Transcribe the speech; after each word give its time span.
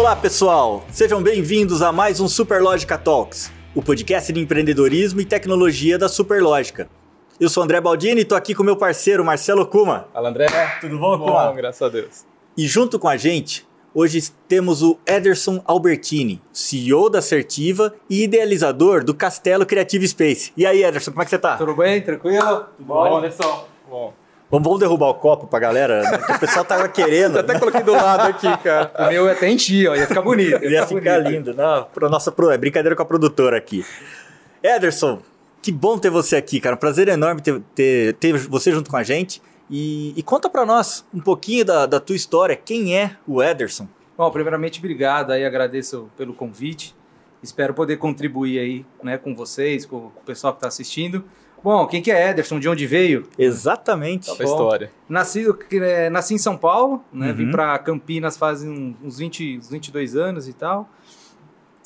Olá, 0.00 0.16
pessoal! 0.16 0.82
Sejam 0.90 1.22
bem-vindos 1.22 1.82
a 1.82 1.92
mais 1.92 2.20
um 2.20 2.26
Superlógica 2.26 2.96
Talks, 2.96 3.52
o 3.74 3.82
podcast 3.82 4.32
de 4.32 4.40
empreendedorismo 4.40 5.20
e 5.20 5.26
tecnologia 5.26 5.98
da 5.98 6.08
Superlógica. 6.08 6.88
Eu 7.38 7.50
sou 7.50 7.62
André 7.62 7.82
Baldini 7.82 8.20
e 8.20 8.22
estou 8.22 8.36
aqui 8.36 8.54
com 8.54 8.62
meu 8.62 8.76
parceiro 8.76 9.22
Marcelo 9.22 9.66
Kuma. 9.66 10.08
Fala, 10.10 10.30
André. 10.30 10.46
Tudo 10.80 10.98
bom, 10.98 11.18
Bom, 11.18 11.26
Kuma? 11.26 11.52
graças 11.52 11.82
a 11.82 11.90
Deus. 11.90 12.24
E 12.56 12.66
junto 12.66 12.98
com 12.98 13.08
a 13.08 13.18
gente, 13.18 13.68
hoje 13.94 14.32
temos 14.48 14.82
o 14.82 14.98
Ederson 15.06 15.62
Albertini, 15.66 16.40
CEO 16.50 17.10
da 17.10 17.18
Assertiva 17.18 17.92
e 18.08 18.24
idealizador 18.24 19.04
do 19.04 19.12
Castelo 19.12 19.66
Creative 19.66 20.08
Space. 20.08 20.50
E 20.56 20.64
aí, 20.64 20.82
Ederson, 20.82 21.10
como 21.10 21.20
é 21.20 21.24
que 21.26 21.30
você 21.30 21.38
tá? 21.38 21.58
Tudo 21.58 21.74
bem? 21.74 22.00
Tranquilo? 22.00 22.64
Tudo 22.74 22.86
Bom, 22.86 23.18
Anderson. 23.18 23.66
Bom. 23.86 24.14
Vamos, 24.50 24.64
vamos 24.64 24.80
derrubar 24.80 25.08
o 25.08 25.14
copo 25.14 25.46
pra 25.46 25.60
galera? 25.60 26.02
né? 26.02 26.18
O 26.34 26.38
pessoal 26.40 26.64
tava 26.64 26.88
querendo. 26.88 27.36
Eu 27.36 27.40
até 27.44 27.58
coloquei 27.58 27.82
do 27.82 27.92
lado 27.92 28.28
aqui, 28.28 28.48
cara. 28.58 28.90
O 28.98 29.08
meu 29.08 29.28
é 29.28 29.32
até 29.32 29.48
enchi, 29.48 29.86
ó. 29.86 29.94
Ia 29.94 30.06
ficar 30.06 30.22
bonito. 30.22 30.62
Ele 30.62 30.74
ia 30.74 30.86
ficar 30.86 31.22
bonito. 31.22 31.30
lindo. 31.30 31.54
Não, 31.54 31.86
nossa, 32.10 32.34
é 32.52 32.58
brincadeira 32.58 32.96
com 32.96 33.02
a 33.02 33.06
produtora 33.06 33.56
aqui. 33.56 33.84
Ederson, 34.60 35.20
que 35.62 35.70
bom 35.70 35.98
ter 35.98 36.10
você 36.10 36.34
aqui, 36.34 36.58
cara. 36.60 36.74
Um 36.74 36.78
prazer 36.78 37.06
enorme 37.06 37.40
ter, 37.40 37.60
ter, 37.74 38.14
ter 38.14 38.36
você 38.36 38.72
junto 38.72 38.90
com 38.90 38.96
a 38.96 39.04
gente. 39.04 39.40
E, 39.70 40.12
e 40.16 40.22
conta 40.22 40.50
pra 40.50 40.66
nós 40.66 41.04
um 41.14 41.20
pouquinho 41.20 41.64
da, 41.64 41.86
da 41.86 42.00
tua 42.00 42.16
história. 42.16 42.56
Quem 42.56 42.98
é 42.98 43.16
o 43.28 43.40
Ederson? 43.40 43.86
Bom, 44.18 44.28
primeiramente, 44.32 44.80
obrigado 44.80 45.30
aí, 45.30 45.44
agradeço 45.44 46.10
pelo 46.16 46.34
convite. 46.34 46.94
Espero 47.40 47.72
poder 47.72 47.96
contribuir 47.96 48.58
aí, 48.58 48.86
né, 49.02 49.16
com 49.16 49.34
vocês, 49.34 49.86
com 49.86 49.96
o 49.96 50.12
pessoal 50.26 50.52
que 50.52 50.58
está 50.58 50.68
assistindo. 50.68 51.24
Bom, 51.62 51.86
quem 51.86 52.00
que 52.00 52.10
é 52.10 52.30
Ederson? 52.30 52.58
De 52.58 52.68
onde 52.68 52.86
veio? 52.86 53.28
Exatamente. 53.38 54.30
Essa 54.30 54.42
história. 54.44 54.90
Nasci, 55.08 55.44
é, 55.72 56.08
nasci 56.08 56.34
em 56.34 56.38
São 56.38 56.56
Paulo, 56.56 57.04
né? 57.12 57.28
Uhum. 57.30 57.34
Vim 57.34 57.50
para 57.50 57.78
Campinas 57.78 58.36
fazem 58.36 58.96
uns 59.02 59.18
20, 59.18 59.58
uns 59.58 59.68
22 59.70 60.16
anos 60.16 60.48
e 60.48 60.52
tal. 60.52 60.88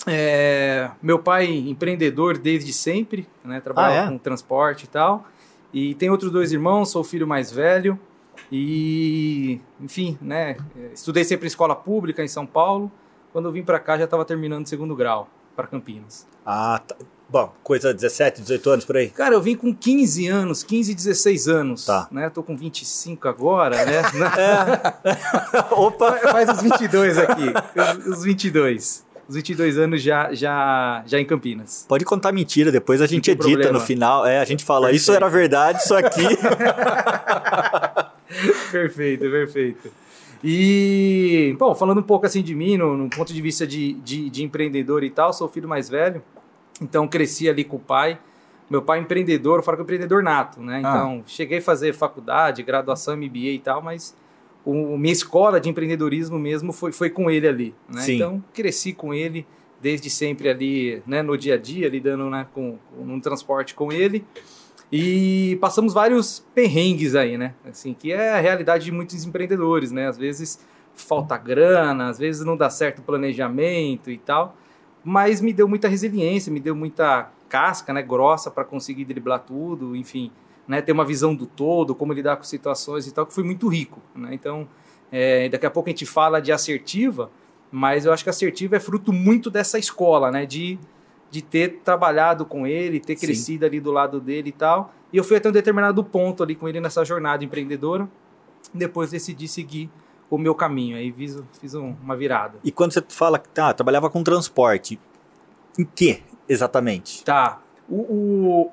É, 0.07 0.91
meu 1.03 1.19
pai 1.19 1.47
empreendedor 1.47 2.37
desde 2.39 2.73
sempre, 2.73 3.27
né? 3.45 3.61
Trabalhava 3.61 4.03
Ah, 4.03 4.05
é? 4.05 4.09
com 4.11 4.19
transporte 4.19 4.85
e 4.85 4.89
tal. 4.89 5.27
E 5.73 5.95
tem 5.95 6.11
outros 6.11 6.31
dois 6.31 6.53
irmãos, 6.53 6.91
sou 6.91 7.01
o 7.01 7.05
filho 7.05 7.27
mais 7.27 7.51
velho. 7.51 7.99
E, 8.53 9.61
enfim, 9.81 10.17
né? 10.21 10.57
Estudei 10.93 11.25
sempre 11.25 11.47
em 11.47 11.49
escola 11.49 11.75
pública 11.75 12.23
em 12.23 12.29
São 12.29 12.47
Paulo. 12.47 12.93
Quando 13.33 13.47
eu 13.49 13.53
vim 13.53 13.63
para 13.65 13.81
cá 13.81 13.99
já 13.99 14.05
estava 14.05 14.25
terminando 14.25 14.65
o 14.67 14.69
segundo 14.69 14.95
grau 14.95 15.29
para 15.57 15.67
Campinas. 15.67 16.27
Ah, 16.47 16.81
tá. 16.87 16.95
Bom, 17.29 17.53
coisa 17.65 17.93
17, 17.93 18.43
18 18.43 18.71
anos 18.71 18.85
por 18.85 18.97
aí. 18.97 19.09
Cara, 19.09 19.35
eu 19.35 19.43
vim 19.43 19.57
com 19.57 19.75
15 19.75 20.29
anos, 20.29 20.63
15, 20.63 20.95
16 20.95 21.49
anos, 21.49 21.87
Tá. 21.87 22.07
né? 22.13 22.31
Tô 22.31 22.43
com 22.43 22.57
25 22.57 23.27
agora, 23.27 23.85
né? 23.85 24.03
Opa! 25.73 26.13
Faz 26.31 26.49
os 26.51 26.63
22 26.63 27.19
aqui, 27.19 27.53
os- 28.07 28.19
os 28.19 28.25
22. 28.25 29.05
Os 29.27 29.35
22 29.37 29.79
anos 29.79 30.03
já, 30.03 30.35
já, 30.35 31.03
já 31.07 31.19
em 31.19 31.25
Campinas. 31.25 31.87
Pode 31.89 32.05
contar 32.05 32.31
mentira, 32.31 32.71
depois 32.71 33.01
a 33.01 33.07
gente 33.07 33.31
edita 33.31 33.47
problema. 33.49 33.73
no 33.73 33.81
final. 33.81 34.27
É, 34.27 34.39
a 34.39 34.45
gente 34.45 34.63
fala, 34.65 34.93
isso 34.93 35.07
Perfeito. 35.11 35.25
era 35.25 35.33
verdade, 35.33 35.79
isso 35.83 35.95
aqui. 35.95 36.29
perfeito, 38.71 39.31
perfeito. 39.31 39.91
E, 40.43 41.57
bom, 41.59 41.75
falando 41.75 41.99
um 42.01 42.03
pouco 42.03 42.27
assim 42.27 42.43
de 42.43 42.55
mim, 42.55 42.77
no, 42.77 42.97
no 42.97 43.09
ponto 43.09 43.33
de 43.33 43.41
vista 43.41 43.67
de, 43.67 43.95
de, 43.95 44.29
de 44.29 44.45
empreendedor 44.45 45.03
e 45.03 45.11
tal, 45.11 45.33
sou 45.33 45.47
o 45.47 45.51
filho 45.51 45.69
mais 45.69 45.89
velho, 45.89 46.23
então 46.81 47.07
cresci 47.07 47.49
ali 47.49 47.65
com 47.65 47.77
o 47.77 47.81
pai. 47.81 48.19
Meu 48.69 48.83
pai 48.83 48.99
é 48.99 49.03
empreendedor, 49.03 49.59
eu 49.59 49.63
falo 49.63 49.77
que 49.77 49.83
é 49.83 49.85
empreendedor 49.85 50.23
nato, 50.23 50.61
né? 50.61 50.77
Ah. 50.77 50.79
Então, 50.79 51.23
cheguei 51.27 51.59
a 51.59 51.63
fazer 51.63 51.93
faculdade, 51.93 52.63
graduação, 52.63 53.17
MBA 53.17 53.39
e 53.39 53.59
tal, 53.59 53.83
mas 53.83 54.17
o, 54.65 54.97
minha 54.97 55.13
escola 55.13 55.61
de 55.61 55.69
empreendedorismo 55.69 56.39
mesmo 56.39 56.73
foi, 56.73 56.91
foi 56.91 57.11
com 57.11 57.31
ele 57.31 57.47
ali, 57.47 57.75
né? 57.89 58.05
Então, 58.09 58.43
cresci 58.53 58.93
com 58.93 59.13
ele 59.13 59.47
desde 59.81 60.09
sempre 60.09 60.49
ali, 60.49 61.03
né, 61.07 61.21
no 61.21 61.37
dia 61.37 61.55
a 61.55 61.59
dia, 61.59 61.91
lidando 61.91 62.31
né, 62.31 62.47
com, 62.55 62.79
com 62.97 63.03
um 63.03 63.21
transporte 63.21 63.75
com 63.75 63.93
ele. 63.93 64.25
E 64.91 65.59
passamos 65.61 65.93
vários 65.93 66.47
perrengues 66.55 67.15
aí, 67.15 67.37
né? 67.37 67.55
Assim, 67.69 67.93
que 67.93 68.11
é 68.11 68.33
a 68.33 68.41
realidade 68.41 68.87
de 68.87 68.93
muitos 68.93 69.25
empreendedores, 69.27 69.91
né? 69.91 70.09
Às 70.09 70.17
vezes 70.17 70.59
falta 70.95 71.37
grana, 71.37 72.09
às 72.09 72.19
vezes 72.19 72.47
não 72.47 72.57
dá 72.57 72.71
certo 72.71 73.01
o 73.01 73.03
planejamento 73.03 74.11
e 74.11 74.17
tal. 74.17 74.57
Mas 75.05 75.41
me 75.41 75.53
deu 75.53 75.69
muita 75.69 75.87
resiliência, 75.87 76.53
me 76.53 76.59
deu 76.61 76.75
muita 76.75 77.31
casca, 77.49 77.93
né, 77.93 78.03
grossa 78.03 78.51
para 78.51 78.65
conseguir 78.65 79.05
driblar 79.05 79.41
tudo, 79.41 79.95
enfim, 79.95 80.33
né, 80.67 80.81
ter 80.81 80.93
uma 80.93 81.05
visão 81.05 81.35
do 81.35 81.47
todo, 81.47 81.95
como 81.95 82.13
lidar 82.13 82.37
com 82.37 82.43
situações 82.43 83.07
e 83.07 83.13
tal, 83.13 83.27
que 83.27 83.35
foi 83.35 83.45
muito 83.45 83.69
rico, 83.69 84.01
né? 84.15 84.31
Então, 84.33 84.67
é, 85.13 85.49
daqui 85.49 85.67
a 85.67 85.71
pouco 85.71 85.89
a 85.89 85.93
gente 85.93 86.07
fala 86.07 86.41
de 86.41 86.51
assertiva, 86.51 87.31
mas 87.71 88.07
eu 88.07 88.13
acho 88.13 88.25
que 88.25 88.31
assertiva 88.31 88.77
é 88.77 88.81
fruto 88.81 89.13
muito 89.13 89.51
dessa 89.51 89.79
escola, 89.79 90.31
né, 90.31 90.47
de 90.47 90.79
de 91.35 91.43
ter 91.43 91.81
trabalhado 91.83 92.47
com 92.47 92.65
ele, 92.65 93.01
ter 93.01 93.17
Sim. 93.19 93.27
crescido 93.27 93.67
ali 93.67 93.81
do 93.81 93.91
lado 93.91 94.21
dele 94.21 94.51
e 94.51 94.53
tal. 94.53 94.95
E 95.13 95.17
eu 95.17 95.25
fui 95.25 95.37
até 95.37 95.49
um 95.49 95.53
determinado 95.53 96.05
ponto 96.05 96.45
ali 96.45 96.55
com 96.55 96.69
ele 96.69 96.81
nessa 96.81 97.05
jornada 97.05 97.45
empreendedora. 97.45 98.09
Depois 98.73 99.11
decidi 99.11 99.49
seguir 99.49 99.91
o 100.35 100.39
meu 100.39 100.55
caminho. 100.55 100.97
Aí 100.97 101.13
fiz, 101.13 101.41
fiz 101.61 101.75
um- 101.75 101.95
uma 102.03 102.17
virada. 102.17 102.59
E 102.65 102.71
quando 102.73 102.93
você 102.93 103.03
fala 103.09 103.39
que 103.39 103.49
tá, 103.49 103.73
trabalhava 103.73 104.09
com 104.11 104.23
transporte, 104.23 104.99
em 105.79 105.85
que 105.85 106.23
exatamente? 106.49 107.25
Tá. 107.25 107.61
O, 107.89 107.97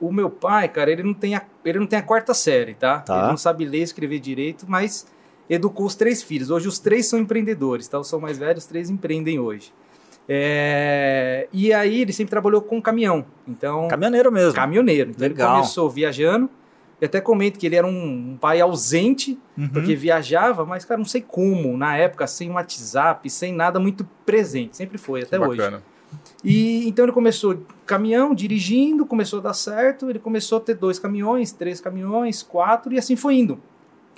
o, 0.02 0.08
o 0.08 0.12
meu 0.14 0.30
pai, 0.30 0.70
cara, 0.70 0.90
ele 0.92 1.04
não, 1.04 1.14
tem 1.14 1.36
a, 1.36 1.42
ele 1.66 1.80
não 1.80 1.86
tem 1.88 2.00
a 2.00 2.02
quarta 2.02 2.34
série, 2.34 2.74
tá? 2.76 3.00
Tá. 3.00 3.20
Ele 3.20 3.28
não 3.28 3.38
sabe 3.38 3.66
ler 3.66 3.80
e 3.80 3.84
escrever 3.84 4.20
direito, 4.20 4.66
mas 4.70 5.06
educou 5.50 5.86
os 5.86 5.96
três 5.96 6.24
filhos. 6.24 6.50
Hoje 6.50 6.68
os 6.70 6.80
três 6.80 7.08
são 7.08 7.20
empreendedores, 7.20 7.88
tá? 7.90 7.98
Eu 7.98 8.04
sou 8.06 8.22
mais 8.22 8.38
velho, 8.38 8.58
os 8.58 8.66
três 8.66 8.90
empreendem 8.90 9.38
hoje. 9.40 9.74
É, 10.30 11.48
E 11.52 11.74
aí 11.74 12.02
ele 12.02 12.14
sempre 12.14 12.30
trabalhou 12.30 12.62
com 12.62 12.82
caminhão. 12.82 13.26
Então, 13.48 13.88
Caminhoneiro 13.90 14.32
mesmo. 14.32 14.54
caminhoneiro. 14.54 15.10
Então 15.12 15.28
Legal. 15.28 15.50
ele 15.50 15.58
começou 15.58 15.90
viajando. 15.90 16.50
Eu 17.02 17.08
até 17.08 17.20
comento 17.20 17.58
que 17.58 17.66
ele 17.66 17.76
era 17.76 17.86
um, 17.88 18.32
um 18.34 18.38
pai 18.40 18.62
ausente, 18.62 19.38
Uhum. 19.58 19.68
porque 19.70 19.96
viajava, 19.96 20.64
mas, 20.66 20.86
cara, 20.86 20.98
não 21.00 21.06
sei 21.06 21.20
como, 21.22 21.76
na 21.76 21.98
época, 21.98 22.26
sem 22.28 22.50
WhatsApp, 22.52 23.28
sem 23.30 23.52
nada 23.52 23.80
muito 23.80 24.08
presente. 24.26 24.78
Sempre 24.78 24.98
foi, 25.00 25.24
até 25.24 25.40
hoje. 25.40 25.58
Bacana. 25.58 25.84
E 26.44 26.88
então 26.88 27.06
ele 27.06 27.12
começou 27.12 27.64
caminhão, 27.86 28.36
dirigindo, 28.36 29.06
começou 29.06 29.40
a 29.40 29.42
dar 29.44 29.54
certo. 29.54 30.10
Ele 30.10 30.20
começou 30.20 30.58
a 30.58 30.62
ter 30.62 30.76
dois 30.76 31.00
caminhões, 31.00 31.52
três 31.52 31.80
caminhões, 31.82 32.44
quatro, 32.44 32.94
e 32.94 32.98
assim 33.00 33.16
foi 33.16 33.36
indo. 33.36 33.56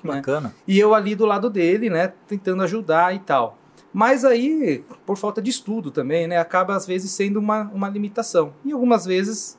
né? 0.04 0.16
Bacana. 0.16 0.54
E 0.68 0.78
eu 0.80 0.94
ali 0.94 1.16
do 1.16 1.26
lado 1.26 1.50
dele, 1.50 1.90
né, 1.90 2.12
tentando 2.28 2.62
ajudar 2.64 3.16
e 3.16 3.20
tal. 3.20 3.58
Mas 3.94 4.26
aí, 4.26 4.84
por 5.06 5.16
falta 5.18 5.42
de 5.42 5.50
estudo 5.52 5.92
também, 5.92 6.28
né, 6.28 6.38
acaba 6.38 6.76
às 6.76 6.86
vezes 6.88 7.12
sendo 7.12 7.38
uma, 7.38 7.70
uma 7.74 7.88
limitação. 7.88 8.54
E 8.66 8.72
algumas 8.72 9.06
vezes 9.06 9.58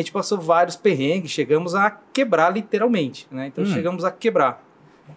a 0.00 0.02
gente 0.02 0.12
passou 0.12 0.38
vários 0.40 0.76
perrengues, 0.76 1.30
chegamos 1.30 1.74
a 1.74 1.90
quebrar 2.12 2.50
literalmente, 2.50 3.26
né? 3.30 3.46
Então 3.46 3.64
Hum. 3.64 3.66
chegamos 3.68 4.04
a 4.04 4.10
quebrar. 4.10 4.64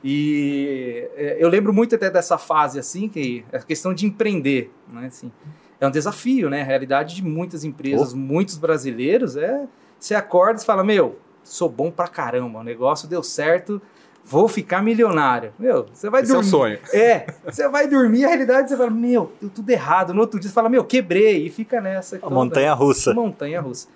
E 0.04 1.08
é, 1.16 1.38
eu 1.40 1.48
lembro 1.50 1.72
muito 1.74 1.96
até 1.96 2.10
dessa 2.10 2.38
fase 2.38 2.78
assim, 2.80 3.08
que 3.08 3.46
é 3.52 3.58
a 3.58 3.62
questão 3.62 3.94
de 3.94 4.06
empreender, 4.06 4.72
né, 4.92 5.08
assim. 5.08 5.32
É 5.80 5.88
um 5.88 5.92
desafio, 5.92 6.50
né? 6.50 6.62
A 6.62 6.66
realidade 6.66 7.16
de 7.16 7.24
muitas 7.24 7.64
empresas, 7.64 8.14
muitos 8.14 8.58
brasileiros 8.58 9.36
é 9.36 9.68
você 10.00 10.16
acorda 10.16 10.62
e 10.62 10.66
fala: 10.66 10.84
"Meu, 10.84 11.20
sou 11.44 11.70
bom 11.70 11.92
pra 11.92 12.08
caramba, 12.08 12.60
o 12.60 12.64
negócio 12.64 13.08
deu 13.08 13.22
certo, 13.24 13.82
vou 14.24 14.48
ficar 14.48 14.82
milionário". 14.82 15.54
Meu, 15.60 15.86
você 15.94 16.10
vai 16.10 16.22
Esse 16.22 16.32
é 16.32 16.34
o 16.34 16.38
dormir. 16.38 16.50
sonho. 16.50 16.80
É, 16.94 17.26
você 17.46 17.68
vai 17.68 17.88
dormir, 17.88 18.24
a 18.26 18.30
realidade 18.30 18.70
você 18.70 18.78
fala, 18.78 18.90
meu, 18.90 19.32
deu 19.42 19.50
tudo 19.50 19.70
errado. 19.70 20.14
No 20.14 20.22
outro 20.22 20.40
dia 20.40 20.50
você 20.50 20.54
fala, 20.54 20.70
meu, 20.70 20.84
quebrei, 20.86 21.48
e 21.48 21.50
fica 21.50 21.82
nessa. 21.82 22.20
Montanha 22.30 22.74
russa. 22.74 23.14
Montanha 23.14 23.60
russa. 23.60 23.88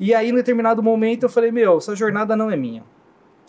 E 0.00 0.14
aí, 0.14 0.30
em 0.30 0.34
determinado 0.34 0.82
momento, 0.82 1.24
eu 1.24 1.28
falei, 1.28 1.52
meu, 1.52 1.76
essa 1.76 1.94
jornada 1.94 2.34
não 2.34 2.50
é 2.50 2.56
minha. 2.56 2.82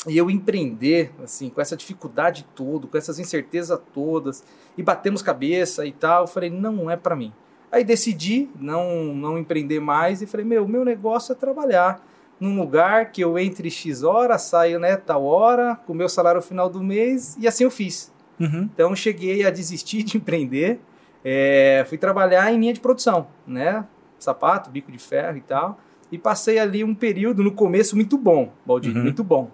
E 0.06 0.18
eu 0.18 0.30
empreender, 0.30 1.12
assim, 1.24 1.50
com 1.50 1.62
essa 1.62 1.78
dificuldade 1.78 2.46
toda, 2.54 2.88
com 2.88 2.98
essas 2.98 3.20
incertezas 3.20 3.80
todas, 3.94 4.44
e 4.78 4.84
batemos 4.84 5.22
cabeça 5.22 5.86
e 5.86 5.94
tal, 5.94 6.24
eu 6.24 6.28
falei, 6.28 6.50
não 6.50 6.92
é 6.92 6.98
pra 6.98 7.16
mim. 7.16 7.32
Aí 7.72 7.86
decidi 7.86 8.50
não, 8.60 9.14
não 9.16 9.38
empreender 9.38 9.80
mais 9.80 10.22
e 10.22 10.28
falei, 10.28 10.46
meu, 10.46 10.68
meu 10.68 10.84
negócio 10.84 11.32
é 11.32 11.36
trabalhar 11.36 12.06
num 12.38 12.60
lugar 12.60 13.12
que 13.12 13.24
eu 13.24 13.38
entre 13.40 13.70
X 13.70 14.04
horas, 14.04 14.42
saio, 14.42 14.80
né, 14.80 14.98
tal 14.98 15.24
hora, 15.24 15.76
com 15.86 15.94
o 15.94 15.96
meu 15.96 16.10
salário 16.10 16.42
no 16.42 16.46
final 16.46 16.68
do 16.68 16.84
mês, 16.84 17.38
e 17.40 17.48
assim 17.48 17.64
eu 17.64 17.72
fiz. 17.72 18.12
Uhum. 18.40 18.68
Então 18.74 18.96
cheguei 18.96 19.46
a 19.46 19.52
desistir 19.52 20.04
de 20.04 20.18
empreender, 20.18 20.82
é, 21.24 21.86
fui 21.88 21.98
trabalhar 22.00 22.52
em 22.52 22.60
linha 22.60 22.74
de 22.74 22.80
produção, 22.80 23.28
né? 23.46 23.86
Sapato, 24.18 24.72
bico 24.72 24.92
de 24.92 24.98
ferro 24.98 25.38
e 25.38 25.42
tal. 25.42 25.80
E 26.12 26.18
passei 26.18 26.60
ali 26.60 26.84
um 26.84 26.94
período 26.94 27.42
no 27.44 27.52
começo 27.54 27.96
muito 27.96 28.18
bom, 28.18 28.52
Baldini, 28.66 28.96
Uhum. 28.98 29.04
muito 29.04 29.24
bom. 29.24 29.50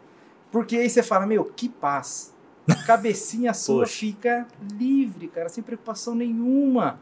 Porque 0.51 0.75
aí 0.77 0.89
você 0.89 1.03
fala, 1.03 1.25
meu, 1.27 1.45
que 1.45 1.69
paz. 1.69 2.35
Cabecinha 2.85 3.53
sua 3.53 3.81
Poxa. 3.83 3.97
fica 3.99 4.47
livre, 4.77 5.27
cara, 5.27 5.49
sem 5.49 5.63
preocupação 5.63 6.15
nenhuma. 6.15 6.99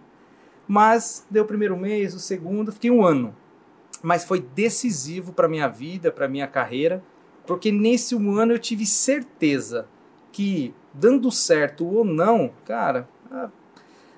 Mas 0.67 1.25
deu 1.29 1.43
o 1.43 1.47
primeiro 1.47 1.77
mês, 1.77 2.13
o 2.13 2.19
segundo, 2.19 2.71
fiquei 2.71 2.91
um 2.91 3.03
ano. 3.03 3.35
Mas 4.03 4.25
foi 4.25 4.39
decisivo 4.41 5.31
para 5.31 5.47
minha 5.47 5.67
vida, 5.67 6.11
para 6.11 6.27
minha 6.27 6.47
carreira, 6.47 7.03
porque 7.47 7.71
nesse 7.71 8.15
um 8.15 8.35
ano 8.37 8.51
eu 8.53 8.59
tive 8.59 8.85
certeza 8.85 9.87
que 10.31 10.73
dando 10.93 11.31
certo 11.31 11.85
ou 11.87 12.03
não, 12.03 12.51
cara, 12.65 13.07
a, 13.31 13.49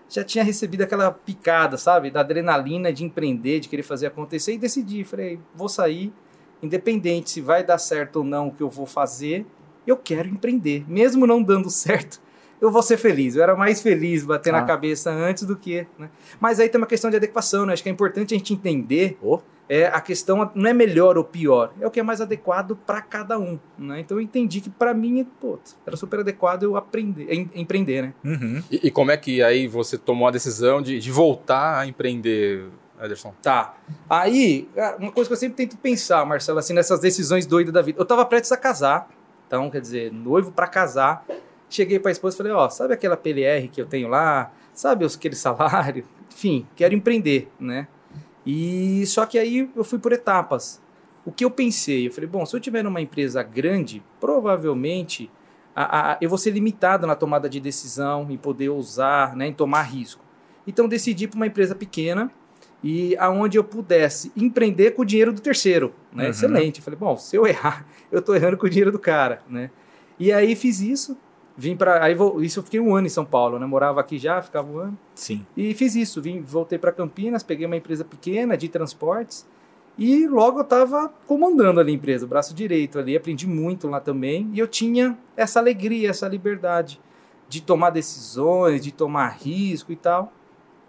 já 0.10 0.24
tinha 0.24 0.44
recebido 0.44 0.82
aquela 0.84 1.12
picada, 1.12 1.78
sabe? 1.78 2.10
Da 2.10 2.22
adrenalina 2.22 2.92
de 2.94 3.04
empreender, 3.04 3.60
de 3.60 3.68
querer 3.70 3.84
fazer 3.84 4.08
acontecer 4.08 4.54
e 4.54 4.58
decidi. 4.58 5.04
Falei, 5.04 5.40
vou 5.54 5.68
sair, 5.70 6.14
independente 6.62 7.30
se 7.30 7.42
vai 7.42 7.64
dar 7.64 7.78
certo 7.78 8.18
ou 8.18 8.24
não 8.24 8.48
o 8.48 8.52
que 8.52 8.62
eu 8.64 8.70
vou 8.70 8.86
fazer, 8.86 9.46
eu 9.86 9.98
quero 9.98 10.28
empreender. 10.28 10.86
Mesmo 10.88 11.28
não 11.28 11.42
dando 11.44 11.70
certo, 11.70 12.22
eu 12.60 12.72
vou 12.72 12.82
ser 12.82 12.98
feliz. 12.98 13.36
Eu 13.36 13.44
era 13.44 13.56
mais 13.56 13.82
feliz 13.82 14.26
bater 14.26 14.54
Ah. 14.54 14.62
na 14.62 14.66
cabeça 14.66 15.12
antes 15.12 15.44
do 15.44 15.56
que. 15.56 15.86
Né? 15.98 16.10
Mas 16.40 16.60
aí 16.60 16.68
tem 16.70 16.80
uma 16.80 16.88
questão 16.88 17.10
de 17.10 17.16
adequação, 17.18 17.66
né? 17.66 17.74
Acho 17.74 17.84
que 17.84 17.90
é 17.90 17.92
importante 17.92 18.34
a 18.34 18.38
gente 18.38 18.54
entender 18.54 19.18
Oh. 19.22 19.40
É, 19.70 19.88
a 19.88 20.00
questão 20.00 20.50
não 20.56 20.70
é 20.70 20.74
melhor 20.74 21.18
ou 21.18 21.24
pior, 21.24 21.74
é 21.82 21.86
o 21.86 21.92
que 21.92 22.00
é 22.00 22.04
mais 22.04 22.22
adequado 22.22 22.76
para 22.76 23.02
cada 23.02 23.38
um. 23.38 23.60
Né? 23.78 24.00
Então 24.00 24.18
eu 24.18 24.22
entendi 24.22 24.62
que 24.62 24.70
para 24.70 24.94
mim 24.94 25.26
pô, 25.40 25.60
era 25.86 25.96
super 25.98 26.20
adequado 26.22 26.64
eu 26.64 26.76
aprender, 26.78 27.32
em- 27.32 27.50
empreender, 27.56 28.02
né? 28.02 28.14
Uhum. 28.24 28.64
E, 28.72 28.88
e 28.88 28.92
como 28.92 29.12
é 29.12 29.18
que 29.18 29.42
aí 29.44 29.68
você 29.68 29.98
tomou 29.98 30.28
a 30.28 30.32
decisão 30.32 30.82
de, 30.82 31.00
de 31.00 31.12
voltar 31.12 31.80
a 31.80 31.86
empreender, 31.88 32.66
Ederson? 33.02 33.34
Tá. 33.42 33.76
Aí, 34.10 34.70
uma 35.00 35.12
coisa 35.12 35.30
que 35.30 35.34
eu 35.34 35.38
sempre 35.38 35.58
tento 35.58 35.78
pensar, 35.78 36.26
Marcelo, 36.26 36.60
assim, 36.60 36.74
nessas 36.74 37.00
decisões 37.00 37.46
doidas 37.46 37.74
da 37.74 37.82
vida. 37.82 38.00
Eu 38.00 38.06
tava 38.06 38.26
prestes 38.26 38.52
a 38.52 38.58
casar, 38.58 39.10
então, 39.48 39.70
quer 39.70 39.82
dizer, 39.82 40.12
noivo 40.12 40.52
para 40.52 40.68
casar. 40.68 41.26
Cheguei 41.70 42.00
pra 42.00 42.12
esposa 42.12 42.36
e 42.36 42.38
falei, 42.38 42.54
ó, 42.54 42.70
sabe 42.70 42.94
aquela 42.94 43.18
PLR 43.18 43.68
que 43.68 43.82
eu 43.82 43.86
tenho 43.86 44.08
lá? 44.08 44.52
Sabe 44.74 45.06
aquele 45.06 45.36
salário? 45.36 46.06
Enfim, 46.34 46.66
quero 46.76 46.94
empreender, 46.96 47.50
né? 47.60 47.88
E 48.50 49.06
só 49.06 49.26
que 49.26 49.38
aí 49.38 49.70
eu 49.76 49.84
fui 49.84 50.00
por 50.00 50.14
etapas. 50.14 50.82
O 51.26 51.32
que 51.34 51.44
eu 51.44 51.52
pensei? 51.52 52.08
Eu 52.08 52.12
falei, 52.14 52.30
bom, 52.30 52.46
se 52.46 52.56
eu 52.56 52.60
tiver 52.62 52.82
numa 52.82 53.02
empresa 53.02 53.44
grande, 53.44 54.02
provavelmente 54.22 55.30
a- 55.76 56.14
a- 56.14 56.18
eu 56.22 56.30
vou 56.30 56.38
ser 56.38 56.52
limitado 56.52 57.06
na 57.06 57.14
tomada 57.16 57.50
de 57.50 57.60
decisão, 57.60 58.26
em 58.32 58.38
poder 58.38 58.70
usar, 58.70 59.36
né, 59.36 59.48
em 59.48 59.54
tomar 59.54 59.84
risco. 59.84 60.24
Então 60.66 60.88
decidi 60.88 61.28
para 61.28 61.36
uma 61.36 61.46
empresa 61.48 61.76
pequena 61.76 62.32
e 62.82 63.16
aonde 63.18 63.58
eu 63.58 63.64
pudesse 63.64 64.32
empreender 64.36 64.92
com 64.92 65.02
o 65.02 65.06
dinheiro 65.06 65.34
do 65.34 65.42
terceiro, 65.42 65.94
né? 66.14 66.24
Uhum. 66.26 66.30
Excelente. 66.30 66.78
Eu 66.80 66.84
falei, 66.84 66.98
bom, 67.00 67.18
se 67.18 67.36
eu 67.36 67.46
errar, 67.46 67.86
eu 68.12 68.22
tô 68.22 68.34
errando 68.34 68.58
com 68.58 68.66
o 68.66 68.70
dinheiro 68.70 68.92
do 68.92 69.00
cara, 69.00 69.42
né? 69.50 69.70
E 70.18 70.32
aí 70.32 70.56
fiz 70.56 70.80
isso, 70.80 71.18
vim 71.58 71.76
para 71.76 72.04
aí 72.04 72.14
vou, 72.14 72.42
isso 72.42 72.60
eu 72.60 72.64
fiquei 72.64 72.80
um 72.80 72.96
ano 72.96 73.08
em 73.08 73.10
São 73.10 73.26
Paulo, 73.26 73.58
né? 73.58 73.66
Morava 73.66 74.00
aqui 74.00 74.18
já, 74.20 74.42
ficava 74.42 74.72
um 74.72 74.78
ano. 74.78 74.98
Sim. 75.16 75.46
E 75.56 75.74
fiz 75.74 75.96
isso, 75.96 76.22
vim, 76.22 76.42
voltei 76.42 76.78
para 76.78 76.92
Campinas, 76.92 77.42
peguei 77.42 77.66
uma 77.66 77.76
empresa 77.76 78.06
pequena 78.06 78.56
de 78.56 78.70
transportes 78.70 79.46
e 79.98 80.28
logo 80.28 80.60
eu 80.60 80.64
estava 80.64 81.12
comandando 81.26 81.80
ali 81.80 81.92
a 81.92 81.96
empresa, 81.96 82.26
o 82.26 82.28
braço 82.28 82.54
direito 82.54 83.00
ali, 83.00 83.18
aprendi 83.18 83.48
muito 83.48 83.88
lá 83.88 84.00
também 84.00 84.50
e 84.54 84.60
eu 84.60 84.68
tinha 84.68 85.18
essa 85.36 85.60
alegria, 85.60 86.12
essa 86.12 86.28
liberdade 86.28 87.02
de 87.50 87.62
tomar 87.62 87.90
decisões, 87.90 88.82
de 88.82 88.92
tomar 88.92 89.30
risco 89.30 89.92
e 89.92 89.96
tal. 89.96 90.32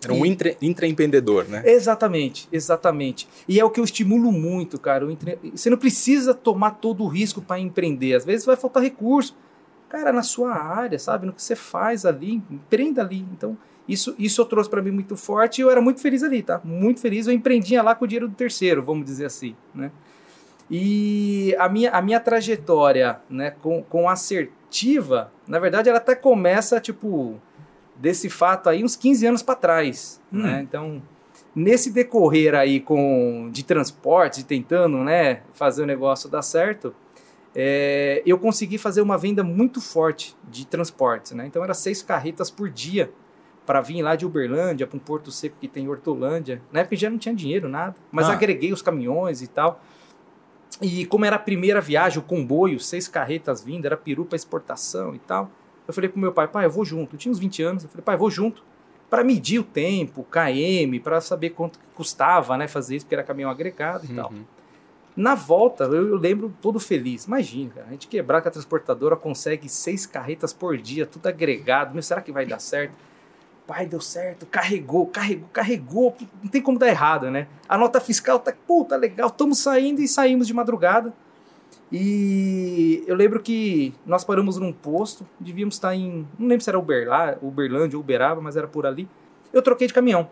Era 0.04 0.12
um 0.12 0.24
intra, 0.24 0.56
intraempreendedor, 0.62 1.48
né? 1.48 1.62
Exatamente, 1.64 2.48
exatamente. 2.52 3.28
E 3.48 3.58
é 3.58 3.64
o 3.64 3.70
que 3.70 3.80
eu 3.80 3.84
estimulo 3.84 4.30
muito, 4.30 4.78
cara. 4.78 5.04
Você 5.52 5.68
não 5.68 5.76
precisa 5.76 6.32
tomar 6.32 6.72
todo 6.72 7.02
o 7.02 7.08
risco 7.08 7.42
para 7.42 7.58
empreender. 7.58 8.14
Às 8.14 8.24
vezes 8.24 8.46
vai 8.46 8.56
faltar 8.56 8.82
recurso. 8.82 9.34
Cara, 9.88 10.12
na 10.12 10.22
sua 10.22 10.52
área, 10.54 10.98
sabe? 10.98 11.26
No 11.26 11.32
que 11.32 11.42
você 11.42 11.56
faz 11.56 12.04
ali, 12.04 12.42
empreenda 12.50 13.00
ali. 13.02 13.26
Então, 13.32 13.56
isso, 13.88 14.14
isso 14.18 14.40
eu 14.40 14.44
trouxe 14.44 14.68
para 14.68 14.82
mim 14.82 14.90
muito 14.90 15.16
forte 15.16 15.58
e 15.58 15.62
eu 15.62 15.70
era 15.70 15.80
muito 15.80 16.00
feliz 16.00 16.22
ali, 16.22 16.42
tá? 16.42 16.60
Muito 16.62 17.00
feliz. 17.00 17.26
Eu 17.26 17.32
empreendia 17.32 17.82
lá 17.82 17.94
com 17.94 18.04
o 18.04 18.08
dinheiro 18.08 18.28
do 18.28 18.34
terceiro, 18.34 18.82
vamos 18.82 19.04
dizer 19.06 19.24
assim, 19.26 19.56
né? 19.74 19.90
E 20.70 21.56
a 21.58 21.68
minha, 21.68 21.90
a 21.90 22.02
minha 22.02 22.20
trajetória 22.20 23.18
né, 23.30 23.52
com, 23.62 23.82
com 23.82 24.08
assertiva, 24.08 25.32
na 25.46 25.58
verdade, 25.58 25.88
ela 25.88 25.96
até 25.98 26.14
começa, 26.14 26.78
tipo, 26.78 27.40
desse 27.96 28.28
fato 28.28 28.68
aí 28.68 28.84
uns 28.84 28.94
15 28.94 29.26
anos 29.26 29.42
para 29.42 29.54
trás, 29.54 30.20
Hum. 30.30 30.42
né? 30.42 30.60
Então, 30.62 31.02
nesse 31.54 31.90
decorrer 31.90 32.54
aí 32.54 32.80
com 32.80 33.48
de 33.50 33.64
transportes 33.64 34.40
e 34.40 34.44
tentando, 34.44 34.98
né, 34.98 35.40
fazer 35.54 35.82
o 35.82 35.86
negócio 35.86 36.28
dar 36.28 36.42
certo, 36.42 36.94
é, 37.54 38.22
eu 38.26 38.38
consegui 38.38 38.78
fazer 38.78 39.00
uma 39.00 39.16
venda 39.18 39.42
muito 39.42 39.80
forte 39.80 40.36
de 40.48 40.66
transportes, 40.66 41.32
né? 41.32 41.46
Então, 41.46 41.62
era 41.64 41.74
seis 41.74 42.02
carretas 42.02 42.50
por 42.50 42.68
dia 42.70 43.10
para 43.66 43.80
vir 43.80 44.00
lá 44.02 44.16
de 44.16 44.24
Uberlândia 44.24 44.86
para 44.86 44.96
um 44.96 45.00
Porto 45.00 45.30
Seco 45.30 45.56
que 45.60 45.68
tem 45.68 45.84
em 45.84 45.88
Hortolândia. 45.88 46.62
Na 46.72 46.80
época 46.80 46.96
já 46.96 47.10
não 47.10 47.18
tinha 47.18 47.34
dinheiro, 47.34 47.68
nada, 47.68 47.94
mas 48.10 48.28
Ah. 48.28 48.32
agreguei 48.32 48.72
os 48.72 48.80
caminhões 48.80 49.42
e 49.42 49.46
tal. 49.46 49.82
E 50.80 51.04
como 51.06 51.24
era 51.24 51.36
a 51.36 51.38
primeira 51.38 51.80
viagem, 51.80 52.18
o 52.18 52.22
comboio, 52.22 52.78
seis 52.78 53.08
carretas 53.08 53.62
vindo, 53.62 53.84
era 53.84 53.96
peru 53.96 54.24
para 54.24 54.36
exportação 54.36 55.14
e 55.14 55.18
tal. 55.18 55.50
Eu 55.86 55.92
falei 55.92 56.08
pro 56.08 56.20
meu 56.20 56.32
pai, 56.32 56.46
pai, 56.48 56.66
eu 56.66 56.70
vou 56.70 56.84
junto. 56.84 57.14
Eu 57.16 57.18
tinha 57.18 57.32
uns 57.32 57.38
20 57.38 57.62
anos, 57.62 57.82
eu 57.84 57.90
falei, 57.90 58.04
pai, 58.04 58.14
eu 58.14 58.18
vou 58.18 58.30
junto. 58.30 58.62
Para 59.10 59.24
medir 59.24 59.58
o 59.58 59.64
tempo, 59.64 60.24
KM, 60.30 61.00
para 61.00 61.20
saber 61.20 61.50
quanto 61.50 61.78
custava, 61.94 62.56
né, 62.58 62.68
fazer 62.68 62.96
isso, 62.96 63.06
porque 63.06 63.14
era 63.14 63.24
caminhão 63.24 63.50
agregado 63.50 64.04
e 64.04 64.14
tal. 64.14 64.32
Na 65.18 65.34
volta, 65.34 65.82
eu, 65.82 66.10
eu 66.10 66.16
lembro 66.16 66.54
todo 66.62 66.78
feliz. 66.78 67.24
Imagina, 67.24 67.72
cara, 67.74 67.86
a 67.88 67.90
gente 67.90 68.06
quebrar 68.06 68.40
com 68.40 68.46
a 68.46 68.52
transportadora, 68.52 69.16
consegue 69.16 69.68
seis 69.68 70.06
carretas 70.06 70.52
por 70.52 70.78
dia, 70.78 71.04
tudo 71.04 71.26
agregado. 71.26 71.92
Meu, 71.92 72.04
será 72.04 72.20
que 72.20 72.30
vai 72.30 72.46
dar 72.46 72.60
certo? 72.60 72.94
Pai, 73.66 73.84
deu 73.84 74.00
certo, 74.00 74.46
carregou, 74.46 75.08
carregou, 75.08 75.48
carregou. 75.52 76.16
Não 76.40 76.48
tem 76.48 76.62
como 76.62 76.78
dar 76.78 76.86
errado, 76.86 77.32
né? 77.32 77.48
A 77.68 77.76
nota 77.76 78.00
fiscal 78.00 78.38
tá, 78.38 78.54
pô, 78.64 78.84
tá 78.84 78.94
legal. 78.94 79.26
Estamos 79.26 79.58
saindo 79.58 80.00
e 80.00 80.06
saímos 80.06 80.46
de 80.46 80.54
madrugada. 80.54 81.12
E 81.90 83.02
eu 83.04 83.16
lembro 83.16 83.40
que 83.40 83.92
nós 84.06 84.22
paramos 84.22 84.56
num 84.56 84.72
posto, 84.72 85.26
devíamos 85.40 85.74
estar 85.74 85.96
em. 85.96 86.28
Não 86.38 86.46
lembro 86.46 86.62
se 86.62 86.70
era 86.70 86.78
Uberlândia 86.78 87.98
ou 87.98 88.04
Uberaba, 88.04 88.40
mas 88.40 88.56
era 88.56 88.68
por 88.68 88.86
ali. 88.86 89.08
Eu 89.52 89.62
troquei 89.62 89.88
de 89.88 89.94
caminhão. 89.94 90.30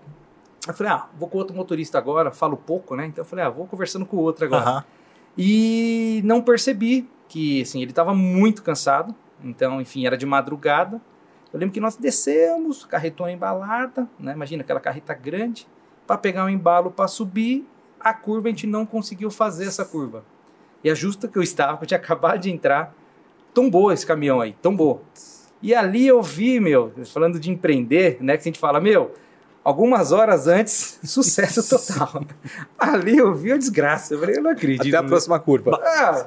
Eu 0.66 0.74
falei, 0.74 0.92
ah, 0.92 1.08
vou 1.18 1.28
com 1.28 1.38
outro 1.38 1.54
motorista 1.56 1.98
agora, 1.98 2.30
falo 2.30 2.56
pouco, 2.56 2.96
né? 2.96 3.06
Então 3.06 3.22
eu 3.22 3.26
falei, 3.26 3.44
ah, 3.44 3.50
vou 3.50 3.66
conversando 3.66 4.04
com 4.04 4.16
o 4.16 4.20
outro 4.20 4.44
agora. 4.46 4.64
Aham. 4.64 4.84
E 5.38 6.22
não 6.24 6.40
percebi 6.40 7.08
que, 7.28 7.62
assim, 7.62 7.82
ele 7.82 7.90
estava 7.90 8.14
muito 8.14 8.62
cansado. 8.62 9.14
Então, 9.44 9.80
enfim, 9.80 10.06
era 10.06 10.16
de 10.16 10.24
madrugada. 10.24 11.00
Eu 11.52 11.60
lembro 11.60 11.74
que 11.74 11.80
nós 11.80 11.96
descemos, 11.96 12.84
carretona 12.84 13.32
embalada, 13.32 14.08
né? 14.18 14.32
Imagina 14.32 14.62
aquela 14.62 14.80
carreta 14.80 15.14
grande, 15.14 15.66
para 16.06 16.16
pegar 16.16 16.44
um 16.44 16.48
embalo 16.48 16.90
para 16.90 17.06
subir. 17.08 17.66
A 18.00 18.14
curva 18.14 18.48
a 18.48 18.50
gente 18.50 18.66
não 18.66 18.86
conseguiu 18.86 19.30
fazer 19.30 19.66
essa 19.66 19.84
curva. 19.84 20.24
E 20.82 20.90
a 20.90 20.94
justa 20.94 21.28
que 21.28 21.36
eu 21.36 21.42
estava, 21.42 21.76
que 21.78 21.84
eu 21.84 21.88
tinha 21.88 21.98
acabado 22.00 22.40
de 22.40 22.50
entrar, 22.50 22.94
tombou 23.52 23.92
esse 23.92 24.06
caminhão 24.06 24.40
aí, 24.40 24.54
tombou. 24.62 25.04
E 25.62 25.74
ali 25.74 26.06
eu 26.06 26.22
vi, 26.22 26.60
meu, 26.60 26.92
falando 27.06 27.40
de 27.40 27.50
empreender, 27.50 28.18
né? 28.20 28.36
Que 28.36 28.42
a 28.42 28.44
gente 28.44 28.58
fala, 28.58 28.80
meu, 28.80 29.12
algumas 29.68 30.12
horas 30.12 30.46
antes, 30.46 30.98
sucesso 31.04 31.68
total. 31.68 32.22
ali 32.78 33.16
eu 33.18 33.34
vi 33.34 33.52
a 33.52 33.56
desgraça. 33.56 34.14
Eu 34.14 34.20
falei, 34.20 34.36
eu 34.38 34.42
não 34.42 34.50
acredito. 34.52 34.86
Até 34.88 34.96
a 34.96 35.02
próxima 35.02 35.38
curva. 35.40 35.80
Ah, 35.82 36.24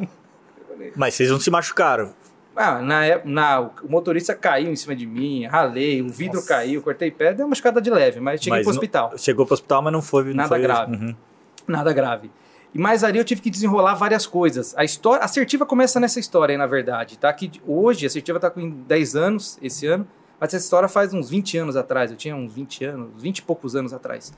Mas 0.95 1.15
vocês 1.15 1.29
não 1.29 1.39
se 1.39 1.49
machucaram. 1.49 2.13
ah, 2.55 2.81
na, 2.81 3.01
na, 3.23 3.61
o 3.61 3.71
motorista 3.89 4.35
caiu 4.35 4.71
em 4.71 4.75
cima 4.75 4.95
de 4.95 5.05
mim, 5.05 5.45
ralei, 5.45 6.01
o 6.01 6.09
vidro 6.09 6.35
Nossa. 6.37 6.47
caiu, 6.49 6.81
cortei 6.81 7.09
pé, 7.11 7.33
deu 7.33 7.45
uma 7.45 7.53
escada 7.53 7.81
de 7.81 7.89
leve, 7.89 8.19
mas 8.19 8.41
cheguei 8.41 8.59
Mas 8.59 8.65
pro 8.65 8.73
não- 8.73 8.77
hospital. 8.79 9.13
Chegou 9.17 9.45
pro 9.45 9.53
hospital, 9.53 9.81
mas 9.81 9.93
não 9.93 10.01
foi. 10.01 10.23
Não 10.25 10.33
Nada 10.33 10.49
foi- 10.49 10.61
grave. 10.61 10.95
Uhum. 10.95 11.15
Nada 11.67 11.93
grave. 11.93 12.31
E 12.73 12.77
mais 12.79 13.03
ali 13.03 13.17
eu 13.17 13.23
tive 13.25 13.41
que 13.41 13.49
desenrolar 13.49 13.95
várias 13.95 14.27
coisas. 14.27 14.75
A 14.77 14.83
história, 14.83 15.21
a 15.21 15.25
assertiva 15.25 15.65
começa 15.65 15.99
nessa 15.99 16.19
história 16.19 16.53
aí, 16.53 16.57
na 16.57 16.67
verdade, 16.67 17.17
tá? 17.17 17.31
Que 17.33 17.51
hoje 17.65 18.05
a 18.05 18.07
assertiva 18.07 18.39
tá 18.39 18.49
com 18.49 18.69
10 18.69 19.15
anos 19.15 19.57
esse 19.61 19.87
ano, 19.87 20.07
mas 20.39 20.53
essa 20.53 20.63
história 20.63 20.87
faz 20.87 21.13
uns 21.13 21.29
20 21.29 21.57
anos 21.57 21.75
atrás. 21.75 22.11
Eu 22.11 22.17
tinha 22.17 22.35
uns 22.35 22.53
20 22.53 22.85
anos, 22.85 23.21
20 23.21 23.39
e 23.39 23.41
poucos 23.41 23.75
anos 23.75 23.93
atrás. 23.93 24.31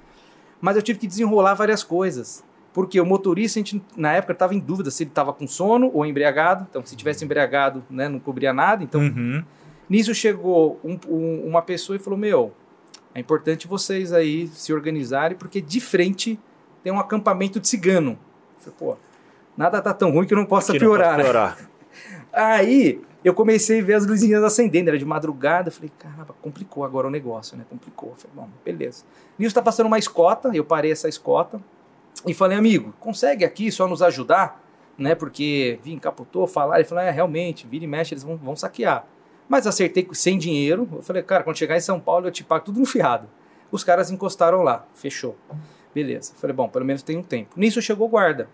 Mas 0.60 0.76
eu 0.76 0.82
tive 0.82 1.00
que 1.00 1.08
desenrolar 1.08 1.54
várias 1.54 1.84
coisas. 1.84 2.44
Porque 2.74 3.00
o 3.02 3.06
motorista, 3.06 3.60
a 3.60 3.64
gente, 3.64 3.84
na 3.98 4.14
época, 4.14 4.32
estava 4.34 4.56
em 4.56 4.60
dúvida 4.60 4.90
se 4.90 5.04
ele 5.04 5.10
estava 5.12 5.34
com 5.34 5.46
sono 5.46 5.92
ou 5.94 6.06
embriagado. 6.06 6.66
Então, 6.70 6.86
se 6.86 6.96
tivesse 6.96 7.26
embriagado, 7.26 7.84
né, 7.90 8.08
não 8.08 8.20
cobria 8.20 8.54
nada. 8.54 8.84
Então, 8.84 9.02
Uhum. 9.02 9.44
Nisso 9.90 10.16
chegou 10.16 10.80
um- 10.86 10.98
um- 11.10 11.48
uma 11.48 11.62
pessoa 11.62 11.98
e 11.98 12.00
falou: 12.00 12.18
Meu, 12.18 12.54
é 13.14 13.20
importante 13.20 13.68
vocês 13.68 14.14
aí 14.14 14.48
se 14.48 14.72
organizarem, 14.74 15.38
porque 15.38 15.60
de 15.60 15.82
frente 15.82 16.40
tem 16.82 16.94
um 16.94 17.00
acampamento 17.00 17.60
de 17.60 17.68
cigano. 17.68 18.12
Eu 18.56 18.72
falei, 18.72 18.76
pô, 18.80 18.98
nada 19.58 19.82
tá 19.82 19.94
tão 19.94 20.10
ruim 20.12 20.26
que 20.26 20.34
não 20.34 20.46
possa 20.46 20.72
Que 20.72 20.80
não 20.80 20.88
pode 20.88 20.98
piorar, 21.02 21.18
né? 21.18 21.24
piorar. 21.26 21.58
Aí 22.32 23.02
eu 23.24 23.34
comecei 23.34 23.82
a 23.82 23.84
ver 23.84 23.94
as 23.94 24.06
luzinhas 24.06 24.44
acendendo, 24.44 24.90
era 24.90 24.98
de 24.98 25.06
madrugada. 25.06 25.70
Falei, 25.70 25.92
caramba, 25.98 26.36
complicou 26.42 26.84
agora 26.84 27.08
o 27.08 27.12
negócio, 27.12 27.56
né? 27.56 27.66
Complicou. 27.70 28.16
Falei, 28.16 28.36
bom, 28.36 28.50
beleza. 28.66 29.04
Nisso 29.38 29.54
tá 29.54 29.62
passando 29.62 29.88
uma 29.88 30.00
escota, 30.00 30.50
eu 30.54 30.66
parei 30.66 30.92
essa 30.92 31.08
escota 31.08 31.62
e 32.26 32.34
falei, 32.34 32.58
amigo, 32.58 32.94
consegue 33.00 33.46
aqui 33.46 33.72
só 33.72 33.88
nos 33.88 34.02
ajudar? 34.02 34.64
Né? 34.98 35.16
Porque 35.16 35.80
vim, 35.84 35.98
capotou, 35.98 36.48
falaram, 36.48 36.80
ele 36.80 36.88
falou, 36.88 37.04
é, 37.04 37.12
realmente, 37.12 37.68
vira 37.68 37.86
e 37.86 37.88
mexe, 37.88 38.14
eles 38.14 38.24
vão, 38.24 38.38
vão 38.38 38.56
saquear. 38.56 39.06
Mas 39.48 39.68
acertei 39.68 40.08
sem 40.14 40.38
dinheiro. 40.38 40.88
Eu 40.92 41.02
falei, 41.02 41.22
cara, 41.22 41.44
quando 41.44 41.58
chegar 41.58 41.78
em 41.78 41.82
São 41.82 42.00
Paulo 42.00 42.28
eu 42.28 42.32
te 42.32 42.44
pago 42.44 42.66
tudo 42.66 42.80
no 42.80 42.86
fiado. 42.86 43.28
Os 43.72 43.84
caras 43.84 44.12
encostaram 44.12 44.64
lá, 44.64 44.86
fechou. 44.94 45.36
Beleza. 45.94 46.34
Falei, 46.38 46.56
bom, 46.56 46.68
pelo 46.70 46.86
menos 46.86 47.04
tem 47.04 47.18
um 47.18 47.24
tempo. 47.24 47.52
Nisso 47.56 47.82
chegou 47.82 48.08
o 48.08 48.10
guarda. 48.10 48.50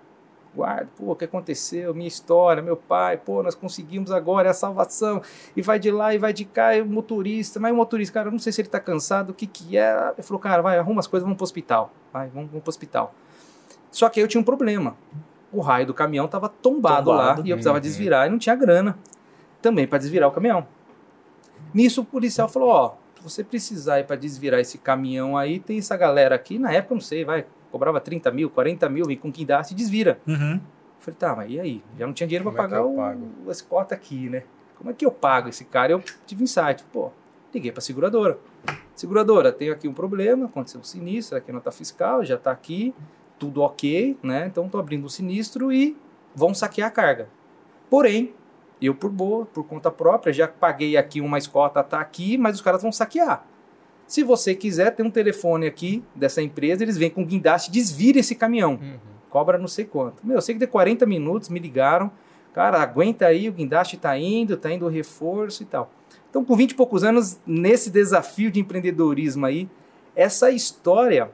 Guardo, 0.58 0.90
pô, 0.98 1.12
o 1.12 1.16
que 1.16 1.26
aconteceu, 1.26 1.94
minha 1.94 2.08
história, 2.08 2.62
meu 2.64 2.76
pai, 2.76 3.16
pô, 3.18 3.44
nós 3.44 3.54
conseguimos 3.56 4.12
agora, 4.12 4.48
é 4.48 4.52
a 4.52 4.54
salvação, 4.54 5.22
e 5.56 5.62
vai 5.62 5.78
de 5.78 5.92
lá 5.92 6.14
e 6.14 6.18
vai 6.18 6.34
de 6.34 6.44
cá, 6.46 6.76
e 6.76 6.82
o 6.82 6.86
motorista, 6.86 7.60
mas 7.60 7.72
o 7.72 7.76
motorista, 7.76 8.14
cara, 8.16 8.28
eu 8.28 8.32
não 8.32 8.40
sei 8.40 8.52
se 8.52 8.62
ele 8.62 8.68
tá 8.70 8.80
cansado, 8.80 9.30
o 9.30 9.34
que 9.34 9.46
que 9.46 9.78
é? 9.78 10.14
Ele 10.18 10.24
falou, 10.24 10.40
cara, 10.40 10.62
vai, 10.62 10.78
arruma 10.78 11.00
as 11.00 11.08
coisas, 11.08 11.24
vamos 11.24 11.38
pro 11.38 11.44
hospital, 11.44 11.92
vai, 12.12 12.28
vamos, 12.30 12.50
vamos 12.50 12.64
pro 12.64 12.70
hospital. 12.70 13.14
Só 13.92 14.10
que 14.10 14.20
aí 14.20 14.24
eu 14.24 14.28
tinha 14.28 14.42
um 14.42 14.44
problema, 14.44 14.96
o 15.52 15.62
raio 15.62 15.86
do 15.86 15.94
caminhão 15.94 16.28
tava 16.28 16.50
tombado, 16.50 17.12
lá, 17.12 17.30
Tombado. 17.30 17.48
e 17.48 17.52
eu 17.52 17.56
precisava 17.56 17.78
Uhum. 17.78 17.82
desvirar, 17.82 18.28
e 18.28 18.30
não 18.32 18.38
tinha 18.40 18.56
grana 18.56 18.98
também 19.62 19.88
para 19.88 19.98
desvirar 20.00 20.28
o 20.28 20.32
caminhão. 20.32 20.66
Nisso 21.74 22.02
o 22.02 22.06
policial 22.06 22.48
falou, 22.50 22.70
ó, 22.70 22.94
se 23.16 23.24
você 23.24 23.44
precisar 23.44 24.00
ir 24.00 24.06
para 24.06 24.16
desvirar 24.16 24.60
esse 24.60 24.78
caminhão 24.78 25.36
aí, 25.38 25.60
tem 25.60 25.78
essa 25.78 25.96
galera 25.98 26.36
aqui, 26.36 26.58
na 26.58 26.72
época, 26.72 26.94
eu 26.94 26.96
não 26.96 27.02
sei, 27.02 27.24
vai, 27.26 27.46
cobrava 27.72 28.00
30 28.00 28.32
mil, 28.32 28.50
40 28.50 28.90
mil, 28.90 29.10
e 29.12 29.16
com 29.16 29.32
quem 29.32 29.46
dá, 29.46 29.64
se 29.64 29.74
desvira. 29.74 30.20
Uhum. 30.28 30.56
Eu 30.56 30.62
falei, 31.00 31.18
tá, 31.18 31.36
mas 31.36 31.52
e 31.52 31.60
aí? 31.60 31.84
Já 31.98 32.06
não 32.06 32.14
tinha 32.14 32.28
dinheiro 32.28 32.44
para 32.44 32.54
é 32.54 32.58
pagar 32.58 32.78
eu 32.78 32.90
o, 32.90 33.48
o 33.48 33.52
escota 33.52 33.96
aqui, 33.96 34.30
né? 34.30 34.44
Como 34.78 34.90
é 34.90 34.94
que 34.94 35.06
eu 35.06 35.12
pago 35.12 35.50
esse 35.50 35.66
cara? 35.66 35.92
Eu 35.92 36.04
tive 36.26 36.44
insight, 36.44 36.84
pô, 36.92 37.12
liguei 37.54 37.72
para 37.72 37.82
seguradora. 37.82 38.38
Seguradora, 38.96 39.52
tenho 39.52 39.74
aqui 39.74 39.88
um 39.88 39.94
problema, 39.94 40.46
aconteceu 40.46 40.80
um 40.80 40.84
sinistro, 40.84 41.38
aqui 41.38 41.52
a 41.52 41.54
nota 41.54 41.72
fiscal, 41.72 42.24
já 42.24 42.38
tá 42.38 42.52
aqui, 42.52 42.94
tudo 43.40 43.62
ok, 43.62 44.18
né? 44.22 44.48
Então 44.48 44.68
tô 44.70 44.78
abrindo 44.78 45.06
o 45.06 45.10
sinistro 45.10 45.72
e 45.72 45.98
vão 46.36 46.54
saquear 46.54 46.88
a 46.88 46.92
carga. 46.92 47.30
Porém, 47.90 48.34
eu 48.82 48.94
por 48.94 49.12
boa, 49.12 49.46
por 49.46 49.64
conta 49.64 49.90
própria, 49.90 50.34
já 50.34 50.48
paguei 50.48 50.98
aqui 50.98 51.22
uma 51.22 51.38
escota, 51.38 51.84
tá 51.84 52.00
aqui, 52.00 52.38
mas 52.38 52.56
os 52.56 52.62
caras 52.62 52.82
vão 52.82 52.92
saquear. 52.92 53.46
Se 54.08 54.24
você 54.24 54.56
quiser, 54.56 54.92
tem 54.96 55.06
um 55.06 55.12
telefone 55.12 55.68
aqui 55.68 56.04
dessa 56.16 56.42
empresa, 56.42 56.84
eles 56.84 56.98
vêm 56.98 57.10
com 57.10 57.26
guindaste, 57.26 57.70
desvira 57.70 58.20
esse 58.20 58.34
caminhão 58.36 58.80
Uhum. 58.82 58.98
cobra 59.30 59.58
não 59.58 59.68
sei 59.68 59.86
quanto. 59.86 60.26
Meu, 60.26 60.38
eu 60.38 60.42
sei 60.42 60.56
que 60.56 60.60
de 60.60 60.68
40 60.68 61.06
minutos 61.06 61.50
me 61.50 61.60
ligaram, 61.60 62.10
cara, 62.54 62.82
aguenta 62.82 63.26
aí, 63.26 63.50
o 63.50 63.52
guindaste 63.52 63.98
tá 63.98 64.18
indo, 64.18 64.56
tá 64.56 64.72
indo 64.72 64.86
o 64.86 64.90
reforço 64.90 65.62
e 65.62 65.66
tal. 65.66 65.92
Então, 66.30 66.44
com 66.46 66.56
20 66.56 66.72
e 66.72 66.76
poucos 66.76 67.04
anos, 67.04 67.40
nesse 67.46 67.90
desafio 67.90 68.50
de 68.50 68.60
empreendedorismo 68.60 69.46
aí, 69.46 69.70
essa 70.16 70.50
história, 70.50 71.30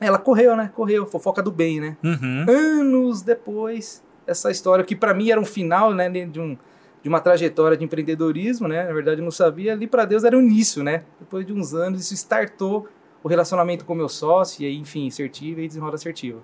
ela 0.00 0.18
correu, 0.18 0.56
né? 0.56 0.70
Correu, 0.74 1.06
fofoca 1.06 1.42
do 1.42 1.50
bem, 1.52 1.80
né? 1.80 1.96
Uhum. 2.02 2.46
Anos 2.48 3.22
depois, 3.22 4.02
essa 4.26 4.50
história 4.50 4.84
que 4.84 4.96
para 4.96 5.14
mim 5.14 5.30
era 5.30 5.40
um 5.40 5.44
final, 5.44 5.92
né, 5.94 6.08
de 6.08 6.40
um 6.40 6.56
de 7.06 7.08
uma 7.08 7.20
trajetória 7.20 7.76
de 7.76 7.84
empreendedorismo, 7.84 8.66
né? 8.66 8.82
Na 8.84 8.92
verdade, 8.92 9.20
eu 9.20 9.24
não 9.24 9.30
sabia, 9.30 9.70
ali 9.72 9.86
para 9.86 10.04
Deus 10.04 10.24
era 10.24 10.36
o 10.36 10.40
início, 10.42 10.82
né? 10.82 11.04
Depois 11.20 11.46
de 11.46 11.52
uns 11.52 11.72
anos, 11.72 12.00
isso 12.00 12.14
startou 12.14 12.88
o 13.22 13.28
relacionamento 13.28 13.84
com 13.84 13.94
meu 13.94 14.08
sócio, 14.08 14.64
e 14.64 14.66
aí, 14.66 14.76
enfim, 14.76 15.06
assertiva 15.06 15.60
e 15.60 15.68
desenrola 15.68 15.94
assertiva. 15.94 16.40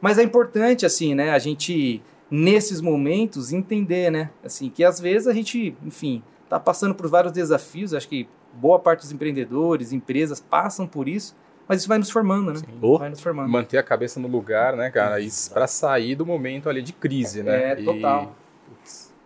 Mas 0.00 0.16
é 0.16 0.22
importante, 0.22 0.86
assim, 0.86 1.14
né, 1.14 1.32
a 1.32 1.38
gente, 1.38 2.02
nesses 2.30 2.80
momentos, 2.80 3.52
entender, 3.52 4.10
né, 4.10 4.30
assim, 4.42 4.70
que 4.70 4.82
às 4.82 4.98
vezes 4.98 5.28
a 5.28 5.34
gente, 5.34 5.76
enfim, 5.84 6.22
tá 6.48 6.58
passando 6.58 6.94
por 6.94 7.06
vários 7.08 7.30
desafios, 7.34 7.92
acho 7.92 8.08
que 8.08 8.26
boa 8.54 8.78
parte 8.78 9.00
dos 9.02 9.12
empreendedores, 9.12 9.92
empresas 9.92 10.40
passam 10.40 10.86
por 10.86 11.08
isso, 11.10 11.36
mas 11.68 11.80
isso 11.80 11.88
vai 11.88 11.98
nos 11.98 12.08
formando, 12.08 12.54
né? 12.54 12.60
Sim. 12.60 12.78
Oh. 12.80 12.96
Vai 12.96 13.10
nos 13.10 13.20
formando. 13.20 13.50
Manter 13.50 13.76
a 13.76 13.82
cabeça 13.82 14.18
no 14.18 14.28
lugar, 14.28 14.74
né, 14.76 14.90
cara? 14.90 15.20
E 15.20 15.28
pra 15.52 15.66
sair 15.66 16.14
do 16.14 16.24
momento 16.24 16.70
ali 16.70 16.80
de 16.80 16.94
crise, 16.94 17.42
né? 17.42 17.72
É, 17.72 17.80
E- 17.80 17.84
total. 17.84 18.24
Putz, 18.24 18.45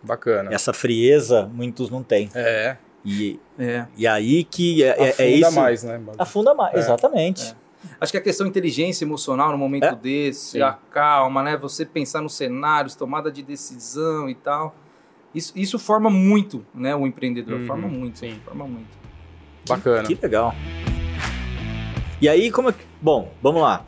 bacana. 0.03 0.53
Essa 0.53 0.73
frieza, 0.73 1.49
muitos 1.53 1.89
não 1.89 2.03
têm. 2.03 2.29
É, 2.35 2.77
E, 3.03 3.39
É. 3.57 3.87
e 3.97 4.05
aí 4.05 4.43
que 4.43 4.83
é, 4.83 4.87
é- 4.89 5.09
afunda 5.09 5.23
é 5.23 5.29
isso. 5.31 5.55
mais, 5.55 5.83
né? 5.83 6.01
Afunda 6.19 6.53
mais, 6.53 6.75
É. 6.75 6.79
exatamente. 6.79 7.55
Acho 7.99 8.11
que 8.11 8.17
a 8.19 8.21
questão 8.21 8.45
inteligência 8.45 9.03
emocional 9.03 9.51
no 9.51 9.57
momento 9.57 9.85
É. 9.85 9.95
desse, 9.95 10.51
Sim. 10.51 10.61
a 10.61 10.73
calma, 10.91 11.41
né? 11.41 11.57
Você 11.57 11.83
pensar 11.83 12.21
nos 12.21 12.35
cenários, 12.35 12.93
tomada 12.95 13.31
de 13.31 13.41
decisão 13.41 14.29
e 14.29 14.35
tal. 14.35 14.75
Isso, 15.33 15.51
isso 15.55 15.79
forma 15.79 16.11
muito, 16.11 16.63
né? 16.75 16.95
O 16.95 17.07
empreendedor. 17.07 17.61
Uhum, 17.61 17.65
forma 17.67 17.87
muito. 17.87 18.19
sim. 18.19 18.39
Forma 18.45 18.67
muito. 18.67 18.89
Bacana. 19.67 20.03
Que 20.07 20.13
legal. 20.21 20.53
E 22.21 22.29
aí, 22.29 22.51
como 22.51 22.69
é 22.69 22.73
que. 22.73 22.83
Bom, 23.01 23.31
vamos 23.41 23.61
lá. 23.63 23.83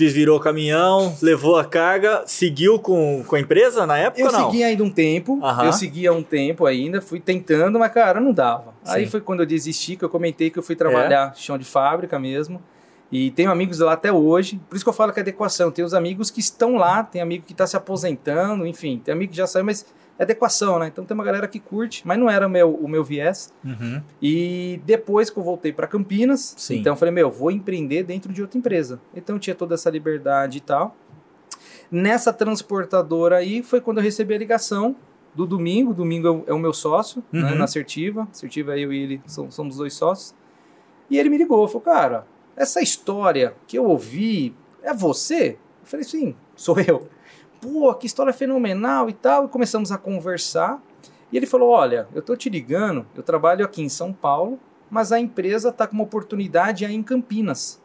Desvirou 0.00 0.38
o 0.38 0.40
caminhão, 0.40 1.14
levou 1.20 1.58
a 1.58 1.64
carga, 1.64 2.22
seguiu 2.24 2.78
com, 2.78 3.22
com 3.26 3.36
a 3.36 3.40
empresa 3.40 3.86
na 3.86 3.98
época 3.98 4.22
Eu 4.22 4.32
não? 4.32 4.46
segui 4.46 4.64
ainda 4.64 4.82
um 4.82 4.88
tempo, 4.88 5.38
Aham. 5.42 5.66
eu 5.66 5.72
seguia 5.74 6.10
um 6.10 6.22
tempo 6.22 6.64
ainda, 6.64 7.02
fui 7.02 7.20
tentando, 7.20 7.78
mas 7.78 7.92
cara, 7.92 8.18
não 8.18 8.32
dava. 8.32 8.72
Aí 8.86 9.04
Sim. 9.04 9.10
foi 9.10 9.20
quando 9.20 9.40
eu 9.40 9.46
desisti, 9.46 9.96
que 9.96 10.02
eu 10.02 10.08
comentei 10.08 10.48
que 10.48 10.58
eu 10.58 10.62
fui 10.62 10.74
trabalhar 10.74 11.34
chão 11.36 11.58
de 11.58 11.66
fábrica 11.66 12.18
mesmo. 12.18 12.62
E 13.12 13.30
tenho 13.32 13.50
amigos 13.50 13.78
lá 13.80 13.92
até 13.94 14.12
hoje, 14.12 14.60
por 14.68 14.76
isso 14.76 14.84
que 14.84 14.88
eu 14.88 14.92
falo 14.92 15.12
que 15.12 15.18
é 15.18 15.22
adequação. 15.22 15.70
Tem 15.70 15.84
os 15.84 15.94
amigos 15.94 16.30
que 16.30 16.38
estão 16.40 16.76
lá, 16.76 17.02
tem 17.02 17.20
amigo 17.20 17.44
que 17.44 17.52
está 17.52 17.66
se 17.66 17.76
aposentando, 17.76 18.64
enfim, 18.66 19.00
tem 19.04 19.12
amigo 19.12 19.32
que 19.32 19.36
já 19.36 19.46
saiu, 19.48 19.64
mas 19.64 19.84
é 20.16 20.22
adequação, 20.22 20.78
né? 20.78 20.86
Então 20.86 21.04
tem 21.04 21.14
uma 21.14 21.24
galera 21.24 21.48
que 21.48 21.58
curte, 21.58 22.06
mas 22.06 22.18
não 22.18 22.30
era 22.30 22.46
o 22.46 22.50
meu, 22.50 22.72
o 22.74 22.86
meu 22.88 23.02
viés. 23.02 23.52
Uhum. 23.64 24.00
E 24.22 24.80
depois 24.84 25.28
que 25.28 25.38
eu 25.38 25.42
voltei 25.42 25.72
para 25.72 25.86
Campinas, 25.88 26.54
Sim. 26.56 26.76
então 26.78 26.92
eu 26.92 26.96
falei, 26.96 27.12
meu, 27.12 27.30
vou 27.30 27.50
empreender 27.50 28.04
dentro 28.04 28.32
de 28.32 28.42
outra 28.42 28.56
empresa. 28.58 29.00
Então 29.14 29.34
eu 29.36 29.40
tinha 29.40 29.56
toda 29.56 29.74
essa 29.74 29.90
liberdade 29.90 30.58
e 30.58 30.60
tal. 30.60 30.94
Nessa 31.90 32.32
transportadora 32.32 33.36
aí 33.38 33.62
foi 33.62 33.80
quando 33.80 33.98
eu 33.98 34.04
recebi 34.04 34.34
a 34.34 34.38
ligação 34.38 34.94
do 35.34 35.46
domingo. 35.46 35.92
Domingo 35.92 36.26
é 36.28 36.30
o- 36.30 36.44
é 36.58 36.60
meu 36.60 36.72
sócio, 36.72 37.22
né, 37.32 37.50
Uhum. 37.50 37.58
na 37.58 37.64
Assertiva. 37.64 38.28
Assertiva 38.30 38.78
eu 38.78 38.92
e 38.92 39.02
ele 39.02 39.22
somos 39.26 39.76
dois 39.76 39.94
sócios. 39.94 40.34
E 41.10 41.18
ele 41.18 41.28
me 41.28 41.36
ligou, 41.38 41.66
falou, 41.66 41.80
cara, 41.82 42.26
essa 42.60 42.82
história 42.82 43.54
que 43.66 43.78
eu 43.78 43.86
ouvi 43.86 44.54
é 44.82 44.92
você? 44.92 45.56
Eu 45.80 45.86
falei, 45.86 46.04
sim, 46.04 46.34
sou 46.54 46.78
eu. 46.78 47.08
Pô, 47.60 47.92
que 47.94 48.06
história 48.06 48.32
fenomenal 48.32 49.08
e 49.08 49.14
tal. 49.14 49.46
E 49.46 49.48
começamos 49.48 49.90
a 49.90 49.96
conversar. 49.98 50.82
E 51.32 51.36
ele 51.36 51.46
falou: 51.46 51.70
Olha, 51.70 52.08
eu 52.14 52.20
tô 52.22 52.36
te 52.36 52.50
ligando, 52.50 53.06
eu 53.14 53.22
trabalho 53.22 53.64
aqui 53.64 53.82
em 53.82 53.88
São 53.88 54.12
Paulo, 54.12 54.58
mas 54.90 55.12
a 55.12 55.20
empresa 55.20 55.72
tá 55.72 55.86
com 55.86 55.94
uma 55.94 56.04
oportunidade 56.04 56.84
aí 56.84 56.94
em 56.94 57.02
Campinas 57.02 57.80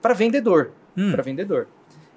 para 0.00 0.14
vendedor, 0.14 0.72
Hum. 0.96 1.12
para 1.12 1.22
vendedor. 1.22 1.68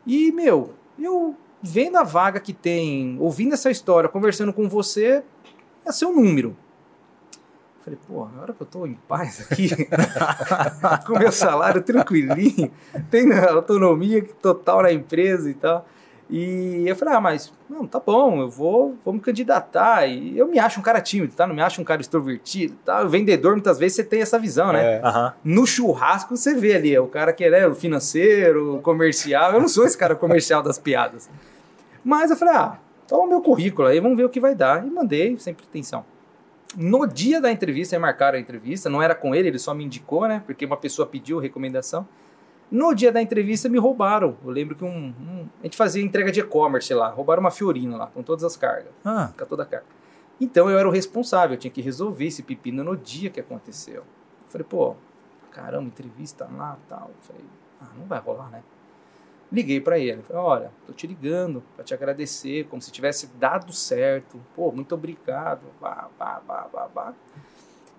E 0.06 0.32
meu, 0.32 0.74
eu 0.98 1.36
vendo 1.62 1.98
a 1.98 2.04
vaga 2.04 2.40
que 2.40 2.54
tem, 2.54 3.18
ouvindo 3.20 3.54
essa 3.54 3.70
história, 3.70 4.08
conversando 4.10 4.54
com 4.54 4.70
você, 4.70 5.24
é 5.86 5.92
seu 5.92 6.14
número. 6.14 6.56
Falei, 7.84 8.00
pô, 8.08 8.24
agora 8.24 8.54
que 8.54 8.62
eu 8.62 8.68
tô 8.68 8.86
em 8.86 8.94
paz 9.08 9.48
aqui, 9.50 9.70
com 11.08 11.18
meu 11.18 11.32
salário 11.32 11.82
tranquilinho, 11.82 12.72
tendo 13.10 13.34
autonomia 13.34 14.24
total 14.42 14.84
na 14.84 14.92
empresa 14.92 15.50
e 15.50 15.54
tal. 15.54 15.86
E 16.30 16.84
eu 16.88 16.96
falei, 16.96 17.16
ah, 17.16 17.22
mas 17.22 17.52
não, 17.68 17.88
tá 17.88 18.00
bom, 18.00 18.40
eu 18.42 18.50
vou, 18.50 18.96
vou 19.04 19.14
me 19.16 19.20
candidatar. 19.20 20.06
E 20.06 20.38
eu 20.38 20.48
me 20.48 20.60
acho 20.60 20.80
um 20.80 20.84
cara 20.84 21.02
tímido, 21.02 21.34
tá? 21.34 21.48
Não 21.48 21.56
me 21.56 21.62
acho 21.62 21.82
um 21.82 21.84
cara 21.84 22.02
extrovertido, 22.02 22.76
tá? 22.86 23.02
O 23.04 23.10
vendedor, 23.10 23.54
muitas 23.54 23.80
vezes, 23.80 23.96
você 23.96 24.04
tem 24.04 24.22
essa 24.22 24.38
visão, 24.38 24.72
né? 24.72 24.98
É. 24.98 25.02
Aham. 25.04 25.34
No 25.44 25.66
churrasco, 25.66 26.38
você 26.38 26.54
vê 26.54 26.76
ali, 26.76 26.94
é 26.94 27.02
o 27.02 27.08
cara 27.08 27.34
que 27.34 27.44
é 27.44 27.50
né, 27.50 27.68
o 27.68 27.74
financeiro, 27.74 28.76
o 28.76 28.82
comercial. 28.82 29.54
Eu 29.54 29.62
não 29.62 29.68
sou 29.68 29.86
esse 29.86 29.98
cara 29.98 30.16
comercial 30.16 30.62
das 30.62 30.78
piadas. 30.78 31.28
Mas 32.04 32.30
eu 32.30 32.38
falei, 32.38 32.54
ah, 32.54 32.78
toma 33.08 33.24
o 33.24 33.28
meu 33.28 33.42
currículo 33.42 33.88
aí, 33.88 34.00
vamos 34.00 34.16
ver 34.16 34.26
o 34.26 34.30
que 34.30 34.40
vai 34.40 34.54
dar. 34.54 34.86
E 34.86 34.90
mandei, 34.92 35.36
sem 35.40 35.56
pretensão. 35.56 36.06
No 36.78 37.06
dia 37.08 37.42
da 37.42 37.52
entrevista, 37.52 37.96
aí 37.96 38.00
marcaram 38.00 38.38
a 38.38 38.42
entrevista, 38.42 38.90
não 38.90 39.02
era 39.02 39.16
com 39.16 39.34
ele, 39.34 39.48
ele 39.48 39.60
só 39.60 39.74
me 39.74 39.84
indicou, 39.84 40.28
né? 40.28 40.44
Porque 40.46 40.66
uma 40.66 40.78
pessoa 40.78 41.08
pediu 41.08 41.40
recomendação. 41.40 42.08
No 42.72 42.94
dia 42.94 43.12
da 43.12 43.20
entrevista 43.22 43.68
me 43.68 43.80
roubaram. 43.80 44.38
Eu 44.46 44.52
lembro 44.52 44.76
que 44.76 44.86
um, 44.86 45.08
um- 45.08 45.48
a 45.60 45.64
gente 45.64 45.76
fazia 45.76 46.04
entrega 46.04 46.32
de 46.32 46.40
e-commerce 46.42 46.94
lá, 46.94 47.10
roubaram 47.10 47.42
uma 47.42 47.50
Fiorino 47.50 47.98
lá, 47.98 48.06
com 48.08 48.22
todas 48.22 48.44
as 48.44 48.56
cargas, 48.56 48.92
Ah, 49.04 49.32
com 49.38 49.46
toda 49.46 49.64
a 49.64 49.66
carga. 49.66 49.86
Então 50.40 50.70
eu 50.70 50.78
era 50.78 50.88
o 50.88 50.92
responsável, 50.92 51.56
eu 51.56 51.60
tinha 51.60 51.72
que 51.72 51.82
resolver 51.82 52.26
esse 52.26 52.44
pepino 52.44 52.84
no 52.84 52.96
dia 52.96 53.30
que 53.32 53.40
aconteceu. 53.40 53.96
Eu 54.02 54.48
falei, 54.48 54.66
pô, 54.70 54.96
caramba, 55.52 55.86
entrevista 55.88 56.48
lá 56.56 56.78
tal. 56.88 57.10
Eu 57.10 57.16
falei, 57.24 57.42
ah, 57.82 57.88
não 57.98 58.06
vai 58.06 58.20
rolar, 58.20 58.50
né? 58.52 58.62
Liguei 59.52 59.82
pra 59.82 59.98
ele, 59.98 60.22
falei, 60.22 60.42
olha, 60.42 60.72
tô 60.86 60.94
te 60.94 61.08
ligando 61.08 61.64
pra 61.76 61.84
te 61.84 61.94
agradecer, 61.94 62.66
como 62.66 62.82
se 62.82 62.92
tivesse 62.92 63.28
dado 63.40 63.74
certo. 63.74 64.40
Pô, 64.56 64.72
muito 64.72 64.94
obrigado. 64.94 65.62
Bah, 65.82 66.08
bah, 66.20 66.42
bah, 66.48 66.68
bah, 66.72 66.90
bah. 66.94 67.14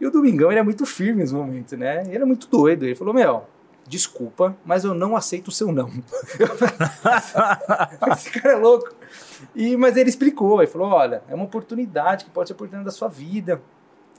E 0.01 0.07
o 0.07 0.11
Domingão, 0.11 0.51
ele 0.51 0.61
é 0.61 0.63
muito 0.63 0.87
firme 0.87 1.23
nos 1.23 1.33
momentos, 1.33 1.77
né? 1.77 2.05
Ele 2.07 2.23
é 2.23 2.25
muito 2.25 2.47
doido. 2.47 2.85
Ele 2.85 2.95
falou, 2.95 3.13
meu, 3.13 3.45
desculpa, 3.87 4.57
mas 4.65 4.85
eu 4.85 4.95
não 4.95 5.17
aceito 5.17 5.49
o 5.49 5.53
seu 5.53 5.73
não. 5.73 5.91
Esse 8.13 8.31
cara 8.31 8.55
é 8.55 8.57
louco. 8.57 8.95
E, 9.55 9.77
mas 9.77 9.97
ele 9.97 10.09
explicou, 10.09 10.63
ele 10.63 10.71
falou, 10.71 10.89
olha, 10.89 11.23
é 11.29 11.35
uma 11.35 11.45
oportunidade 11.45 12.25
que 12.25 12.31
pode 12.31 12.49
ser 12.49 12.55
oportunidade 12.55 12.85
da 12.85 12.97
sua 12.97 13.09
vida, 13.09 13.61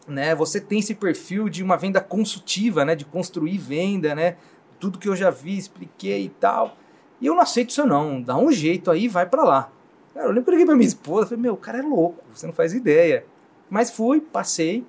né? 0.06 0.36
Você 0.36 0.60
tem 0.60 0.80
esse 0.80 0.94
perfil 0.94 1.48
de 1.48 1.64
uma 1.64 1.78
venda 1.78 2.02
consultiva, 2.02 2.84
né? 2.84 2.94
De 2.94 3.06
construir 3.06 3.58
venda, 3.58 4.14
né? 4.14 4.36
Tudo 4.80 5.00
que 5.00 5.08
eu 5.08 5.16
já 5.16 5.30
vi, 5.30 5.58
expliquei 5.58 6.26
e 6.26 6.30
tal. 6.30 6.76
E 7.22 7.28
eu 7.28 7.36
não 7.36 7.42
aceito 7.42 7.70
isso 7.70 7.86
não, 7.86 8.22
dá 8.22 8.36
um 8.36 8.52
jeito 8.52 8.90
aí, 8.92 9.08
vai 9.08 9.26
pra 9.26 9.44
lá. 9.44 9.70
Cara, 10.14 10.26
eu 10.26 10.30
lembro 10.32 10.46
que 10.46 10.50
eu 10.50 10.54
liguei 10.54 10.66
pra 10.66 10.76
minha 10.76 10.88
esposa, 10.88 11.28
falei, 11.28 11.42
meu, 11.42 11.54
o 11.54 11.58
cara 11.58 11.78
é 11.78 11.82
louco, 11.82 12.22
você 12.34 12.46
não 12.48 12.54
faz 12.54 12.74
ideia. 12.74 13.24
Mas 13.70 13.92
fui, 13.92 14.20
passei, 14.20 14.84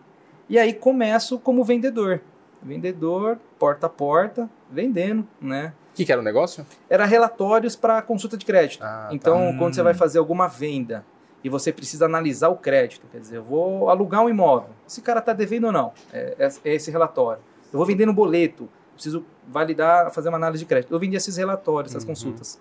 e 0.48 0.58
aí 0.58 0.72
começo 0.72 1.38
como 1.38 1.62
vendedor. 1.62 2.20
vendedor, 2.62 3.38
porta 3.58 3.86
a 3.86 3.90
porta, 3.90 4.48
vendendo, 4.70 5.26
né? 5.40 5.72
O 5.92 5.94
que, 5.94 6.04
que 6.04 6.12
era 6.12 6.20
o 6.20 6.24
negócio? 6.24 6.64
Era 6.88 7.04
relatórios 7.04 7.76
para 7.76 8.00
consulta 8.00 8.36
de 8.36 8.46
crédito. 8.46 8.82
Ah, 8.82 9.06
tá. 9.08 9.14
então, 9.14 9.50
Hum. 9.50 9.58
quando 9.58 9.74
você 9.74 9.82
vai 9.82 9.94
fazer 9.94 10.18
alguma 10.18 10.46
venda 10.48 11.04
e 11.44 11.48
você 11.48 11.72
precisa 11.72 12.06
analisar 12.06 12.48
o 12.48 12.56
crédito, 12.56 13.06
quer 13.12 13.18
dizer, 13.18 13.36
eu 13.38 13.42
vou 13.42 13.90
alugar 13.90 14.22
um 14.24 14.28
imóvel, 14.30 14.70
esse 14.88 15.02
cara 15.02 15.18
está 15.18 15.32
devendo 15.32 15.64
ou 15.66 15.72
não? 15.72 15.92
É, 16.12 16.34
é- 16.38 16.70
é 16.70 16.74
esse 16.74 16.90
relatório. 16.90 17.42
Eu 17.72 17.76
vou 17.78 17.86
vender 17.86 18.06
no 18.06 18.12
boleto, 18.14 18.68
preciso 18.94 19.24
validar, 19.48 20.10
fazer 20.12 20.28
uma 20.28 20.36
análise 20.38 20.62
de 20.64 20.68
crédito. 20.68 20.92
Eu 20.92 20.98
vendi 20.98 21.16
esses 21.16 21.36
relatórios, 21.36 21.92
essas 21.92 22.02
Uhum. 22.04 22.08
consultas. 22.10 22.60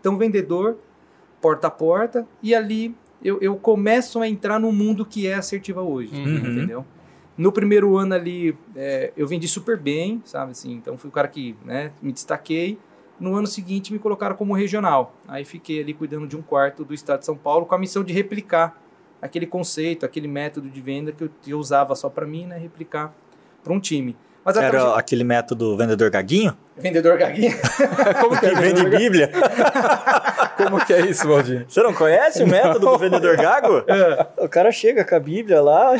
Então, 0.00 0.16
vendedor, 0.16 0.76
porta 1.40 1.66
a 1.68 1.70
porta, 1.70 2.26
e 2.42 2.54
ali 2.54 2.94
eu, 3.22 3.38
eu 3.40 3.56
começo 3.56 4.20
a 4.20 4.28
entrar 4.28 4.58
no 4.58 4.72
mundo 4.72 5.04
que 5.04 5.26
é 5.26 5.34
assertiva 5.34 5.82
hoje, 5.82 6.14
Uhum. 6.14 6.50
entendeu? 6.50 6.84
No 7.36 7.52
primeiro 7.52 7.96
ano 7.96 8.14
ali, 8.14 8.56
é, 8.74 9.12
eu 9.16 9.26
vendi 9.26 9.46
super 9.46 9.76
bem, 9.76 10.20
sabe 10.24 10.50
assim, 10.52 10.72
então 10.72 10.98
fui 10.98 11.08
o 11.08 11.12
cara 11.12 11.28
que 11.28 11.56
né, 11.64 11.92
me 12.02 12.12
destaquei. 12.12 12.78
No 13.20 13.34
ano 13.36 13.46
seguinte 13.46 13.92
me 13.92 13.98
colocaram 13.98 14.34
como 14.36 14.54
regional. 14.54 15.14
Aí 15.26 15.44
fiquei 15.44 15.80
ali 15.80 15.92
cuidando 15.94 16.26
de 16.26 16.36
um 16.36 16.42
quarto 16.42 16.84
do 16.84 16.94
estado 16.94 17.20
de 17.20 17.26
São 17.26 17.36
Paulo 17.36 17.66
com 17.66 17.74
a 17.74 17.78
missão 17.78 18.02
de 18.02 18.12
replicar 18.12 18.80
aquele 19.22 19.46
conceito, 19.46 20.04
aquele 20.06 20.26
método 20.28 20.68
de 20.70 20.80
venda 20.80 21.10
que 21.12 21.24
eu, 21.24 21.30
que 21.42 21.50
eu 21.52 21.58
usava 21.58 21.94
só 21.96 22.08
para 22.08 22.26
mim, 22.26 22.46
né, 22.46 22.56
replicar 22.58 23.12
para 23.62 23.72
um 23.72 23.80
time. 23.80 24.16
Mas 24.48 24.56
Era 24.56 24.94
aquele 24.96 25.24
método 25.24 25.76
vendedor 25.76 26.08
gaguinho? 26.10 26.56
vendedor 26.76 27.18
gaguinha. 27.18 27.54
Como 28.18 28.38
que 28.40 28.46
é, 28.46 28.54
vende 28.54 28.86
Bíblia? 28.88 29.30
Como 30.56 30.84
que 30.86 30.92
é 30.94 31.00
isso, 31.02 31.28
Valdir? 31.28 31.66
Você 31.68 31.82
não 31.82 31.92
conhece 31.92 32.42
o 32.42 32.46
método 32.46 32.78
do 32.80 32.98
vendedor 32.98 33.36
gago? 33.36 33.84
É. 33.88 34.26
O 34.44 34.48
cara 34.48 34.72
chega 34.72 35.04
com 35.04 35.14
a 35.14 35.20
Bíblia 35.20 35.60
lá. 35.60 35.92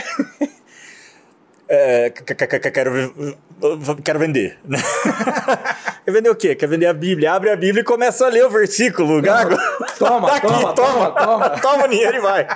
É, 1.69 2.09
que- 2.11 2.23
que- 2.35 2.47
que- 2.47 2.59
que- 2.61 2.71
quero, 2.71 3.37
quero 4.02 4.19
vender. 4.19 4.59
Quer 6.05 6.11
vender 6.12 6.31
o 6.31 6.35
quê? 6.35 6.55
Quer 6.55 6.67
vender 6.67 6.87
a 6.87 6.95
Bíblia. 6.95 7.33
Abre 7.33 7.50
a 7.50 7.57
Bíblia 7.57 7.83
e 7.83 7.85
começa 7.85 8.25
a 8.25 8.31
ler 8.31 8.47
o 8.47 8.50
versículo, 8.50 9.21
gago. 9.21 9.55
Toma, 9.99 10.28
Tá 10.28 10.37
aqui, 10.37 10.47
toma, 10.47 10.73
toma, 10.73 11.11
toma. 11.11 11.50
Toma 11.61 11.85
o 11.85 11.88
dinheiro 11.88 12.17
e 12.17 12.21
vai. 12.21 12.47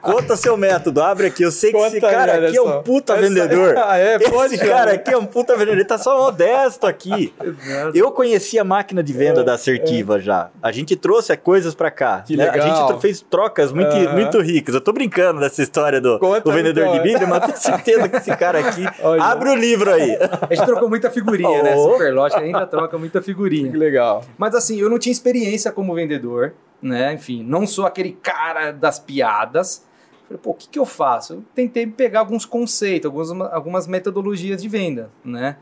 Conta 0.00 0.36
seu 0.36 0.56
método, 0.56 1.00
abre 1.02 1.26
aqui. 1.28 1.42
Eu 1.42 1.50
sei 1.52 1.70
que 1.72 1.76
esse 1.78 2.00
Conta 2.00 2.10
cara 2.12 2.48
aqui 2.48 2.56
é 2.56 2.62
um 2.62 2.82
puta 2.82 3.12
Essa- 3.14 3.22
vendedor. 3.22 3.74
Ah, 3.84 3.96
é? 3.98 4.18
Pode, 4.18 4.54
Esse 4.54 4.64
cara 4.64 4.92
aqui 4.92 5.12
é 5.12 5.16
um 5.16 5.26
puta 5.26 5.52
vendedor. 5.54 5.74
Ele 5.74 5.84
tá 5.84 5.98
só 5.98 6.16
modesto 6.18 6.86
aqui. 6.86 7.32
Eu 7.94 8.10
conheci 8.12 8.58
a 8.58 8.64
máquina 8.64 9.02
de 9.02 9.12
venda 9.12 9.42
da 9.44 9.54
Assertiva 9.54 10.20
já. 10.20 10.50
A 10.62 10.70
gente 10.72 10.94
trouxe 10.96 11.36
coisas 11.36 11.74
pra 11.74 11.90
cá. 11.90 12.22
Que 12.26 12.36
né? 12.36 12.48
A 12.48 12.52
legal. 12.52 12.68
gente 12.68 12.86
tro- 12.86 13.00
fez 13.00 13.20
trocas 13.28 13.72
muito, 13.72 13.90
Aham. 13.94 14.12
muito 14.12 14.40
ricas. 14.40 14.74
Eu 14.74 14.80
tô 14.80 14.92
brincando 14.92 15.40
dessa 15.40 15.62
história 15.62 16.00
do, 16.00 16.18
do 16.18 16.52
vendedor 16.52 16.84
então, 16.86 16.92
de 16.94 16.98
é. 16.98 17.02
Bíblia, 17.02 17.26
mas 17.26 17.44
tenho 17.44 17.56
certeza 17.58 18.08
que 18.08 18.16
esse 18.16 18.36
cara 18.36 18.58
aqui. 18.60 18.86
Olha. 19.02 19.22
Abre 19.24 19.50
o 19.50 19.54
livro 19.54 19.92
aí. 19.92 20.16
A 20.48 20.54
gente 20.54 20.64
trocou 20.66 20.88
muita 20.88 21.10
figurinha, 21.10 21.62
né? 21.62 21.74
Oh. 21.76 21.92
Superlógica 21.92 22.40
ainda 22.40 22.66
troca 22.66 22.96
muita 22.98 23.20
figurinha. 23.20 23.70
Que 23.70 23.76
legal. 23.76 24.24
Mas 24.38 24.54
assim, 24.54 24.78
eu 24.80 24.88
não 24.88 24.98
tinha 24.98 25.12
experiência 25.12 25.70
como 25.72 25.94
vendedor, 25.94 26.31
né? 26.80 27.14
Enfim, 27.14 27.42
não 27.42 27.66
sou 27.66 27.86
aquele 27.86 28.12
cara 28.12 28.72
das 28.72 28.98
piadas. 28.98 29.86
Falei, 30.26 30.40
pô, 30.42 30.50
o 30.50 30.54
que, 30.54 30.68
que 30.68 30.78
eu 30.78 30.86
faço? 30.86 31.34
Eu 31.34 31.44
tentei 31.54 31.86
pegar 31.86 32.20
alguns 32.20 32.44
conceitos, 32.44 33.06
algumas, 33.06 33.52
algumas 33.52 33.86
metodologias 33.86 34.62
de 34.62 34.68
venda, 34.68 35.10
né? 35.24 35.56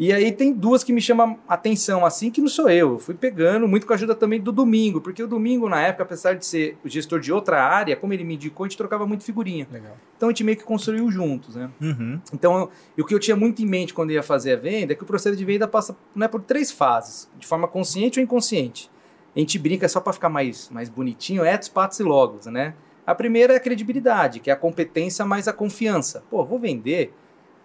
E 0.00 0.14
aí 0.14 0.32
tem 0.32 0.50
duas 0.50 0.82
que 0.82 0.94
me 0.94 1.00
chamam 1.02 1.38
atenção, 1.46 2.06
assim, 2.06 2.30
que 2.30 2.40
não 2.40 2.48
sou 2.48 2.70
eu. 2.70 2.92
Eu 2.92 2.98
fui 2.98 3.14
pegando, 3.14 3.68
muito 3.68 3.86
com 3.86 3.92
a 3.92 3.96
ajuda 3.96 4.14
também 4.14 4.40
do 4.40 4.50
Domingo, 4.50 4.98
porque 4.98 5.22
o 5.22 5.28
Domingo, 5.28 5.68
na 5.68 5.82
época, 5.82 6.04
apesar 6.04 6.32
de 6.32 6.46
ser 6.46 6.78
o 6.82 6.88
gestor 6.88 7.20
de 7.20 7.30
outra 7.30 7.62
área, 7.62 7.94
como 7.94 8.14
ele 8.14 8.24
me 8.24 8.34
indicou, 8.34 8.64
a 8.64 8.68
gente 8.68 8.78
trocava 8.78 9.06
muito 9.06 9.22
figurinha. 9.24 9.68
Legal. 9.70 9.94
Então 10.16 10.30
a 10.30 10.32
gente 10.32 10.42
meio 10.42 10.56
que 10.56 10.64
construiu 10.64 11.10
juntos, 11.10 11.54
né? 11.54 11.68
Uhum. 11.78 12.18
Então, 12.32 12.70
e 12.96 13.02
o 13.02 13.04
que 13.04 13.14
eu 13.14 13.18
tinha 13.18 13.36
muito 13.36 13.60
em 13.60 13.66
mente 13.66 13.92
quando 13.92 14.10
ia 14.10 14.22
fazer 14.22 14.54
a 14.54 14.56
venda 14.56 14.94
é 14.94 14.96
que 14.96 15.02
o 15.02 15.06
processo 15.06 15.36
de 15.36 15.44
venda 15.44 15.68
passa 15.68 15.94
né, 16.16 16.26
por 16.26 16.40
três 16.40 16.72
fases, 16.72 17.28
de 17.38 17.46
forma 17.46 17.68
consciente 17.68 18.18
ou 18.18 18.24
inconsciente. 18.24 18.90
A 19.34 19.38
gente 19.38 19.58
brinca 19.58 19.88
só 19.88 20.00
para 20.00 20.12
ficar 20.12 20.28
mais, 20.28 20.68
mais 20.70 20.88
bonitinho, 20.88 21.44
etos, 21.44 21.68
patos 21.68 22.00
e 22.00 22.02
logos, 22.02 22.46
né? 22.46 22.74
A 23.06 23.14
primeira 23.14 23.54
é 23.54 23.56
a 23.56 23.60
credibilidade, 23.60 24.40
que 24.40 24.50
é 24.50 24.52
a 24.52 24.56
competência 24.56 25.24
mais 25.24 25.48
a 25.48 25.52
confiança. 25.52 26.22
Pô, 26.30 26.44
vou 26.44 26.58
vender. 26.58 27.12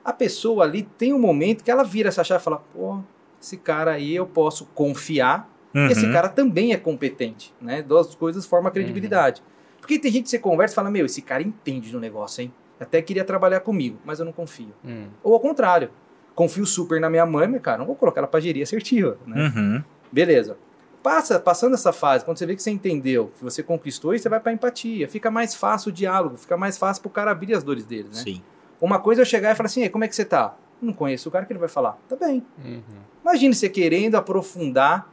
A 0.03 0.13
pessoa 0.13 0.63
ali 0.63 0.83
tem 0.97 1.13
um 1.13 1.19
momento 1.19 1.63
que 1.63 1.71
ela 1.71 1.83
vira 1.83 2.09
essa 2.09 2.23
chave 2.23 2.41
e 2.41 2.43
fala, 2.43 2.57
pô, 2.73 2.99
esse 3.41 3.57
cara 3.57 3.91
aí 3.91 4.15
eu 4.15 4.25
posso 4.25 4.65
confiar, 4.67 5.49
Uhum. 5.73 5.87
esse 5.87 6.09
cara 6.09 6.29
também 6.29 6.71
é 6.71 6.77
competente, 6.77 7.53
né? 7.59 7.81
Duas 7.81 8.15
coisas 8.15 8.45
formam 8.45 8.69
a 8.69 8.71
credibilidade. 8.71 9.43
Porque 9.81 9.99
tem 9.99 10.09
gente 10.09 10.23
que 10.23 10.29
você 10.29 10.39
conversa 10.39 10.73
e 10.73 10.75
fala, 10.75 10.89
meu, 10.89 11.05
esse 11.05 11.21
cara 11.21 11.43
entende 11.43 11.91
do 11.91 11.99
negócio, 11.99 12.41
hein? 12.41 12.53
Até 12.79 13.01
queria 13.01 13.25
trabalhar 13.25 13.59
comigo, 13.59 13.97
mas 14.05 14.19
eu 14.19 14.25
não 14.25 14.31
confio. 14.31 14.73
Hum. 14.85 15.07
Ou 15.21 15.33
ao 15.33 15.39
contrário, 15.41 15.89
confio 16.33 16.65
super 16.65 17.01
na 17.01 17.09
minha 17.09 17.25
mãe, 17.25 17.45
mas 17.47 17.61
cara, 17.61 17.77
não 17.79 17.85
vou 17.85 17.95
colocar 17.95 18.21
ela 18.21 18.27
pra 18.27 18.39
gerir 18.39 18.63
assertiva, 18.63 19.17
né? 19.27 19.51
Uhum. 19.53 19.83
Beleza. 20.11 20.57
Passa, 21.05 21.39
passando 21.39 21.75
essa 21.75 21.93
fase, 21.93 22.25
quando 22.25 22.39
você 22.39 22.47
vê 22.47 22.55
que 22.55 22.63
você 22.63 22.71
entendeu, 22.71 23.31
que 23.37 23.43
você 23.43 23.61
conquistou, 23.61 24.09
aí 24.09 24.17
você 24.17 24.27
vai 24.27 24.39
pra 24.39 24.51
empatia. 24.51 25.07
Fica 25.07 25.29
mais 25.29 25.53
fácil 25.53 25.89
o 25.89 25.91
diálogo, 25.91 26.35
fica 26.35 26.57
mais 26.57 26.79
fácil 26.79 27.03
pro 27.03 27.11
cara 27.11 27.29
abrir 27.29 27.53
as 27.53 27.63
dores 27.63 27.85
dele, 27.85 28.05
né? 28.11 28.15
Sim. 28.23 28.41
Uma 28.81 28.97
coisa 28.97 29.21
é 29.21 29.23
eu 29.23 29.25
chegar 29.27 29.51
e 29.51 29.55
falar 29.55 29.67
assim, 29.67 29.83
"E 29.83 29.89
como 29.89 30.03
é 30.03 30.07
que 30.07 30.15
você 30.15 30.25
tá? 30.25 30.55
Não 30.81 30.91
conheço 30.91 31.29
o 31.29 31.31
cara 31.31 31.45
que 31.45 31.53
ele 31.53 31.59
vai 31.59 31.69
falar. 31.69 31.95
Tá 32.09 32.15
bem. 32.15 32.43
Uhum. 32.57 32.81
Imagine 33.21 33.53
você 33.53 33.69
querendo 33.69 34.15
aprofundar 34.15 35.07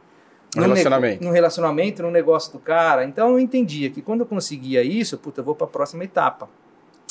No 0.55 0.63
relacionamento. 0.63 1.23
no 1.23 1.29
relacionamento, 1.31 2.01
no 2.01 2.09
negócio 2.09 2.51
do 2.51 2.57
cara. 2.57 3.05
Então 3.05 3.29
eu 3.29 3.39
entendia 3.39 3.91
que 3.91 4.01
quando 4.01 4.21
eu 4.21 4.25
conseguia 4.25 4.81
isso, 4.83 5.15
puta, 5.19 5.41
eu 5.41 5.45
vou 5.45 5.53
para 5.53 5.67
a 5.67 5.69
próxima 5.69 6.03
etapa. 6.03 6.49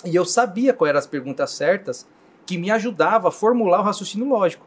E 0.04 0.16
eu 0.16 0.24
sabia 0.24 0.74
quais 0.74 0.88
eram 0.90 0.98
as 0.98 1.06
perguntas 1.06 1.52
certas 1.52 2.04
que 2.44 2.58
me 2.58 2.68
ajudava 2.68 3.28
a 3.28 3.30
formular 3.30 3.78
o 3.78 3.84
raciocínio 3.84 4.28
lógico. 4.28 4.66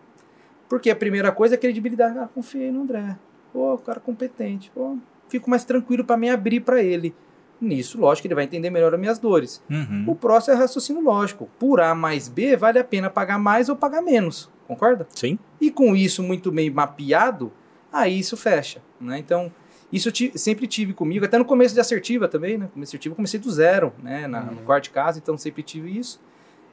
Porque 0.69 0.89
a 0.89 0.95
primeira 0.95 1.33
coisa 1.33 1.55
é 1.55 1.57
a 1.57 1.59
credibilidade. 1.59 2.17
Ah, 2.17 2.29
confiei 2.33 2.71
no 2.71 2.83
André. 2.83 3.17
Pô, 3.55 3.73
o 3.75 3.77
cara 3.77 4.01
competente. 4.01 4.69
Pô, 4.75 4.97
fico 5.29 5.49
mais 5.49 5.63
tranquilo 5.63 6.03
para 6.03 6.17
me 6.17 6.29
abrir 6.29 6.59
para 6.59 6.83
ele. 6.83 7.15
Nisso, 7.61 7.97
lógico 7.97 8.27
ele 8.27 8.35
vai 8.35 8.43
entender 8.43 8.69
melhor 8.69 8.93
as 8.93 8.99
minhas 8.99 9.17
dores. 9.17 9.63
Uhum. 9.69 10.03
O 10.07 10.13
próximo 10.13 10.53
é 10.53 10.57
raciocínio 10.57 11.01
lógico. 11.01 11.49
Por 11.57 11.79
A 11.79 11.95
mais 11.95 12.27
B, 12.27 12.57
vale 12.57 12.79
a 12.79 12.83
pena 12.83 13.09
pagar 13.09 13.39
mais 13.39 13.69
ou 13.69 13.77
pagar 13.77 14.01
menos. 14.01 14.51
Concorda? 14.67 15.07
Sim. 15.15 15.39
E 15.61 15.71
com 15.71 15.95
isso 15.95 16.21
muito 16.21 16.51
bem 16.51 16.69
mapeado, 16.69 17.49
aí 17.93 18.19
isso 18.19 18.35
fecha. 18.35 18.81
Né? 18.99 19.19
Então, 19.19 19.49
isso 19.89 20.09
eu 20.09 20.37
sempre 20.37 20.67
tive 20.67 20.91
comigo, 20.93 21.23
até 21.23 21.37
no 21.37 21.45
começo 21.45 21.73
de 21.73 21.79
assertiva 21.79 22.27
também, 22.27 22.57
né? 22.57 22.67
Começo 22.73 22.89
assertiva 22.89 23.13
eu 23.13 23.15
comecei 23.15 23.39
do 23.39 23.49
zero, 23.49 23.93
né? 24.03 24.27
Na, 24.27 24.41
No 24.41 24.51
Uhum. 24.57 24.65
quarto 24.65 24.83
de 24.85 24.89
casa, 24.89 25.17
então 25.17 25.37
sempre 25.37 25.63
tive 25.63 25.97
isso. 25.97 26.19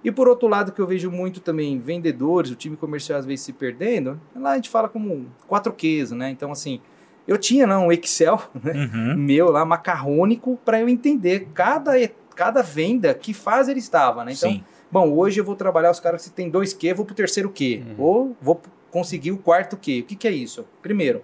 E 0.04 0.10
por 0.10 0.28
outro 0.28 0.48
lado, 0.48 0.72
que 0.72 0.80
eu 0.80 0.86
vejo 0.86 1.10
muito 1.10 1.40
também 1.40 1.78
vendedores, 1.78 2.50
o 2.50 2.56
time 2.56 2.76
comercial 2.76 3.18
às 3.18 3.26
vezes 3.26 3.44
se 3.44 3.52
perdendo, 3.52 4.20
lá 4.34 4.52
a 4.52 4.54
gente 4.56 4.68
fala 4.68 4.88
como 4.88 5.26
quatro 5.46 5.72
Qs, 5.72 6.10
né? 6.10 6.30
Então, 6.30 6.50
assim, 6.50 6.80
eu 7.26 7.38
tinha 7.38 7.66
não, 7.66 7.86
um 7.86 7.92
Excel 7.92 8.40
né? 8.62 8.72
Uhum. 8.72 9.16
meu 9.16 9.50
lá, 9.50 9.64
macarrônico, 9.64 10.58
para 10.64 10.80
eu 10.80 10.88
entender 10.88 11.48
cada, 11.54 11.92
cada 12.34 12.62
venda, 12.62 13.14
que 13.14 13.32
fase 13.32 13.70
ele 13.70 13.80
estava, 13.80 14.24
né? 14.24 14.32
Então, 14.32 14.50
Sim. 14.50 14.64
Bom, 14.92 15.10
hoje 15.10 15.40
eu 15.40 15.44
vou 15.44 15.56
trabalhar 15.56 15.90
os 15.90 15.98
caras 15.98 16.24
que 16.24 16.30
tem 16.30 16.50
dois 16.50 16.74
Q, 16.74 16.92
vou 16.92 17.06
pro 17.06 17.14
terceiro 17.14 17.48
Q. 17.48 17.82
Uhum. 17.86 17.94
Ou 18.04 18.36
vou 18.42 18.60
conseguir 18.90 19.32
o 19.32 19.38
quarto 19.38 19.74
Q. 19.74 20.00
O 20.00 20.04
que, 20.04 20.14
que 20.14 20.28
é 20.28 20.30
isso? 20.30 20.66
Primeiro, 20.82 21.22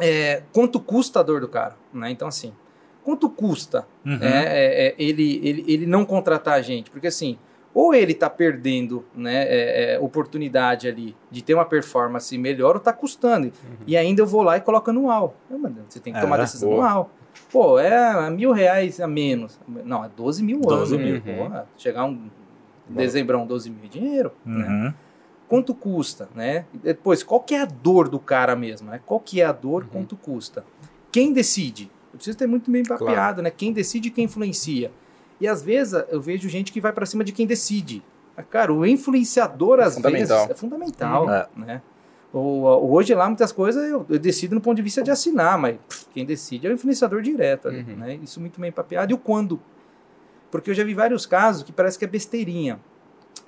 é, 0.00 0.42
quanto 0.54 0.80
custa 0.80 1.20
a 1.20 1.22
dor 1.22 1.42
do 1.42 1.48
cara? 1.48 1.76
Né? 1.92 2.10
Então, 2.10 2.26
assim, 2.26 2.54
quanto 3.04 3.28
custa 3.28 3.86
Uhum. 4.06 4.18
é, 4.22 4.26
é, 4.26 4.86
é, 4.86 4.94
ele, 4.98 5.38
ele, 5.44 5.64
ele 5.68 5.86
não 5.86 6.06
contratar 6.06 6.54
a 6.54 6.62
gente? 6.62 6.90
Porque, 6.90 7.06
assim, 7.08 7.38
ou 7.74 7.94
ele 7.94 8.12
tá 8.14 8.28
perdendo 8.28 9.04
né, 9.14 9.44
é, 9.44 9.94
é, 9.94 9.98
oportunidade 9.98 10.86
ali 10.88 11.16
de 11.30 11.42
ter 11.42 11.54
uma 11.54 11.64
performance 11.64 12.36
melhor, 12.36 12.74
ou 12.76 12.80
tá 12.80 12.92
custando. 12.92 13.50
E 13.86 13.96
ainda 13.96 14.20
eu 14.22 14.26
vou 14.26 14.42
lá 14.42 14.56
e 14.56 14.60
coloco 14.60 14.90
anual. 14.90 15.34
Eu, 15.50 15.58
mano, 15.58 15.76
Você 15.88 15.98
tem 16.00 16.12
que 16.12 16.20
tomar 16.20 16.36
Ah, 16.38 16.42
decisão 16.42 16.68
boa. 16.70 16.86
anual. 16.86 17.10
Pô, 17.50 17.78
é 17.78 18.28
mil 18.30 18.52
reais 18.52 19.00
a 19.00 19.06
menos. 19.06 19.58
Não, 19.66 20.04
é 20.04 20.10
12 20.14 20.42
mil 20.42 20.60
12 20.60 20.94
anos. 20.96 21.06
mil. 21.06 21.22
Porra, 21.22 21.66
chegar 21.78 22.04
um 22.04 22.28
dezembrão, 22.88 23.46
12 23.46 23.70
mil 23.70 23.84
é 23.84 23.88
dinheiro. 23.88 24.32
Né? 24.44 24.66
Uhum. 24.68 24.94
Quanto 25.48 25.74
custa, 25.74 26.28
né? 26.34 26.64
Depois, 26.82 27.22
qual 27.22 27.40
que 27.40 27.54
é 27.54 27.62
a 27.62 27.66
dor 27.66 28.08
do 28.08 28.18
cara 28.18 28.56
mesmo, 28.56 28.90
né? 28.90 29.00
Qual 29.04 29.20
que 29.20 29.40
é 29.40 29.44
a 29.44 29.52
dor, 29.52 29.82
Uhum. 29.82 29.88
quanto 29.92 30.16
custa? 30.16 30.64
Quem 31.10 31.32
decide? 31.32 31.90
Eu 32.12 32.16
preciso 32.16 32.36
ter 32.38 32.46
muito 32.46 32.70
bem 32.70 32.82
papeado, 32.82 33.42
né? 33.42 33.50
Quem 33.50 33.72
decide 33.72 34.08
e 34.08 34.10
quem 34.10 34.24
influencia. 34.24 34.90
E 35.42 35.48
às 35.48 35.60
vezes 35.60 35.92
eu 36.08 36.20
vejo 36.20 36.48
gente 36.48 36.70
que 36.72 36.80
vai 36.80 36.92
pra 36.92 37.04
cima 37.04 37.24
de 37.24 37.32
quem 37.32 37.46
decide. 37.46 38.00
Cara, 38.48 38.72
o 38.72 38.86
influenciador 38.86 39.80
É 39.80 39.82
às 39.82 39.96
vezes 39.98 40.30
é 40.30 40.54
fundamental, 40.54 41.26
Uhum. 41.26 41.64
né? 41.64 41.82
O- 42.32 42.92
Hoje 42.94 43.12
lá 43.14 43.26
muitas 43.26 43.50
coisas 43.52 43.90
eu, 43.90 44.06
eu 44.08 44.18
decido 44.18 44.54
no 44.54 44.60
ponto 44.60 44.76
de 44.76 44.82
vista 44.82 45.02
de 45.02 45.10
assinar, 45.10 45.58
mas 45.58 45.76
pff, 45.88 46.06
quem 46.14 46.24
decide 46.24 46.66
é 46.66 46.70
o 46.70 46.72
influenciador 46.72 47.20
direto, 47.20 47.66
ali, 47.68 47.82
Uhum. 47.82 47.96
né? 47.96 48.14
Isso 48.22 48.40
muito 48.40 48.60
bem 48.60 48.70
papeado. 48.72 49.10
E 49.12 49.14
o 49.14 49.18
quando? 49.18 49.60
Porque 50.50 50.70
eu 50.70 50.74
já 50.74 50.84
vi 50.84 50.94
vários 50.94 51.26
casos 51.26 51.62
que 51.64 51.72
parece 51.72 51.98
que 51.98 52.04
é 52.04 52.08
besteirinha. 52.08 52.78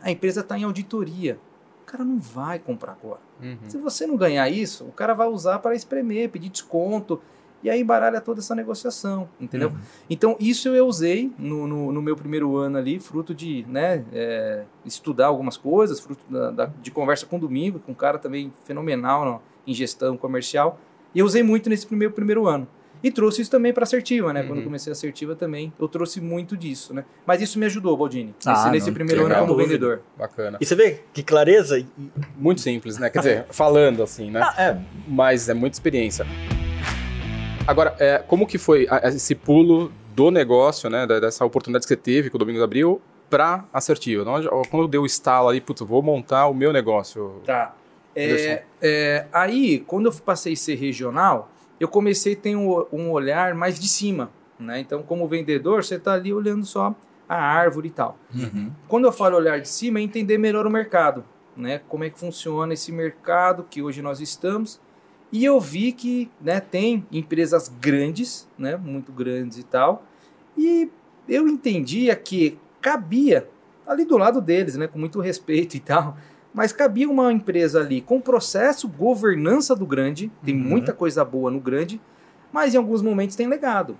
A 0.02 0.10
empresa 0.10 0.40
está 0.40 0.58
em 0.58 0.64
auditoria. 0.64 1.38
O 1.82 1.86
cara 1.86 2.04
não 2.04 2.18
vai 2.18 2.58
comprar 2.58 2.92
agora. 2.92 3.20
Uhum. 3.40 3.56
Se 3.68 3.78
você 3.78 4.04
não 4.06 4.16
ganhar 4.16 4.48
isso, 4.50 4.84
o 4.84 4.92
cara 4.92 5.14
vai 5.14 5.28
usar 5.28 5.60
para 5.60 5.74
espremer, 5.76 6.28
pedir 6.28 6.48
desconto. 6.50 7.20
E 7.64 7.70
aí 7.70 7.80
embaralha 7.80 8.20
toda 8.20 8.40
essa 8.40 8.54
negociação, 8.54 9.26
entendeu? 9.40 9.70
Uhum. 9.70 9.76
Então, 10.10 10.36
isso 10.38 10.68
eu 10.68 10.86
usei 10.86 11.32
no, 11.38 11.66
no, 11.66 11.90
no 11.92 12.02
meu 12.02 12.14
primeiro 12.14 12.54
ano 12.58 12.76
ali, 12.76 13.00
fruto 13.00 13.34
de 13.34 13.64
né, 13.66 14.04
é, 14.12 14.64
estudar 14.84 15.26
algumas 15.28 15.56
coisas, 15.56 15.98
fruto 15.98 16.22
da, 16.28 16.50
da- 16.50 16.70
de 16.82 16.90
conversa 16.90 17.24
com 17.24 17.36
o 17.36 17.40
Domingo, 17.40 17.78
com 17.80 17.92
um 17.92 17.94
cara 17.94 18.18
também 18.18 18.52
fenomenal 18.64 19.24
no- 19.24 19.42
em 19.66 19.72
gestão 19.72 20.14
comercial. 20.14 20.78
E 21.14 21.20
eu 21.20 21.24
usei 21.26 21.42
muito 21.42 21.70
nesse 21.70 21.86
primeiro, 21.86 22.12
primeiro 22.12 22.46
ano. 22.46 22.68
E 23.02 23.10
trouxe 23.10 23.42
isso 23.42 23.50
também 23.50 23.72
para 23.72 23.82
assertiva, 23.84 24.32
né? 24.32 24.40
Quando 24.42 24.50
eu 24.52 24.56
Uhum. 24.58 24.64
comecei 24.64 24.90
a 24.90 24.94
assertiva 24.94 25.34
também, 25.34 25.72
eu 25.78 25.86
trouxe 25.88 26.20
muito 26.22 26.56
disso, 26.56 26.92
né? 26.94 27.04
Mas 27.26 27.40
isso 27.42 27.58
me 27.58 27.66
ajudou, 27.66 27.94
Baldini, 27.96 28.34
nesse, 28.46 28.66
Ah, 28.66 28.70
nesse 28.70 28.86
não, 28.88 28.94
primeiro 28.94 29.24
ano 29.26 29.34
como 29.46 29.56
vendedor. 29.56 30.00
Bacana. 30.18 30.56
E 30.60 30.64
você 30.66 30.74
vê 30.74 31.00
que 31.12 31.22
clareza. 31.22 31.82
Muito 32.36 32.60
simples, 32.62 32.96
né? 32.98 33.08
Quer 33.10 33.18
dizer, 33.18 33.46
falando 33.50 34.02
assim, 34.02 34.30
né? 34.30 34.40
Ah, 34.42 34.54
é. 34.62 34.80
Mas 35.06 35.48
é 35.50 35.54
muita 35.54 35.74
experiência. 35.76 36.26
Agora, 37.66 37.94
é, 37.98 38.18
como 38.18 38.46
que 38.46 38.58
foi 38.58 38.86
esse 39.04 39.34
pulo 39.34 39.90
do 40.14 40.30
negócio, 40.30 40.90
né? 40.90 41.06
Dessa 41.06 41.44
oportunidade 41.44 41.84
que 41.84 41.88
você 41.88 41.96
teve 41.96 42.30
com 42.30 42.36
o 42.36 42.38
Domingos 42.38 42.62
Abril 42.62 43.00
para 43.30 43.64
assertiva? 43.72 44.28
Onde- 44.30 44.48
Quando 44.70 44.86
deu 44.88 45.02
o 45.02 45.06
estalo 45.06 45.48
ali, 45.48 45.60
putz, 45.60 45.80
vou 45.82 46.02
montar 46.02 46.46
o 46.46 46.54
meu 46.54 46.72
negócio. 46.72 47.40
Tá. 47.44 47.74
É, 48.14 48.62
é, 48.80 49.26
aí, 49.32 49.80
quando 49.80 50.06
eu 50.06 50.12
passei 50.12 50.52
a 50.52 50.56
ser 50.56 50.76
regional, 50.76 51.50
eu 51.80 51.88
comecei 51.88 52.34
a 52.34 52.36
ter 52.36 52.54
um, 52.54 52.84
um 52.92 53.10
olhar 53.10 53.54
mais 53.54 53.80
de 53.80 53.88
cima. 53.88 54.30
Né? 54.58 54.78
Então, 54.80 55.02
como 55.02 55.26
vendedor, 55.26 55.82
você 55.82 55.96
está 55.96 56.12
ali 56.12 56.32
olhando 56.32 56.64
só 56.64 56.94
a 57.28 57.34
árvore 57.36 57.88
e 57.88 57.90
tal. 57.90 58.16
Uhum. 58.32 58.70
Quando 58.86 59.06
eu 59.06 59.12
falo 59.12 59.36
olhar 59.36 59.58
de 59.58 59.68
cima, 59.68 59.98
é 59.98 60.02
entender 60.02 60.38
melhor 60.38 60.64
o 60.66 60.70
mercado. 60.70 61.24
Né? 61.56 61.80
Como 61.88 62.04
é 62.04 62.10
que 62.10 62.20
funciona 62.20 62.72
esse 62.74 62.92
mercado 62.92 63.66
que 63.68 63.82
hoje 63.82 64.00
nós 64.00 64.20
estamos. 64.20 64.80
E 65.34 65.44
eu 65.44 65.58
vi 65.58 65.90
que 65.90 66.30
né, 66.40 66.60
tem 66.60 67.04
empresas 67.10 67.68
grandes, 67.68 68.46
né, 68.56 68.76
muito 68.76 69.10
grandes 69.10 69.58
e 69.58 69.64
tal. 69.64 70.04
E 70.56 70.88
eu 71.28 71.48
entendia 71.48 72.14
que 72.14 72.56
cabia 72.80 73.48
ali 73.84 74.04
do 74.04 74.16
lado 74.16 74.40
deles, 74.40 74.76
né, 74.76 74.86
com 74.86 74.96
muito 74.96 75.20
respeito 75.20 75.74
e 75.76 75.80
tal. 75.80 76.16
Mas 76.54 76.72
cabia 76.72 77.10
uma 77.10 77.32
empresa 77.32 77.80
ali 77.80 78.00
com 78.00 78.20
processo, 78.20 78.86
governança 78.86 79.74
do 79.74 79.84
grande, 79.84 80.30
tem 80.44 80.54
Uhum. 80.54 80.62
muita 80.62 80.92
coisa 80.92 81.24
boa 81.24 81.50
no 81.50 81.58
grande, 81.58 82.00
mas 82.52 82.72
em 82.72 82.78
alguns 82.78 83.02
momentos 83.02 83.34
tem 83.34 83.48
legado. 83.48 83.96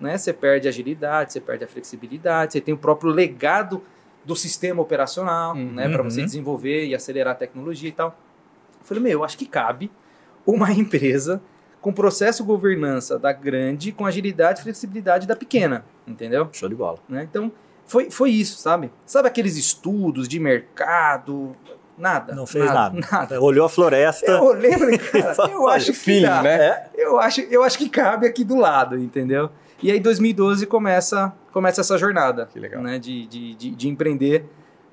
Né? 0.00 0.16
Você 0.16 0.32
perde 0.32 0.68
a 0.68 0.70
agilidade, 0.70 1.34
você 1.34 1.40
perde 1.40 1.64
a 1.64 1.68
flexibilidade, 1.68 2.54
você 2.54 2.62
tem 2.62 2.72
o 2.72 2.78
próprio 2.78 3.10
legado 3.10 3.82
do 4.24 4.34
sistema 4.34 4.80
operacional, 4.80 5.54
Uhum. 5.54 5.72
né, 5.72 5.86
para 5.90 6.02
você 6.02 6.22
desenvolver 6.22 6.86
e 6.86 6.94
acelerar 6.94 7.34
a 7.34 7.36
tecnologia 7.36 7.90
e 7.90 7.92
tal. 7.92 8.18
Eu 8.80 8.86
falei, 8.86 9.02
meu, 9.02 9.12
eu 9.12 9.24
acho 9.24 9.36
que 9.36 9.44
cabe 9.44 9.90
uma 10.54 10.70
empresa 10.72 11.40
com 11.80 11.92
processo 11.92 12.44
governança 12.44 13.18
da 13.18 13.32
grande, 13.32 13.92
com 13.92 14.04
agilidade 14.04 14.60
e 14.60 14.62
flexibilidade 14.64 15.26
da 15.26 15.36
pequena, 15.36 15.84
entendeu? 16.06 16.48
Show 16.52 16.68
de 16.68 16.74
bola. 16.74 16.98
né? 17.08 17.26
Então, 17.30 17.52
foi, 17.86 18.10
foi 18.10 18.30
isso, 18.30 18.58
sabe? 18.58 18.90
Sabe 19.06 19.28
aqueles 19.28 19.56
estudos 19.56 20.26
de 20.28 20.38
mercado? 20.40 21.54
Nada. 21.96 22.34
Não 22.34 22.46
fez 22.46 22.64
nada. 22.66 23.00
Nada. 23.10 23.40
Olhou 23.40 23.66
a 23.66 23.68
floresta. 23.68 24.30
Eu 24.30 24.44
olhei 24.44 24.72
falei, 24.72 24.98
cara, 24.98 25.34
eu 25.50 25.68
acho 25.68 25.86
que 25.92 25.98
Feeling, 25.98 26.26
dá. 26.26 26.42
né? 26.42 26.56
É. 26.60 26.88
Eu 26.96 27.18
acho, 27.18 27.40
eu 27.42 27.62
acho 27.62 27.78
que 27.78 27.88
cabe 27.88 28.26
aqui 28.26 28.44
do 28.44 28.56
lado, 28.56 28.96
entendeu? 28.98 29.50
E 29.82 29.90
aí, 29.90 29.98
2012 30.00 30.66
começa, 30.66 31.32
começa 31.52 31.80
essa 31.80 31.96
jornada, 31.96 32.46
Que 32.52 32.58
legal. 32.58 32.82
né? 32.82 32.98
De, 32.98 33.26
de, 33.26 33.54
de, 33.54 33.70
de 33.70 33.88
empreender 33.88 34.44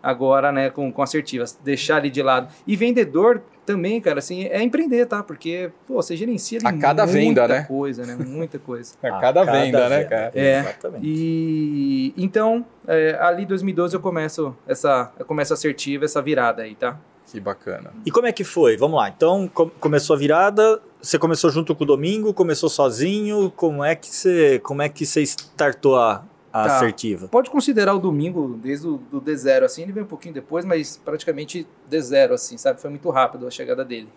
agora, 0.02 0.52
né? 0.52 0.70
Com, 0.70 0.92
com 0.92 1.02
assertivas, 1.02 1.58
deixar 1.64 1.98
ali 1.98 2.10
de 2.10 2.22
lado. 2.24 2.48
E 2.66 2.76
vendedor 2.76 3.42
também, 3.66 4.00
cara, 4.00 4.20
assim, 4.20 4.44
é 4.46 4.62
empreender, 4.62 5.06
tá? 5.06 5.24
Porque, 5.24 5.72
pô, 5.88 5.96
você 5.96 6.16
gerencia 6.16 6.60
A 6.64 6.72
cada 6.74 7.04
muita 7.04 7.20
venda, 7.20 7.48
né? 7.48 7.64
coisa, 7.64 8.06
né? 8.06 8.16
Muita 8.16 8.60
coisa. 8.60 8.94
A 9.04 9.08
Ah, 9.08 9.20
cada 9.22 9.44
venda, 9.44 9.90
né, 9.90 10.04
cara? 10.04 10.32
É. 10.36 10.60
Exatamente. 10.60 11.06
E 11.08 12.14
então, 12.18 12.66
é, 12.88 13.18
ali 13.20 13.44
em 13.44 13.48
2012 13.48 13.96
eu 13.96 14.00
começo 14.00 14.56
essa, 14.68 15.12
eu 15.18 15.26
começo 15.26 15.54
assertiva, 15.54 16.06
essa 16.06 16.22
virada 16.22 16.64
aí, 16.64 16.76
tá? 16.76 16.98
Que 17.32 17.40
bacana. 17.40 17.92
E 18.06 18.12
como 18.12 18.28
é 18.28 18.32
que 18.32 18.44
foi? 18.44 18.78
Vamos 18.78 18.98
lá. 18.98 19.10
Então, 19.10 19.50
com- 19.52 19.70
começou 19.70 20.16
a 20.16 20.20
virada, 20.20 20.80
você 21.02 21.18
começou 21.18 21.50
junto 21.50 21.76
com 21.76 21.84
o 21.84 21.88
Domingo, 21.88 22.34
começou 22.34 22.70
sozinho, 22.70 23.52
como 23.56 23.84
é 23.84 23.96
que 23.96 24.08
você, 24.08 24.60
como 24.60 24.82
é 24.84 24.88
que 24.90 25.06
você 25.06 25.24
startou 25.24 25.96
a, 25.98 26.18
a 26.18 26.22
Tá. 26.64 26.76
assertiva? 26.78 27.28
Pode 27.28 27.50
considerar 27.50 27.94
o 27.94 28.00
domingo 28.00 28.58
desde 28.62 28.88
o 28.88 28.98
do 28.98 29.22
D0, 29.22 29.64
assim, 29.64 29.84
ele 29.84 29.92
veio 29.92 30.06
um 30.06 30.10
pouquinho 30.10 30.34
depois, 30.34 30.64
mas 30.66 30.98
praticamente 31.04 31.68
D0, 31.90 32.32
assim, 32.34 32.58
sabe? 32.58 32.80
Foi 32.82 32.90
muito 32.90 33.10
rápido 33.10 33.46
a 33.48 33.52
chegada 33.52 33.84
dele. 33.84 34.08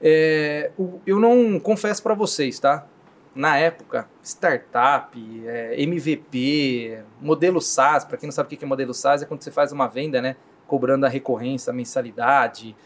É, 0.00 0.70
o- 0.78 1.00
eu 1.06 1.18
não 1.18 1.58
confesso 1.58 2.02
pra 2.02 2.14
vocês, 2.14 2.58
tá? 2.58 2.86
Na 3.34 3.56
época, 3.56 4.08
startup, 4.22 5.16
é, 5.46 5.80
MVP, 5.80 6.98
modelo 7.20 7.60
SaaS, 7.60 8.04
pra 8.04 8.16
quem 8.16 8.26
não 8.26 8.32
sabe 8.32 8.52
o 8.54 8.58
que 8.58 8.64
é 8.64 8.68
modelo 8.68 8.92
SaaS, 8.94 9.22
é 9.22 9.26
quando 9.26 9.42
você 9.42 9.50
faz 9.50 9.70
uma 9.72 9.86
venda, 9.86 10.20
né? 10.20 10.36
Cobrando 10.66 11.06
a 11.06 11.08
recorrência, 11.08 11.70
a 11.70 11.74
mensalidade. 11.74 12.76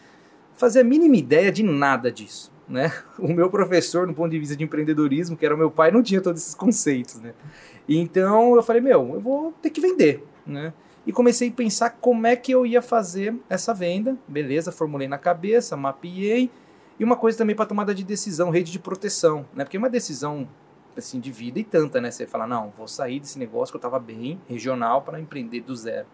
Fazia 0.54 0.82
a 0.82 0.84
mínima 0.84 1.16
ideia 1.16 1.50
de 1.50 1.62
nada 1.62 2.12
disso, 2.12 2.51
né? 2.72 2.92
O 3.18 3.28
meu 3.28 3.48
professor, 3.50 4.06
no 4.06 4.14
ponto 4.14 4.30
de 4.30 4.38
vista 4.38 4.56
de 4.56 4.64
empreendedorismo, 4.64 5.36
que 5.36 5.44
era 5.46 5.56
meu 5.56 5.70
pai, 5.70 5.90
não 5.90 6.02
tinha 6.02 6.20
todos 6.20 6.40
esses 6.42 6.54
conceitos, 6.54 7.20
né? 7.20 7.34
Então 7.88 8.54
eu 8.56 8.62
falei, 8.62 8.80
meu, 8.80 9.14
eu 9.14 9.20
vou 9.20 9.52
ter 9.60 9.70
que 9.70 9.80
vender, 9.80 10.24
né? 10.46 10.72
E 11.06 11.12
comecei 11.12 11.48
a 11.48 11.52
pensar 11.52 11.90
como 12.00 12.26
é 12.26 12.36
que 12.36 12.52
eu 12.52 12.64
ia 12.64 12.80
fazer 12.80 13.34
essa 13.50 13.74
venda. 13.74 14.16
Beleza, 14.26 14.70
formulei 14.72 15.08
na 15.08 15.18
cabeça, 15.18 15.76
mapeei. 15.76 16.50
E 16.98 17.04
uma 17.04 17.16
coisa 17.16 17.36
também 17.38 17.56
para 17.56 17.66
tomada 17.66 17.92
de 17.94 18.04
decisão, 18.04 18.50
rede 18.50 18.70
de 18.70 18.78
proteção, 18.78 19.44
né? 19.54 19.64
Porque 19.64 19.76
é 19.76 19.78
uma 19.80 19.90
decisão 19.90 20.48
assim 20.96 21.18
de 21.18 21.32
vida 21.32 21.58
e 21.58 21.64
tanta, 21.64 22.00
né? 22.00 22.10
Você 22.10 22.26
fala, 22.26 22.46
não, 22.46 22.70
vou 22.76 22.86
sair 22.86 23.18
desse 23.18 23.38
negócio 23.38 23.72
que 23.72 23.76
eu 23.76 23.80
tava 23.80 23.98
bem, 23.98 24.40
regional, 24.48 25.02
para 25.02 25.18
empreender 25.20 25.60
do 25.62 25.74
zero. 25.74 26.06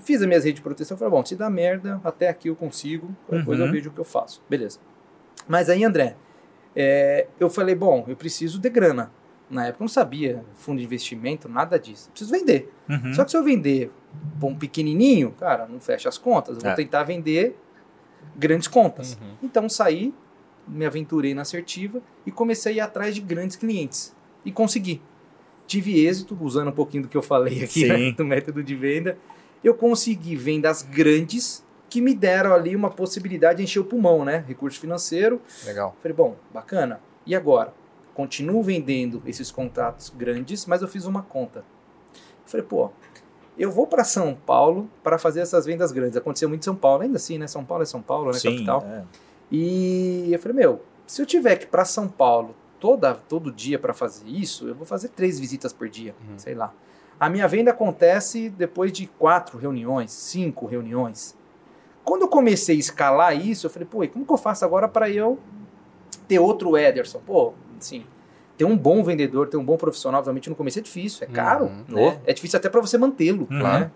Fiz 0.00 0.20
as 0.20 0.26
minhas 0.26 0.42
redes 0.44 0.56
de 0.56 0.62
proteção, 0.62 0.96
falei, 0.96 1.12
bom, 1.12 1.24
se 1.24 1.36
dá 1.36 1.48
merda, 1.48 2.00
até 2.02 2.28
aqui 2.28 2.48
eu 2.48 2.56
consigo, 2.56 3.14
qualquer 3.26 3.44
coisa 3.46 3.62
eu 3.62 3.66
Uhum. 3.66 3.72
vejo 3.72 3.88
o 3.88 3.92
que 3.92 4.00
eu 4.00 4.04
faço. 4.04 4.42
Beleza. 4.50 4.80
Mas 5.48 5.68
aí, 5.68 5.84
André, 5.84 6.16
é, 6.74 7.26
eu 7.38 7.50
falei, 7.50 7.74
bom, 7.74 8.04
eu 8.08 8.16
preciso 8.16 8.58
de 8.58 8.68
grana. 8.70 9.10
Na 9.50 9.66
época 9.66 9.82
eu 9.82 9.84
não 9.84 9.88
sabia 9.88 10.42
fundo 10.54 10.78
de 10.78 10.84
investimento, 10.84 11.48
nada 11.48 11.78
disso. 11.78 12.08
Eu 12.08 12.12
preciso 12.12 12.30
vender. 12.32 12.72
Uhum. 12.88 13.12
Só 13.12 13.24
que 13.24 13.30
se 13.30 13.36
eu 13.36 13.44
vender 13.44 13.90
pra 14.40 14.48
um 14.48 14.54
pequenininho, 14.54 15.32
cara, 15.32 15.66
não 15.66 15.78
fecha 15.78 16.08
as 16.08 16.16
contas. 16.16 16.56
Eu 16.56 16.62
vou 16.62 16.70
É. 16.70 16.74
tentar 16.74 17.02
vender 17.02 17.58
grandes 18.36 18.66
contas. 18.68 19.18
Uhum. 19.20 19.34
Então 19.42 19.68
saí, 19.68 20.14
me 20.66 20.86
aventurei 20.86 21.34
na 21.34 21.42
assertiva 21.42 22.00
e 22.24 22.30
comecei 22.30 22.72
a 22.74 22.76
ir 22.76 22.80
atrás 22.80 23.14
de 23.14 23.20
grandes 23.20 23.56
clientes. 23.56 24.14
E 24.44 24.50
consegui. 24.50 25.02
Tive 25.66 26.04
êxito, 26.04 26.36
usando 26.40 26.68
um 26.68 26.72
pouquinho 26.72 27.02
do 27.04 27.08
que 27.08 27.16
eu 27.16 27.22
falei 27.22 27.62
aqui, 27.62 27.86
né, 27.86 28.12
do 28.12 28.24
método 28.24 28.62
de 28.62 28.74
venda. 28.74 29.18
Eu 29.62 29.74
consegui 29.74 30.34
vendas 30.34 30.82
grandes 30.82 31.64
que 31.92 32.00
me 32.00 32.14
deram 32.14 32.54
ali 32.54 32.74
uma 32.74 32.88
possibilidade 32.88 33.58
de 33.58 33.64
encher 33.64 33.80
o 33.80 33.84
pulmão, 33.84 34.24
né? 34.24 34.42
Recurso 34.48 34.80
financeiro. 34.80 35.42
Legal. 35.66 35.94
Falei, 36.00 36.16
bom, 36.16 36.36
bacana. 36.50 37.00
E 37.26 37.34
agora? 37.34 37.74
Continuo 38.14 38.62
vendendo 38.62 39.22
esses 39.26 39.50
contratos 39.50 40.08
grandes, 40.08 40.64
mas 40.64 40.80
eu 40.80 40.88
fiz 40.88 41.04
uma 41.04 41.20
conta. 41.22 41.62
Falei, 42.46 42.64
pô, 42.66 42.90
eu 43.58 43.70
vou 43.70 43.86
para 43.86 44.04
São 44.04 44.34
Paulo 44.34 44.88
para 45.02 45.18
fazer 45.18 45.40
essas 45.40 45.66
vendas 45.66 45.92
grandes. 45.92 46.16
Aconteceu 46.16 46.48
muito 46.48 46.62
em 46.62 46.64
São 46.64 46.74
Paulo, 46.74 47.02
ainda 47.02 47.16
assim, 47.16 47.36
né? 47.36 47.46
São 47.46 47.62
Paulo 47.62 47.82
é 47.82 47.86
São 47.86 48.00
Paulo, 48.00 48.28
né? 48.32 48.38
Sim, 48.38 48.52
Capital. 48.54 48.82
é. 48.86 49.02
E 49.50 50.32
eu 50.32 50.38
falei, 50.38 50.56
meu, 50.56 50.80
se 51.06 51.20
eu 51.20 51.26
tiver 51.26 51.56
que 51.56 51.64
ir 51.64 51.68
para 51.68 51.84
São 51.84 52.08
Paulo 52.08 52.54
toda, 52.80 53.14
todo 53.14 53.52
dia 53.52 53.78
para 53.78 53.92
fazer 53.92 54.26
isso, 54.26 54.66
eu 54.66 54.74
vou 54.74 54.86
fazer 54.86 55.08
três 55.10 55.38
visitas 55.38 55.74
por 55.74 55.90
dia, 55.90 56.14
Uhum. 56.26 56.38
sei 56.38 56.54
lá. 56.54 56.72
A 57.20 57.28
minha 57.28 57.46
venda 57.46 57.70
acontece 57.70 58.48
depois 58.48 58.90
de 58.92 59.06
quatro 59.06 59.58
reuniões, 59.58 60.10
cinco 60.10 60.64
reuniões. 60.66 61.36
Quando 62.04 62.22
eu 62.22 62.28
comecei 62.28 62.76
a 62.76 62.78
escalar 62.78 63.36
isso, 63.36 63.66
eu 63.66 63.70
falei, 63.70 63.86
pô, 63.90 64.02
e 64.04 64.08
como 64.08 64.24
que 64.26 64.32
eu 64.32 64.36
faço 64.38 64.64
agora 64.64 64.88
para 64.88 65.08
eu 65.08 65.38
ter 66.26 66.38
outro 66.38 66.76
Ederson? 66.76 67.20
Pô, 67.24 67.52
assim, 67.78 68.04
ter 68.56 68.64
um 68.64 68.76
bom 68.76 69.02
vendedor, 69.04 69.48
ter 69.48 69.56
um 69.56 69.64
bom 69.64 69.76
profissional, 69.76 70.18
obviamente 70.18 70.50
no 70.50 70.56
começo 70.56 70.78
é 70.78 70.82
difícil, 70.82 71.24
é 71.24 71.32
caro, 71.32 71.66
Uhum. 71.66 71.84
né? 71.88 72.20
É 72.26 72.32
difícil 72.32 72.58
até 72.58 72.68
para 72.68 72.80
você 72.80 72.98
mantê-lo, 72.98 73.46
Uhum. 73.50 73.62
né? 73.62 73.90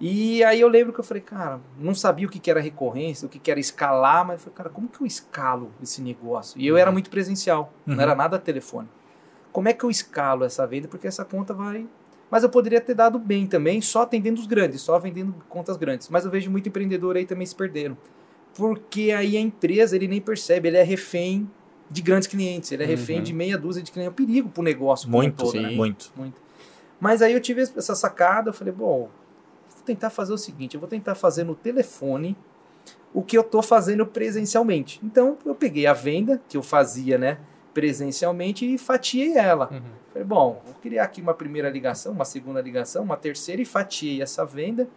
E 0.00 0.42
aí 0.42 0.60
eu 0.60 0.66
lembro 0.68 0.92
que 0.92 0.98
eu 0.98 1.04
falei, 1.04 1.22
cara, 1.22 1.60
não 1.78 1.94
sabia 1.94 2.26
o 2.26 2.30
que 2.30 2.40
que 2.40 2.50
era 2.50 2.60
recorrência, 2.60 3.24
o 3.26 3.28
que 3.28 3.38
que 3.38 3.50
era 3.50 3.60
escalar, 3.60 4.26
mas 4.26 4.34
eu 4.36 4.40
falei, 4.40 4.56
cara, 4.56 4.68
como 4.70 4.88
que 4.88 5.00
eu 5.00 5.06
escalo 5.06 5.70
esse 5.80 6.02
negócio? 6.02 6.60
E 6.60 6.66
eu 6.66 6.76
era 6.76 6.90
muito 6.90 7.08
presencial, 7.08 7.72
Uhum. 7.86 7.94
não 7.94 8.02
era 8.02 8.14
nada 8.14 8.36
telefone. 8.38 8.88
Como 9.52 9.68
é 9.68 9.72
que 9.72 9.84
eu 9.84 9.90
escalo 9.90 10.44
essa 10.44 10.66
venda? 10.66 10.88
Porque 10.88 11.06
essa 11.06 11.24
conta 11.24 11.54
vai. 11.54 11.86
Mas 12.32 12.42
eu 12.42 12.48
poderia 12.48 12.80
ter 12.80 12.94
dado 12.94 13.18
bem 13.18 13.46
também, 13.46 13.82
só 13.82 14.00
atendendo 14.04 14.40
os 14.40 14.46
grandes, 14.46 14.80
só 14.80 14.98
vendendo 14.98 15.34
contas 15.50 15.76
grandes. 15.76 16.08
Mas 16.08 16.24
eu 16.24 16.30
vejo 16.30 16.50
muito 16.50 16.66
empreendedor 16.66 17.14
aí 17.14 17.26
também 17.26 17.46
se 17.46 17.54
perderam. 17.54 17.94
Porque 18.54 19.10
aí 19.12 19.36
a 19.36 19.40
empresa, 19.40 19.94
ele 19.94 20.08
nem 20.08 20.18
percebe, 20.18 20.68
ele 20.68 20.78
é 20.78 20.82
refém 20.82 21.46
de 21.90 22.00
grandes 22.00 22.26
clientes, 22.26 22.72
ele 22.72 22.84
é 22.84 22.86
refém 22.86 23.18
Uhum. 23.18 23.22
de 23.22 23.34
meia 23.34 23.58
dúzia 23.58 23.82
de 23.82 23.92
clientes. 23.92 24.08
É 24.08 24.10
um 24.10 24.26
perigo 24.26 24.48
pro 24.48 24.62
negócio 24.62 25.10
Muito, 25.10 25.36
todo, 25.44 25.50
sim, 25.50 25.60
né? 25.60 25.70
muito. 25.72 26.10
Muito. 26.16 26.40
Mas 26.98 27.20
aí 27.20 27.34
eu 27.34 27.40
tive 27.40 27.60
essa 27.60 27.94
sacada, 27.94 28.48
eu 28.48 28.54
falei, 28.54 28.72
bom, 28.72 29.10
vou 29.74 29.82
tentar 29.84 30.08
fazer 30.08 30.32
o 30.32 30.38
seguinte, 30.38 30.72
eu 30.74 30.80
vou 30.80 30.88
tentar 30.88 31.14
fazer 31.14 31.44
no 31.44 31.54
telefone 31.54 32.34
o 33.12 33.22
que 33.22 33.36
eu 33.36 33.44
tô 33.44 33.60
fazendo 33.60 34.06
presencialmente. 34.06 34.98
Então, 35.04 35.36
eu 35.44 35.54
peguei 35.54 35.86
a 35.86 35.92
venda 35.92 36.40
que 36.48 36.56
eu 36.56 36.62
fazia, 36.62 37.18
né, 37.18 37.36
presencialmente 37.72 38.64
e 38.64 38.78
fatiei 38.78 39.36
ela. 39.36 39.68
Uhum. 39.72 39.80
Falei, 40.12 40.24
bom, 40.26 40.62
vou 40.64 40.74
criar 40.82 41.04
aqui 41.04 41.20
uma 41.22 41.34
primeira 41.34 41.68
ligação, 41.70 42.12
uma 42.12 42.24
segunda 42.24 42.60
ligação, 42.60 43.02
uma 43.02 43.16
terceira 43.16 43.60
e 43.62 43.64
fatiei 43.64 44.22
essa 44.22 44.44
venda. 44.44 44.88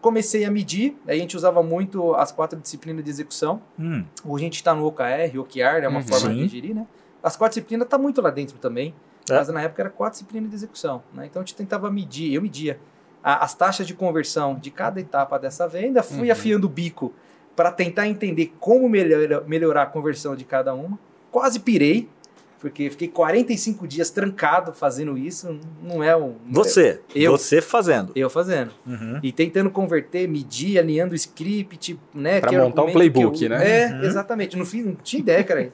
Comecei 0.00 0.44
a 0.44 0.50
medir, 0.50 0.96
aí 1.06 1.16
a 1.16 1.20
gente 1.20 1.36
usava 1.36 1.62
muito 1.62 2.14
as 2.14 2.30
quatro 2.30 2.58
disciplinas 2.60 3.02
de 3.04 3.10
execução. 3.10 3.62
Hum, 3.78 4.04
Hoje 4.24 4.44
a 4.44 4.46
gente 4.46 4.56
está 4.56 4.74
no 4.74 4.84
OKR, 4.86 5.38
OKR 5.38 5.82
é 5.84 5.88
uma 5.88 6.00
Uhum. 6.00 6.06
forma 6.06 6.28
Sim. 6.28 6.36
de 6.42 6.48
gerir, 6.48 6.74
né? 6.74 6.86
As 7.22 7.36
quatro 7.36 7.54
disciplinas 7.54 7.88
tá 7.88 7.96
muito 7.96 8.20
lá 8.20 8.28
dentro 8.30 8.58
também, 8.58 8.94
É. 9.30 9.34
mas 9.34 9.48
na 9.48 9.62
época 9.62 9.80
era 9.82 9.90
quatro 9.90 10.12
disciplinas 10.18 10.50
de 10.50 10.56
execução, 10.56 11.02
né? 11.12 11.24
Então 11.26 11.40
a 11.40 11.44
gente 11.44 11.54
tentava 11.56 11.90
medir, 11.90 12.34
eu 12.34 12.42
media 12.42 12.78
a- 13.22 13.42
as 13.44 13.54
taxas 13.54 13.86
de 13.86 13.94
conversão 13.94 14.56
de 14.56 14.70
cada 14.70 15.00
etapa 15.00 15.38
dessa 15.38 15.66
venda, 15.66 16.02
fui 16.02 16.26
Uhum. 16.26 16.32
afiando 16.32 16.66
o 16.66 16.70
bico 16.70 17.14
para 17.56 17.70
tentar 17.72 18.06
entender 18.06 18.52
como 18.60 18.86
melhora- 18.88 19.42
melhorar 19.46 19.82
a 19.84 19.86
conversão 19.86 20.36
de 20.36 20.44
cada 20.44 20.74
uma. 20.74 20.98
Quase 21.30 21.58
pirei, 21.60 22.10
porque 22.64 22.88
fiquei 22.88 23.08
45 23.08 23.86
dias 23.86 24.08
trancado 24.08 24.72
fazendo 24.72 25.18
isso, 25.18 25.60
não 25.82 26.02
é 26.02 26.16
um... 26.16 26.36
você, 26.50 26.98
Eu. 27.14 27.32
você 27.32 27.60
fazendo. 27.60 28.10
Eu 28.16 28.30
fazendo. 28.30 28.70
Uhum. 28.86 29.20
E 29.22 29.30
tentando 29.30 29.68
converter, 29.68 30.26
medir, 30.26 30.78
alinhando 30.78 31.12
o 31.12 31.14
script, 31.14 32.00
né? 32.14 32.40
Pra 32.40 32.48
que 32.48 32.56
montar 32.56 32.84
um 32.84 32.90
playbook, 32.92 33.42
eu- 33.44 33.50
né? 33.50 33.80
É, 33.82 33.86
Uhum. 33.92 34.02
exatamente. 34.04 34.56
No 34.56 34.64
fim, 34.64 34.82
não 34.82 34.94
tinha 34.94 35.20
ideia, 35.20 35.44
cara. 35.44 35.70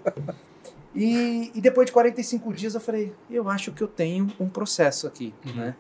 E, 0.93 1.53
e 1.55 1.61
depois 1.61 1.87
de 1.87 1.93
45 1.93 2.53
dias 2.53 2.75
eu 2.75 2.81
falei, 2.81 3.13
eu 3.31 3.49
acho 3.49 3.71
que 3.71 3.83
eu 3.83 3.87
tenho 3.89 4.27
um 4.41 4.49
processo 4.49 5.07
aqui, 5.07 5.33
Uhum. 5.47 5.53
né? 5.55 5.77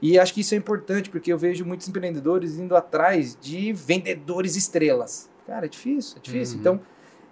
E 0.00 0.18
acho 0.18 0.32
que 0.32 0.40
isso 0.40 0.54
é 0.54 0.56
importante, 0.56 1.10
porque 1.10 1.30
eu 1.30 1.36
vejo 1.36 1.62
muitos 1.66 1.86
empreendedores 1.88 2.58
indo 2.58 2.74
atrás 2.74 3.36
de 3.38 3.70
vendedores 3.74 4.56
estrelas. 4.56 5.28
Cara, 5.46 5.66
é 5.66 5.68
difícil, 5.68 6.16
é 6.16 6.20
difícil. 6.20 6.54
Uhum. 6.54 6.60
Então, 6.60 6.80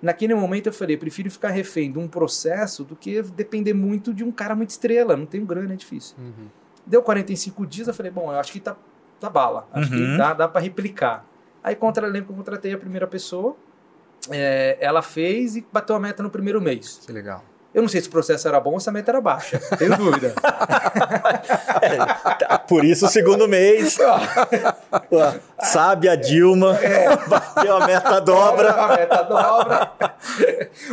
naquele 0.03 0.35
momento 0.35 0.67
eu 0.67 0.73
falei, 0.73 0.97
eu 0.97 1.01
prefiro 1.01 1.31
ficar 1.31 1.49
refém 1.51 1.91
de 1.93 1.99
um 1.99 2.07
processo 2.09 2.85
do 2.85 2.95
que 2.97 3.23
depender 3.23 3.73
muito 3.73 4.13
de 4.13 4.23
um 4.25 4.33
cara 4.33 4.55
muito 4.55 4.71
estrela. 4.71 5.17
Não 5.17 5.25
tenho 5.25 5.47
grana, 5.47 5.73
é 5.73 5.77
difícil. 5.77 6.17
Uhum. 6.19 6.49
Deu 6.85 7.03
45 7.03 7.65
dias, 7.67 7.89
eu 7.89 7.95
falei, 7.95 8.11
bom, 8.11 8.33
eu 8.33 8.39
acho 8.39 8.53
que 8.53 8.61
tá, 8.61 8.77
tá 9.21 9.31
bala. 9.31 9.69
Acho 9.73 9.93
Uhum. 9.93 9.99
que 10.13 10.17
dá, 10.19 10.35
dá 10.35 10.49
para 10.49 10.61
replicar. 10.61 11.25
Aí 11.63 11.77
contra 11.77 12.07
lembro 12.07 12.27
que 12.27 12.33
eu 12.33 12.37
contratei 12.37 12.73
a 12.75 12.79
primeira 12.79 13.07
pessoa, 13.07 13.57
é, 14.31 14.77
ela 14.81 15.01
fez 15.03 15.57
e 15.57 15.67
bateu 15.73 15.95
a 15.95 16.01
meta 16.01 16.23
no 16.23 16.31
primeiro 16.31 16.61
mês. 16.61 17.01
Que 17.07 17.13
legal. 17.13 17.45
Eu 17.75 17.81
não 17.83 17.89
sei 17.89 18.01
se 18.03 18.09
o 18.09 18.11
processo 18.11 18.47
era 18.47 18.61
bom 18.61 18.73
ou 18.73 18.81
se 18.81 18.89
a 18.89 18.93
meta 18.93 19.11
era 19.11 19.21
baixa. 19.21 19.59
Tenho 19.79 19.97
dúvida. 19.97 20.35
Tá, 22.39 22.59
Por 22.69 22.85
isso, 22.85 23.07
o 23.07 23.09
segundo 23.09 23.49
mês, 23.49 23.97
sabe 25.59 26.09
a 26.09 26.15
Dilma, 26.17 26.77
bateu 27.29 27.77
a 27.77 27.87
meta 27.87 28.21
dobra. 28.21 28.73
a 28.73 28.89
meta 28.97 29.23
dobra. 29.23 29.93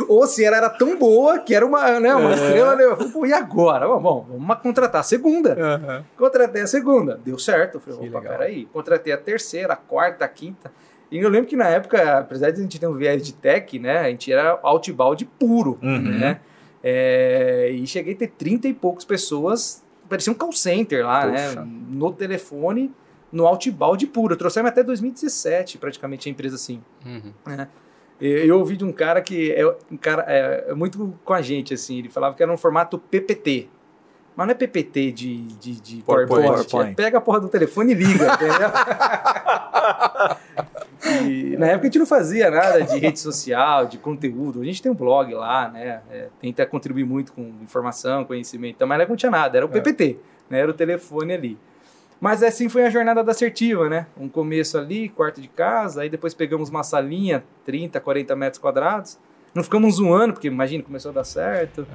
ou 0.08 0.26
se 0.26 0.44
ela 0.44 0.56
era 0.56 0.70
tão 0.70 0.96
boa 0.98 1.38
que 1.40 1.54
era 1.54 1.64
uma, 1.66 2.00
né, 2.00 2.08
É. 2.08 2.14
uma 2.14 2.32
estrela. 2.32 2.76
Né? 2.76 2.84
Eu 2.84 2.96
falei, 2.96 3.12
Pô, 3.12 3.26
e 3.26 3.32
agora? 3.32 3.86
Bom, 3.86 4.00
Bom, 4.00 4.26
vamos 4.30 4.58
contratar 4.62 5.00
a 5.00 5.04
segunda. 5.04 6.04
Contratei 6.16 6.62
a 6.62 6.66
segunda, 6.66 7.20
deu 7.24 7.38
certo. 7.38 7.74
Eu 7.76 7.80
falei, 7.80 7.98
Que 8.00 8.08
opa, 8.08 8.18
legal. 8.20 8.32
peraí. 8.38 8.66
Contratei 8.72 9.12
a 9.12 9.18
terceira, 9.18 9.74
a 9.74 9.76
quarta, 9.76 10.24
a 10.24 10.28
quinta. 10.28 10.72
E 11.10 11.18
eu 11.18 11.28
lembro 11.28 11.48
que 11.48 11.56
na 11.56 11.66
época, 11.68 12.18
apesar 12.18 12.50
de 12.52 12.60
a 12.60 12.62
gente 12.62 12.78
ter 12.78 12.86
um 12.86 12.94
viés 12.94 13.22
de 13.22 13.32
tech, 13.34 13.78
né? 13.78 13.98
A 13.98 14.08
gente 14.10 14.32
era 14.32 14.58
outbound 14.62 15.24
puro, 15.38 15.78
Uhum. 15.82 16.18
né? 16.18 16.40
É, 16.82 17.70
e 17.72 17.86
cheguei 17.86 18.14
a 18.14 18.16
ter 18.16 18.28
30 18.28 18.68
e 18.68 18.74
poucas 18.74 19.04
pessoas, 19.04 19.84
parecia 20.08 20.32
um 20.32 20.36
call 20.36 20.52
center 20.52 21.04
lá, 21.04 21.26
Poxa. 21.26 21.62
né? 21.62 21.68
No 21.90 22.12
telefone, 22.12 22.92
no 23.30 23.46
outbound 23.46 24.06
puro. 24.08 24.36
Trouxemos 24.36 24.70
até 24.70 24.82
2017, 24.82 25.78
praticamente, 25.78 26.28
a 26.28 26.32
empresa 26.32 26.56
assim. 26.56 26.82
Uhum. 27.04 27.32
Eu 28.20 28.46
eu 28.46 28.58
ouvi 28.58 28.76
de 28.76 28.84
um 28.84 28.92
cara 28.92 29.22
que 29.22 29.52
é 29.52 29.66
um 29.90 29.96
cara 29.96 30.24
é, 30.26 30.66
é 30.68 30.74
muito 30.74 31.18
com 31.24 31.32
a 31.32 31.40
gente, 31.40 31.72
assim, 31.72 31.98
ele 31.98 32.10
falava 32.10 32.34
que 32.34 32.42
era 32.42 32.52
um 32.52 32.56
formato 32.56 32.98
PPT. 32.98 33.68
Mas 34.36 34.46
não 34.46 34.52
é 34.52 34.54
PPT 34.54 35.12
de, 35.12 35.42
de, 35.56 35.80
de 35.80 36.02
PowerPoint. 36.02 36.42
PowerPoint. 36.42 36.70
PowerPoint. 36.70 36.92
É 36.92 36.94
pega 36.94 37.18
a 37.18 37.20
porra 37.20 37.40
do 37.40 37.48
telefone 37.48 37.92
e 37.92 37.94
liga, 37.94 38.34
entendeu? 38.34 38.70
E 41.26 41.56
na 41.56 41.66
época 41.68 41.82
a 41.82 41.86
gente 41.86 41.98
não 41.98 42.06
fazia 42.06 42.50
nada 42.50 42.82
de 42.82 42.98
rede 42.98 43.18
social, 43.18 43.86
de 43.86 43.98
conteúdo. 43.98 44.60
A 44.60 44.64
gente 44.64 44.82
tem 44.82 44.92
um 44.92 44.94
blog 44.94 45.32
lá, 45.34 45.68
né? 45.68 46.00
É, 46.10 46.28
tenta 46.40 46.66
contribuir 46.66 47.04
muito 47.04 47.32
com 47.32 47.42
informação, 47.62 48.24
conhecimento, 48.24 48.76
então, 48.76 48.88
mas 48.88 49.08
não 49.08 49.16
tinha 49.16 49.30
nada, 49.30 49.56
era 49.56 49.66
o 49.66 49.68
PPT, 49.68 50.18
né? 50.48 50.60
Era 50.60 50.70
o 50.70 50.74
telefone 50.74 51.32
ali. 51.32 51.58
Mas 52.20 52.42
assim 52.42 52.68
foi 52.68 52.84
a 52.84 52.90
jornada 52.90 53.24
da 53.24 53.32
assertiva, 53.32 53.88
né? 53.88 54.06
Um 54.18 54.28
começo 54.28 54.76
ali, 54.76 55.08
quarto 55.08 55.40
de 55.40 55.48
casa, 55.48 56.02
aí 56.02 56.10
depois 56.10 56.34
pegamos 56.34 56.68
uma 56.68 56.82
salinha, 56.82 57.42
30, 57.64 57.98
40 57.98 58.36
metros 58.36 58.60
quadrados. 58.60 59.18
Não 59.54 59.64
ficamos 59.64 59.98
um 59.98 60.12
ano, 60.12 60.34
porque 60.34 60.46
imagina, 60.46 60.84
começou 60.84 61.10
a 61.10 61.14
dar 61.14 61.24
certo. 61.24 61.86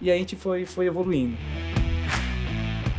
E 0.00 0.10
aí 0.10 0.16
a 0.16 0.18
gente 0.18 0.36
foi, 0.36 0.64
foi 0.64 0.86
evoluindo. 0.86 1.36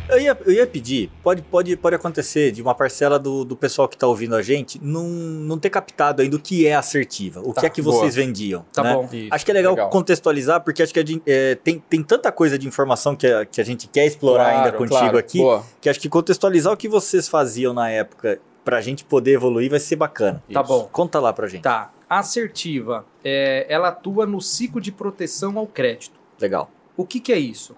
Eu 0.08 0.20
ia, 0.20 0.38
eu 0.46 0.52
ia 0.52 0.66
pedir, 0.66 1.10
pode, 1.22 1.42
pode, 1.42 1.76
pode 1.76 1.96
acontecer 1.96 2.52
de 2.52 2.62
uma 2.62 2.74
parcela 2.74 3.18
do, 3.18 3.44
do 3.44 3.56
pessoal 3.56 3.88
que 3.88 3.96
está 3.96 4.06
ouvindo 4.06 4.36
a 4.36 4.42
gente 4.42 4.78
não, 4.82 5.04
não 5.04 5.58
ter 5.58 5.68
captado 5.68 6.22
ainda 6.22 6.36
o 6.36 6.38
que 6.40 6.66
é 6.66 6.74
assertiva, 6.74 7.40
o 7.40 7.52
Tá, 7.52 7.62
que 7.62 7.66
é 7.66 7.70
que 7.70 7.82
boa. 7.82 7.96
vocês 7.96 8.14
vendiam. 8.14 8.64
Tá 8.72 8.82
né? 8.84 8.94
bom. 8.94 9.08
Isso, 9.12 9.28
Acho 9.32 9.44
que 9.44 9.50
é 9.50 9.54
legal, 9.54 9.90
contextualizar, 9.90 10.62
porque 10.62 10.82
acho 10.82 10.94
que 10.94 11.00
a 11.00 11.04
é, 11.26 11.54
tem, 11.56 11.78
tem 11.90 12.02
tanta 12.02 12.30
coisa 12.30 12.56
de 12.58 12.68
informação 12.68 13.16
que 13.16 13.26
a, 13.26 13.44
que 13.44 13.60
a 13.60 13.64
gente 13.64 13.88
quer 13.88 14.06
explorar 14.06 14.46
ainda 14.48 14.62
Claro, 14.70 14.78
contigo 14.78 14.98
claro. 15.00 15.18
aqui, 15.18 15.38
Boa. 15.38 15.64
que 15.80 15.88
acho 15.88 15.98
que 15.98 16.08
contextualizar 16.08 16.72
o 16.72 16.76
que 16.76 16.88
vocês 16.88 17.28
faziam 17.28 17.72
na 17.72 17.90
época 17.90 18.38
pra 18.64 18.80
gente 18.80 19.04
poder 19.04 19.32
evoluir 19.32 19.70
vai 19.70 19.80
ser 19.80 19.96
bacana. 19.96 20.42
Tá 20.52 20.60
Isso. 20.60 20.68
bom. 20.68 20.88
Conta 20.92 21.18
lá 21.20 21.32
pra 21.32 21.46
gente. 21.48 21.62
Tá. 21.62 21.92
Assertiva, 22.08 23.04
é, 23.24 23.66
ela 23.68 23.88
atua 23.88 24.24
no 24.26 24.40
ciclo 24.40 24.80
de 24.80 24.92
proteção 24.92 25.58
ao 25.58 25.66
crédito. 25.66 26.14
Legal. 26.40 26.70
O 26.96 27.04
que, 27.04 27.18
que 27.18 27.32
é 27.32 27.38
isso? 27.38 27.74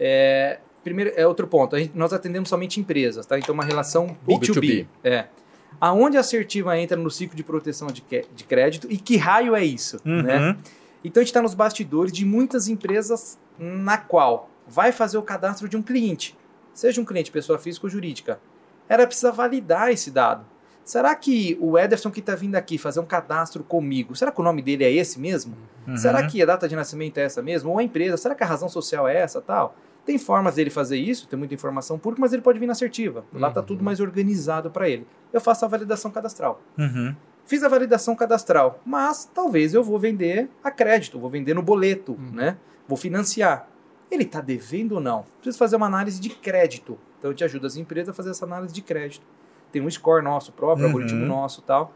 É, 0.00 0.58
primeiro, 0.86 1.12
é 1.16 1.26
outro 1.26 1.48
ponto. 1.48 1.76
Gente- 1.76 1.98
nós 1.98 2.12
atendemos 2.12 2.48
somente 2.48 2.78
empresas, 2.78 3.26
tá? 3.26 3.36
Então, 3.36 3.52
uma 3.52 3.64
relação 3.64 4.16
B2B. 4.24 4.54
B2B. 4.54 4.86
É. 5.02 5.24
Aonde 5.80 6.16
a 6.16 6.20
assertiva 6.20 6.78
entra 6.78 6.96
no 6.96 7.10
ciclo 7.10 7.36
de 7.36 7.42
proteção 7.42 7.88
de, 7.88 8.04
de 8.32 8.44
crédito 8.44 8.86
e 8.88 8.96
que 8.96 9.16
raio 9.16 9.56
é 9.56 9.64
isso? 9.64 10.00
Né? 10.04 10.38
Uhum. 10.38 10.56
Então, 11.04 11.20
a 11.20 11.24
gente 11.24 11.30
está 11.30 11.42
nos 11.42 11.54
bastidores 11.54 12.12
de 12.12 12.24
muitas 12.24 12.68
empresas 12.68 13.36
na 13.58 13.98
qual 13.98 14.48
vai 14.68 14.92
fazer 14.92 15.18
o 15.18 15.22
cadastro 15.22 15.68
de 15.68 15.76
um 15.76 15.82
cliente, 15.82 16.36
seja 16.72 17.00
um 17.00 17.04
cliente 17.04 17.32
pessoa 17.32 17.58
física 17.58 17.84
ou 17.86 17.90
jurídica. 17.90 18.38
Ela 18.88 19.06
precisa 19.08 19.32
validar 19.32 19.90
esse 19.90 20.10
dado. 20.12 20.46
Será 20.84 21.12
que 21.16 21.58
o 21.60 21.76
Ederson 21.76 22.12
que 22.12 22.20
está 22.20 22.36
vindo 22.36 22.54
aqui 22.54 22.78
fazer 22.78 23.00
um 23.00 23.04
cadastro 23.04 23.64
comigo, 23.64 24.14
será 24.14 24.30
que 24.30 24.40
o 24.40 24.44
nome 24.44 24.62
dele 24.62 24.84
é 24.84 24.92
esse 24.92 25.18
mesmo? 25.18 25.56
Uhum. 25.84 25.96
Será 25.96 26.24
que 26.28 26.40
a 26.40 26.46
data 26.46 26.68
de 26.68 26.76
nascimento 26.76 27.18
é 27.18 27.22
essa 27.24 27.42
mesmo? 27.42 27.70
Ou 27.72 27.78
a 27.80 27.82
empresa? 27.82 28.16
Será 28.16 28.36
que 28.36 28.44
a 28.44 28.46
razão 28.46 28.68
social 28.68 29.08
é 29.08 29.16
essa 29.16 29.40
tal? 29.40 29.74
Tem 30.06 30.16
formas 30.18 30.54
dele 30.54 30.70
fazer 30.70 30.96
isso, 30.96 31.26
tem 31.26 31.36
muita 31.38 31.52
informação 31.52 31.98
pública, 31.98 32.20
mas 32.20 32.32
ele 32.32 32.40
pode 32.40 32.58
vir 32.58 32.66
na 32.66 32.72
assertiva. 32.72 33.24
Lá 33.32 33.48
está 33.48 33.60
Uhum. 33.60 33.66
tudo 33.66 33.84
mais 33.84 33.98
organizado 34.00 34.70
para 34.70 34.88
ele. 34.88 35.06
Eu 35.32 35.40
faço 35.40 35.64
a 35.64 35.68
validação 35.68 36.10
cadastral. 36.12 36.62
Uhum. 36.78 37.14
Fiz 37.44 37.62
a 37.64 37.68
validação 37.68 38.14
cadastral, 38.16 38.80
mas 38.86 39.28
talvez 39.34 39.74
eu 39.74 39.82
vou 39.82 39.98
vender 39.98 40.48
a 40.62 40.70
crédito, 40.70 41.18
vou 41.18 41.28
vender 41.28 41.54
no 41.54 41.62
boleto, 41.62 42.12
Uhum. 42.12 42.30
né? 42.32 42.56
Vou 42.88 42.96
financiar. 42.96 43.68
Ele 44.10 44.22
está 44.22 44.40
devendo 44.40 44.92
ou 44.92 45.00
não? 45.00 45.24
Preciso 45.40 45.58
fazer 45.58 45.74
uma 45.74 45.86
análise 45.86 46.20
de 46.20 46.28
crédito. 46.30 46.96
Então 47.18 47.30
eu 47.32 47.34
te 47.34 47.42
ajudo 47.42 47.66
as 47.66 47.76
empresas 47.76 48.10
a 48.10 48.12
fazer 48.14 48.30
essa 48.30 48.44
análise 48.44 48.72
de 48.72 48.82
crédito. 48.82 49.26
Tem 49.72 49.82
um 49.82 49.90
score 49.90 50.22
nosso 50.22 50.52
próprio, 50.52 50.84
Uhum. 50.86 50.92
algoritmo 50.92 51.26
nosso 51.26 51.62
tal. 51.62 51.92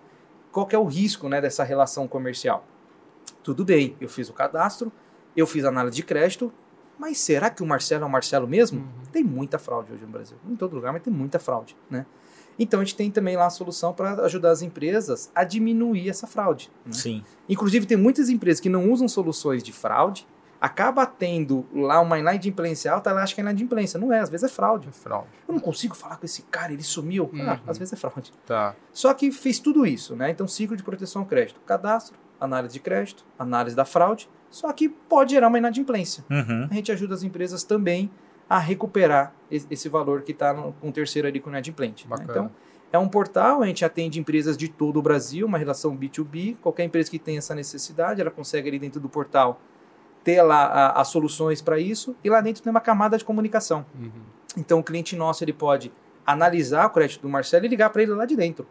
Qual 0.51 0.67
que 0.67 0.75
é 0.75 0.79
o 0.79 0.85
risco 0.85 1.29
né, 1.29 1.41
dessa 1.41 1.63
relação 1.63 2.09
comercial? 2.09 2.65
Tudo 3.43 3.65
bem, 3.65 3.97
eu 4.01 4.09
fiz 4.09 4.29
o 4.29 4.33
cadastro, 4.33 4.91
eu 5.37 5.47
fiz 5.47 5.65
a 5.65 5.69
análise 5.69 5.95
de 5.97 6.03
crédito, 6.03 6.53
mas 7.01 7.19
será 7.19 7.49
que 7.51 7.63
o 7.63 7.67
Marcelo 7.67 8.05
é 8.05 8.07
o 8.07 8.11
Marcelo 8.11 8.47
mesmo? 8.47 8.81
Uhum. 8.81 8.87
Tem 9.11 9.25
muita 9.25 9.59
fraude 9.59 9.93
hoje 9.93 10.05
no 10.05 10.11
Brasil. 10.13 10.37
Em 10.49 10.55
todo 10.55 10.75
lugar, 10.77 10.93
mas 10.93 11.03
tem 11.03 11.13
muita 11.13 11.39
fraude, 11.39 11.77
né? 11.91 12.05
Então 12.59 12.81
a 12.81 12.85
gente 12.85 12.95
tem 12.95 13.11
também 13.11 13.37
lá 13.37 13.47
a 13.47 13.51
solução 13.51 13.93
para 13.95 14.13
ajudar 14.27 14.51
as 14.51 14.61
empresas 14.61 15.31
a 15.35 15.43
diminuir 15.45 16.11
essa 16.11 16.27
fraude. 16.27 16.71
né? 16.85 16.93
Sim. 16.93 17.25
Inclusive, 17.49 17.87
tem 17.87 17.97
muitas 17.97 18.29
empresas 18.29 18.61
que 18.61 18.69
não 18.69 18.91
usam 18.93 19.09
soluções 19.09 19.63
de 19.63 19.73
fraude, 19.73 20.27
acaba 20.61 21.07
tendo 21.07 21.65
lá 21.75 22.01
uma 22.01 22.19
inadimplência 22.19 22.93
alta, 22.93 23.09
ela 23.09 23.23
acha 23.23 23.35
que 23.35 23.41
é 23.41 23.43
inadimplência. 23.43 23.99
Não 23.99 24.13
é, 24.13 24.21
às 24.21 24.29
vezes 24.29 24.45
é 24.45 24.49
fraude. 24.53 24.91
Fraude. 24.93 25.29
Eu 25.49 25.55
não 25.55 25.61
consigo 25.61 25.97
falar 25.97 26.19
com 26.19 26.27
esse 26.27 26.43
cara, 26.43 26.71
ele 26.71 26.83
sumiu. 26.83 27.31
Ah, 27.35 27.53
Uhum. 27.55 27.59
às 27.67 27.79
vezes 27.79 27.95
é 27.95 27.97
fraude. 27.97 28.31
Tá. 28.45 28.77
Só 28.93 29.15
que 29.15 29.33
fez 29.33 29.59
tudo 29.59 29.87
isso, 29.87 30.15
né? 30.15 30.29
Então, 30.31 30.47
ciclo 30.47 30.77
de 30.77 30.83
proteção 30.83 31.23
ao 31.23 31.27
crédito, 31.29 31.59
cadastro, 31.65 32.19
análise 32.41 32.73
de 32.75 32.81
crédito, 32.81 33.25
análise 33.39 33.77
da 33.77 33.85
fraude, 33.85 34.29
só 34.51 34.73
que 34.73 34.89
pode 34.89 35.33
gerar 35.33 35.49
uma 35.49 35.59
inadimplência. 35.59 36.25
Uhum. 36.31 36.67
A 36.71 36.75
gente 36.75 36.91
ajuda 36.91 37.15
as 37.15 37.23
empresas 37.23 37.63
também 37.63 38.11
a 38.49 38.59
recuperar 38.59 39.33
es- 39.51 39.67
esse 39.71 39.89
valor 39.89 40.23
que 40.23 40.33
está 40.33 40.53
com 40.55 40.89
o 40.89 40.93
terceiro 40.93 41.29
ali 41.29 41.39
com 41.39 41.49
o 41.49 41.53
inadimplente. 41.53 42.09
né? 42.09 42.17
Então, 42.31 42.51
é 42.93 42.99
um 42.99 43.09
portal, 43.09 43.63
a 43.63 43.67
gente 43.67 43.85
atende 43.85 44.19
empresas 44.19 44.57
de 44.57 44.67
todo 44.69 44.99
o 44.99 45.03
Brasil, 45.03 45.47
uma 45.47 45.57
relação 45.59 45.97
B2B. 45.97 46.57
Qualquer 46.61 46.83
empresa 46.85 47.09
que 47.09 47.19
tenha 47.21 47.39
essa 47.39 47.55
necessidade, 47.55 48.21
ela 48.21 48.31
consegue 48.33 48.69
ali 48.69 48.79
dentro 48.81 48.99
do 49.01 49.09
portal 49.09 49.61
ter 50.25 50.43
lá 50.43 50.91
as 50.91 51.07
soluções 51.09 51.63
para 51.63 51.79
isso. 51.79 52.17
E 52.25 52.29
lá 52.29 52.41
dentro 52.41 52.61
tem 52.63 52.71
uma 52.71 52.81
camada 52.81 53.17
de 53.17 53.25
comunicação. 53.25 53.87
Uhum. 53.97 54.11
Então 54.57 54.81
o 54.81 54.83
cliente 54.83 55.15
nosso 55.15 55.45
ele 55.45 55.53
pode 55.53 55.93
analisar 56.27 56.87
o 56.87 56.91
crédito 56.91 57.23
do 57.23 57.29
Marcelo 57.29 57.65
e 57.65 57.69
ligar 57.69 57.91
para 57.91 58.03
ele 58.03 58.13
lá 58.13 58.27
de 58.27 58.35
dentro. 58.35 58.67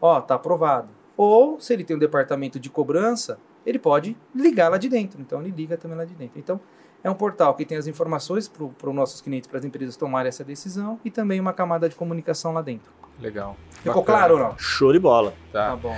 Ó, 0.00 0.18
tá 0.22 0.36
aprovado. 0.36 0.88
Ou 1.22 1.60
se 1.60 1.74
ele 1.74 1.84
tem 1.84 1.94
um 1.94 1.98
departamento 1.98 2.58
de 2.58 2.70
cobrança, 2.70 3.38
ele 3.66 3.78
pode 3.78 4.16
ligar 4.34 4.70
lá 4.70 4.78
de 4.78 4.88
dentro. 4.88 5.20
Então 5.20 5.38
ele 5.42 5.50
liga 5.50 5.76
também 5.76 5.98
lá 5.98 6.06
de 6.06 6.14
dentro. 6.14 6.38
Então 6.38 6.58
É 7.04 7.10
um 7.10 7.14
portal 7.14 7.54
que 7.54 7.64
tem 7.66 7.76
as 7.76 7.86
informações 7.86 8.48
para 8.48 8.88
os 8.88 8.94
nossos 8.94 9.20
clientes, 9.20 9.46
para 9.46 9.58
as 9.58 9.64
empresas 9.64 9.98
tomarem 9.98 10.30
essa 10.30 10.42
decisão 10.44 10.98
e 11.04 11.10
também 11.10 11.38
uma 11.38 11.52
camada 11.52 11.90
de 11.90 11.94
comunicação 11.94 12.54
lá 12.54 12.62
dentro. 12.62 12.90
Legal. 13.18 13.54
Ficou 13.82 14.02
Bacana. 14.02 14.18
claro 14.18 14.34
ou 14.34 14.40
não? 14.40 14.58
Show 14.58 14.92
de 14.94 14.98
bola. 14.98 15.34
Tá. 15.52 15.76
bom. 15.76 15.94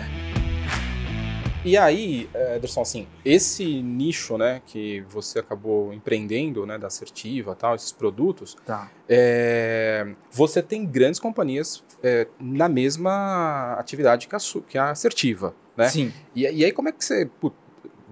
E 1.65 1.77
aí, 1.77 2.29
Ederson, 2.57 2.81
assim, 2.83 3.07
esse 3.25 3.65
nicho, 3.83 4.37
né, 4.37 4.61
que 4.67 5.01
você 5.09 5.39
acabou 5.39 5.93
empreendendo, 5.93 6.67
né, 6.67 6.77
da 6.77 6.89
assertiva, 6.89 7.55
tal, 7.55 7.75
esses 7.77 7.93
produtos, 7.93 8.57
Tá. 8.67 8.91
é, 9.09 10.13
você 10.31 10.61
tem 10.61 10.85
grandes 10.85 11.21
companhias 11.21 11.85
é, 12.03 12.27
na 12.41 12.69
mesma 12.69 13.75
atividade 13.79 14.27
que 14.27 14.35
a, 14.35 14.39
que 14.69 14.77
a 14.77 14.91
assertiva, 14.91 15.55
né? 15.77 15.89
Sim. 15.89 16.13
E, 16.35 16.43
e 16.43 16.65
aí 16.65 16.73
como 16.73 16.89
é 16.89 16.93
que 16.93 17.05
você, 17.05 17.31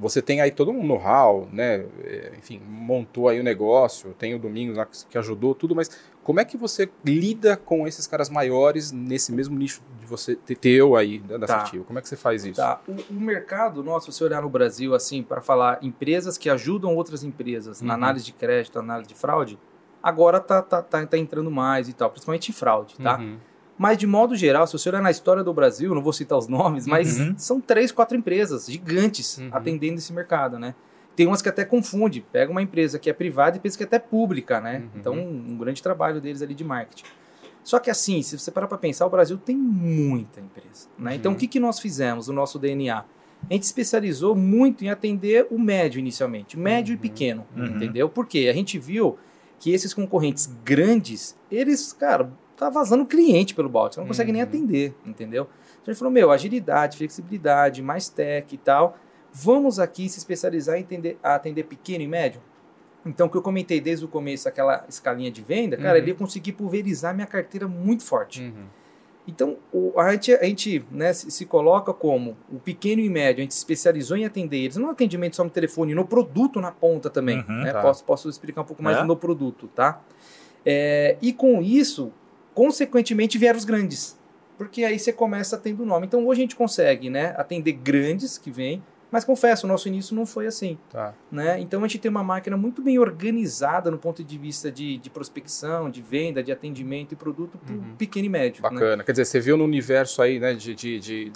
você 0.00 0.22
tem 0.22 0.40
aí 0.40 0.50
todo 0.50 0.70
um 0.70 0.82
know-how, 0.84 1.46
né? 1.52 1.84
é, 2.02 2.32
enfim, 2.38 2.60
montou 2.66 3.28
aí 3.28 3.38
o 3.38 3.44
negócio, 3.44 4.14
tem 4.18 4.34
o 4.34 4.38
Domingos 4.38 4.76
lá 4.76 4.86
que, 4.86 5.18
ajudou 5.18 5.54
tudo, 5.54 5.76
mas 5.76 5.90
como 6.24 6.40
é 6.40 6.44
que 6.44 6.56
você 6.56 6.88
lida 7.04 7.56
com 7.56 7.86
esses 7.86 8.06
caras 8.06 8.30
maiores 8.30 8.90
nesse 8.90 9.30
mesmo 9.32 9.58
nicho 9.58 9.82
de 10.00 10.06
você 10.06 10.34
ter 10.34 10.56
teu 10.56 10.96
aí 10.96 11.18
da, 11.18 11.46
Tá. 11.46 11.70
Como 11.86 11.98
é 11.98 12.02
que 12.02 12.08
você 12.08 12.16
faz 12.16 12.44
isso? 12.44 12.60
Tá. 12.60 12.80
O, 12.88 13.14
o 13.14 13.20
mercado 13.20 13.82
nosso, 13.84 14.10
se 14.10 14.18
você 14.18 14.24
olhar 14.24 14.40
no 14.40 14.48
Brasil, 14.48 14.94
assim, 14.94 15.22
para 15.22 15.40
falar 15.42 15.78
empresas 15.82 16.38
que 16.38 16.48
ajudam 16.48 16.96
outras 16.96 17.22
empresas 17.22 17.82
na 17.82 17.94
Uhum. 17.94 17.94
análise 17.94 18.24
de 18.24 18.32
crédito, 18.32 18.78
análise 18.78 19.08
de 19.08 19.14
fraude, 19.14 19.58
agora 20.02 20.40
tá, 20.40 20.62
tá, 20.62 20.82
tá, 20.82 21.04
tá 21.06 21.18
entrando 21.18 21.50
mais 21.50 21.88
e 21.88 21.92
tal, 21.92 22.10
principalmente 22.10 22.48
em 22.48 22.54
fraude, 22.54 22.96
tá? 22.96 23.18
Uhum. 23.18 23.36
Mas, 23.82 23.96
de 23.96 24.06
modo 24.06 24.36
geral, 24.36 24.66
se 24.66 24.74
você 24.74 24.90
olhar 24.90 25.00
na 25.00 25.10
história 25.10 25.42
do 25.42 25.54
Brasil, 25.54 25.94
não 25.94 26.02
vou 26.02 26.12
citar 26.12 26.36
os 26.36 26.46
nomes, 26.46 26.86
mas 26.86 27.18
Uhum. 27.18 27.34
são 27.38 27.58
três, 27.62 27.90
quatro 27.90 28.14
empresas 28.14 28.66
gigantes 28.66 29.38
Uhum. 29.38 29.48
atendendo 29.50 29.94
esse 29.94 30.12
mercado, 30.12 30.58
né? 30.58 30.74
Tem 31.16 31.26
umas 31.26 31.40
que 31.40 31.48
até 31.48 31.64
confunde. 31.64 32.20
Pega 32.30 32.50
uma 32.52 32.60
empresa 32.60 32.98
que 32.98 33.08
é 33.08 33.12
privada 33.14 33.56
e 33.56 33.60
pensa 33.60 33.78
que 33.78 33.82
é 33.82 33.86
até 33.86 33.98
pública, 33.98 34.60
né? 34.60 34.80
Uhum. 34.80 35.00
Então, 35.00 35.14
um 35.18 35.56
grande 35.56 35.82
trabalho 35.82 36.20
deles 36.20 36.42
ali 36.42 36.54
de 36.54 36.62
marketing. 36.62 37.04
Só 37.64 37.78
que 37.78 37.88
assim, 37.88 38.20
se 38.20 38.38
você 38.38 38.50
parar 38.50 38.66
para 38.66 38.76
pensar, 38.76 39.06
o 39.06 39.10
Brasil 39.10 39.38
tem 39.38 39.56
muita 39.56 40.40
empresa, 40.40 40.86
né? 40.98 41.14
Então, 41.14 41.32
Uhum. 41.32 41.36
o 41.36 41.40
que, 41.40 41.46
que 41.46 41.58
nós 41.58 41.80
fizemos, 41.80 42.28
o 42.28 42.34
nosso 42.34 42.58
DNA? 42.58 42.98
A 43.48 43.52
gente 43.54 43.62
especializou 43.62 44.36
muito 44.36 44.84
em 44.84 44.90
atender 44.90 45.46
o 45.50 45.58
médio 45.58 45.98
inicialmente, 45.98 46.58
médio 46.58 46.92
Uhum. 46.92 46.98
e 46.98 47.00
pequeno, 47.00 47.46
Uhum. 47.56 47.64
entendeu? 47.64 48.10
Porque 48.10 48.46
a 48.50 48.52
gente 48.52 48.78
viu 48.78 49.16
que 49.58 49.72
esses 49.72 49.94
concorrentes 49.94 50.50
grandes, 50.62 51.34
eles, 51.50 51.94
cara, 51.94 52.30
tá 52.60 52.70
vazando 52.70 53.04
cliente 53.06 53.54
pelo 53.54 53.68
balde, 53.68 53.94
você 53.94 54.00
não 54.00 54.06
consegue 54.08 54.32
nem 54.32 54.42
Uhum. 54.42 54.48
atender, 54.48 54.94
entendeu? 55.06 55.44
Então 55.82 55.84
a 55.86 55.90
gente 55.92 55.98
falou, 55.98 56.12
meu, 56.12 56.30
agilidade, 56.30 56.96
flexibilidade, 56.98 57.82
mais 57.82 58.08
tech 58.08 58.54
e 58.54 58.58
tal, 58.58 58.96
vamos 59.32 59.78
aqui 59.78 60.08
se 60.08 60.18
especializar 60.18 60.76
em 60.76 60.82
atender, 60.82 61.18
a 61.22 61.34
atender 61.34 61.64
pequeno 61.64 62.02
e 62.04 62.08
médio? 62.08 62.40
Então, 63.06 63.28
o 63.28 63.30
que 63.30 63.36
eu 63.36 63.42
comentei 63.42 63.80
desde 63.80 64.04
o 64.04 64.08
começo, 64.08 64.46
aquela 64.46 64.84
escalinha 64.86 65.30
de 65.30 65.40
venda, 65.40 65.74
cara, 65.76 65.92
Uhum. 65.92 65.96
ele 65.96 66.08
ia 66.10 66.14
conseguir 66.14 66.52
pulverizar 66.52 67.14
minha 67.14 67.26
carteira 67.26 67.66
muito 67.66 68.02
forte. 68.04 68.42
Uhum. 68.42 68.66
Então, 69.26 69.56
o- 69.72 69.98
a 69.98 70.12
gente, 70.12 70.34
a 70.34 70.44
gente 70.44 70.84
né, 70.90 71.12
se, 71.14 71.30
se 71.30 71.46
coloca 71.46 71.94
como 71.94 72.36
o 72.52 72.58
pequeno 72.58 73.00
e 73.00 73.08
médio, 73.08 73.40
a 73.40 73.42
gente 73.42 73.54
se 73.54 73.58
especializou 73.60 74.16
em 74.18 74.24
atender 74.26 74.58
eles, 74.58 74.76
não 74.76 74.90
atendimento 74.90 75.36
só 75.36 75.44
no 75.44 75.48
telefone, 75.50 75.94
no 75.94 76.04
produto 76.04 76.60
na 76.60 76.72
ponta 76.72 77.08
também. 77.08 77.38
Uhum, 77.48 77.62
né? 77.62 77.72
tá. 77.72 77.80
posso, 77.80 78.04
posso 78.04 78.28
explicar 78.28 78.60
um 78.62 78.64
pouco 78.64 78.82
mais 78.82 78.98
É. 78.98 79.04
no 79.04 79.16
produto, 79.16 79.66
tá? 79.68 80.00
É, 80.66 81.16
e 81.22 81.32
com 81.32 81.62
isso, 81.62 82.12
consequentemente, 82.54 83.38
vieram 83.38 83.58
os 83.58 83.64
grandes. 83.64 84.18
Porque 84.58 84.84
aí 84.84 84.98
você 84.98 85.12
começa 85.12 85.56
tendo 85.56 85.86
nome. 85.86 86.06
Então, 86.06 86.26
hoje 86.26 86.40
a 86.40 86.44
gente 86.44 86.56
consegue 86.56 87.08
né, 87.08 87.34
atender 87.38 87.72
grandes 87.72 88.36
que 88.36 88.50
vêm, 88.50 88.82
mas 89.10 89.24
confesso, 89.24 89.66
o 89.66 89.68
nosso 89.68 89.88
início 89.88 90.14
não 90.14 90.24
foi 90.24 90.46
assim 90.46 90.78
Tá. 90.88 91.12
né? 91.32 91.58
Então 91.58 91.82
a 91.82 91.88
gente 91.88 91.98
tem 91.98 92.08
uma 92.10 92.22
máquina 92.22 92.56
muito 92.56 92.80
bem 92.80 92.96
organizada 92.98 93.90
no 93.90 93.98
ponto 93.98 94.22
de 94.22 94.38
vista 94.38 94.70
de, 94.70 94.98
de 94.98 95.10
prospecção, 95.10 95.90
de 95.90 96.00
venda, 96.00 96.42
de 96.44 96.52
atendimento 96.52 97.12
e 97.12 97.16
produto 97.16 97.58
para 97.58 97.74
Uhum. 97.74 97.96
pequeno 97.98 98.26
e 98.26 98.28
médio. 98.28 98.62
Né? 98.62 98.68
Bacana. 98.70 99.02
Quer 99.02 99.10
dizer, 99.12 99.24
você 99.24 99.40
viu 99.40 99.56
no 99.56 99.64
universo 99.64 100.22
aí, 100.22 100.38
né, 100.38 100.54
de, 100.54 100.74
de, 100.76 101.00
de 101.00 101.32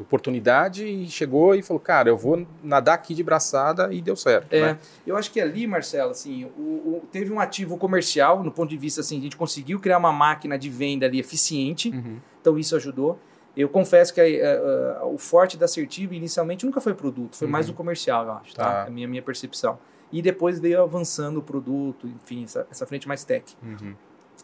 oportunidade 0.00 0.86
e 0.86 1.08
chegou 1.08 1.54
e 1.54 1.62
falou, 1.62 1.80
cara, 1.80 2.08
eu 2.08 2.16
vou 2.16 2.46
nadar 2.62 2.94
aqui 2.94 3.14
de 3.14 3.22
braçada 3.22 3.92
e 3.92 4.00
deu 4.00 4.16
certo. 4.16 4.52
É, 4.52 4.60
né? 4.60 4.78
eu 5.06 5.16
acho 5.16 5.30
que 5.30 5.40
ali, 5.40 5.66
Marcelo, 5.66 6.10
assim, 6.10 6.44
o, 6.56 6.60
o- 6.60 7.02
teve 7.12 7.32
um 7.32 7.40
ativo 7.40 7.76
comercial, 7.76 8.42
no 8.42 8.50
ponto 8.52 8.70
de 8.70 8.76
vista 8.76 9.00
assim, 9.00 9.18
a 9.18 9.22
gente 9.22 9.36
conseguiu 9.36 9.78
criar 9.80 9.98
uma 9.98 10.12
máquina 10.12 10.58
de 10.58 10.68
venda 10.68 11.06
ali 11.06 11.18
eficiente, 11.18 11.90
Uhum. 11.90 12.18
então 12.40 12.58
isso 12.58 12.74
ajudou. 12.76 13.18
Eu 13.56 13.68
confesso 13.68 14.14
que 14.14 14.20
eh, 14.20 14.38
eh, 14.40 15.00
o 15.04 15.18
forte 15.18 15.56
da 15.56 15.64
Assertiva 15.64 16.14
inicialmente 16.14 16.64
nunca 16.64 16.80
foi 16.80 16.94
produto, 16.94 17.36
foi 17.36 17.48
mais 17.48 17.66
Uhum. 17.66 17.72
um 17.72 17.76
comercial, 17.76 18.24
eu 18.26 18.32
acho, 18.32 18.54
tá? 18.54 18.64
Tá. 18.64 18.84
É 18.84 18.86
a 18.86 18.90
minha, 18.90 19.08
minha 19.08 19.22
percepção. 19.22 19.78
E 20.12 20.22
depois 20.22 20.58
veio 20.60 20.82
avançando 20.82 21.38
o 21.38 21.42
produto, 21.42 22.06
enfim, 22.06 22.44
essa, 22.44 22.66
essa 22.70 22.86
frente 22.86 23.06
mais 23.08 23.24
tech. 23.24 23.54
Uhum. 23.62 23.94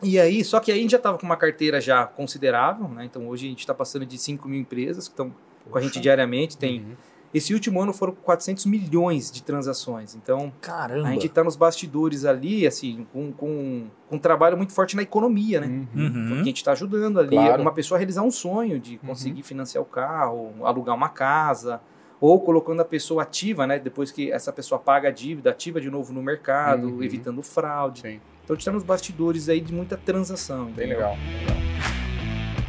E 0.02 0.18
aí, 0.18 0.44
só 0.44 0.60
que 0.60 0.70
aí 0.70 0.78
a 0.78 0.82
gente 0.82 0.90
já 0.90 0.96
estava 0.98 1.16
com 1.18 1.24
uma 1.24 1.36
carteira 1.36 1.80
já 1.80 2.04
considerável, 2.04 2.86
né? 2.88 3.04
Então 3.04 3.26
hoje 3.28 3.46
a 3.46 3.48
gente 3.48 3.60
está 3.60 3.72
passando 3.72 4.04
de 4.04 4.18
5 4.18 4.46
mil 4.48 4.60
empresas 4.60 5.08
que 5.08 5.12
estão 5.14 5.32
com 5.70 5.78
a 5.78 5.80
gente 5.80 6.00
diariamente. 6.00 6.56
Tem, 6.56 6.80
Uhum. 6.80 6.94
Esse 7.34 7.52
último 7.52 7.82
ano 7.82 7.92
foram 7.92 8.14
400 8.14 8.64
milhões 8.64 9.30
de 9.30 9.42
transações. 9.42 10.14
Então 10.14 10.50
Caramba. 10.60 11.08
a 11.08 11.10
gente 11.10 11.26
está 11.26 11.44
nos 11.44 11.54
bastidores 11.54 12.24
ali, 12.24 12.66
assim, 12.66 13.06
com, 13.12 13.30
com, 13.30 13.88
com 14.08 14.16
um 14.16 14.18
trabalho 14.18 14.56
muito 14.56 14.72
forte 14.72 14.96
na 14.96 15.02
economia, 15.02 15.60
né? 15.60 15.66
Uhum. 15.66 15.86
Uhum. 16.02 16.26
Porque 16.28 16.40
a 16.40 16.44
gente 16.44 16.56
está 16.58 16.72
ajudando 16.72 17.18
ali 17.20 17.30
Claro. 17.36 17.60
uma 17.60 17.72
pessoa 17.72 17.96
a 17.96 17.98
realizar 17.98 18.22
um 18.22 18.30
sonho 18.30 18.78
de 18.80 18.96
conseguir 18.98 19.42
financiar 19.42 19.82
o 19.82 19.86
carro, 19.86 20.54
alugar 20.64 20.94
uma 20.94 21.10
casa, 21.10 21.78
ou 22.18 22.40
colocando 22.40 22.80
a 22.80 22.84
pessoa 22.86 23.24
ativa, 23.24 23.66
né? 23.66 23.78
Depois 23.78 24.10
que 24.10 24.32
essa 24.32 24.50
pessoa 24.50 24.78
paga 24.78 25.08
a 25.08 25.12
dívida, 25.12 25.50
ativa 25.50 25.78
de 25.78 25.90
novo 25.90 26.14
no 26.14 26.22
mercado, 26.22 26.86
Uhum. 26.88 27.02
evitando 27.02 27.42
fraude. 27.42 28.00
Sim, 28.02 28.20
Então 28.44 28.54
a 28.54 28.56
gente 28.56 28.60
está 28.60 28.72
nos 28.72 28.84
bastidores 28.84 29.50
aí 29.50 29.60
de 29.60 29.74
muita 29.74 29.96
transação. 29.98 30.66
bem 30.66 30.86
entendeu? 30.86 30.96
legal. 30.98 31.16
legal. 31.40 32.05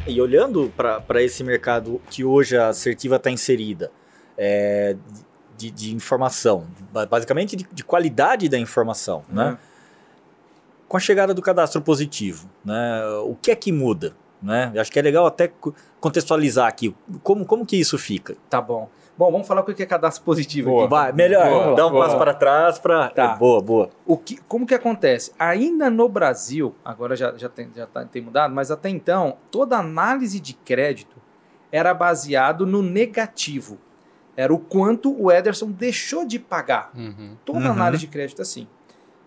E 0.07 0.21
olhando 0.21 0.71
para 0.75 1.21
esse 1.21 1.43
mercado 1.43 2.01
que 2.09 2.23
hoje 2.23 2.55
a 2.57 2.69
assertiva 2.69 3.17
está 3.17 3.29
inserida, 3.29 3.91
é, 4.37 4.95
de, 5.57 5.69
de 5.71 5.93
informação, 5.93 6.65
ba- 6.93 7.05
basicamente 7.05 7.55
de, 7.55 7.67
de 7.71 7.83
qualidade 7.83 8.47
da 8.47 8.57
informação, 8.57 9.23
né? 9.29 9.57
Com 10.87 10.95
a 10.95 10.99
chegada 10.99 11.33
do 11.33 11.41
cadastro 11.41 11.81
positivo, 11.81 12.49
né? 12.63 13.05
O 13.25 13.35
que 13.35 13.51
é 13.51 13.55
que 13.55 13.71
muda? 13.71 14.15
Né? 14.41 14.71
Acho 14.77 14.91
que 14.91 14.99
é 14.99 15.01
legal 15.01 15.25
até 15.25 15.47
co- 15.47 15.73
contextualizar 15.99 16.67
aqui 16.67 16.95
como, 17.23 17.43
como 17.45 17.65
que 17.65 17.75
isso 17.75 17.97
fica. 17.97 18.35
Tá 18.49 18.61
bom. 18.61 18.87
Bom, 19.17 19.31
vamos 19.31 19.47
falar 19.47 19.61
o 19.61 19.63
que 19.63 19.81
é 19.81 19.85
cadastro 19.85 20.23
positivo 20.23 20.69
Boa. 20.69 20.83
aqui. 20.83 20.91
Vai, 20.91 21.11
melhor, 21.11 21.49
Boa, 21.49 21.75
dá 21.75 21.87
um 21.87 21.91
boa. 21.91 22.05
passo 22.05 22.17
para 22.17 22.33
trás 22.35 22.77
para. 22.77 23.09
Tá. 23.09 23.35
Boa, 23.35 23.61
boa. 23.61 23.89
O 24.05 24.15
que, 24.15 24.37
como 24.47 24.65
que 24.65 24.75
acontece? 24.75 25.31
Ainda 25.39 25.89
no 25.89 26.07
Brasil, 26.07 26.75
agora 26.85 27.15
já, 27.15 27.35
já, 27.35 27.49
tem, 27.49 27.69
já 27.75 27.87
tá- 27.87 28.05
tem 28.05 28.21
mudado, 28.21 28.53
mas 28.53 28.69
até 28.69 28.89
então, 28.89 29.37
toda 29.49 29.75
análise 29.77 30.39
de 30.39 30.53
crédito 30.53 31.17
era 31.71 31.93
baseado 31.93 32.65
no 32.67 32.83
negativo. 32.83 33.79
Era 34.35 34.53
o 34.53 34.59
quanto 34.59 35.11
o 35.19 35.31
Ederson 35.31 35.71
deixou 35.71 36.23
de 36.23 36.37
pagar. 36.37 36.91
Uhum. 36.95 37.35
Toda 37.43 37.59
Uhum. 37.59 37.71
análise 37.71 38.01
de 38.05 38.07
crédito 38.11 38.39
é 38.39 38.43
assim. 38.43 38.67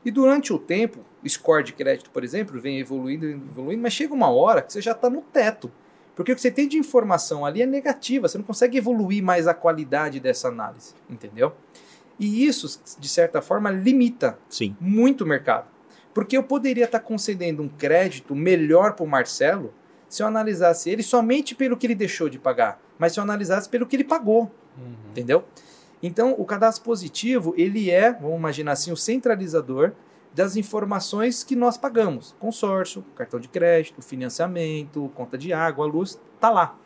E 0.04 0.10
durante 0.10 0.52
o 0.52 0.58
tempo, 0.58 1.00
o 1.22 1.28
score 1.28 1.64
de 1.64 1.72
crédito, 1.72 2.10
por 2.10 2.22
exemplo, 2.22 2.60
vem 2.60 2.78
evoluindo, 2.78 3.26
evoluindo, 3.26 3.82
mas 3.82 3.92
chega 3.92 4.14
uma 4.14 4.30
hora 4.30 4.62
que 4.62 4.72
você 4.72 4.80
já 4.80 4.92
está 4.92 5.10
no 5.10 5.20
teto. 5.20 5.70
Porque 6.14 6.32
o 6.32 6.34
que 6.34 6.40
você 6.40 6.50
tem 6.50 6.68
de 6.68 6.76
informação 6.76 7.46
ali 7.46 7.62
é 7.62 7.66
negativa, 7.66 8.28
você 8.28 8.36
não 8.36 8.44
consegue 8.44 8.76
evoluir 8.78 9.22
mais 9.22 9.46
a 9.46 9.54
qualidade 9.54 10.20
dessa 10.20 10.48
análise, 10.48 10.94
entendeu? 11.08 11.52
E 12.18 12.46
isso, 12.46 12.80
de 12.98 13.08
certa 13.08 13.40
forma, 13.40 13.70
limita 13.70 14.38
Sim. 14.48 14.76
muito 14.78 15.24
o 15.24 15.26
mercado. 15.26 15.70
Porque 16.12 16.36
eu 16.36 16.42
poderia 16.42 16.84
estar 16.84 17.00
concedendo 17.00 17.62
um 17.62 17.68
crédito 17.68 18.34
melhor 18.34 18.94
para 18.94 19.04
o 19.04 19.08
Marcelo 19.08 19.72
se 20.08 20.22
eu 20.22 20.26
analisasse 20.26 20.90
ele 20.90 21.02
somente 21.02 21.54
pelo 21.54 21.76
que 21.76 21.86
ele 21.86 21.94
deixou 21.94 22.28
de 22.28 22.38
pagar, 22.38 22.80
mas 22.98 23.12
se 23.12 23.20
eu 23.20 23.24
analisasse 23.24 23.68
pelo 23.68 23.86
que 23.86 23.96
ele 23.96 24.04
pagou 24.04 24.50
Uhum. 24.76 24.92
entendeu? 25.10 25.44
Então, 26.02 26.34
o 26.38 26.44
cadastro 26.44 26.84
positivo, 26.84 27.54
ele 27.56 27.90
é, 27.90 28.12
vamos 28.12 28.38
imaginar 28.38 28.72
assim, 28.72 28.90
o 28.92 28.96
centralizador 28.96 29.92
das 30.32 30.56
informações 30.56 31.42
que 31.42 31.56
nós 31.56 31.76
pagamos. 31.76 32.34
Consórcio, 32.38 33.02
cartão 33.14 33.40
de 33.40 33.48
crédito, 33.48 34.00
financiamento, 34.02 35.10
conta 35.14 35.36
de 35.36 35.52
água, 35.52 35.86
luz, 35.86 36.20
tá 36.38 36.50
lá. 36.50 36.76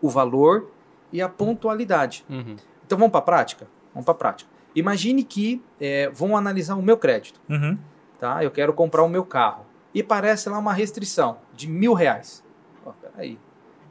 O 0.00 0.08
valor 0.10 0.70
e 1.12 1.22
a 1.22 1.28
pontualidade. 1.28 2.24
Uhum. 2.28 2.56
Então, 2.84 2.98
vamos 2.98 3.12
para 3.12 3.20
a 3.20 3.22
prática? 3.22 3.66
Vamos 3.92 4.04
para 4.04 4.12
a 4.12 4.16
prática. 4.18 4.50
Imagine 4.74 5.22
que 5.22 5.62
é, 5.80 6.10
vão 6.10 6.36
analisar 6.36 6.74
o 6.74 6.82
meu 6.82 6.96
crédito, 6.96 7.40
Uhum. 7.48 7.78
tá? 8.18 8.42
Eu 8.42 8.50
quero 8.50 8.72
comprar 8.72 9.02
o 9.04 9.08
meu 9.08 9.24
carro. 9.24 9.64
E 9.94 10.02
parece 10.02 10.48
lá 10.48 10.58
uma 10.58 10.72
restrição 10.72 11.38
de 11.54 11.68
mil 11.68 11.94
reais. 11.94 12.42
Ó, 12.84 12.90
peraí. 12.90 13.38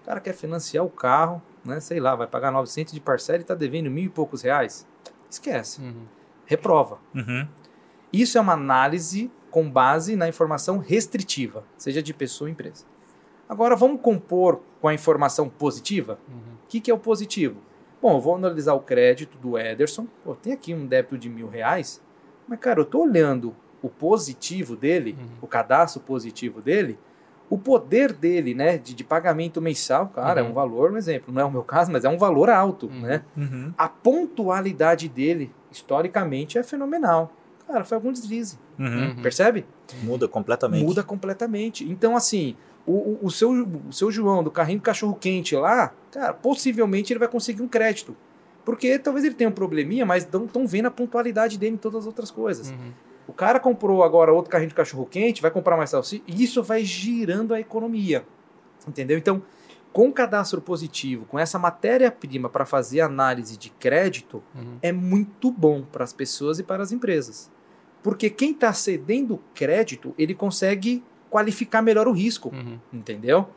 O 0.01 0.05
cara 0.05 0.19
quer 0.19 0.33
financiar 0.33 0.83
o 0.83 0.89
carro, 0.89 1.41
né? 1.63 1.79
Sei 1.79 1.97
lá, 2.01 2.13
vai 2.13 2.27
pagar 2.27 2.51
900 2.51 2.93
de 2.93 2.99
parcela 2.99 3.39
e 3.39 3.43
tá 3.45 3.55
devendo 3.55 3.89
mil 3.89 4.03
e 4.03 4.09
poucos 4.09 4.41
reais. 4.41 4.85
Esquece. 5.29 5.81
Uhum. 5.81 6.03
Reprova. 6.45 6.97
Uhum. 7.15 7.47
Isso 8.13 8.37
é 8.37 8.41
uma 8.41 8.53
análise 8.53 9.29
com 9.49 9.69
base 9.69 10.15
na 10.15 10.27
informação 10.29 10.77
restritiva, 10.77 11.63
seja 11.77 12.01
de 12.01 12.13
pessoa 12.13 12.47
ou 12.47 12.51
empresa. 12.51 12.85
Agora, 13.49 13.75
vamos 13.75 13.99
compor 14.01 14.61
com 14.79 14.87
a 14.87 14.93
informação 14.93 15.49
positiva? 15.49 16.17
Uhum. 16.29 16.53
O 16.63 16.67
que, 16.69 16.79
que 16.79 16.89
é 16.91 16.93
o 16.93 16.97
positivo? 16.99 17.59
Bom, 18.01 18.15
eu 18.17 18.21
vou 18.21 18.35
analisar 18.35 18.73
o 18.73 18.79
crédito 18.79 19.37
do 19.37 19.57
Ederson. 19.57 20.07
Pô, 20.23 20.35
tem 20.35 20.53
aqui 20.53 20.73
um 20.73 20.85
débito 20.85 21.17
de 21.17 21.29
mil 21.29 21.47
reais, 21.49 22.01
Mas, 22.47 22.59
cara, 22.59 22.81
eu 22.81 22.85
tô 22.85 23.03
olhando 23.03 23.55
o 23.81 23.87
positivo 23.87 24.75
dele, 24.75 25.15
Uhum. 25.17 25.27
o 25.43 25.47
cadastro 25.47 26.01
positivo 26.01 26.61
dele, 26.61 26.99
o 27.49 27.57
poder 27.57 28.11
dele, 28.11 28.53
né, 28.53 28.77
de, 28.77 28.93
de 28.93 29.03
pagamento 29.03 29.61
mensal, 29.61 30.07
cara, 30.09 30.41
é 30.41 30.43
Uhum. 30.43 30.49
um 30.49 30.53
valor, 30.53 30.91
um 30.91 30.97
exemplo, 30.97 31.33
não 31.33 31.41
é 31.41 31.45
o 31.45 31.51
meu 31.51 31.63
caso, 31.63 31.89
mas 31.91 32.03
é 32.03 32.09
um 32.09 32.17
valor 32.17 32.49
alto, 32.49 32.87
Uhum. 32.87 32.99
né? 33.01 33.23
Uhum. 33.37 33.73
A 33.77 33.87
pontualidade 33.87 35.07
dele, 35.07 35.53
historicamente, 35.71 36.57
é 36.57 36.63
fenomenal. 36.63 37.31
Cara, 37.67 37.83
foi 37.83 37.95
algum 37.95 38.11
deslize, 38.11 38.57
Uhum. 38.77 39.09
Uhum. 39.09 39.15
percebe? 39.21 39.65
Muda 40.03 40.27
completamente. 40.27 40.83
Muda 40.83 41.03
completamente. 41.03 41.83
Então, 41.89 42.15
assim, 42.15 42.55
o, 42.85 42.91
o, 42.91 43.19
o 43.23 43.31
seu, 43.31 43.51
o 43.51 43.93
seu 43.93 44.11
João 44.11 44.43
do 44.43 44.51
carrinho 44.51 44.79
do 44.79 44.83
cachorro 44.83 45.15
quente 45.15 45.55
lá, 45.55 45.93
cara, 46.11 46.33
possivelmente 46.33 47.13
ele 47.13 47.19
vai 47.19 47.27
conseguir 47.27 47.61
um 47.61 47.67
crédito. 47.67 48.15
Porque 48.65 48.97
talvez 48.97 49.25
ele 49.25 49.35
tenha 49.35 49.49
um 49.49 49.53
probleminha, 49.53 50.05
mas 50.05 50.23
estão 50.23 50.65
vendo 50.65 50.85
a 50.87 50.91
pontualidade 50.91 51.57
dele 51.57 51.75
em 51.75 51.77
todas 51.77 52.01
as 52.01 52.05
outras 52.07 52.31
coisas. 52.31 52.69
Uhum. 52.71 52.91
O 53.27 53.33
cara 53.33 53.59
comprou 53.59 54.03
agora 54.03 54.33
outro 54.33 54.51
carrinho 54.51 54.69
de 54.69 54.75
cachorro 54.75 55.05
quente, 55.05 55.41
vai 55.41 55.51
comprar 55.51 55.77
mais 55.77 55.89
salsicha, 55.89 56.23
e 56.27 56.43
isso 56.43 56.61
vai 56.61 56.83
girando 56.83 57.53
a 57.53 57.59
economia. 57.59 58.25
Entendeu? 58.87 59.17
Então, 59.17 59.41
com 59.93 60.11
cadastro 60.11 60.59
positivo, 60.59 61.25
com 61.25 61.37
essa 61.37 61.59
matéria-prima 61.59 62.49
para 62.49 62.65
fazer 62.65 63.01
análise 63.01 63.55
de 63.55 63.69
crédito, 63.69 64.41
Uhum. 64.55 64.77
é 64.81 64.91
muito 64.91 65.51
bom 65.51 65.83
para 65.83 66.03
as 66.03 66.11
pessoas 66.11 66.57
e 66.59 66.63
para 66.63 66.81
as 66.81 66.91
empresas. 66.91 67.49
Porque 68.01 68.29
quem 68.29 68.51
está 68.51 68.73
cedendo 68.73 69.39
crédito, 69.53 70.13
ele 70.17 70.33
consegue 70.33 71.03
qualificar 71.29 71.81
melhor 71.83 72.07
o 72.07 72.11
risco, 72.11 72.49
Uhum. 72.49 72.79
entendeu? 72.91 73.47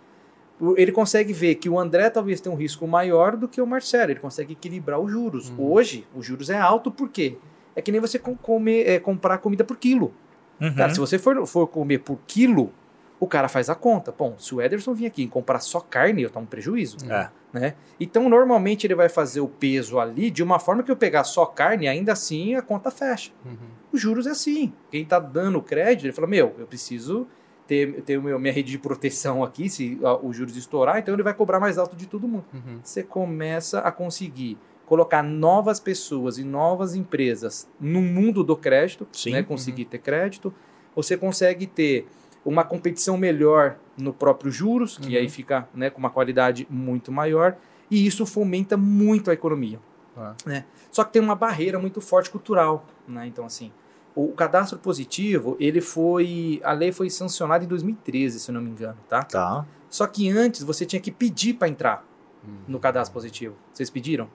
Ele 0.76 0.92
consegue 0.92 1.32
ver 1.32 1.56
que 1.56 1.68
o 1.68 1.78
André 1.78 2.08
talvez 2.10 2.40
tenha 2.40 2.54
um 2.54 2.58
risco 2.58 2.86
maior 2.86 3.36
do 3.36 3.46
que 3.48 3.60
o 3.60 3.66
Marcelo, 3.66 4.12
ele 4.12 4.20
consegue 4.20 4.52
equilibrar 4.52 4.98
os 5.00 5.10
juros. 5.10 5.50
Uhum. 5.50 5.72
Hoje, 5.72 6.06
os 6.14 6.24
juros 6.24 6.48
é 6.48 6.58
alto 6.58 6.90
por 6.90 7.08
quê? 7.10 7.36
É 7.74 7.82
que 7.82 7.90
nem 7.92 8.00
você 8.00 8.18
com- 8.18 8.36
comer, 8.36 8.88
é, 8.88 8.98
comprar 8.98 9.38
comida 9.38 9.64
por 9.64 9.76
quilo. 9.76 10.14
Uhum. 10.60 10.74
Cara, 10.74 10.94
se 10.94 11.00
você 11.00 11.18
for, 11.18 11.46
for 11.46 11.66
comer 11.66 11.98
por 11.98 12.18
quilo, 12.26 12.72
o 13.18 13.26
cara 13.26 13.48
faz 13.48 13.70
a 13.70 13.74
conta. 13.74 14.12
Bom, 14.16 14.36
se 14.38 14.54
o 14.54 14.60
Ederson 14.60 14.92
vir 14.92 15.06
aqui 15.06 15.22
e 15.22 15.28
comprar 15.28 15.60
só 15.60 15.80
carne, 15.80 16.22
eu 16.22 16.30
tomo 16.30 16.46
prejuízo. 16.46 16.98
É. 17.10 17.30
Né? 17.52 17.74
Então, 17.98 18.28
normalmente 18.28 18.86
ele 18.86 18.94
vai 18.94 19.08
fazer 19.08 19.40
o 19.40 19.48
peso 19.48 19.98
ali 19.98 20.30
de 20.30 20.42
uma 20.42 20.58
forma 20.58 20.82
que 20.82 20.90
eu 20.90 20.96
pegar 20.96 21.24
só 21.24 21.46
carne, 21.46 21.88
ainda 21.88 22.12
assim 22.12 22.54
a 22.54 22.62
conta 22.62 22.90
fecha. 22.90 23.32
Uhum. 23.44 23.56
Os 23.92 24.00
juros 24.00 24.26
é 24.26 24.30
assim. 24.30 24.72
Quem 24.90 25.02
está 25.02 25.18
dando 25.18 25.62
crédito, 25.62 26.04
ele 26.04 26.12
fala: 26.12 26.26
Meu, 26.26 26.54
eu 26.58 26.66
preciso 26.66 27.26
ter, 27.66 28.02
ter 28.02 28.20
meu, 28.20 28.38
minha 28.38 28.52
rede 28.52 28.70
de 28.70 28.78
proteção 28.78 29.42
aqui, 29.42 29.70
se 29.70 29.98
os 30.22 30.36
juros 30.36 30.56
estourar, 30.56 30.98
então 30.98 31.14
ele 31.14 31.22
vai 31.22 31.32
cobrar 31.32 31.58
mais 31.58 31.78
alto 31.78 31.96
de 31.96 32.06
todo 32.06 32.28
mundo. 32.28 32.44
Uhum. 32.52 32.80
Você 32.82 33.02
começa 33.02 33.80
a 33.80 33.90
conseguir 33.90 34.58
colocar 34.84 35.22
novas 35.22 35.80
pessoas 35.80 36.38
e 36.38 36.44
novas 36.44 36.94
empresas 36.94 37.68
no 37.80 38.00
mundo 38.00 38.44
do 38.44 38.56
crédito, 38.56 39.06
Sim. 39.12 39.32
né? 39.32 39.42
conseguir 39.42 39.86
ter 39.86 39.98
crédito. 39.98 40.54
Você 40.94 41.16
consegue 41.16 41.66
ter 41.66 42.06
uma 42.46 42.64
competição 42.64 43.16
melhor 43.18 43.76
no 43.98 44.12
próprio 44.12 44.50
juros, 44.52 44.96
que 44.96 45.14
Uhum. 45.14 45.18
aí 45.20 45.28
fica 45.28 45.68
né, 45.74 45.90
com 45.90 45.98
uma 45.98 46.10
qualidade 46.10 46.66
muito 46.70 47.10
maior, 47.10 47.56
e 47.90 48.06
isso 48.06 48.24
fomenta 48.24 48.76
muito 48.76 49.30
a 49.30 49.34
economia. 49.34 49.80
Ah. 50.16 50.34
Né? 50.46 50.64
Só 50.90 51.04
que 51.04 51.12
tem 51.12 51.20
uma 51.20 51.34
barreira 51.34 51.78
muito 51.78 52.00
forte 52.00 52.30
cultural. 52.30 52.86
Né? 53.06 53.26
Então, 53.26 53.44
assim, 53.44 53.70
o 54.14 54.28
cadastro 54.32 54.78
positivo, 54.78 55.56
ele 55.60 55.80
foi. 55.80 56.60
A 56.64 56.72
lei 56.72 56.90
foi 56.92 57.10
sancionada 57.10 57.64
em 57.64 57.68
2013, 57.68 58.40
se 58.40 58.50
não 58.52 58.60
me 58.62 58.70
engano, 58.70 58.96
tá? 59.08 59.22
Tá. 59.24 59.66
Só 59.90 60.06
que 60.06 60.30
antes 60.30 60.62
você 60.62 60.86
tinha 60.86 61.00
que 61.00 61.10
pedir 61.10 61.54
para 61.54 61.68
entrar 61.68 62.04
Uhum. 62.46 62.54
no 62.68 62.78
cadastro 62.78 63.12
positivo. 63.12 63.54
Vocês 63.72 63.90
pediram? 63.90 64.28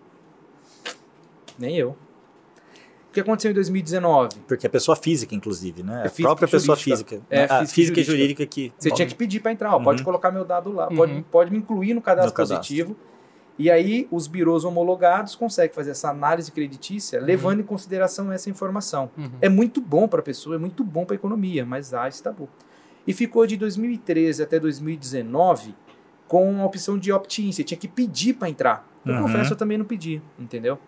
Nem 1.57 1.77
eu. 1.77 1.95
O 3.11 3.13
que 3.13 3.19
aconteceu 3.19 3.51
em 3.51 3.53
2019? 3.53 4.37
Porque 4.47 4.65
é 4.65 4.69
pessoa 4.69 4.95
física, 4.95 5.35
inclusive, 5.35 5.83
né? 5.83 6.03
É 6.05 6.07
a 6.07 6.11
própria 6.23 6.47
pessoa 6.47 6.77
jurídica. 6.77 7.09
física. 7.17 7.25
É, 7.29 7.43
a 7.43 7.47
física 7.47 7.63
e 7.63 7.67
física 7.75 7.99
e 7.99 8.03
jurídica. 8.05 8.45
que. 8.45 8.71
Você 8.79 8.89
tinha 8.89 9.05
que 9.05 9.13
pedir 9.15 9.41
para 9.41 9.51
entrar, 9.51 9.75
ó, 9.75 9.79
pode 9.83 9.99
Uhum. 9.99 10.05
colocar 10.05 10.31
meu 10.31 10.45
dado 10.45 10.71
lá, 10.71 10.87
Uhum. 10.89 10.95
pode, 10.95 11.21
pode 11.29 11.51
me 11.51 11.57
incluir 11.57 11.93
no 11.93 12.01
cadastro 12.01 12.31
No 12.31 12.33
cadastro. 12.35 12.57
positivo. 12.57 12.95
E 13.59 13.69
aí 13.69 14.07
os 14.09 14.27
birôs 14.27 14.63
homologados 14.63 15.35
conseguem 15.35 15.75
fazer 15.75 15.91
essa 15.91 16.09
análise 16.09 16.49
creditícia, 16.53 17.19
levando 17.19 17.59
em 17.59 17.63
consideração 17.63 18.31
essa 18.31 18.49
informação. 18.49 19.11
Uhum. 19.17 19.29
É 19.41 19.49
muito 19.49 19.81
bom 19.81 20.07
para 20.07 20.21
a 20.21 20.23
pessoa, 20.23 20.55
é 20.55 20.57
muito 20.57 20.81
bom 20.81 21.03
para 21.03 21.13
a 21.15 21.17
economia, 21.17 21.65
mas 21.65 21.93
há 21.93 22.07
esse 22.07 22.23
tabu. 22.23 22.47
E 23.05 23.13
ficou 23.13 23.45
de 23.45 23.57
2013 23.57 24.41
até 24.41 24.57
2019 24.57 25.75
com 26.29 26.61
a 26.61 26.65
opção 26.65 26.97
de 26.97 27.11
opt-in. 27.11 27.51
Você 27.51 27.61
tinha 27.61 27.77
que 27.77 27.89
pedir 27.89 28.35
para 28.35 28.49
entrar. 28.49 28.87
Eu 29.05 29.15
Uhum. 29.15 29.23
confesso, 29.23 29.51
eu 29.51 29.57
também 29.57 29.77
não 29.77 29.83
pedi, 29.85 30.21
entendeu? 30.39 30.79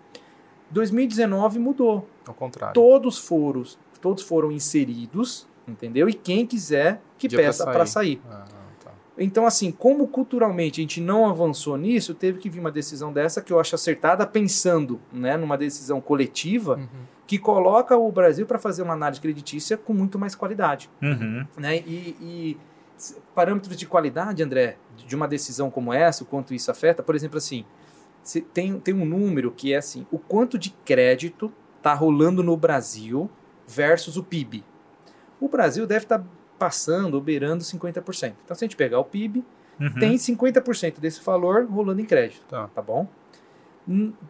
2019 0.74 1.60
mudou. 1.60 2.08
Ao 2.28 2.34
contrário. 2.34 2.74
Todos 2.74 3.18
foram, 3.18 3.64
todos 4.02 4.24
foram 4.24 4.52
inseridos, 4.52 5.48
entendeu? 5.68 6.10
E 6.10 6.14
quem 6.14 6.46
quiser 6.46 7.02
que 7.18 7.30
pra 7.30 7.38
peça 7.38 7.64
para 7.66 7.86
sair. 7.86 8.22
Ah, 8.30 8.46
tá. 8.84 8.92
Então, 9.18 9.46
assim, 9.46 9.72
como 9.72 10.08
culturalmente 10.08 10.82
a 10.82 10.84
gente 10.84 11.00
não 11.00 11.28
avançou 11.28 11.78
nisso, 11.78 12.14
teve 12.14 12.40
que 12.40 12.50
vir 12.50 12.60
uma 12.60 12.72
decisão 12.72 13.14
dessa 13.14 13.42
que 13.42 13.54
eu 13.54 13.60
acho 13.60 13.76
acertada, 13.76 14.26
pensando 14.26 15.00
né, 15.12 15.38
numa 15.38 15.58
decisão 15.58 16.02
coletiva 16.02 16.78
Uhum. 16.78 16.88
que 17.28 17.38
coloca 17.38 17.96
o 17.96 18.12
Brasil 18.12 18.46
para 18.46 18.60
fazer 18.60 18.82
uma 18.82 18.94
análise 18.94 19.22
creditícia 19.22 19.78
com 19.78 19.94
muito 19.94 20.18
mais 20.20 20.36
qualidade. 20.36 20.90
Uhum. 21.02 21.46
Né? 21.58 21.78
E, 21.78 22.18
e 22.20 22.58
parâmetros 23.36 23.76
de 23.78 23.86
qualidade, 23.86 24.42
André, 24.44 24.78
de 24.96 25.16
uma 25.16 25.28
decisão 25.28 25.70
como 25.70 25.94
essa, 25.94 26.24
o 26.24 26.28
quanto 26.28 26.54
isso 26.54 26.70
afeta, 26.72 27.02
por 27.04 27.16
exemplo, 27.16 27.38
assim, 27.38 27.66
se 28.24 28.42
tem, 28.42 28.80
tem 28.80 28.94
um 28.94 29.06
número 29.06 29.52
que 29.52 29.74
é 29.74 29.78
assim, 29.78 30.08
o 30.12 30.18
quanto 30.18 30.58
de 30.58 30.72
crédito 30.86 31.52
está 31.78 31.94
rolando 31.94 32.42
no 32.42 32.56
Brasil 32.58 33.30
versus 33.68 34.16
o 34.18 34.24
PIB. 34.24 34.64
O 35.40 35.50
Brasil 35.50 35.86
deve 35.86 36.06
estar 36.06 36.24
passando 36.58 37.16
ou 37.16 37.22
beirando 37.22 37.64
50%. 37.64 38.34
Então, 38.46 38.56
se 38.56 38.64
a 38.64 38.66
gente 38.66 38.76
pegar 38.78 39.00
o 39.00 39.04
PIB, 39.06 39.44
Uhum. 39.80 39.94
tem 40.00 40.18
50% 40.18 41.00
desse 41.00 41.22
valor 41.24 41.66
rolando 41.66 42.00
em 42.00 42.06
crédito, 42.06 42.44
Tá. 42.48 42.68
tá 42.68 42.82
bom? 42.82 43.08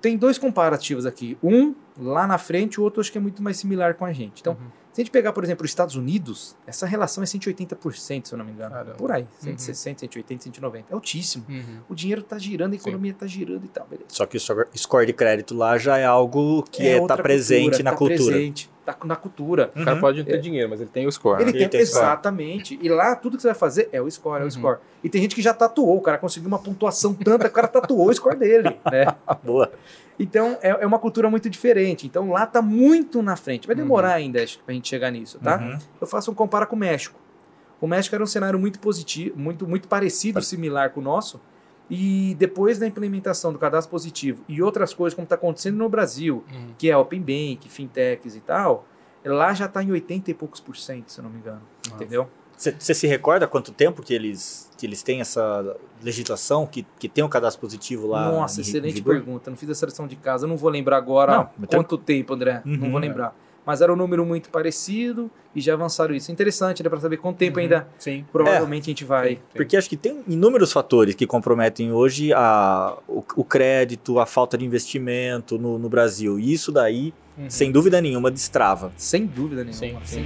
Tem 0.02 0.18
dois 0.18 0.38
comparativos 0.40 1.06
aqui. 1.06 1.38
Um 1.44 1.76
lá 2.00 2.26
na 2.26 2.38
frente, 2.40 2.80
o 2.80 2.84
outro 2.84 3.02
acho 3.02 3.12
que 3.12 3.18
é 3.18 3.22
muito 3.22 3.44
mais 3.44 3.58
similar 3.58 3.94
com 3.96 4.06
a 4.06 4.12
gente. 4.14 4.40
Então, 4.42 4.54
Uhum. 4.54 4.68
Se 4.94 5.02
a 5.02 5.04
gente 5.04 5.12
pegar, 5.12 5.34
por 5.34 5.44
exemplo, 5.44 5.66
os 5.66 5.72
Estados 5.72 5.96
Unidos, 5.96 6.56
essa 6.68 6.86
relação 6.86 7.22
é 7.24 7.28
180%, 7.28 8.28
se 8.28 8.34
eu 8.34 8.38
não 8.38 8.46
me 8.46 8.52
engano. 8.52 8.72
Caramba. 8.72 8.96
Por 8.96 9.12
aí, 9.12 9.24
Uhum. 9.24 9.58
160, 9.58 10.00
180, 10.02 10.44
190. 10.44 10.92
É 10.92 10.94
altíssimo. 10.94 11.46
Uhum. 11.50 11.80
O 11.90 11.96
dinheiro 11.96 12.22
está 12.22 12.38
girando, 12.38 12.74
a 12.74 12.76
economia 12.76 13.12
está 13.12 13.26
girando 13.28 13.66
e 13.66 13.68
tal, 13.68 13.86
beleza. 13.88 14.08
Só 14.10 14.26
que 14.26 14.38
o 14.38 14.40
score- 14.40 15.06
de 15.06 15.14
crédito 15.14 15.54
lá 15.56 15.78
já 15.78 15.98
é 15.98 16.06
algo 16.06 16.64
que 16.72 16.88
é, 16.88 16.96
tá 16.96 17.02
outra 17.02 17.24
presente 17.24 17.64
cultura, 17.64 17.84
na 17.84 17.92
tá 17.92 17.98
cultura. 17.98 18.26
presente, 18.32 18.70
tá 18.86 18.96
na 19.06 19.16
cultura. 19.16 19.72
O 19.76 19.84
cara 19.84 19.96
Uhum. 19.96 20.02
pode 20.02 20.18
não 20.20 20.26
ter 20.26 20.40
dinheiro, 20.40 20.70
mas 20.70 20.82
ele 20.82 20.90
tem 20.90 21.08
o 21.08 21.12
score. 21.12 21.42
Ele 21.42 21.52
né? 21.52 21.60
tem, 21.60 21.70
tem 21.70 21.86
score. 21.86 22.04
exatamente. 22.04 22.80
E 22.82 22.90
lá 22.90 23.16
tudo 23.16 23.36
que 23.38 23.42
você 23.42 23.50
vai 23.50 23.56
fazer 23.56 23.90
é 23.92 24.02
o 24.02 24.10
score, 24.10 24.38
é 24.40 24.42
o 24.42 24.44
Uhum. 24.46 24.52
score. 24.52 24.80
E 25.04 25.10
tem 25.10 25.22
gente 25.22 25.36
que 25.36 25.42
já 25.42 25.54
tatuou, 25.54 25.98
o 25.98 26.02
cara 26.02 26.18
conseguiu 26.18 26.48
uma 26.48 26.60
pontuação 26.60 27.14
tanta, 27.14 27.48
o 27.48 27.52
cara 27.52 27.68
tatuou 27.68 28.10
o 28.10 28.14
score 28.14 28.36
dele, 28.38 28.78
né? 28.92 29.06
Boa. 29.44 29.72
Então 30.20 30.58
é, 30.62 30.70
é 30.70 30.86
uma 30.86 31.00
cultura 31.00 31.30
muito 31.30 31.50
diferente. 31.50 32.06
Então 32.06 32.30
lá 32.32 32.46
tá 32.46 32.62
muito 32.62 33.22
na 33.22 33.36
frente. 33.36 33.66
Vai 33.68 33.76
demorar 33.76 34.14
ainda 34.14 34.44
acho, 34.44 34.60
pra 34.60 34.74
gente 34.74 34.88
chegar 34.88 35.10
nisso, 35.12 35.40
tá? 35.40 35.58
Uhum. 35.58 35.78
Eu 36.02 36.08
faço 36.08 36.30
um 36.32 36.34
compara 36.36 36.66
com 36.66 36.76
o 36.76 36.80
México. 36.80 37.20
O 37.82 37.88
México 37.88 38.16
era 38.16 38.24
um 38.24 38.28
cenário 38.28 38.58
muito 38.60 38.80
positivo, 38.80 39.38
muito, 39.38 39.68
muito 39.68 39.88
parecido, 39.88 40.42
similar 40.42 40.92
com 40.92 41.02
o 41.02 41.04
nosso. 41.04 41.42
E 41.90 42.36
depois 42.40 42.80
da 42.80 42.88
implementação 42.88 43.52
do 43.52 43.60
cadastro 43.60 43.92
positivo 43.92 44.44
e 44.48 44.62
outras 44.62 44.94
coisas 44.94 45.14
como 45.14 45.26
está 45.26 45.36
acontecendo 45.36 45.76
no 45.78 45.90
Brasil, 45.90 46.44
Uhum. 46.52 46.74
que 46.78 46.90
é 46.90 46.98
Open 46.98 47.20
Bank, 47.22 47.68
fintechs 47.70 48.36
e 48.36 48.40
tal, 48.40 48.86
lá 49.24 49.54
já 49.54 49.66
está 49.66 49.84
em 49.84 49.92
80 49.92 50.32
e 50.32 50.34
poucos 50.34 50.60
por 50.60 50.76
cento, 50.78 51.12
se 51.12 51.20
eu 51.20 51.24
não 51.24 51.30
me 51.32 51.40
engano. 51.40 51.62
Ah. 51.92 51.96
Entendeu? 51.96 52.28
Você 52.56 52.94
se 52.94 53.08
recorda 53.08 53.46
quanto 53.48 53.72
tempo 53.74 54.02
que 54.02 54.14
eles, 54.14 54.70
que 54.78 54.86
eles 54.86 55.04
têm 55.04 55.20
essa 55.20 55.76
legislação, 56.02 56.66
que, 56.66 56.86
que 57.00 57.10
tem 57.10 57.24
um 57.24 57.28
cadastro 57.28 57.60
positivo 57.60 58.08
lá? 58.08 58.32
Nossa, 58.32 58.60
em- 58.60 58.64
excelente 58.64 59.00
em 59.00 59.04
pergunta. 59.04 59.50
Não 59.50 59.58
fiz 59.58 59.70
essa 59.70 59.86
lição 59.86 60.08
de 60.08 60.16
casa, 60.16 60.46
eu 60.46 60.50
não 60.50 60.56
vou 60.56 60.70
lembrar 60.70 60.98
agora 60.98 61.50
Não, 61.58 61.68
tem- 61.68 61.80
quanto 61.80 61.98
tempo, 61.98 62.34
André. 62.34 62.62
não 62.64 62.86
Uhum. 62.86 62.92
vou 62.92 63.00
lembrar. 63.02 63.36
Mas 63.66 63.82
era 63.82 63.94
um 63.94 63.96
número 63.96 64.26
muito 64.26 64.50
parecido 64.50 65.32
e 65.56 65.62
já 65.62 65.74
avançaram 65.74 66.14
isso. 66.14 66.32
Interessante, 66.32 66.84
né? 66.84 66.90
Para 66.90 67.00
saber 67.00 67.18
quanto 67.18 67.38
tempo 67.38 67.58
Uhum. 67.58 67.64
ainda 67.64 67.88
Sim. 67.98 68.26
provavelmente 68.32 68.84
a 68.84 68.86
gente 68.92 69.06
vai. 69.06 69.30
Sim, 69.30 69.36
sim. 69.36 69.42
Porque 69.56 69.78
acho 69.78 69.90
que 69.90 69.96
tem 69.98 70.24
inúmeros 70.28 70.72
fatores 70.74 71.16
que 71.16 71.26
comprometem 71.26 71.92
hoje 71.92 72.34
a, 72.34 72.98
o, 73.08 73.24
o 73.38 73.44
crédito, 73.44 74.20
a 74.20 74.26
falta 74.26 74.58
de 74.58 74.66
investimento 74.66 75.58
no, 75.58 75.80
no 75.80 75.88
Brasil. 75.90 76.38
E 76.40 76.52
isso 76.54 76.72
daí, 76.72 77.14
Uhum. 77.38 77.50
sem 77.50 77.72
dúvida 77.72 78.00
nenhuma, 78.00 78.30
destrava. 78.30 78.92
Sem 78.96 79.26
dúvida 79.26 79.64
nenhuma. 79.64 80.06
Sim, 80.06 80.24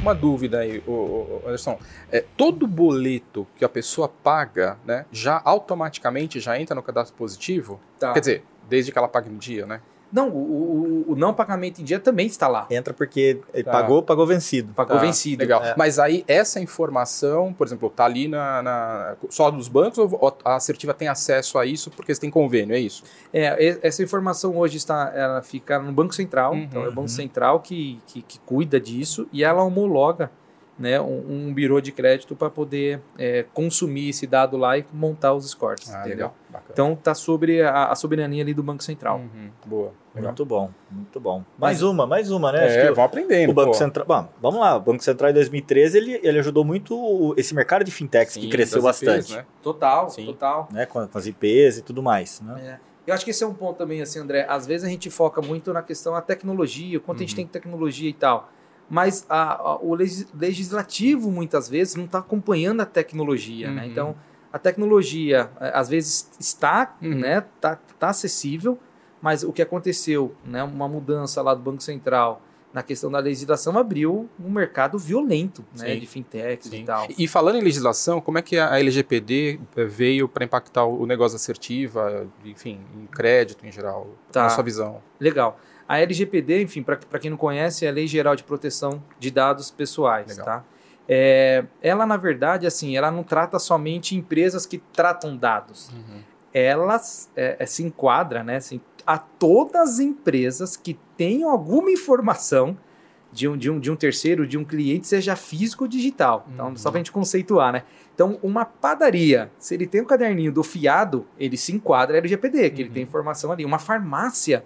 Uma 0.00 0.14
dúvida 0.14 0.58
aí, 0.60 0.82
ô, 0.86 0.90
ô, 0.92 1.40
ô, 1.44 1.48
Anderson. 1.48 1.78
É, 2.12 2.22
todo 2.36 2.66
boleto 2.66 3.46
que 3.56 3.64
a 3.64 3.68
pessoa 3.68 4.06
paga, 4.08 4.76
né, 4.86 5.06
já 5.10 5.40
automaticamente 5.44 6.38
já 6.38 6.60
entra 6.60 6.74
no 6.76 6.82
cadastro 6.82 7.16
positivo? 7.16 7.80
Tá. 7.98 8.12
Quer 8.12 8.20
dizer, 8.20 8.44
desde 8.68 8.92
que 8.92 8.98
ela 8.98 9.08
pague 9.08 9.30
no 9.30 9.38
dia, 9.38 9.66
né? 9.66 9.80
Não, 10.14 10.28
o, 10.28 11.04
o- 11.08 11.12
o 11.12 11.16
não 11.16 11.34
pagamento 11.34 11.80
em 11.80 11.84
dia 11.84 11.98
também 11.98 12.26
está 12.26 12.46
lá. 12.46 12.66
Entra 12.70 12.94
porque 12.94 13.40
ele 13.52 13.64
Tá. 13.64 13.72
pagou, 13.72 14.00
pagou 14.02 14.24
vencido. 14.26 14.72
Pagou 14.72 14.96
Tá, 14.96 15.02
vencido. 15.02 15.40
Legal. 15.42 15.62
É. 15.64 15.74
Mas 15.76 15.98
aí, 15.98 16.24
essa 16.28 16.60
informação, 16.60 17.52
por 17.52 17.66
exemplo, 17.66 17.90
tá 17.90 18.04
ali 18.04 18.28
na, 18.28 18.62
na- 18.62 19.16
só 19.28 19.50
dos 19.50 19.66
bancos 19.66 19.98
ou 19.98 20.36
a 20.44 20.54
assertiva 20.54 20.94
tem 20.94 21.08
acesso 21.08 21.58
a 21.58 21.66
isso 21.66 21.90
porque 21.90 22.14
você 22.14 22.20
tem 22.20 22.30
convênio, 22.30 22.74
é 22.76 22.78
isso? 22.78 23.02
É, 23.32 23.76
essa 23.82 24.02
informação 24.04 24.56
hoje 24.56 24.76
está, 24.76 25.12
ela 25.14 25.42
fica 25.42 25.78
no 25.80 25.92
Banco 25.92 26.14
Central, 26.14 26.52
Uhum. 26.52 26.58
então 26.62 26.84
é 26.84 26.88
o 26.88 26.92
Banco 26.92 27.08
Central 27.08 27.58
que, 27.60 28.00
que, 28.06 28.22
que 28.22 28.38
cuida 28.40 28.78
disso 28.80 29.26
e 29.32 29.42
ela 29.42 29.62
homologa 29.64 30.30
né, 30.78 31.00
um, 31.00 31.46
um 31.48 31.54
birô 31.54 31.80
de 31.80 31.92
crédito 31.92 32.34
para 32.34 32.50
poder 32.50 33.00
é, 33.16 33.44
consumir 33.54 34.08
esse 34.08 34.26
dado 34.26 34.56
lá 34.56 34.76
e 34.76 34.84
montar 34.92 35.32
os 35.32 35.48
scores. 35.50 35.92
Ah, 35.94 36.00
entendeu? 36.06 36.32
Então 36.70 36.96
tá 36.96 37.14
sobre 37.14 37.62
a, 37.62 37.86
a 37.86 37.94
soberania 37.94 38.42
ali 38.42 38.52
do 38.52 38.62
Banco 38.62 38.82
Central. 38.82 39.18
Uhum, 39.18 39.50
Boa. 39.66 39.92
Legal. 40.14 40.28
Muito 40.30 40.44
bom, 40.44 40.70
muito 40.90 41.20
bom. 41.20 41.42
Mais 41.58 41.82
uma, 41.82 42.06
mais 42.06 42.30
uma, 42.30 42.52
né? 42.52 42.64
Acho 42.66 42.78
É, 42.78 42.86
que 42.88 42.92
vão 42.92 43.04
aprendendo. 43.04 43.50
o 43.50 43.52
Banco 43.54 43.72
pô. 43.72 43.74
Central. 43.74 44.06
Bom, 44.06 44.28
vamos 44.40 44.60
lá. 44.60 44.76
O 44.76 44.80
Banco 44.80 45.02
Central 45.02 45.30
em 45.30 45.34
2013 45.34 45.96
ele, 45.98 46.20
ele 46.22 46.38
ajudou 46.38 46.64
muito 46.64 47.34
esse 47.36 47.52
mercado 47.54 47.84
de 47.84 47.90
fintechs 47.90 48.34
que 48.34 48.42
Sim, 48.42 48.48
cresceu 48.48 48.80
das 48.82 48.96
IPs, 49.00 49.08
bastante, 49.16 49.36
né? 49.36 49.46
Total, 49.62 50.08
Sim. 50.10 50.26
total. 50.26 50.68
né? 50.72 50.86
Com, 50.86 51.06
com 51.08 51.18
as 51.18 51.26
IPs 51.26 51.78
e 51.78 51.82
tudo 51.82 52.00
mais, 52.02 52.40
né? 52.40 52.78
É. 52.80 52.94
Eu 53.06 53.12
acho 53.12 53.24
que 53.24 53.32
esse 53.32 53.44
é 53.44 53.46
um 53.46 53.52
ponto 53.52 53.76
também, 53.76 54.00
assim, 54.00 54.18
André. 54.20 54.46
Às 54.48 54.66
vezes 54.66 54.86
a 54.86 54.88
gente 54.88 55.10
foca 55.10 55.42
muito 55.42 55.72
na 55.72 55.82
questão 55.82 56.14
da 56.14 56.22
tecnologia, 56.22 56.96
o 56.96 57.00
quanto 57.00 57.18
a 57.18 57.20
gente 57.20 57.32
Uhum. 57.32 57.36
tem 57.36 57.46
tecnologia 57.46 58.08
e 58.08 58.14
tal. 58.14 58.50
Mas 58.88 59.24
a- 59.28 59.54
a- 59.54 59.78
o 59.80 59.94
legis- 59.94 60.26
legislativo, 60.38 61.30
muitas 61.30 61.68
vezes, 61.68 61.94
não 61.94 62.04
está 62.04 62.18
acompanhando 62.18 62.80
a 62.80 62.86
tecnologia, 62.86 63.70
né? 63.70 63.82
Uhum. 63.84 63.88
Então, 63.90 64.16
a 64.52 64.58
tecnologia, 64.58 65.50
eh, 65.60 65.72
às 65.74 65.88
vezes, 65.88 66.30
está, 66.38 66.94
Uhum. 67.02 67.14
né? 67.18 67.44
Tá, 67.60 67.78
tá 67.98 68.08
acessível, 68.10 68.78
mas 69.22 69.42
o 69.42 69.52
que 69.52 69.62
aconteceu, 69.62 70.34
né? 70.44 70.62
Uma 70.62 70.86
mudança 70.88 71.40
lá 71.42 71.54
do 71.54 71.62
Banco 71.62 71.82
Central 71.82 72.42
na 72.72 72.82
questão 72.82 73.08
da 73.10 73.20
legislação 73.20 73.78
abriu 73.78 74.28
um 74.44 74.50
mercado 74.50 74.98
violento, 74.98 75.64
né? 75.78 75.94
Sim. 75.94 76.00
De 76.00 76.06
fintechs 76.06 76.68
Sim. 76.70 76.80
e 76.82 76.84
tal. 76.84 77.06
E 77.16 77.28
falando 77.28 77.56
em 77.56 77.60
legislação, 77.62 78.20
como 78.20 78.36
é 78.36 78.42
que 78.42 78.58
a 78.58 78.76
LGPD 78.78 79.60
veio 79.88 80.28
para 80.28 80.44
impactar 80.44 80.84
o 80.84 81.06
negócio 81.06 81.36
assertiva, 81.36 82.26
enfim, 82.44 82.80
em 83.00 83.06
crédito 83.06 83.64
em 83.64 83.70
geral, 83.72 84.08
Tá. 84.32 84.42
na 84.42 84.48
sua 84.50 84.64
visão? 84.64 85.00
Legal. 85.20 85.58
A 85.88 85.98
LGPD, 86.00 86.62
enfim, 86.62 86.82
para 86.82 86.96
quem 87.18 87.30
não 87.30 87.36
conhece, 87.36 87.84
é 87.84 87.88
a 87.88 87.92
Lei 87.92 88.06
Geral 88.06 88.34
de 88.34 88.42
Proteção 88.42 89.02
de 89.18 89.30
Dados 89.30 89.70
Pessoais, 89.70 90.28
Legal. 90.28 90.44
tá? 90.46 90.64
É, 91.06 91.64
ela, 91.82 92.06
na 92.06 92.16
verdade, 92.16 92.66
assim, 92.66 92.96
ela 92.96 93.10
não 93.10 93.22
trata 93.22 93.58
somente 93.58 94.16
empresas 94.16 94.64
que 94.64 94.78
tratam 94.78 95.36
dados. 95.36 95.90
Elas 96.52 97.28
é, 97.36 97.56
é, 97.58 97.66
se 97.66 97.82
enquadra, 97.82 98.42
né, 98.44 98.56
assim, 98.56 98.80
a 99.06 99.18
todas 99.18 99.94
as 99.94 99.98
empresas 100.00 100.76
que 100.76 100.98
tenham 101.16 101.50
alguma 101.50 101.90
informação 101.90 102.76
de 103.32 103.48
um, 103.48 103.56
de, 103.56 103.68
um, 103.68 103.80
de 103.80 103.90
um 103.90 103.96
terceiro, 103.96 104.46
de 104.46 104.56
um 104.56 104.64
cliente, 104.64 105.08
seja 105.08 105.34
físico 105.34 105.84
ou 105.84 105.88
digital. 105.88 106.46
Então, 106.54 106.68
Uhum. 106.68 106.76
só 106.76 106.90
para 106.90 106.98
a 106.98 107.00
gente 107.00 107.10
conceituar, 107.10 107.72
né? 107.72 107.82
Então, 108.14 108.38
uma 108.42 108.64
padaria, 108.64 109.50
se 109.58 109.74
ele 109.74 109.88
tem 109.88 110.00
o 110.00 110.06
caderninho 110.06 110.52
do 110.52 110.62
fiado, 110.62 111.26
ele 111.36 111.56
se 111.56 111.72
enquadra 111.74 112.16
LGPD, 112.16 112.70
que 112.70 112.80
ele 112.82 112.88
Uhum. 112.90 112.94
tem 112.94 113.02
informação 113.02 113.50
ali. 113.50 113.64
Uma 113.64 113.80
farmácia 113.80 114.64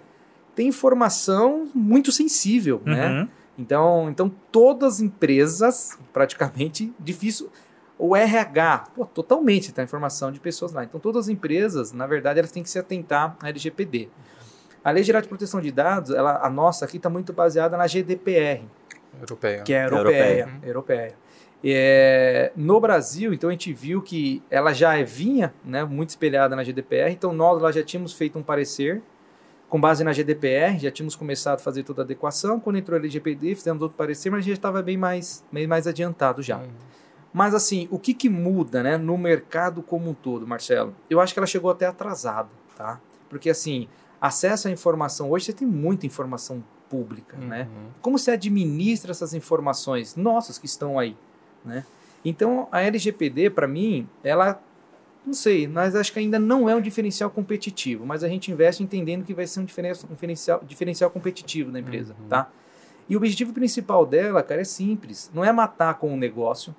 tem 0.59 0.67
informação 0.67 1.69
muito 1.73 2.11
sensível, 2.11 2.81
né? 2.83 3.07
Uhum. 3.07 3.27
Então, 3.57 4.09
então, 4.09 4.29
todas 4.51 4.95
as 4.95 4.99
empresas, 4.99 5.97
praticamente, 6.11 6.93
difícil. 6.99 7.49
O 7.97 8.13
RH, 8.13 8.89
pô, 8.93 9.05
totalmente 9.05 9.71
tem 9.71 9.85
informação 9.85 10.33
de 10.33 10.39
pessoas 10.41 10.73
lá. 10.73 10.83
Então, 10.83 10.99
todas 10.99 11.27
as 11.27 11.29
empresas, 11.29 11.93
na 11.93 12.05
verdade, 12.05 12.39
elas 12.39 12.51
têm 12.51 12.61
que 12.61 12.69
se 12.69 12.77
atentar 12.77 13.37
à 13.41 13.47
LGPD. 13.47 14.09
A 14.83 14.91
Lei 14.91 15.01
Geral 15.01 15.21
de 15.21 15.29
Proteção 15.29 15.61
de 15.61 15.71
Dados, 15.71 16.11
ela, 16.11 16.45
a 16.45 16.49
nossa 16.49 16.83
aqui 16.83 16.97
está 16.97 17.09
muito 17.09 17.31
baseada 17.31 17.77
na 17.77 17.87
GDPR, 17.87 18.65
Europeia. 19.17 19.63
que 19.63 19.73
é 19.73 19.85
Europeia. 19.85 20.13
europeia. 20.13 20.59
europeia. 20.61 21.17
É, 21.63 22.51
no 22.53 22.81
Brasil, 22.81 23.33
então 23.33 23.49
a 23.49 23.53
gente 23.53 23.71
viu 23.71 24.01
que 24.01 24.43
ela 24.49 24.73
já 24.73 25.01
vinha 25.03 25.53
né, 25.63 25.85
muito 25.85 26.09
espelhada 26.09 26.53
na 26.53 26.63
GDPR, 26.63 27.11
então 27.11 27.31
nós 27.31 27.61
lá 27.61 27.71
já 27.71 27.81
tínhamos 27.81 28.11
feito 28.11 28.37
um 28.37 28.43
parecer 28.43 29.01
com 29.69 29.79
base 29.79 30.03
na 30.03 30.11
GDPR, 30.11 30.79
já 30.79 30.89
tínhamos 30.89 31.15
começado 31.15 31.59
a 31.59 31.63
fazer 31.63 31.83
toda 31.83 32.01
a 32.01 32.03
adequação. 32.03 32.59
Quando 32.59 32.77
entrou 32.77 32.95
a 32.95 32.99
LGPD, 32.99 33.55
fizemos 33.55 33.81
outro 33.81 33.95
parecer, 33.95 34.29
mas 34.31 34.39
a 34.39 34.41
gente 34.41 34.57
estava 34.57 34.81
bem 34.81 34.97
mais, 34.97 35.45
bem 35.51 35.67
mais 35.67 35.85
adiantado 35.85 36.41
já. 36.41 36.57
Uhum. 36.57 36.67
Mas 37.31 37.53
assim, 37.53 37.87
o 37.91 37.99
que, 37.99 38.13
que 38.13 38.27
muda 38.27 38.81
né, 38.81 38.97
no 38.97 39.17
mercado 39.17 39.83
como 39.83 40.09
um 40.09 40.13
todo, 40.13 40.47
Marcelo? 40.47 40.95
Eu 41.07 41.21
acho 41.21 41.33
que 41.33 41.39
ela 41.39 41.45
chegou 41.45 41.69
até 41.69 41.85
atrasada, 41.85 42.49
tá? 42.75 42.99
Porque 43.29 43.51
assim, 43.51 43.87
acesso 44.19 44.67
à 44.67 44.71
informação, 44.71 45.29
hoje 45.29 45.45
você 45.45 45.53
tem 45.53 45.67
muita 45.67 46.07
informação 46.07 46.63
pública, 46.89 47.37
né? 47.37 47.67
Uhum. 47.71 47.89
Como 48.01 48.17
se 48.17 48.31
administra 48.31 49.11
essas 49.11 49.35
informações 49.35 50.15
nossas 50.15 50.57
que 50.57 50.65
estão 50.65 50.97
aí, 50.97 51.15
né? 51.63 51.85
Então, 52.25 52.67
a 52.71 52.81
LGPD, 52.81 53.51
para 53.51 53.67
mim, 53.67 54.09
ela, 54.23 54.61
não 55.29 55.33
sei, 55.33 55.67
mas 55.67 55.95
acho 55.95 56.11
que 56.11 56.19
ainda 56.19 56.37
não 56.39 56.69
é 56.69 56.75
um 56.75 56.81
diferencial 56.81 57.29
competitivo, 57.29 58.05
mas 58.05 58.23
a 58.23 58.27
gente 58.27 58.51
investe 58.51 58.83
entendendo 58.83 59.23
que 59.23 59.33
vai 59.33 59.45
ser 59.47 59.59
um 59.61 59.65
diferencial, 59.65 60.09
um 60.09 60.13
diferencial, 60.13 60.63
diferencial 60.67 61.09
competitivo 61.09 61.71
da 61.71 61.79
empresa, 61.79 62.15
Uhum. 62.19 62.27
tá? 62.27 62.49
E 63.07 63.15
o 63.15 63.17
objetivo 63.17 63.53
principal 63.53 64.05
dela, 64.05 64.43
cara, 64.43 64.61
é 64.61 64.63
simples. 64.63 65.31
Não 65.33 65.43
é 65.43 65.51
matar 65.51 65.95
com 65.95 66.13
o 66.13 66.17
negócio, 66.17 66.75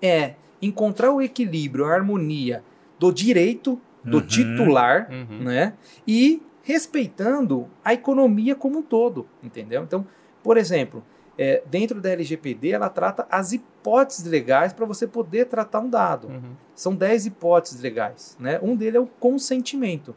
é 0.00 0.34
encontrar 0.62 1.10
o 1.12 1.20
equilíbrio, 1.22 1.84
a 1.86 1.94
harmonia 1.94 2.62
do 2.98 3.12
direito 3.12 3.80
do 4.04 4.18
Uhum. 4.18 4.26
titular 4.26 5.08
Uhum. 5.10 5.44
né? 5.44 5.74
E 6.06 6.42
respeitando 6.62 7.68
a 7.84 7.92
economia 7.94 8.54
como 8.54 8.78
um 8.78 8.82
todo, 8.82 9.26
entendeu? 9.42 9.82
Então, 9.82 10.06
por 10.42 10.56
exemplo, 10.56 11.02
é, 11.38 11.62
dentro 11.66 12.00
da 12.00 12.10
LGPD, 12.10 12.70
ela 12.70 12.88
trata 12.88 13.26
as 13.30 13.52
hipóteses 13.52 14.26
legais 14.26 14.72
para 14.72 14.84
você 14.84 15.06
poder 15.06 15.46
tratar 15.46 15.80
um 15.80 15.88
dado. 15.88 16.28
Uhum. 16.28 16.56
São 16.74 16.94
10 16.94 17.26
hipóteses 17.26 17.80
legais, 17.80 18.36
né? 18.40 18.58
Um 18.60 18.74
deles 18.74 18.96
é 18.96 19.00
o 19.00 19.06
consentimento. 19.06 20.14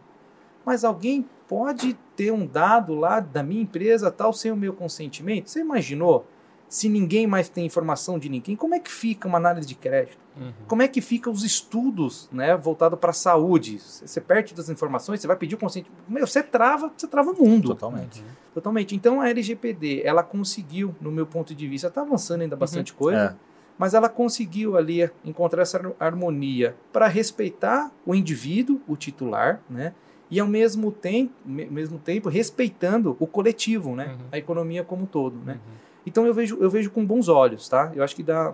Mas 0.66 0.84
alguém 0.84 1.26
pode 1.48 1.94
ter 2.16 2.32
um 2.32 2.46
dado 2.46 2.96
lá 2.96 3.20
da 3.20 3.44
minha 3.44 3.62
empresa 3.62 4.10
tal 4.10 4.34
sem 4.34 4.52
o 4.52 4.56
meu 4.56 4.74
consentimento? 4.74 5.50
Você 5.50 5.60
imaginou? 5.60 6.26
Se 6.72 6.88
ninguém 6.88 7.28
mais 7.28 7.50
tem 7.50 7.66
informação 7.66 8.18
de 8.18 8.30
ninguém, 8.30 8.56
como 8.56 8.74
é 8.74 8.80
que 8.80 8.90
fica 8.90 9.28
uma 9.28 9.38
análise 9.38 9.68
de 9.68 9.76
crédito? 9.76 10.18
Uhum. 10.40 10.54
Como 10.70 10.82
é 10.82 10.88
que 10.88 11.02
fica 11.02 11.30
os 11.30 11.44
estudos, 11.44 12.30
né, 12.32 12.56
voltado 12.56 12.96
para 12.96 13.10
a 13.10 13.14
saúde? 13.14 13.78
Você 13.78 14.22
perde 14.22 14.54
das 14.54 14.70
informações, 14.70 15.20
você 15.20 15.28
vai 15.28 15.36
pedir 15.36 15.56
o 15.56 15.58
consentimento, 15.58 16.02
meu, 16.08 16.26
você 16.26 16.42
trava, 16.42 16.90
você 16.96 17.06
trava 17.08 17.32
o 17.32 17.36
mundo. 17.46 17.68
Totalmente. 17.76 18.24
Totalmente. 18.54 18.96
Então 18.96 19.20
a 19.20 19.28
LGPD, 19.30 20.02
ela 20.06 20.24
conseguiu, 20.24 20.96
no 21.02 21.12
meu 21.12 21.26
ponto 21.26 21.54
de 21.54 21.68
vista, 21.68 21.88
está 21.90 22.04
avançando 22.04 22.44
ainda 22.44 22.56
bastante 22.56 22.94
coisa, 22.94 23.20
É. 23.20 23.36
mas 23.78 23.94
ela 23.94 24.08
conseguiu 24.08 24.78
ali 24.78 25.12
encontrar 25.26 25.64
essa 25.64 25.78
har- 25.78 25.94
harmonia 26.00 26.74
para 26.94 27.08
respeitar 27.08 27.92
o 28.06 28.16
indivíduo, 28.16 28.80
o 28.88 28.96
titular, 28.96 29.60
né? 29.70 29.94
E 30.30 30.40
ao 30.40 30.48
mesmo 30.48 30.90
tempo, 30.90 31.34
me- 31.46 31.66
mesmo 31.66 32.00
tempo 32.00 32.30
respeitando 32.30 33.18
o 33.20 33.28
coletivo, 33.28 33.94
né? 33.94 34.16
Uhum. 34.18 34.26
A 34.32 34.38
economia 34.38 34.86
como 34.86 35.04
um 35.04 35.06
todo, 35.06 35.36
né? 35.44 35.56
Uhum. 35.56 35.82
Então 36.06 36.26
eu 36.26 36.34
vejo, 36.34 36.58
eu 36.60 36.70
vejo 36.70 36.90
com 36.92 37.06
bons 37.06 37.28
olhos, 37.28 37.68
tá? 37.70 37.92
Eu 37.96 38.04
acho 38.04 38.16
que 38.16 38.24
dá, 38.24 38.54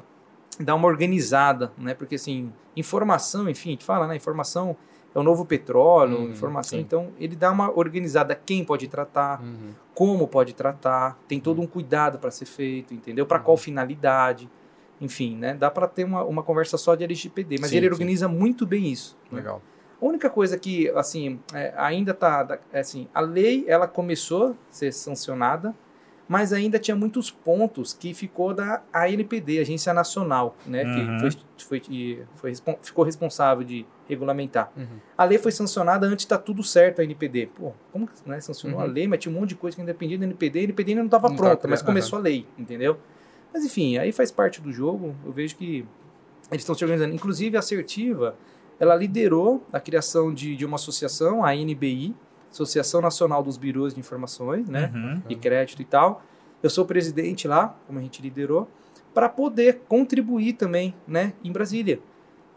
dá 0.60 0.76
uma 0.76 0.88
organizada, 0.88 1.72
né? 1.78 1.94
Porque 1.94 2.16
assim, 2.16 2.52
informação, 2.76 3.50
enfim, 3.50 3.70
a 3.70 3.72
gente 3.72 3.86
fala, 3.86 4.08
né? 4.08 4.16
Informação 4.16 4.76
é 5.16 5.20
o 5.20 5.24
novo 5.24 5.46
petróleo, 5.46 6.20
Hum, 6.20 6.30
informação. 6.32 6.78
sim. 6.78 6.84
Então 6.84 7.10
ele 7.20 7.36
dá 7.36 7.52
uma 7.52 7.72
organizada 7.76 8.36
quem 8.36 8.64
pode 8.64 8.88
tratar, 8.88 9.42
Uhum. 9.42 9.72
como 9.96 10.28
pode 10.28 10.54
tratar, 10.54 11.18
tem 11.28 11.40
todo 11.40 11.62
um 11.62 11.68
cuidado 11.68 12.20
para 12.20 12.30
ser 12.32 12.46
feito, 12.46 12.94
entendeu? 12.94 13.26
Para 13.26 13.38
Uhum. 13.40 13.44
qual 13.46 13.58
finalidade, 13.58 14.50
enfim, 15.00 15.36
né? 15.36 15.54
Dá 15.54 15.72
para 15.72 15.88
ter 15.88 16.04
uma, 16.04 16.24
uma 16.24 16.44
conversa 16.44 16.78
só 16.78 16.96
de 16.96 17.04
LGPD, 17.04 17.58
mas 17.62 17.70
Sim, 17.72 17.78
ele 17.78 17.86
sim. 17.88 17.92
organiza 17.94 18.28
muito 18.28 18.66
bem 18.66 18.88
isso. 18.92 19.18
né? 19.32 19.38
Legal. 19.40 19.62
A 20.00 20.06
única 20.06 20.30
coisa 20.30 20.60
que, 20.60 20.90
assim, 20.92 21.40
é, 21.54 21.74
ainda 21.76 22.14
tá, 22.14 22.60
é, 22.72 22.80
assim, 22.82 23.08
a 23.14 23.20
lei, 23.20 23.66
ela 23.68 23.88
começou 23.88 24.50
a 24.52 24.54
ser 24.70 24.92
sancionada, 24.92 25.74
mas 26.28 26.52
ainda 26.52 26.78
tinha 26.78 26.96
muitos 26.96 27.32
pontos 27.32 27.94
que 27.94 28.14
ficou 28.14 28.54
da 28.54 28.82
ANPD, 28.94 29.60
Agência 29.60 29.94
Nacional, 29.94 30.56
né, 30.66 30.84
Uhum. 30.84 31.30
que 31.30 31.66
foi, 31.66 31.82
foi, 31.82 32.26
foi, 32.36 32.76
ficou 32.82 33.04
responsável 33.06 33.64
de 33.64 33.86
regulamentar. 34.10 34.72
Uhum. 34.76 34.86
A 35.18 35.24
lei 35.26 35.38
foi 35.38 35.52
sancionada 35.52 36.06
antes 36.06 36.26
de 36.26 36.30
tá 36.30 36.38
tudo 36.38 36.64
certo 36.64 37.00
a 37.02 37.04
NPD. 37.04 37.48
Pô, 37.56 37.72
como 37.92 38.08
que 38.08 38.14
né, 38.26 38.40
sancionou 38.42 38.80
Uhum. 38.80 38.86
a 38.86 38.88
lei, 38.88 39.08
mas 39.08 39.20
tinha 39.20 39.34
um 39.36 39.40
monte 39.40 39.50
de 39.50 39.56
coisa 39.56 39.76
que 39.76 39.82
ainda 39.82 39.92
dependia 39.94 40.18
da 40.18 40.26
NPD, 40.26 40.60
a 40.60 40.64
NPD 40.64 40.92
ainda 40.92 41.02
não 41.02 41.08
estava 41.08 41.28
pronta, 41.34 41.56
tava 41.58 41.70
mas 41.70 41.82
começou 41.82 42.20
a 42.20 42.22
lei, 42.22 42.46
entendeu? 42.58 42.98
Mas 43.54 43.64
enfim, 43.66 43.98
aí 43.98 44.12
faz 44.12 44.32
parte 44.32 44.62
do 44.62 44.72
jogo, 44.72 45.16
eu 45.26 45.32
vejo 45.32 45.56
que 45.56 45.86
eles 46.52 46.62
estão 46.62 46.76
se 46.76 46.84
organizando. 46.84 47.14
Inclusive, 47.16 47.56
a 47.58 47.60
Assertiva, 47.60 48.36
ela 48.80 48.96
liderou 48.96 49.66
a 49.74 49.80
criação 49.80 50.34
de, 50.34 50.56
de 50.56 50.66
uma 50.66 50.76
associação, 50.76 51.44
a 51.44 51.54
NBI, 51.56 52.14
Associação 52.64 53.02
Nacional 53.02 53.44
dos 53.44 53.58
Birôs 53.58 53.94
de 53.94 54.00
Informações, 54.00 54.68
né? 54.68 54.92
Uhum. 54.94 55.22
e 55.30 55.36
crédito 55.36 55.82
e 55.82 55.86
tal. 55.86 56.22
Eu 56.64 56.70
sou 56.70 56.86
presidente 56.86 57.48
lá, 57.48 57.78
como 57.86 58.00
a 58.00 58.02
gente 58.02 58.22
liderou, 58.22 58.68
para 59.14 59.30
poder 59.30 59.82
contribuir 59.88 60.54
também, 60.54 60.94
né, 61.08 61.34
em 61.44 61.52
Brasília. 61.52 62.00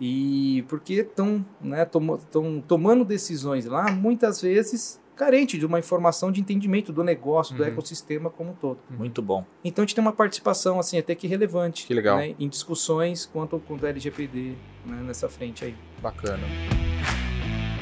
E 0.01 0.65
porque 0.69 0.95
estão 0.95 1.45
né, 1.61 1.85
tomo- 1.85 2.19
tão 2.31 2.63
tomando 2.67 3.05
decisões 3.05 3.67
lá, 3.67 3.91
muitas 3.93 4.41
vezes 4.41 4.99
carente 5.15 5.59
de 5.59 5.67
uma 5.67 5.79
informação 5.79 6.33
de 6.33 6.41
entendimento 6.41 6.95
do 6.95 7.05
negócio, 7.05 7.55
do 7.55 7.63
Uhum. 7.63 7.69
ecossistema 7.69 8.31
como 8.31 8.53
um 8.53 8.55
todo. 8.55 8.79
Muito 8.89 9.21
bom. 9.21 9.45
Então 9.63 9.83
a 9.83 9.87
gente 9.87 9.95
tem 9.95 10.01
uma 10.03 10.13
participação 10.13 10.81
assim 10.81 10.97
até 10.99 11.15
que 11.15 11.27
relevante 11.27 11.87
Que 11.87 11.93
legal. 11.93 12.17
né, 12.17 12.35
em 12.39 12.49
discussões 12.49 13.27
quanto 13.27 13.57
ao 13.57 13.61
quanto 13.61 13.85
ao 13.85 13.91
LGPD 13.91 14.55
né, 14.87 15.03
nessa 15.07 15.29
frente 15.29 15.63
aí. 15.67 15.75
Bacana. 16.01 16.47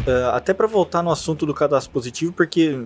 Uh, 0.09 0.30
até 0.32 0.54
para 0.54 0.66
voltar 0.66 1.02
no 1.02 1.11
assunto 1.11 1.44
do 1.44 1.52
cadastro 1.52 1.92
positivo, 1.92 2.32
porque 2.32 2.82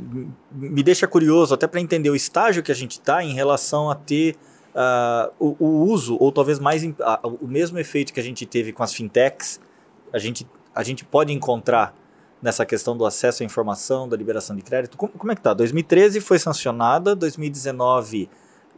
me 0.51 0.83
deixa 0.83 1.07
curioso, 1.07 1.55
até 1.55 1.69
para 1.69 1.81
entender 1.81 2.11
o 2.11 2.17
estágio 2.17 2.65
que 2.65 2.73
a 2.73 2.75
gente 2.75 2.93
está 2.93 3.23
em 3.23 3.33
relação 3.33 3.89
a 3.89 3.95
ter 3.95 4.35
uh, 4.75 5.33
o, 5.39 5.55
o 5.65 5.85
uso, 5.85 6.17
ou 6.19 6.33
talvez 6.33 6.59
mais 6.59 6.83
ah, 7.01 7.21
o 7.23 7.47
mesmo 7.47 7.79
efeito 7.79 8.13
que 8.13 8.19
a 8.19 8.23
gente 8.25 8.45
teve 8.45 8.73
com 8.73 8.83
as 8.83 8.93
fintechs, 8.93 9.61
a 10.13 10.19
gente, 10.19 10.45
a 10.75 10.83
gente 10.83 11.05
pode 11.05 11.33
encontrar 11.33 11.95
nessa 12.43 12.67
questão 12.67 12.97
do 12.97 13.07
acesso 13.07 13.45
à 13.45 13.47
informação, 13.47 14.09
da 14.09 14.17
liberação 14.17 14.57
de 14.57 14.63
crédito. 14.63 14.97
Como, 14.97 15.13
como 15.13 15.31
é 15.31 15.37
que 15.37 15.43
tá? 15.43 15.55
2013 15.55 16.21
foi 16.21 16.41
sancionada, 16.41 17.15
2019 17.15 18.29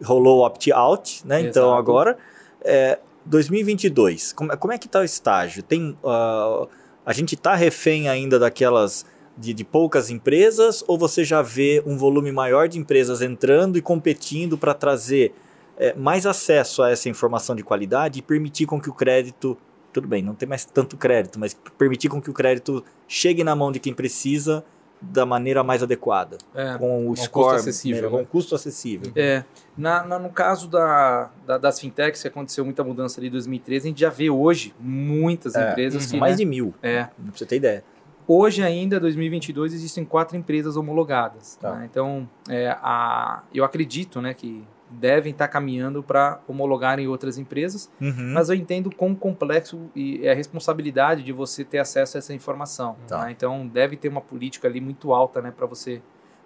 rolou 0.02 0.40
o 0.40 0.44
opt-out, 0.44 1.26
né? 1.26 1.40
Então 1.40 1.68
Exato. 1.68 1.78
agora, 1.78 2.18
é, 2.62 2.98
2022, 3.24 4.34
como, 4.34 4.52
é- 4.52 4.56
como 4.58 4.70
é 4.70 4.76
que 4.76 4.86
tá 4.86 5.00
o 5.00 5.04
estágio? 5.04 5.62
Tem 5.62 5.96
ah, 6.04 6.68
a 7.04 7.12
gente 7.12 7.34
está 7.34 7.54
refém 7.54 8.08
ainda 8.08 8.38
daquelas 8.38 9.04
de, 9.36 9.52
de 9.52 9.64
poucas 9.64 10.10
empresas 10.10 10.84
ou 10.86 10.96
você 10.96 11.24
já 11.24 11.42
vê 11.42 11.82
um 11.84 11.96
volume 11.96 12.30
maior 12.30 12.68
de 12.68 12.78
empresas 12.78 13.20
entrando 13.20 13.76
e 13.76 13.82
competindo 13.82 14.56
para 14.56 14.72
trazer 14.74 15.34
é, 15.76 15.94
mais 15.94 16.24
acesso 16.24 16.82
a 16.82 16.90
essa 16.90 17.08
informação 17.08 17.54
de 17.54 17.62
qualidade 17.62 18.20
e 18.20 18.22
permitir 18.22 18.66
com 18.66 18.80
que 18.80 18.88
o 18.88 18.92
crédito, 18.92 19.58
tudo 19.92 20.06
bem, 20.06 20.22
não 20.22 20.34
tem 20.34 20.48
mais 20.48 20.64
tanto 20.64 20.96
crédito, 20.96 21.38
mas 21.38 21.56
permitir 21.76 22.08
com 22.08 22.22
que 22.22 22.30
o 22.30 22.34
crédito 22.34 22.84
chegue 23.08 23.42
na 23.42 23.56
mão 23.56 23.72
de 23.72 23.80
quem 23.80 23.92
precisa 23.92 24.64
da 25.00 25.26
maneira 25.26 25.62
mais 25.62 25.82
adequada, 25.82 26.38
É, 26.54 26.78
com 26.78 27.04
o 27.04 27.08
custo 27.08 27.24
score, 27.26 27.56
melhor, 27.92 28.10
com 28.10 28.16
né? 28.16 28.22
um 28.22 28.24
custo 28.24 28.54
acessível. 28.54 29.12
É, 29.14 29.44
na, 29.76 30.02
na- 30.02 30.18
no 30.18 30.30
caso 30.30 30.66
da, 30.68 31.30
da- 31.46 31.58
das 31.58 31.78
fintechs, 31.78 32.22
que 32.22 32.28
aconteceu 32.28 32.64
muita 32.64 32.82
mudança 32.82 33.20
ali 33.20 33.28
em 33.28 33.30
2013, 33.30 33.86
a 33.86 33.90
gente 33.90 34.00
já 34.00 34.08
vê 34.10 34.30
hoje 34.30 34.74
muitas 34.80 35.54
É, 35.54 35.70
empresas 35.72 36.06
que. 36.10 36.16
mais 36.16 36.32
né, 36.34 36.38
de 36.38 36.44
mil, 36.46 36.72
é, 36.82 37.04
pra 37.04 37.12
você 37.34 37.44
ter 37.44 37.56
ideia. 37.56 37.84
hoje 38.26 38.62
ainda, 38.62 38.98
2022, 38.98 39.74
existem 39.74 40.04
quatro 40.04 40.36
empresas 40.38 40.76
homologadas. 40.76 41.56
Tá. 41.60 41.74
né? 41.74 41.88
Então, 41.90 42.26
é, 42.48 42.68
a, 42.80 43.42
eu 43.52 43.62
acredito 43.64 44.22
né, 44.22 44.32
que 44.32 44.64
devem 44.94 45.32
estar 45.32 45.48
caminhando 45.48 46.02
para 46.02 46.40
homologarem 46.48 47.06
outras 47.08 47.36
empresas, 47.38 47.90
Uhum. 48.00 48.32
mas 48.34 48.48
eu 48.48 48.54
entendo 48.54 48.90
quão 48.94 49.14
complexo 49.14 49.90
e 49.94 50.26
é 50.26 50.32
a 50.32 50.34
responsabilidade 50.34 51.22
de 51.22 51.32
você 51.32 51.64
ter 51.64 51.78
acesso 51.78 52.16
a 52.16 52.18
essa 52.18 52.32
informação. 52.34 52.96
Tá. 53.06 53.24
né? 53.24 53.30
Então, 53.32 53.66
deve 53.66 53.96
ter 53.96 54.08
uma 54.08 54.20
política 54.20 54.68
ali 54.68 54.80
muito 54.80 55.12
alta 55.12 55.42
né, 55.42 55.50
para 55.50 55.66
você 55.66 56.00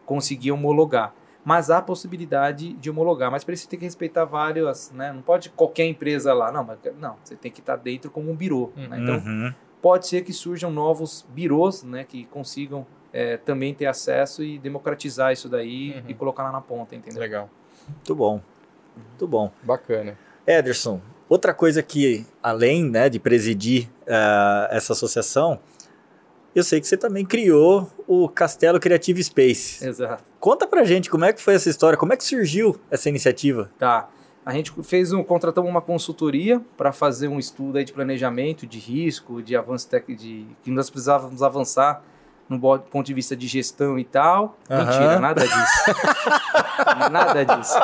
conseguir 0.07 0.53
homologar. 0.53 1.15
Mas 1.45 1.71
há 1.71 1.81
possibilidade 1.81 2.75
de 2.75 2.91
homologar. 2.91 3.31
Mas 3.31 3.45
para 3.45 3.55
isso 3.55 3.63
você 3.65 3.71
tem 3.71 3.79
que 3.79 3.85
respeitar 3.85 4.25
várias, 4.25 4.91
né? 4.93 5.13
Não 5.13 5.23
pode 5.23 5.49
qualquer 5.51 5.87
empresa 5.87 6.35
lá. 6.35 6.53
Não, 6.53 6.63
mas, 6.65 6.79
não 6.99 7.17
você 7.23 7.37
tem 7.37 7.51
que 7.51 7.61
estar 7.61 7.77
dentro 7.77 8.11
como 8.11 8.31
um 8.31 8.37
birô. 8.37 8.71
né? 8.77 8.99
Então, 9.01 9.17
Uhum. 9.25 9.55
pode 9.81 10.07
ser 10.09 10.23
que 10.23 10.33
surjam 10.33 10.71
novos 10.71 11.25
birôs 11.31 11.83
né, 11.85 12.05
que 12.05 12.25
consigam 12.27 12.87
é, 13.13 13.39
também 13.39 13.73
ter 13.73 13.87
acesso 13.87 14.43
e 14.43 14.59
democratizar 14.59 15.33
isso 15.33 15.49
daí 15.49 15.95
Uhum. 15.95 16.03
e 16.09 16.15
colocar 16.15 16.43
lá 16.43 16.53
na 16.53 16.61
ponta, 16.61 16.95
entendeu? 16.95 17.21
Legal. 17.21 17.49
Muito 17.89 18.15
bom, 18.15 18.41
muito 18.97 19.27
bom. 19.27 19.51
Bacana. 19.63 20.17
Ederson, 20.47 21.01
outra 21.29 21.53
coisa 21.53 21.83
que, 21.83 22.27
além 22.43 22.85
né, 22.85 23.09
de 23.09 23.19
presidir 23.19 23.89
ah, 24.07 24.69
essa 24.71 24.93
associação, 24.93 25.61
eu 26.55 26.65
sei 26.65 26.81
que 26.81 26.87
você 26.87 26.97
também 26.97 27.25
criou 27.25 27.91
o 28.07 28.29
Castelo 28.29 28.81
Creative 28.81 29.23
Space. 29.23 29.87
Exato. 29.87 30.25
Conta 30.41 30.67
pra 30.67 30.85
gente 30.85 31.11
como 31.11 31.25
é 31.25 31.33
que 31.33 31.41
foi 31.41 31.55
essa 31.55 31.69
história, 31.69 31.99
como 31.99 32.13
é 32.13 32.17
que 32.17 32.25
surgiu 32.25 32.81
essa 32.91 33.09
iniciativa? 33.09 33.71
Tá. 33.79 34.09
A 34.45 34.53
gente 34.55 34.73
fez 34.83 35.13
um, 35.13 35.23
contratamos 35.23 35.71
uma 35.71 35.83
consultoria 35.83 36.61
para 36.77 36.91
fazer 36.91 37.29
um 37.29 37.39
estudo 37.39 37.77
aí 37.77 37.85
de 37.85 37.93
planejamento, 37.93 38.67
de 38.67 38.79
risco, 38.79 39.43
de 39.43 39.55
avanço 39.55 39.89
de 40.17 40.47
que 40.63 40.71
nós 40.71 40.89
precisávamos 40.89 41.43
avançar 41.43 42.03
no 42.49 42.59
ponto 42.59 43.07
de 43.07 43.15
vista 43.15 43.37
de 43.37 43.47
gestão 43.47 43.99
e 43.99 44.05
tal. 44.05 44.57
Aham. 44.71 44.85
Mentira, 44.85 45.19
nada 45.19 45.43
disso. 45.47 45.85
nada 47.11 47.45
disso. 47.45 47.79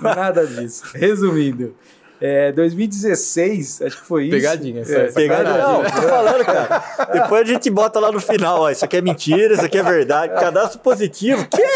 nada 0.00 0.46
disso. 0.46 0.84
Resumindo, 0.94 1.74
é, 2.20 2.52
2016, 2.52 3.80
acho 3.82 3.96
que 3.96 4.04
foi 4.04 4.24
isso. 4.24 4.36
Pegadinha, 4.36 4.82
É, 4.82 4.84
sério. 4.84 5.14
Pegadinha. 5.14 5.56
Não, 5.56 5.82
tô 5.82 6.02
falando, 6.02 6.44
cara. 6.44 6.82
Depois 7.12 7.48
a 7.48 7.52
gente 7.52 7.70
bota 7.70 7.98
lá 7.98 8.12
no 8.12 8.20
final, 8.20 8.60
ó, 8.60 8.70
isso 8.70 8.84
aqui 8.84 8.98
é 8.98 9.00
mentira, 9.00 9.54
isso 9.54 9.64
aqui 9.64 9.78
é 9.78 9.82
verdade. 9.82 10.34
Cadastro 10.34 10.80
positivo. 10.80 11.46
Que? 11.48 11.62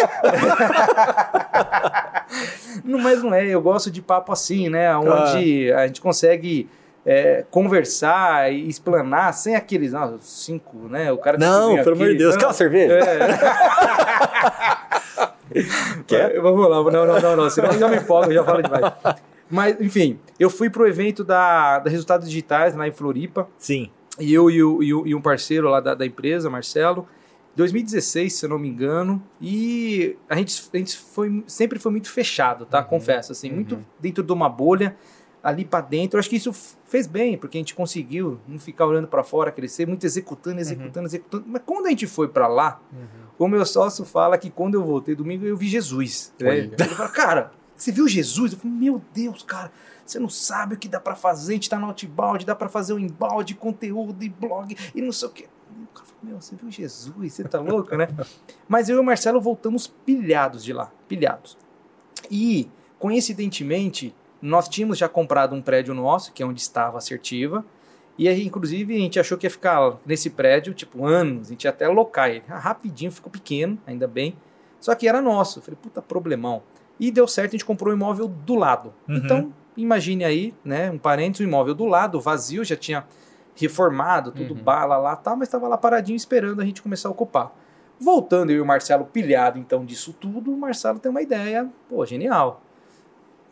Não, 2.85 2.99
mas 2.99 3.23
não 3.23 3.33
é, 3.33 3.47
eu 3.47 3.63
gosto 3.63 3.91
de 3.91 4.03
papo 4.03 4.33
assim, 4.33 4.69
né? 4.69 4.95
Onde 4.97 5.73
a 5.73 5.87
gente 5.87 6.01
consegue 6.01 6.69
é, 7.07 7.45
conversar 7.51 8.53
e 8.53 8.69
explanar 8.69 9.33
sem 9.35 9.55
aqueles 9.55 9.95
ah, 9.95 10.15
cinco, 10.21 10.89
né? 10.89 11.13
O 11.13 11.19
cara 11.19 11.39
Não, 11.39 11.77
pelo 11.83 11.97
amor 11.97 12.09
de. 12.09 12.17
Deus. 12.19 12.35
Não, 12.35 12.41
Quer 12.41 12.47
uma 12.47 12.53
cerveja? 12.53 12.95
É. 12.95 13.19
Quer? 16.07 16.41
Vamos 16.41 16.69
lá, 16.69 16.77
não, 16.91 17.07
não, 17.07 17.21
não, 17.21 17.37
não, 17.37 17.51
senão 17.51 17.73
eu 17.73 17.79
já 17.79 17.89
me 17.89 17.97
empolgo, 17.97 18.31
eu 18.31 18.35
já 18.35 18.45
falo 18.45 18.63
demais. 18.63 18.93
Mas, 19.51 19.81
enfim, 19.81 20.19
eu 20.39 20.49
fui 20.51 20.71
pro 20.71 20.87
evento 20.87 21.23
da, 21.23 21.79
da 21.79 21.91
Resultados 21.91 22.29
Digitais 22.29 22.75
lá 22.75 22.89
em 22.89 22.93
Floripa, 22.93 23.47
Sim. 23.59 23.91
e 24.19 24.33
eu 24.33 24.51
e, 24.51 24.63
o- 24.63 24.83
e 24.83 24.95
o- 24.95 25.07
e 25.07 25.15
um 25.15 25.21
parceiro 25.21 25.69
lá 25.69 25.81
da, 25.81 25.95
da 25.95 26.07
empresa, 26.07 26.49
Marcelo, 26.51 27.07
2016, 27.55 28.33
se 28.33 28.47
eu 28.47 28.51
não 28.51 28.59
me 28.59 28.69
engano, 28.69 29.23
e 29.41 30.17
a 30.29 30.35
gente, 30.37 30.69
a 30.73 30.77
gente 30.77 30.97
foi, 30.97 31.45
sempre 31.47 31.79
foi 31.79 31.93
muito 31.93 32.11
fechado, 32.11 32.65
tá? 32.67 32.81
Uhum, 32.81 32.85
Confesso, 32.87 33.33
assim, 33.33 33.49
uhum. 33.51 33.55
muito 33.57 33.85
dentro 34.01 34.25
de 34.25 34.33
uma 34.33 34.49
bolha, 34.49 34.97
ali 35.45 35.63
para 35.63 35.83
dentro. 35.83 36.17
Eu 36.17 36.21
acho 36.21 36.31
que 36.31 36.37
isso 36.37 36.53
fez 36.87 37.07
bem, 37.07 37.37
porque 37.37 37.59
a 37.59 37.61
gente 37.61 37.75
conseguiu 37.75 38.41
não 38.49 38.59
ficar 38.59 38.87
olhando 38.87 39.07
para 39.07 39.23
fora, 39.23 39.53
crescer, 39.53 39.87
muito 39.87 40.07
executando, 40.07 40.59
executando, 40.59 41.07
executando. 41.07 41.45
Mas 41.47 41.61
quando 41.67 41.87
a 41.87 41.91
gente 41.91 42.07
foi 42.07 42.29
para 42.29 42.49
lá, 42.49 42.81
o 43.39 43.47
meu 43.47 43.67
sócio 43.67 44.07
fala 44.07 44.39
que 44.39 44.49
quando 44.49 44.75
eu 44.75 44.83
voltei 44.83 45.15
domingo, 45.15 45.45
eu 45.45 45.55
vi 45.55 45.69
Jesus. 45.69 46.33
Né? 46.41 46.61
Ele 46.61 46.77
fala, 46.77 47.11
cara, 47.11 47.53
você 47.77 47.93
viu 47.93 48.09
Jesus? 48.09 48.55
Eu 48.55 48.59
falei, 48.59 48.75
meu 48.75 49.03
Deus, 49.13 49.43
cara, 49.43 49.71
você 50.07 50.19
não 50.19 50.31
sabe 50.31 50.77
o 50.77 50.79
que 50.79 50.89
dá 50.89 50.99
pra 50.99 51.15
fazer, 51.15 51.53
a 51.53 51.57
gente 51.57 51.69
tá 51.69 51.79
no 51.79 51.87
outbound, 51.87 52.47
dá 52.47 52.55
pra 52.55 52.69
fazer 52.71 52.95
o 52.95 52.99
embalde, 52.99 53.55
conteúdo 53.55 54.25
e 54.25 54.31
blog 54.31 54.75
e 54.95 55.03
não 55.03 55.13
sei 55.13 55.29
o 55.29 55.31
quê. 55.31 55.49
O 55.71 55.87
cara 55.95 56.07
falou, 56.07 56.21
meu, 56.23 56.41
você 56.41 56.57
viu 56.57 56.71
Jesus? 56.71 57.33
Você 57.35 57.45
tá 57.45 57.61
louco, 57.61 57.95
né? 57.97 58.09
Mas 58.67 58.89
eu 58.89 58.97
e 58.97 58.99
o 58.99 59.05
Marcelo 59.05 59.43
voltamos 59.43 59.87
pilhados 59.87 60.65
de 60.65 60.73
lá, 60.73 60.91
pilhados. 61.07 61.59
E, 62.31 62.71
coincidentemente, 62.99 64.15
nós 64.45 64.69
tínhamos 64.69 64.99
já 64.99 65.09
comprado 65.09 65.55
um 65.55 65.63
prédio 65.63 65.95
nosso, 65.95 66.33
que 66.33 66.43
é 66.43 66.47
onde 66.47 66.61
estava 66.61 66.97
a 66.97 66.99
assertiva, 66.99 67.65
e 68.17 68.29
aí, 68.29 68.47
inclusive, 68.47 68.95
a 68.95 68.99
gente 68.99 69.19
achou 69.19 69.37
que 69.37 69.47
ia 69.47 69.51
ficar 69.51 69.97
nesse 70.07 70.31
prédio, 70.31 70.73
tipo, 70.73 71.05
anos. 71.05 71.49
A 71.49 71.51
gente 71.51 71.65
ia 71.65 71.71
até 71.71 71.87
alocar 71.87 72.31
ele. 72.31 72.45
Ah, 72.49 72.59
Rapidinho, 72.59 73.11
ficou 73.11 73.31
pequeno, 73.31 73.77
ainda 73.87 74.07
bem. 74.07 74.37
Só 74.79 74.95
que 74.95 75.09
era 75.09 75.21
nosso. 75.21 75.59
Eu 75.59 75.63
falei, 75.65 75.79
puta, 75.83 76.01
problemão. 76.01 76.63
E 77.01 77.11
deu 77.11 77.27
certo, 77.27 77.51
a 77.51 77.53
gente 77.53 77.65
comprou 77.65 77.93
um 77.93 77.97
imóvel 77.97 78.29
do 78.29 78.55
lado. 78.55 78.95
Uhum. 79.09 79.17
Então, 79.17 79.53
imagine 79.77 80.25
aí, 80.25 80.55
né, 80.65 80.91
um 80.93 80.99
parênteses, 80.99 81.45
um 81.45 81.49
imóvel 81.49 81.75
do 81.75 81.87
lado, 81.87 82.21
vazio, 82.21 82.65
já 82.65 82.77
tinha 82.77 83.05
reformado, 83.57 84.31
tudo 84.31 84.55
Uhum. 84.55 84.63
bala 84.63 84.97
lá, 84.97 85.17
tal, 85.17 85.37
mas 85.37 85.49
estava 85.49 85.67
lá 85.67 85.77
paradinho 85.77 86.17
esperando 86.17 86.61
a 86.61 86.65
gente 86.65 86.83
começar 86.83 87.09
a 87.09 87.13
ocupar. 87.13 87.53
Voltando, 87.99 88.51
eu 88.51 88.59
e 88.59 88.61
o 88.61 88.67
Marcelo 88.67 89.05
pilhado, 89.07 89.59
então, 89.59 89.85
disso 89.85 90.13
tudo, 90.13 90.53
o 90.53 90.57
Marcelo 90.57 90.99
tem 91.01 91.11
uma 91.11 91.23
ideia, 91.23 91.69
pô, 91.89 92.05
genial. 92.07 92.63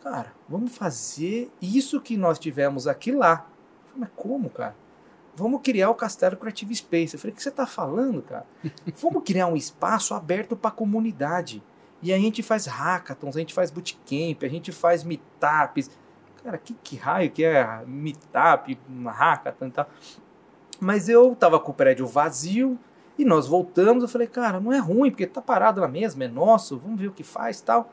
Cara, 0.03 0.33
vamos 0.49 0.75
fazer 0.75 1.49
isso 1.61 2.01
que 2.01 2.17
nós 2.17 2.37
tivemos 2.37 2.87
aqui 2.87 3.09
lá. 3.09 3.47
Eu 3.85 3.91
falei, 3.93 3.99
mas 4.01 4.09
como, 4.17 4.49
cara? 4.49 4.75
Vamos 5.33 5.61
criar 5.63 5.89
o 5.89 5.95
Castelo 5.95 6.35
Creative 6.35 6.75
Space. 6.75 7.15
Eu 7.15 7.19
falei, 7.21 7.31
o 7.31 7.37
que 7.37 7.41
você 7.41 7.49
tá 7.49 7.65
falando, 7.65 8.21
cara? 8.21 8.45
Vamos 9.01 9.23
criar 9.23 9.47
um 9.47 9.55
espaço 9.55 10.13
aberto 10.13 10.57
para 10.57 10.69
a 10.69 10.73
comunidade. 10.73 11.63
E 12.01 12.11
a 12.11 12.17
gente 12.17 12.43
faz 12.43 12.65
hackathons, 12.65 13.37
a 13.37 13.39
gente 13.39 13.53
faz 13.53 13.71
bootcamp, 13.71 14.43
a 14.43 14.49
gente 14.49 14.73
faz 14.73 15.05
meetups. 15.05 15.89
Cara, 16.43 16.57
que, 16.57 16.73
que 16.83 16.97
raio 16.97 17.31
que 17.31 17.45
é 17.45 17.85
meetup, 17.87 18.77
hackathon 19.05 19.67
e 19.67 19.71
tal. 19.71 19.87
Mas 20.81 21.07
eu 21.07 21.33
tava 21.33 21.61
com 21.61 21.71
o 21.71 21.73
prédio 21.73 22.05
vazio 22.05 22.77
e 23.17 23.23
nós 23.23 23.47
voltamos. 23.47 24.03
Eu 24.03 24.09
falei, 24.09 24.27
cara, 24.27 24.59
não 24.59 24.73
é 24.73 24.79
ruim, 24.79 25.09
porque 25.09 25.25
tá 25.25 25.41
parado 25.41 25.79
lá 25.79 25.87
mesmo, 25.87 26.21
é 26.23 26.27
nosso, 26.27 26.77
vamos 26.77 26.99
ver 26.99 27.07
o 27.07 27.13
que 27.13 27.23
faz 27.23 27.59
e 27.59 27.63
tal. 27.63 27.89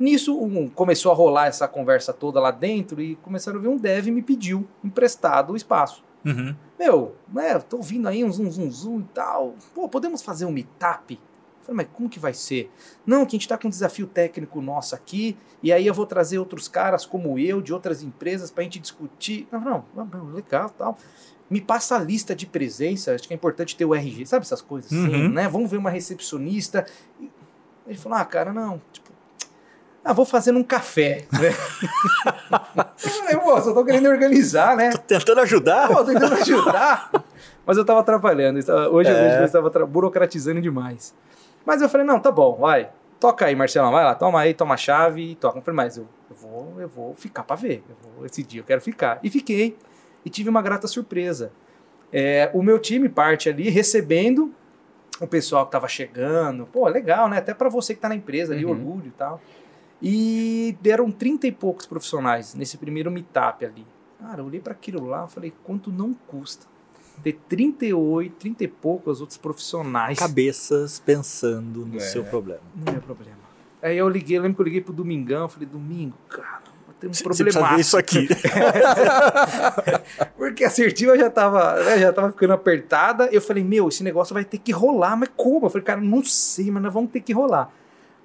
Nisso, 0.00 0.36
um, 0.42 0.66
começou 0.68 1.12
a 1.12 1.14
rolar 1.14 1.46
essa 1.46 1.68
conversa 1.68 2.12
toda 2.12 2.40
lá 2.40 2.50
dentro 2.50 3.02
e 3.02 3.16
começaram 3.16 3.58
a 3.58 3.62
ver 3.62 3.68
um 3.68 3.76
dev 3.76 4.06
me 4.08 4.22
pediu 4.22 4.66
emprestado 4.82 5.52
o 5.52 5.56
espaço. 5.56 6.02
Uhum. 6.24 6.56
Meu, 6.78 7.14
né, 7.32 7.58
tô 7.58 7.76
ouvindo 7.76 8.08
aí 8.08 8.24
um 8.24 8.32
zum 8.32 8.50
zum 8.50 8.70
zum 8.70 9.00
e 9.00 9.04
tal. 9.14 9.54
Pô, 9.74 9.88
podemos 9.88 10.22
fazer 10.22 10.46
um 10.46 10.50
meetup? 10.52 11.14
Eu 11.14 11.20
Falei, 11.66 11.76
mas 11.86 11.88
como 11.94 12.08
que 12.08 12.18
vai 12.18 12.32
ser? 12.32 12.70
Não, 13.04 13.26
que 13.26 13.36
a 13.36 13.38
gente 13.38 13.46
tá 13.46 13.58
com 13.58 13.66
um 13.68 13.70
desafio 13.70 14.06
técnico 14.06 14.62
nosso 14.62 14.94
aqui, 14.94 15.36
e 15.62 15.70
aí 15.70 15.86
eu 15.86 15.92
vou 15.92 16.06
trazer 16.06 16.38
outros 16.38 16.66
caras 16.66 17.04
como 17.04 17.38
eu, 17.38 17.60
de 17.60 17.72
outras 17.72 18.02
empresas, 18.02 18.50
pra 18.50 18.64
gente 18.64 18.78
discutir. 18.78 19.46
Não, 19.52 19.84
não, 19.94 20.24
legal 20.32 20.70
tal. 20.70 20.96
me 21.50 21.60
passa 21.60 21.96
a 21.96 21.98
lista 21.98 22.34
de 22.34 22.46
presença, 22.46 23.14
acho 23.14 23.28
que 23.28 23.34
é 23.34 23.36
importante 23.36 23.76
ter 23.76 23.84
o 23.84 23.94
RG, 23.94 24.24
sabe 24.24 24.44
essas 24.46 24.62
coisas 24.62 24.90
assim, 24.90 25.24
Uhum. 25.24 25.28
né? 25.28 25.46
Vamos 25.48 25.70
ver 25.70 25.76
uma 25.76 25.90
recepcionista. 25.90 26.86
E 27.20 27.30
Ele 27.86 27.98
falou, 27.98 28.16
ah, 28.18 28.24
cara, 28.24 28.52
não, 28.54 28.80
tipo, 28.92 29.09
ah, 30.04 30.12
vou 30.12 30.24
fazer 30.24 30.52
num 30.52 30.62
café, 30.64 31.24
né? 31.32 31.48
eu 33.04 33.10
falei, 33.10 33.36
pô, 33.36 33.60
só 33.60 33.72
tô 33.74 33.84
querendo 33.84 34.08
organizar, 34.08 34.76
né? 34.76 34.90
Tô 34.90 34.98
tentando 34.98 35.40
ajudar. 35.40 35.88
Pô, 35.88 35.96
tô 35.96 36.04
tentando 36.06 36.34
ajudar. 36.34 37.10
Mas 37.66 37.76
eu 37.76 37.84
tava 37.84 38.00
atrapalhando. 38.00 38.58
estava- 38.58 38.88
Hoje 38.88 39.10
eu 39.10 39.16
É. 39.16 39.40
eu 39.40 39.44
estava 39.44 39.68
burocratizando 39.86 40.60
demais. 40.60 41.14
Mas 41.64 41.82
eu 41.82 41.88
falei, 41.88 42.06
não, 42.06 42.18
tá 42.18 42.30
bom, 42.32 42.56
vai. 42.56 42.90
Toca 43.18 43.44
aí, 43.44 43.54
Marcelão, 43.54 43.92
vai 43.92 44.02
lá, 44.02 44.14
toma 44.14 44.40
aí, 44.40 44.54
toma 44.54 44.74
a 44.74 44.78
chave 44.78 45.32
e 45.32 45.34
toca. 45.34 45.58
Eu 45.58 45.62
falei, 45.62 45.76
mas 45.76 45.98
eu, 45.98 46.06
eu 46.30 46.36
vou, 46.36 46.74
eu 46.80 46.88
vou 46.88 47.14
ficar 47.14 47.42
pra 47.42 47.54
ver. 47.54 47.84
Eu 47.88 47.96
vou- 48.16 48.26
esse 48.26 48.42
dia 48.42 48.60
eu 48.62 48.64
quero 48.64 48.80
ficar. 48.80 49.18
E 49.22 49.28
fiquei. 49.30 49.76
E 50.24 50.30
tive 50.30 50.48
uma 50.48 50.62
grata 50.62 50.86
surpresa. 50.88 51.52
É, 52.12 52.50
o 52.54 52.62
meu 52.62 52.78
time 52.78 53.08
parte 53.08 53.48
ali 53.48 53.68
recebendo 53.68 54.52
o 55.20 55.26
pessoal 55.26 55.66
que 55.66 55.72
tava 55.72 55.86
chegando. 55.86 56.66
Pô, 56.66 56.88
legal, 56.88 57.28
né? 57.28 57.36
Até 57.38 57.52
pra 57.52 57.68
você 57.68 57.94
que 57.94 58.00
tá 58.00 58.08
na 58.08 58.14
empresa 58.14 58.54
ali, 58.54 58.64
Uhum. 58.64 58.70
orgulho 58.72 59.06
e 59.08 59.10
tal. 59.10 59.40
E 60.02 60.76
deram 60.80 61.10
30 61.10 61.46
e 61.46 61.52
poucos 61.52 61.86
profissionais 61.86 62.54
nesse 62.54 62.78
primeiro 62.78 63.10
meetup 63.10 63.64
ali. 63.64 63.86
Cara, 64.18 64.40
eu 64.40 64.46
olhei 64.46 64.60
para 64.60 64.72
aquilo 64.72 65.06
lá 65.06 65.26
e 65.28 65.32
falei, 65.32 65.52
quanto 65.64 65.90
não 65.90 66.14
custa 66.26 66.66
ter 67.22 67.38
38, 67.50 68.34
30 68.36 68.64
e 68.64 68.68
poucos 68.68 69.20
outros 69.20 69.36
profissionais. 69.36 70.18
Cabeças 70.18 71.02
pensando 71.04 71.84
no 71.84 71.96
É. 71.96 72.00
seu 72.00 72.24
problema. 72.24 72.60
Não 72.74 72.94
é 72.94 72.98
problema. 72.98 73.36
Aí 73.82 73.96
eu 73.98 74.08
liguei, 74.08 74.38
eu 74.38 74.42
lembro 74.42 74.56
que 74.56 74.62
eu 74.62 74.64
liguei 74.64 74.80
pro 74.80 74.92
Domingão, 74.92 75.48
falei, 75.48 75.68
Domingo, 75.68 76.16
cara, 76.28 76.62
tem 76.98 77.10
um 77.10 77.12
problema. 77.22 77.78
isso 77.80 77.96
aqui. 77.98 78.26
Porque 80.36 80.64
a 80.64 80.68
assertiva 80.68 81.16
já 81.18 81.30
tava, 81.30 81.82
né, 81.84 81.98
já 81.98 82.12
tava 82.12 82.30
ficando 82.32 82.52
apertada. 82.52 83.28
Eu 83.32 83.40
falei, 83.40 83.62
meu, 83.64 83.88
esse 83.88 84.02
negócio 84.02 84.34
vai 84.34 84.44
ter 84.44 84.58
que 84.58 84.72
rolar, 84.72 85.16
mas 85.16 85.30
como? 85.36 85.66
Eu 85.66 85.70
falei, 85.70 85.84
cara, 85.84 86.00
não 86.00 86.24
sei, 86.24 86.70
mas 86.70 86.82
nós 86.82 86.92
vamos 86.92 87.10
ter 87.10 87.20
que 87.20 87.32
rolar. 87.32 87.72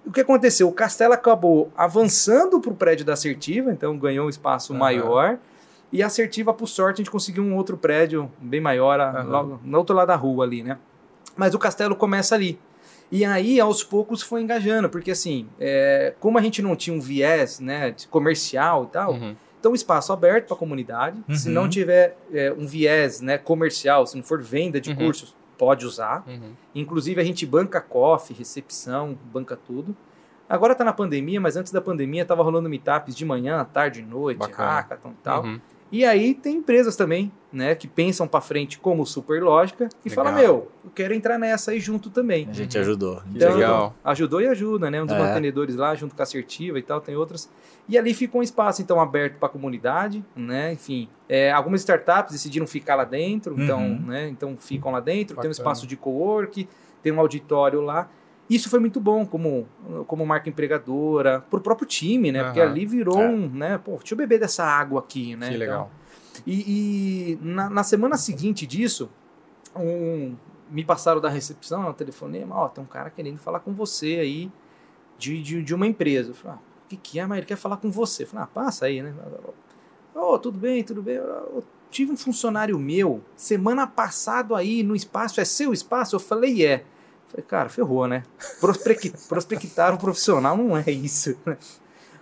O 0.05 0.11
que 0.11 0.21
aconteceu? 0.21 0.67
O 0.67 0.71
Castelo 0.73 1.13
acabou 1.13 1.71
avançando 1.75 2.59
pro 2.59 2.73
prédio 2.75 3.05
da 3.05 3.13
assertiva, 3.13 3.71
então 3.71 3.97
ganhou 3.97 4.27
um 4.27 4.29
espaço 4.29 4.71
Aham. 4.73 4.79
maior. 4.79 5.37
E 5.91 6.03
a 6.03 6.07
assertiva, 6.07 6.53
por 6.53 6.67
sorte, 6.67 6.95
a 6.95 7.03
gente 7.03 7.11
conseguiu 7.11 7.43
um 7.43 7.55
outro 7.55 7.77
prédio 7.77 8.31
bem 8.39 8.59
maior, 8.61 8.99
Aham. 8.99 9.23
logo, 9.23 9.59
no 9.63 9.77
outro 9.77 9.95
lado 9.95 10.07
da 10.09 10.15
rua 10.15 10.45
ali, 10.45 10.61
né? 10.61 10.77
Mas 11.35 11.53
o 11.53 11.59
castelo 11.59 11.95
começa 11.95 12.35
ali. 12.35 12.59
E 13.11 13.23
aí, 13.23 13.59
aos 13.59 13.83
poucos, 13.83 14.21
foi 14.21 14.41
engajando, 14.41 14.89
porque 14.89 15.11
assim, 15.11 15.47
é, 15.59 16.13
como 16.19 16.37
a 16.37 16.41
gente 16.41 16.61
não 16.61 16.75
tinha 16.75 16.95
um 16.95 16.99
viés 16.99 17.59
né, 17.59 17.95
comercial 18.09 18.85
e 18.85 18.87
tal, 18.87 19.13
Uhum. 19.13 19.35
então, 19.59 19.73
espaço 19.73 20.11
aberto 20.11 20.47
para 20.47 20.55
a 20.55 20.59
comunidade. 20.59 21.23
Se 21.31 21.47
Uhum. 21.47 21.53
não 21.53 21.69
tiver 21.69 22.17
é, 22.33 22.51
um 22.51 22.65
viés 22.67 23.21
né, 23.21 23.37
comercial, 23.37 24.05
se 24.05 24.15
não 24.17 24.23
for 24.23 24.41
venda 24.41 24.81
de 24.81 24.89
Uhum. 24.91 24.95
cursos, 24.97 25.35
pode 25.57 25.85
usar. 25.85 26.23
Uhum. 26.27 26.53
Inclusive, 26.73 27.19
a 27.19 27.23
gente 27.23 27.45
banca 27.45 27.81
coffee, 27.81 28.35
recepção, 28.35 29.17
banca 29.31 29.55
tudo. 29.55 29.95
Agora 30.47 30.75
tá 30.75 30.83
na 30.83 30.93
pandemia, 30.93 31.41
mas 31.41 31.55
antes 31.55 31.71
da 31.71 31.81
pandemia 31.81 32.23
tava 32.25 32.43
rolando 32.43 32.69
meetups 32.69 33.15
de 33.15 33.25
manhã, 33.25 33.65
tarde, 33.65 34.01
noite, 34.01 34.37
Bacana. 34.37 34.69
hackathon 34.69 35.09
e 35.11 35.23
tal. 35.23 35.43
Uhum. 35.43 35.59
E 35.91 36.03
aí 36.03 36.33
tem 36.33 36.57
empresas 36.57 36.95
também, 36.95 37.31
né, 37.53 37.73
que 37.75 37.87
pensam 37.87 38.27
para 38.27 38.41
frente 38.41 38.77
como 38.79 39.05
Superlógica 39.05 39.87
e 40.03 40.09
Legal. 40.09 40.25
fala, 40.25 40.35
meu, 40.35 40.71
eu 40.83 40.91
quero 40.93 41.13
entrar 41.13 41.37
nessa 41.37 41.71
aí 41.71 41.79
junto 41.79 42.09
também. 42.09 42.47
A 42.49 42.53
gente 42.53 42.77
ajudou. 42.77 43.21
Então, 43.33 43.53
legal. 43.53 43.95
Ajudou 44.03 44.41
e 44.41 44.47
ajuda, 44.47 44.89
né? 44.91 45.01
Um 45.01 45.05
dos 45.05 45.15
É. 45.15 45.19
mantenedores 45.19 45.75
lá, 45.75 45.93
junto 45.95 46.15
com 46.15 46.21
a 46.21 46.23
Assertiva 46.23 46.79
e 46.79 46.81
tal, 46.81 46.99
tem 46.99 47.15
outras. 47.15 47.49
E 47.87 47.97
ali 47.97 48.13
ficou 48.13 48.41
um 48.41 48.43
espaço, 48.43 48.81
então, 48.81 48.99
aberto 48.99 49.37
para 49.37 49.47
a 49.47 49.51
comunidade, 49.51 50.25
né? 50.35 50.73
Enfim, 50.73 51.07
é, 51.29 51.51
algumas 51.51 51.81
startups 51.81 52.33
decidiram 52.33 52.65
ficar 52.67 52.95
lá 52.95 53.05
dentro, 53.05 53.55
então, 53.61 53.79
Uhum. 53.79 53.99
né? 54.07 54.27
Então, 54.27 54.57
ficam 54.57 54.91
lá 54.91 54.99
dentro, 54.99 55.27
tem 55.27 55.33
um 55.33 55.35
Bacana. 55.37 55.51
espaço 55.51 55.87
de 55.87 55.95
co-work, 55.95 56.67
tem 57.01 57.13
um 57.13 57.19
auditório 57.19 57.79
lá. 57.79 58.09
Isso 58.49 58.69
foi 58.69 58.79
muito 58.79 58.99
bom 58.99 59.25
como, 59.25 59.67
como 60.07 60.25
marca 60.25 60.47
empregadora, 60.49 61.41
pro 61.49 61.59
próprio 61.59 61.87
time, 61.87 62.31
né? 62.31 62.43
Porque 62.43 62.59
Aham. 62.61 62.69
ali 62.71 62.85
virou 62.85 63.19
É. 63.19 63.27
um, 63.27 63.49
né? 63.49 63.77
Pô, 63.79 63.97
deixa 63.97 64.13
eu 64.13 64.17
beber 64.17 64.39
dessa 64.39 64.63
água 64.63 64.99
aqui, 64.99 65.35
né? 65.35 65.47
Que 65.49 65.55
Então, 65.55 65.59
legal. 65.67 65.91
e, 66.45 67.31
e 67.33 67.39
na, 67.41 67.69
na 67.69 67.83
semana 67.83 68.17
seguinte 68.17 68.67
disso, 68.67 69.09
um- 69.75 70.35
me 70.69 70.83
passaram 70.83 71.19
da 71.21 71.29
recepção, 71.29 71.83
no 71.83 71.93
telefonema, 71.93 72.55
ó, 72.55 72.67
tem 72.67 72.83
um 72.83 72.87
cara 72.87 73.09
querendo 73.09 73.37
falar 73.39 73.59
com 73.59 73.73
você 73.73 74.17
aí 74.19 74.51
de, 75.17 75.41
de, 75.41 75.63
de 75.63 75.73
uma 75.75 75.87
empresa. 75.87 76.29
Eu 76.31 76.35
falei, 76.35 76.57
ah, 76.57 76.61
o 76.85 76.87
que, 76.89 76.97
que 76.97 77.19
é? 77.19 77.25
Mas 77.25 77.37
ele 77.39 77.47
quer 77.47 77.55
falar 77.57 77.77
com 77.77 77.89
você. 77.91 78.23
Eu 78.23 78.27
falei, 78.27 78.43
ah, 78.43 78.47
passa 78.47 78.85
aí, 78.85 79.01
né? 79.01 79.13
Ô, 80.13 80.37
tudo 80.39 80.57
bem, 80.57 80.83
tudo 80.83 81.01
bem. 81.01 81.15
Eu 81.15 81.63
tive 81.91 82.11
um 82.11 82.17
funcionário 82.17 82.77
meu, 82.79 83.21
semana 83.35 83.85
passada 83.87 84.55
aí 84.57 84.81
no 84.83 84.95
espaço, 84.95 85.39
é 85.41 85.45
seu 85.45 85.73
espaço? 85.73 86.15
Eu 86.15 86.19
falei, 86.19 86.65
é. 86.65 86.75
Eu 86.75 86.85
falei, 87.35 87.45
cara, 87.47 87.69
ferrou, 87.69 88.07
né? 88.07 88.23
Prospec- 88.59 89.13
Prospectar 89.29 89.93
o 89.93 89.97
profissional 89.97 90.55
não 90.57 90.77
é 90.77 90.83
isso, 90.89 91.37
né? 91.45 91.57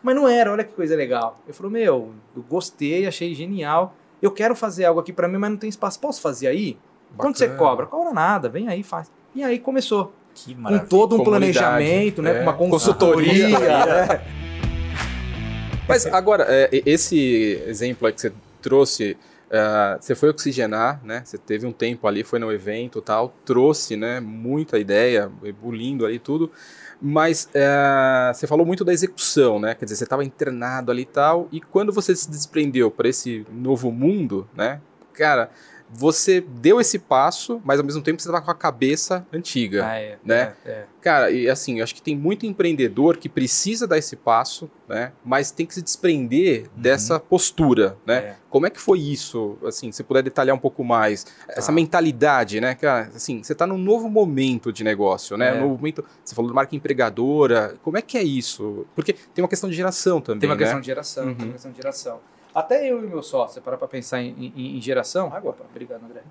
Mas 0.01 0.15
não 0.15 0.27
era, 0.27 0.51
olha 0.51 0.63
que 0.63 0.73
coisa 0.73 0.95
legal. 0.95 1.39
Eu 1.47 1.53
falei, 1.53 1.71
meu, 1.71 2.11
eu 2.35 2.43
gostei, 2.49 3.07
achei 3.07 3.33
genial. 3.33 3.95
Eu 4.21 4.31
quero 4.31 4.55
fazer 4.55 4.85
algo 4.85 4.99
aqui 4.99 5.13
pra 5.13 5.27
mim, 5.27 5.37
mas 5.37 5.49
não 5.51 5.57
tem 5.57 5.69
espaço. 5.69 5.99
Posso 5.99 6.19
fazer 6.21 6.47
aí? 6.47 6.77
Quanto 7.15 7.37
você 7.37 7.47
Bacana. 7.47 7.69
cobra? 7.69 7.85
Cobra 7.85 8.13
nada, 8.13 8.49
vem 8.49 8.67
aí, 8.67 8.83
faz. 8.83 9.09
E 9.35 9.43
aí 9.43 9.59
começou. 9.59 10.11
Que 10.33 10.53
Com 10.55 10.61
maravilha. 10.61 10.87
todo 10.89 11.15
um 11.15 11.23
planejamento, 11.23 12.21
né? 12.21 12.31
é. 12.31 12.35
Com 12.37 12.41
uma 12.43 12.53
Consultoria. 12.53 13.43
consultoria. 13.49 13.85
né? 13.85 14.21
Mas 15.87 16.05
agora, 16.07 16.45
é, 16.49 16.69
esse 16.85 17.61
exemplo 17.67 18.07
aí 18.07 18.13
que 18.13 18.21
você 18.21 18.33
trouxe, 18.61 19.17
é, 19.53 19.97
você 20.01 20.15
foi 20.15 20.29
oxigenar, 20.29 20.99
né? 21.03 21.21
Você 21.23 21.37
teve 21.37 21.67
um 21.67 21.71
tempo 21.71 22.07
ali, 22.07 22.23
foi 22.23 22.39
no 22.39 22.51
evento 22.51 22.99
tal, 22.99 23.31
trouxe, 23.45 23.95
né? 23.95 24.19
Muita 24.19 24.79
ideia, 24.79 25.31
ebulindo 25.43 26.07
ali 26.07 26.17
tudo. 26.17 26.51
Mas 26.99 27.47
é, 27.53 28.31
você 28.33 28.47
falou 28.47 28.65
muito 28.65 28.83
da 28.83 28.91
execução, 28.91 29.59
né? 29.59 29.75
Quer 29.75 29.85
dizer, 29.85 29.97
você 29.97 30.05
estava 30.05 30.23
internado 30.23 30.91
ali 30.91 31.03
e 31.03 31.05
tal, 31.05 31.47
e 31.51 31.61
quando 31.61 31.93
você 31.93 32.15
se 32.15 32.27
desprendeu 32.31 32.89
para 32.89 33.07
esse 33.07 33.45
novo 33.51 33.91
mundo, 33.91 34.49
né? 34.55 34.81
Cara, 35.13 35.51
você 35.95 36.41
deu 36.41 36.81
esse 36.81 36.97
passo, 36.99 37.61
mas 37.63 37.79
ao 37.79 37.85
mesmo 37.85 38.01
tempo 38.01 38.21
você 38.21 38.27
estava 38.27 38.43
com 38.43 38.51
a 38.51 38.55
cabeça 38.55 39.25
antiga. 39.31 39.85
Ah, 39.85 39.97
é, 39.99 40.17
Né? 40.23 40.53
é, 40.65 40.69
é. 40.69 40.85
Cara, 41.01 41.29
e 41.31 41.49
assim, 41.49 41.79
eu 41.79 41.83
acho 41.83 41.93
que 41.93 42.01
tem 42.01 42.15
muito 42.15 42.45
empreendedor 42.45 43.17
que 43.17 43.27
precisa 43.27 43.85
dar 43.85 43.97
esse 43.97 44.15
passo, 44.15 44.71
né? 44.87 45.11
Mas 45.23 45.51
tem 45.51 45.65
que 45.65 45.73
se 45.73 45.81
desprender 45.81 46.67
dessa 46.77 47.19
postura, 47.19 47.97
né? 48.07 48.15
É. 48.15 48.35
Como 48.49 48.65
é 48.65 48.69
que 48.69 48.79
foi 48.79 48.99
isso? 48.99 49.57
Assim, 49.65 49.91
se 49.91 50.01
puder 50.03 50.21
detalhar 50.23 50.55
um 50.55 50.59
pouco 50.59 50.83
mais. 50.83 51.25
Essa 51.49 51.67
Tá. 51.67 51.73
mentalidade, 51.73 52.61
né? 52.61 52.73
Cara, 52.75 53.11
assim, 53.13 53.43
você 53.43 53.53
tá 53.53 53.67
num 53.67 53.77
novo 53.77 54.09
momento 54.09 54.71
de 54.71 54.83
negócio, 54.83 55.35
né? 55.35 55.49
É. 55.49 55.53
Um 55.57 55.61
novo 55.61 55.75
momento. 55.75 56.05
Você 56.23 56.33
falou 56.33 56.49
de 56.49 56.55
marca 56.55 56.73
empregadora. 56.75 57.75
Como 57.83 57.97
é 57.97 58.01
que 58.01 58.17
é 58.17 58.23
isso? 58.23 58.85
Porque 58.95 59.13
tem 59.13 59.43
uma 59.43 59.47
questão 59.49 59.69
de 59.69 59.75
geração 59.75 60.21
também, 60.21 60.39
Tem 60.41 60.49
uma 60.49 60.55
né? 60.55 60.59
questão 60.61 60.79
de 60.79 60.85
geração, 60.85 61.25
Uhum. 61.27 61.35
tem 61.35 61.45
uma 61.47 61.53
questão 61.53 61.71
de 61.71 61.77
geração. 61.77 62.19
Até 62.53 62.89
eu 62.89 63.03
e 63.03 63.07
meu 63.07 63.23
sócio, 63.23 63.61
pra 63.61 63.77
pensar 63.87 64.21
em, 64.21 64.51
em- 64.55 64.77
em 64.77 64.81
geração, 64.81 65.33
água, 65.33 65.51
opa, 65.51 65.63
obrigado, 65.69 66.03
André. 66.05 66.21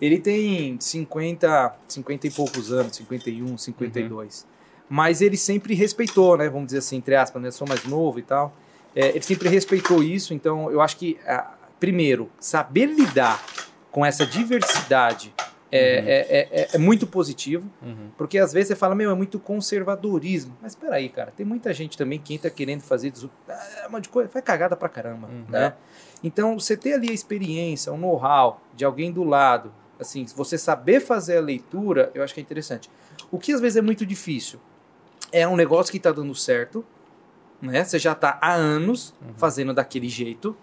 Ele 0.00 0.18
tem 0.18 0.76
50, 0.80 1.74
50 1.88 2.26
e 2.26 2.30
poucos 2.30 2.72
anos, 2.72 2.96
51, 2.96 3.56
52. 3.58 4.46
Mas 4.88 5.20
ele 5.20 5.36
sempre 5.36 5.74
respeitou, 5.74 6.36
né? 6.36 6.48
Vamos 6.48 6.66
dizer 6.66 6.78
assim, 6.78 6.96
entre 6.96 7.14
aspas, 7.14 7.40
né? 7.40 7.48
Eu 7.48 7.52
sou 7.52 7.66
mais 7.66 7.84
novo 7.84 8.18
e 8.18 8.22
tal. 8.22 8.52
É, 8.94 9.08
ele 9.10 9.22
sempre 9.22 9.48
respeitou 9.48 10.02
isso, 10.02 10.34
então 10.34 10.70
eu 10.70 10.80
acho 10.80 10.96
que, 10.96 11.18
ah, 11.26 11.54
primeiro, 11.80 12.30
saber 12.38 12.86
lidar 12.86 13.42
com 13.90 14.04
essa 14.04 14.26
diversidade 14.26 15.32
é, 15.72 16.00
Uhum. 16.00 16.06
é, 16.06 16.12
é- 16.20 16.48
é- 16.62 16.68
é 16.74 16.78
muito 16.78 17.06
positivo. 17.06 17.68
Uhum. 17.82 18.10
Porque 18.18 18.38
às 18.38 18.52
vezes 18.52 18.68
você 18.68 18.76
fala, 18.76 18.94
meu, 18.94 19.10
é 19.10 19.14
muito 19.14 19.38
conservadorismo. 19.40 20.56
Mas 20.60 20.74
peraí, 20.74 21.08
cara, 21.08 21.32
tem 21.34 21.44
muita 21.46 21.72
gente 21.72 21.96
também 21.96 22.18
que 22.18 22.34
entra 22.34 22.50
querendo 22.50 22.82
fazer 22.82 23.10
desu- 23.10 23.30
ah, 23.48 23.86
um 23.88 23.92
monte 23.92 24.04
de 24.04 24.08
coisa, 24.10 24.28
faz 24.28 24.44
cagada 24.44 24.76
pra 24.76 24.88
caramba, 24.88 25.28
Uhum. 25.28 25.44
né? 25.48 25.72
Então, 26.22 26.58
você 26.58 26.76
ter 26.76 26.92
ali 26.92 27.10
a 27.10 27.12
experiência, 27.14 27.92
o 27.92 27.96
know-how 27.96 28.60
de 28.76 28.84
alguém 28.84 29.10
do 29.10 29.24
lado, 29.24 29.72
assim, 29.98 30.24
você 30.36 30.56
saber 30.58 31.00
fazer 31.00 31.38
a 31.38 31.40
leitura, 31.40 32.10
eu 32.14 32.22
acho 32.22 32.34
que 32.34 32.40
é 32.40 32.42
interessante. 32.42 32.90
O 33.30 33.38
que 33.38 33.52
às 33.52 33.60
vezes 33.60 33.76
é 33.76 33.82
muito 33.82 34.04
difícil 34.06 34.60
é 35.32 35.48
um 35.48 35.56
negócio 35.56 35.90
que 35.90 35.98
tá 35.98 36.12
dando 36.12 36.34
certo, 36.34 36.84
né? 37.60 37.82
Você 37.84 37.98
já 37.98 38.14
tá 38.14 38.38
há 38.42 38.52
anos 38.52 39.14
Uhum. 39.22 39.32
fazendo 39.36 39.72
daquele 39.72 40.08
jeito. 40.08 40.54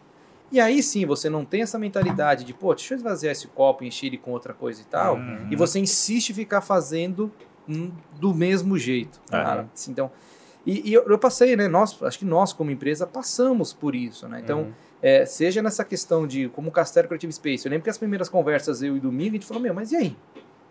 E 0.51 0.59
aí 0.59 0.81
sim, 0.81 1.05
você 1.05 1.29
não 1.29 1.45
tem 1.45 1.61
essa 1.61 1.77
mentalidade 1.77 2.43
de, 2.43 2.53
pô, 2.53 2.73
deixa 2.73 2.93
eu 2.93 2.97
esvaziar 2.97 3.31
esse 3.31 3.47
copo 3.47 3.83
e 3.83 3.87
encher 3.87 4.07
ele 4.07 4.17
com 4.17 4.31
outra 4.31 4.53
coisa 4.53 4.81
e 4.81 4.85
tal. 4.85 5.15
Uhum. 5.15 5.47
E 5.51 5.55
você 5.55 5.79
insiste 5.79 6.31
em 6.31 6.33
ficar 6.33 6.61
fazendo 6.61 7.31
hum, 7.67 7.91
do 8.19 8.33
mesmo 8.33 8.77
jeito. 8.77 9.19
Cara. 9.29 9.67
Assim, 9.73 9.91
Então, 9.91 10.11
e, 10.65 10.89
e 10.89 10.93
eu, 10.93 11.03
eu 11.03 11.17
passei, 11.19 11.55
né? 11.55 11.67
Nós, 11.67 12.01
acho 12.03 12.19
que 12.19 12.25
nós, 12.25 12.51
como 12.51 12.71
empresa, 12.71 13.05
passamos 13.07 13.73
por 13.73 13.95
isso, 13.95 14.27
né? 14.27 14.41
Então, 14.43 14.61
Uhum. 14.61 14.71
é, 15.01 15.25
seja 15.25 15.61
nessa 15.61 15.85
questão 15.85 16.25
de 16.27 16.49
como 16.49 16.69
o 16.69 16.71
Castelo 16.71 17.07
Creative 17.07 17.31
Space, 17.31 17.65
eu 17.65 17.69
lembro 17.69 17.83
que 17.83 17.89
as 17.89 17.97
primeiras 17.97 18.27
conversas 18.27 18.81
eu 18.81 18.97
e 18.97 18.99
Domingo, 18.99 19.29
a 19.31 19.33
gente 19.33 19.45
falou, 19.45 19.61
meu, 19.61 19.73
mas 19.73 19.91
e 19.91 19.95
aí? 19.95 20.17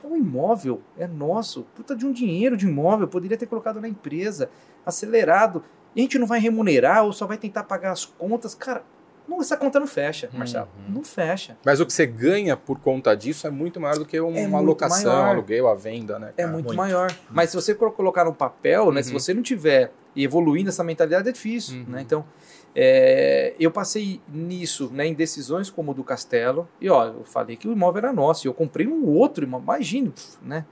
É 0.03 0.07
um 0.07 0.16
imóvel, 0.16 0.81
é 0.97 1.07
nosso, 1.07 1.64
puta 1.74 1.95
de 1.95 2.07
um 2.07 2.12
dinheiro 2.12 2.57
de 2.57 2.66
imóvel, 2.66 3.09
poderia 3.09 3.37
ter 3.37 3.47
colocado 3.47 3.81
na 3.81 3.89
empresa, 3.89 4.49
acelerado, 4.87 5.62
e 5.95 6.01
a 6.01 6.03
gente 6.03 6.18
não 6.18 6.26
vai 6.26 6.39
remunerar 6.41 7.05
ou 7.05 7.12
só 7.12 7.26
vai 7.26 7.37
tentar 7.37 7.64
pagar 7.64 7.93
as 7.93 8.05
contas, 8.05 8.55
cara, 8.55 8.85
não, 9.29 9.41
essa 9.41 9.57
conta 9.57 9.79
não 9.79 9.87
fecha, 9.87 10.31
Marcelo. 10.33 10.68
Uhum. 10.89 10.95
Não 10.95 11.05
fecha. 11.05 11.57
Mas 11.64 11.79
o 11.81 11.87
que 11.87 11.93
você 11.93 12.07
ganha 12.07 12.57
por 12.57 12.81
conta 12.81 13.14
disso 13.14 13.47
é 13.47 13.51
muito 13.51 13.79
maior 13.79 13.99
do 13.99 14.07
que 14.07 14.18
uma 14.18 14.39
É 14.39 14.45
alocação, 14.47 15.12
maior. 15.12 15.29
aluguel, 15.29 15.68
a 15.68 15.74
venda, 15.74 16.18
né? 16.18 16.31
É 16.37 16.43
cara? 16.43 16.53
muito, 16.53 16.66
muito. 16.66 16.76
maior. 16.79 17.14
Mas 17.31 17.51
se 17.51 17.57
você 17.57 17.74
colo- 17.74 17.93
colocar 17.93 18.24
no 18.24 18.33
papel, 18.35 18.91
né, 18.91 19.03
se 19.03 19.12
Uhum. 19.12 19.18
você 19.20 19.35
não 19.35 19.43
tiver 19.43 19.93
evoluindo 20.16 20.70
essa 20.70 20.83
mentalidade, 20.83 21.29
é 21.29 21.33
difícil. 21.33 21.79
Uhum. 21.81 21.85
Né? 21.89 22.01
Então, 22.03 22.24
é, 22.74 23.55
eu 23.61 23.70
passei 23.70 24.20
nisso, 24.29 24.91
né, 24.93 25.07
em 25.07 25.14
decisões 25.14 25.68
como 25.70 25.91
o 25.93 25.95
do 25.95 26.03
Castelo. 26.05 26.68
E 26.81 26.89
ó, 26.89 27.07
eu 27.07 27.24
falei 27.24 27.57
que 27.57 27.68
o 27.68 27.72
imóvel 27.72 27.99
era 27.99 28.12
nosso. 28.12 28.47
E 28.47 28.49
eu 28.49 28.55
comprei 28.55 28.87
um 28.87 29.07
outro 29.07 29.45
imóvel, 29.45 29.64
imagine, 29.64 30.11
pf, 30.11 30.39
né? 30.43 30.64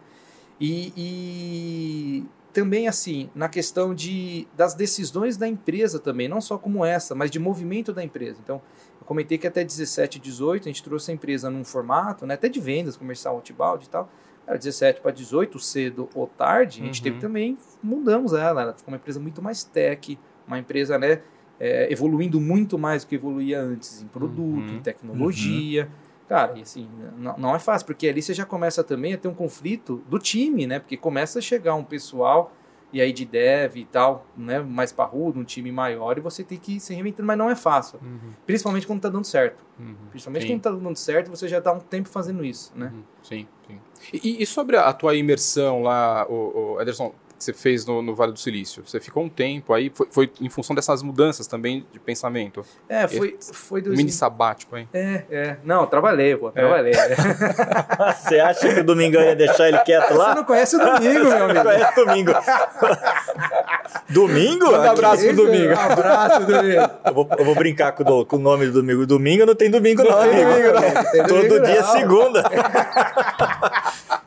E, 0.59 0.93
e 0.97 2.25
também 2.57 2.89
assim, 2.89 3.29
na 3.35 3.49
questão 3.51 3.95
de, 3.95 4.49
das 4.57 4.73
decisões 4.73 5.37
da 5.37 5.47
empresa 5.47 5.99
também, 5.99 6.27
não 6.27 6.41
só 6.41 6.57
como 6.57 6.85
essa, 6.87 7.15
mas 7.15 7.31
de 7.31 7.39
movimento 7.39 7.93
da 7.93 8.03
empresa. 8.03 8.39
Então, 8.43 8.63
eu 8.99 9.07
comentei 9.07 9.37
que 9.37 9.47
até 9.47 9.63
17, 9.63 10.19
18, 10.19 10.63
a 10.65 10.69
gente 10.73 10.83
trouxe 10.83 11.11
a 11.11 11.15
empresa 11.15 11.51
num 11.51 11.63
formato, 11.65 12.25
né, 12.27 12.33
até 12.33 12.49
de 12.49 12.59
vendas, 12.59 12.97
comercial, 12.97 13.35
outbound 13.37 13.85
e 13.85 13.89
tal. 13.91 14.09
Era 14.47 14.57
17 14.57 15.03
para 15.03 15.11
18, 15.11 15.59
cedo 15.59 16.09
ou 16.15 16.27
tarde, 16.27 16.81
a 16.81 16.87
gente 16.87 16.99
Uhum. 17.01 17.03
teve 17.05 17.19
também, 17.19 17.59
mudamos 17.83 18.33
ela, 18.33 18.63
ela 18.63 18.73
ficou 18.73 18.91
uma 18.93 18.97
empresa 18.97 19.21
muito 19.21 19.43
mais 19.43 19.63
tech, 19.63 20.19
uma 20.47 20.59
empresa, 20.59 20.99
né, 20.99 21.21
é, 21.61 21.93
evoluindo 21.93 22.41
muito 22.41 22.79
mais 22.79 23.05
do 23.05 23.09
que 23.09 23.17
evoluía 23.17 23.61
antes 23.61 24.01
em 24.03 24.07
produto, 24.07 24.71
Uhum. 24.71 24.77
em 24.77 24.81
tecnologia. 24.81 25.91
Cara, 26.29 26.59
e 26.59 26.63
assim, 26.63 26.89
não, 27.17 27.37
não 27.39 27.55
é 27.55 27.59
fácil, 27.59 27.87
porque 27.87 28.09
ali 28.09 28.21
você 28.21 28.35
já 28.35 28.45
começa 28.45 28.83
também 28.83 29.15
a 29.15 29.19
ter 29.19 29.29
um 29.29 29.35
conflito 29.35 30.03
do 30.09 30.19
time, 30.19 30.67
né? 30.67 30.81
Porque 30.81 30.97
começa 30.97 31.39
a 31.39 31.43
chegar 31.43 31.75
um 31.75 31.85
pessoal, 31.85 32.53
e 32.93 33.01
aí 33.01 33.13
de 33.13 33.25
dev 33.25 33.77
e 33.77 33.85
tal, 33.85 34.27
né? 34.37 34.59
Mais 34.61 34.93
parrudo, 34.93 35.39
um 35.39 35.45
time 35.45 35.71
maior, 35.71 36.19
e 36.19 36.21
você 36.21 36.43
tem 36.43 36.59
que 36.59 36.77
ir 36.77 36.81
se 36.81 36.93
reinventando, 36.95 37.27
mas 37.27 37.39
não 37.39 37.49
é 37.51 37.55
fácil. 37.55 38.01
Uhum, 38.03 38.33
Principalmente 38.45 38.87
quando 38.87 39.01
tá 39.03 39.09
dando 39.09 39.25
certo. 39.25 39.65
uhum. 39.79 39.95
Principalmente 40.11 40.43
Sim. 40.43 40.49
quando 40.55 40.63
tá 40.63 40.71
dando 40.71 40.97
certo, 40.97 41.31
você 41.31 41.47
já 41.47 41.61
tá 41.61 41.73
um 41.73 41.81
tempo 41.81 42.09
fazendo 42.09 42.45
isso, 42.45 42.73
né? 42.75 42.91
Uhum, 42.93 43.03
Sim, 43.23 43.49
sim. 43.67 43.81
E, 44.13 44.43
e 44.43 44.47
sobre 44.47 44.77
a 44.77 44.93
tua 44.93 45.15
imersão 45.15 45.83
lá, 45.83 46.27
o, 46.29 46.75
o 46.75 46.81
Ederson, 46.81 47.13
que 47.37 47.45
você 47.45 47.53
fez 47.53 47.85
no, 47.85 48.03
no 48.03 48.15
Vale 48.15 48.33
do 48.33 48.39
Silício? 48.39 48.83
Você 48.87 48.99
ficou 48.99 49.23
um 49.23 49.29
tempo 49.29 49.73
aí, 49.75 49.91
foi, 49.95 50.09
foi 50.11 50.33
em 50.41 50.49
função 50.49 50.75
dessas 50.75 51.03
mudanças 51.03 51.47
também 51.47 51.87
de 51.93 51.99
pensamento? 51.99 52.65
É, 52.89 53.07
foi, 53.07 53.37
foi 53.41 53.81
2000. 53.83 53.97
mini 53.97 54.11
sabático, 54.11 54.77
hein? 54.77 54.89
É, 54.93 55.23
é. 55.31 55.57
Não, 55.63 55.83
eu 55.83 55.87
trabalhei, 55.87 56.37
pô, 56.37 56.51
trabalhei. 56.51 56.95
Você 58.17 58.41
acha 58.41 58.73
que 58.73 58.81
o 58.81 58.85
Domingão 58.85 59.23
ia 59.23 59.37
deixar 59.37 59.69
ele 59.69 59.79
quieto 59.81 60.09
Você 60.09 60.15
lá? 60.15 60.35
não 60.35 60.45
conhece 60.45 60.77
o 60.77 60.79
domingo, 60.79 61.25
meu 61.25 61.45
amigo. 61.45 61.63
Conhece 61.63 61.95
domingo. 61.95 62.33
domingo? 64.09 64.73
Manda 64.73 64.91
abraço 64.91 65.25
pro 65.27 65.37
domingo. 65.37 65.75
Um 65.75 65.79
abraço, 65.93 66.47
domingo. 66.47 66.91
Eu 67.05 67.15
vou, 67.15 67.29
eu 67.39 67.45
vou 67.45 67.55
brincar 67.55 67.93
com, 67.93 68.03
o 68.03 68.25
com 68.25 68.37
o 68.37 68.41
nome 68.41 68.67
do 68.67 68.73
domingo. 68.73 69.07
Domingo 69.07 69.47
não 69.47 69.55
tem 69.55 69.71
domingo, 69.71 70.03
não, 70.03 70.21
tem 70.23 70.43
amigo. 70.43 70.51
domingo, 70.51 70.73
não. 70.73 71.27
Todo 71.27 71.49
domingo, 71.49 71.67
dia 71.67 71.77
é 71.77 71.83
não. 71.83 71.93
segunda. 71.93 72.51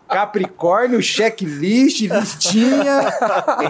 Capricórnio, 0.10 1.01
checklist, 1.01 2.01
listinha. 2.01 3.07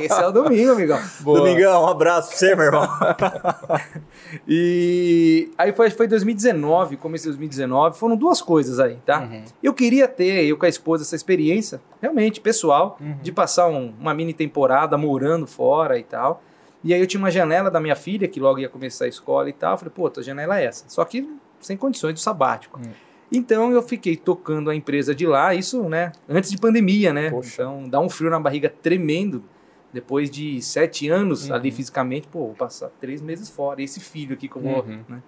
Esse 0.02 0.20
é 0.22 0.28
o 0.28 0.32
domingo, 0.32 0.72
amigão. 0.72 1.00
Domingão, 1.22 1.84
um 1.84 1.88
abraço 1.88 2.30
pra 2.30 2.38
você, 2.38 2.56
meu 2.56 2.66
irmão. 2.66 2.88
E 4.48 5.52
aí 5.58 5.72
foi, 5.74 5.90
foi 5.90 6.08
2019, 6.08 6.98
começo 6.98 7.24
de 7.24 7.30
2019, 7.30 7.98
foram 7.98 8.16
duas 8.16 8.42
coisas 8.42 8.80
aí, 8.80 8.98
tá? 9.06 9.22
Uhum. 9.22 9.44
Eu 9.62 9.74
queria 9.74 10.08
ter, 10.08 10.46
eu 10.46 10.56
com 10.58 10.66
a 10.66 10.70
esposa, 10.70 11.04
essa 11.04 11.16
experiência, 11.16 11.82
realmente, 12.02 12.40
pessoal, 12.40 12.98
Uhum. 13.02 13.18
de 13.22 13.32
passar 13.32 13.68
um- 13.68 13.94
uma 14.00 14.14
mini 14.14 14.34
temporada 14.34 14.98
morando 14.98 15.48
fora 15.48 15.98
e 15.98 16.04
tal. 16.04 16.44
E 16.84 16.94
aí 16.94 17.00
eu 17.02 17.08
tinha 17.08 17.20
uma 17.20 17.32
janela 17.32 17.72
da 17.72 17.80
minha 17.80 17.96
filha, 17.96 18.28
que 18.28 18.40
logo 18.40 18.60
ia 18.60 18.70
começar 18.70 19.06
a 19.06 19.08
escola 19.08 19.50
e 19.50 19.54
tal. 19.54 19.74
Eu 19.74 19.78
falei, 19.80 19.94
pô, 19.96 20.12
a 20.16 20.22
janela 20.22 20.60
é 20.60 20.66
essa. 20.66 20.86
Só 20.88 21.04
que 21.04 21.28
sem 21.60 21.76
condições 21.76 22.14
do 22.14 22.20
sabático. 22.20 22.80
Hum. 22.80 22.92
Então 23.32 23.72
eu 23.72 23.82
fiquei 23.82 24.16
tocando 24.16 24.70
a 24.70 24.76
empresa 24.76 25.14
de 25.14 25.26
lá, 25.28 25.54
isso, 25.54 25.84
né, 25.84 26.12
antes 26.28 26.50
de 26.50 26.58
pandemia, 26.58 27.14
né? 27.14 27.30
Poxa. 27.30 27.62
Então 27.64 27.88
dá 27.88 28.00
um 28.00 28.10
frio 28.10 28.30
na 28.30 28.40
barriga 28.40 28.70
tremendo. 28.70 29.44
Depois 29.92 30.30
de 30.30 30.62
sete 30.62 31.10
anos 31.10 31.50
Uhum. 31.50 31.56
ali 31.56 31.72
fisicamente, 31.72 32.28
pô, 32.28 32.40
vou 32.48 32.54
passar 32.56 32.90
três 33.00 33.22
meses 33.22 33.50
fora. 33.50 33.82
Esse 33.82 34.00
filho 34.00 34.34
aqui 34.36 34.48
que 34.48 34.56
eu 34.56 34.62
vou, 34.62 34.84
Uhum. 34.84 35.04
né? 35.08 35.22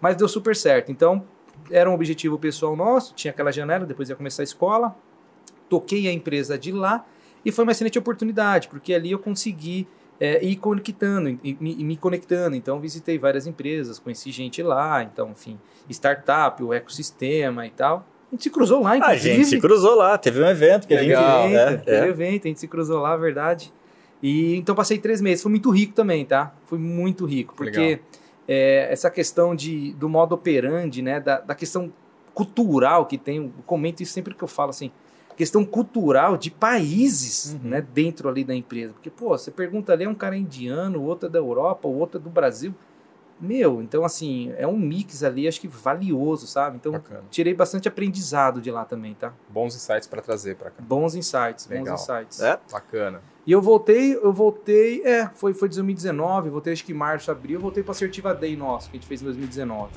Mas 0.00 0.14
deu 0.16 0.28
super 0.28 0.54
certo. 0.54 0.92
Então, 0.92 1.24
era 1.70 1.88
um 1.90 1.94
objetivo 1.94 2.38
pessoal 2.38 2.76
nosso, 2.76 3.14
tinha 3.14 3.30
aquela 3.30 3.50
janela, 3.50 3.86
depois 3.86 4.10
ia 4.10 4.16
começar 4.16 4.42
a 4.42 4.44
escola. 4.44 4.94
Toquei 5.70 6.06
a 6.06 6.12
empresa 6.12 6.58
de 6.58 6.70
lá 6.70 7.06
e 7.44 7.50
foi 7.50 7.64
uma 7.64 7.72
excelente 7.72 7.98
oportunidade, 7.98 8.68
porque 8.68 8.92
ali 8.92 9.10
eu 9.10 9.18
consegui 9.18 9.88
é, 10.20 10.44
ir 10.44 10.56
conectando, 10.56 11.28
e- 11.28 11.38
e 11.42 11.56
me, 11.60 11.74
me 11.84 11.96
conectando. 11.96 12.54
Então, 12.56 12.78
visitei 12.80 13.18
várias 13.18 13.46
empresas, 13.46 13.98
conheci 13.98 14.30
gente 14.30 14.62
lá, 14.62 15.02
então, 15.02 15.30
enfim, 15.30 15.58
startup, 15.90 16.62
o 16.62 16.72
ecossistema 16.72 17.66
e 17.66 17.70
tal. 17.70 18.06
A 18.28 18.34
gente 18.34 18.44
se 18.44 18.50
cruzou 18.50 18.82
lá, 18.82 18.92
A 18.92 18.96
inclusive. 18.98 19.34
gente 19.36 19.46
se 19.48 19.60
cruzou 19.60 19.94
lá, 19.94 20.16
teve 20.18 20.42
um 20.42 20.46
evento 20.48 20.86
que 20.88 20.94
Legal. 20.94 21.44
a 21.44 21.48
gente. 21.48 21.54
evento, 21.56 21.84
teve 21.84 21.96
É, 22.06 22.08
evento, 22.08 22.44
a 22.44 22.48
gente 22.48 22.60
se 22.60 22.68
cruzou 22.68 23.00
lá, 23.00 23.16
verdade. 23.16 23.72
E 24.22 24.56
então 24.56 24.74
passei 24.74 24.98
três 24.98 25.20
meses. 25.20 25.42
Fui 25.42 25.50
muito 25.50 25.70
rico 25.70 25.92
também, 25.92 26.24
tá? 26.24 26.52
Fui 26.66 26.78
muito 26.78 27.26
rico. 27.26 27.54
Porque 27.54 28.00
é, 28.48 28.88
essa 28.90 29.10
questão 29.10 29.54
de, 29.54 29.92
do 29.94 30.08
modo 30.08 30.34
operandi, 30.34 31.02
né? 31.02 31.20
Da, 31.20 31.40
da 31.40 31.54
questão 31.54 31.92
cultural 32.32 33.06
que 33.06 33.18
tem. 33.18 33.36
Eu 33.36 33.52
comento 33.66 34.02
isso 34.02 34.12
sempre 34.12 34.34
que 34.34 34.42
eu 34.42 34.48
falo 34.48 34.70
assim. 34.70 34.90
Questão 35.36 35.64
cultural 35.64 36.36
de 36.36 36.50
países, 36.50 37.54
Uhum. 37.54 37.70
né? 37.70 37.80
Dentro 37.92 38.28
ali 38.28 38.44
da 38.44 38.54
empresa. 38.54 38.92
Porque, 38.92 39.10
pô, 39.10 39.28
você 39.36 39.50
pergunta 39.50 39.92
ali, 39.92 40.04
é 40.04 40.08
um 40.08 40.14
cara 40.14 40.36
indiano, 40.36 41.00
o 41.00 41.02
outro 41.02 41.28
é 41.28 41.30
da 41.32 41.38
Europa, 41.38 41.88
o 41.88 41.96
outro 41.98 42.18
é 42.20 42.22
do 42.22 42.30
Brasil. 42.30 42.74
Meu, 43.40 43.82
então 43.82 44.04
assim, 44.04 44.52
é 44.56 44.64
um 44.64 44.78
mix 44.78 45.24
ali, 45.24 45.48
acho 45.48 45.60
que 45.60 45.66
valioso, 45.66 46.46
sabe? 46.46 46.76
Então, 46.76 46.92
Bacana. 46.92 47.24
tirei 47.30 47.52
bastante 47.52 47.88
aprendizado 47.88 48.60
de 48.60 48.70
lá 48.70 48.84
também, 48.84 49.12
tá? 49.12 49.32
Bons 49.48 49.74
insights 49.74 50.06
para 50.06 50.22
trazer 50.22 50.54
para 50.54 50.70
cá. 50.70 50.76
Bons 50.80 51.16
insights, 51.16 51.66
Legal. 51.66 51.84
bons 51.96 52.00
insights. 52.02 52.40
É. 52.40 52.58
Bacana. 52.70 53.20
E 53.44 53.50
eu 53.50 53.60
voltei, 53.60 54.14
eu 54.14 54.32
voltei, 54.32 55.02
é, 55.04 55.28
foi, 55.34 55.52
foi 55.52 55.68
2019, 55.68 56.48
voltei 56.48 56.72
acho 56.72 56.84
que 56.84 56.94
março, 56.94 57.28
abril, 57.30 57.58
voltei 57.58 57.82
pra 57.82 57.90
Assertiva 57.90 58.32
Day 58.32 58.56
nosso, 58.56 58.88
que 58.88 58.96
a 58.96 59.00
gente 59.00 59.08
fez 59.08 59.20
em 59.20 59.24
2019. 59.24 59.90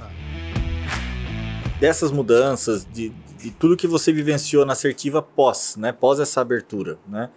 Dessas 1.80 2.12
mudanças, 2.12 2.88
de, 2.92 3.14
de 3.38 3.52
tudo 3.52 3.78
que 3.78 3.88
você 3.88 4.12
vivenciou 4.12 4.66
na 4.66 4.74
assertiva 4.74 5.22
pós, 5.22 5.76
né? 5.78 5.92
Pós 5.92 6.20
essa 6.20 6.42
abertura, 6.42 6.98
né? 7.08 7.30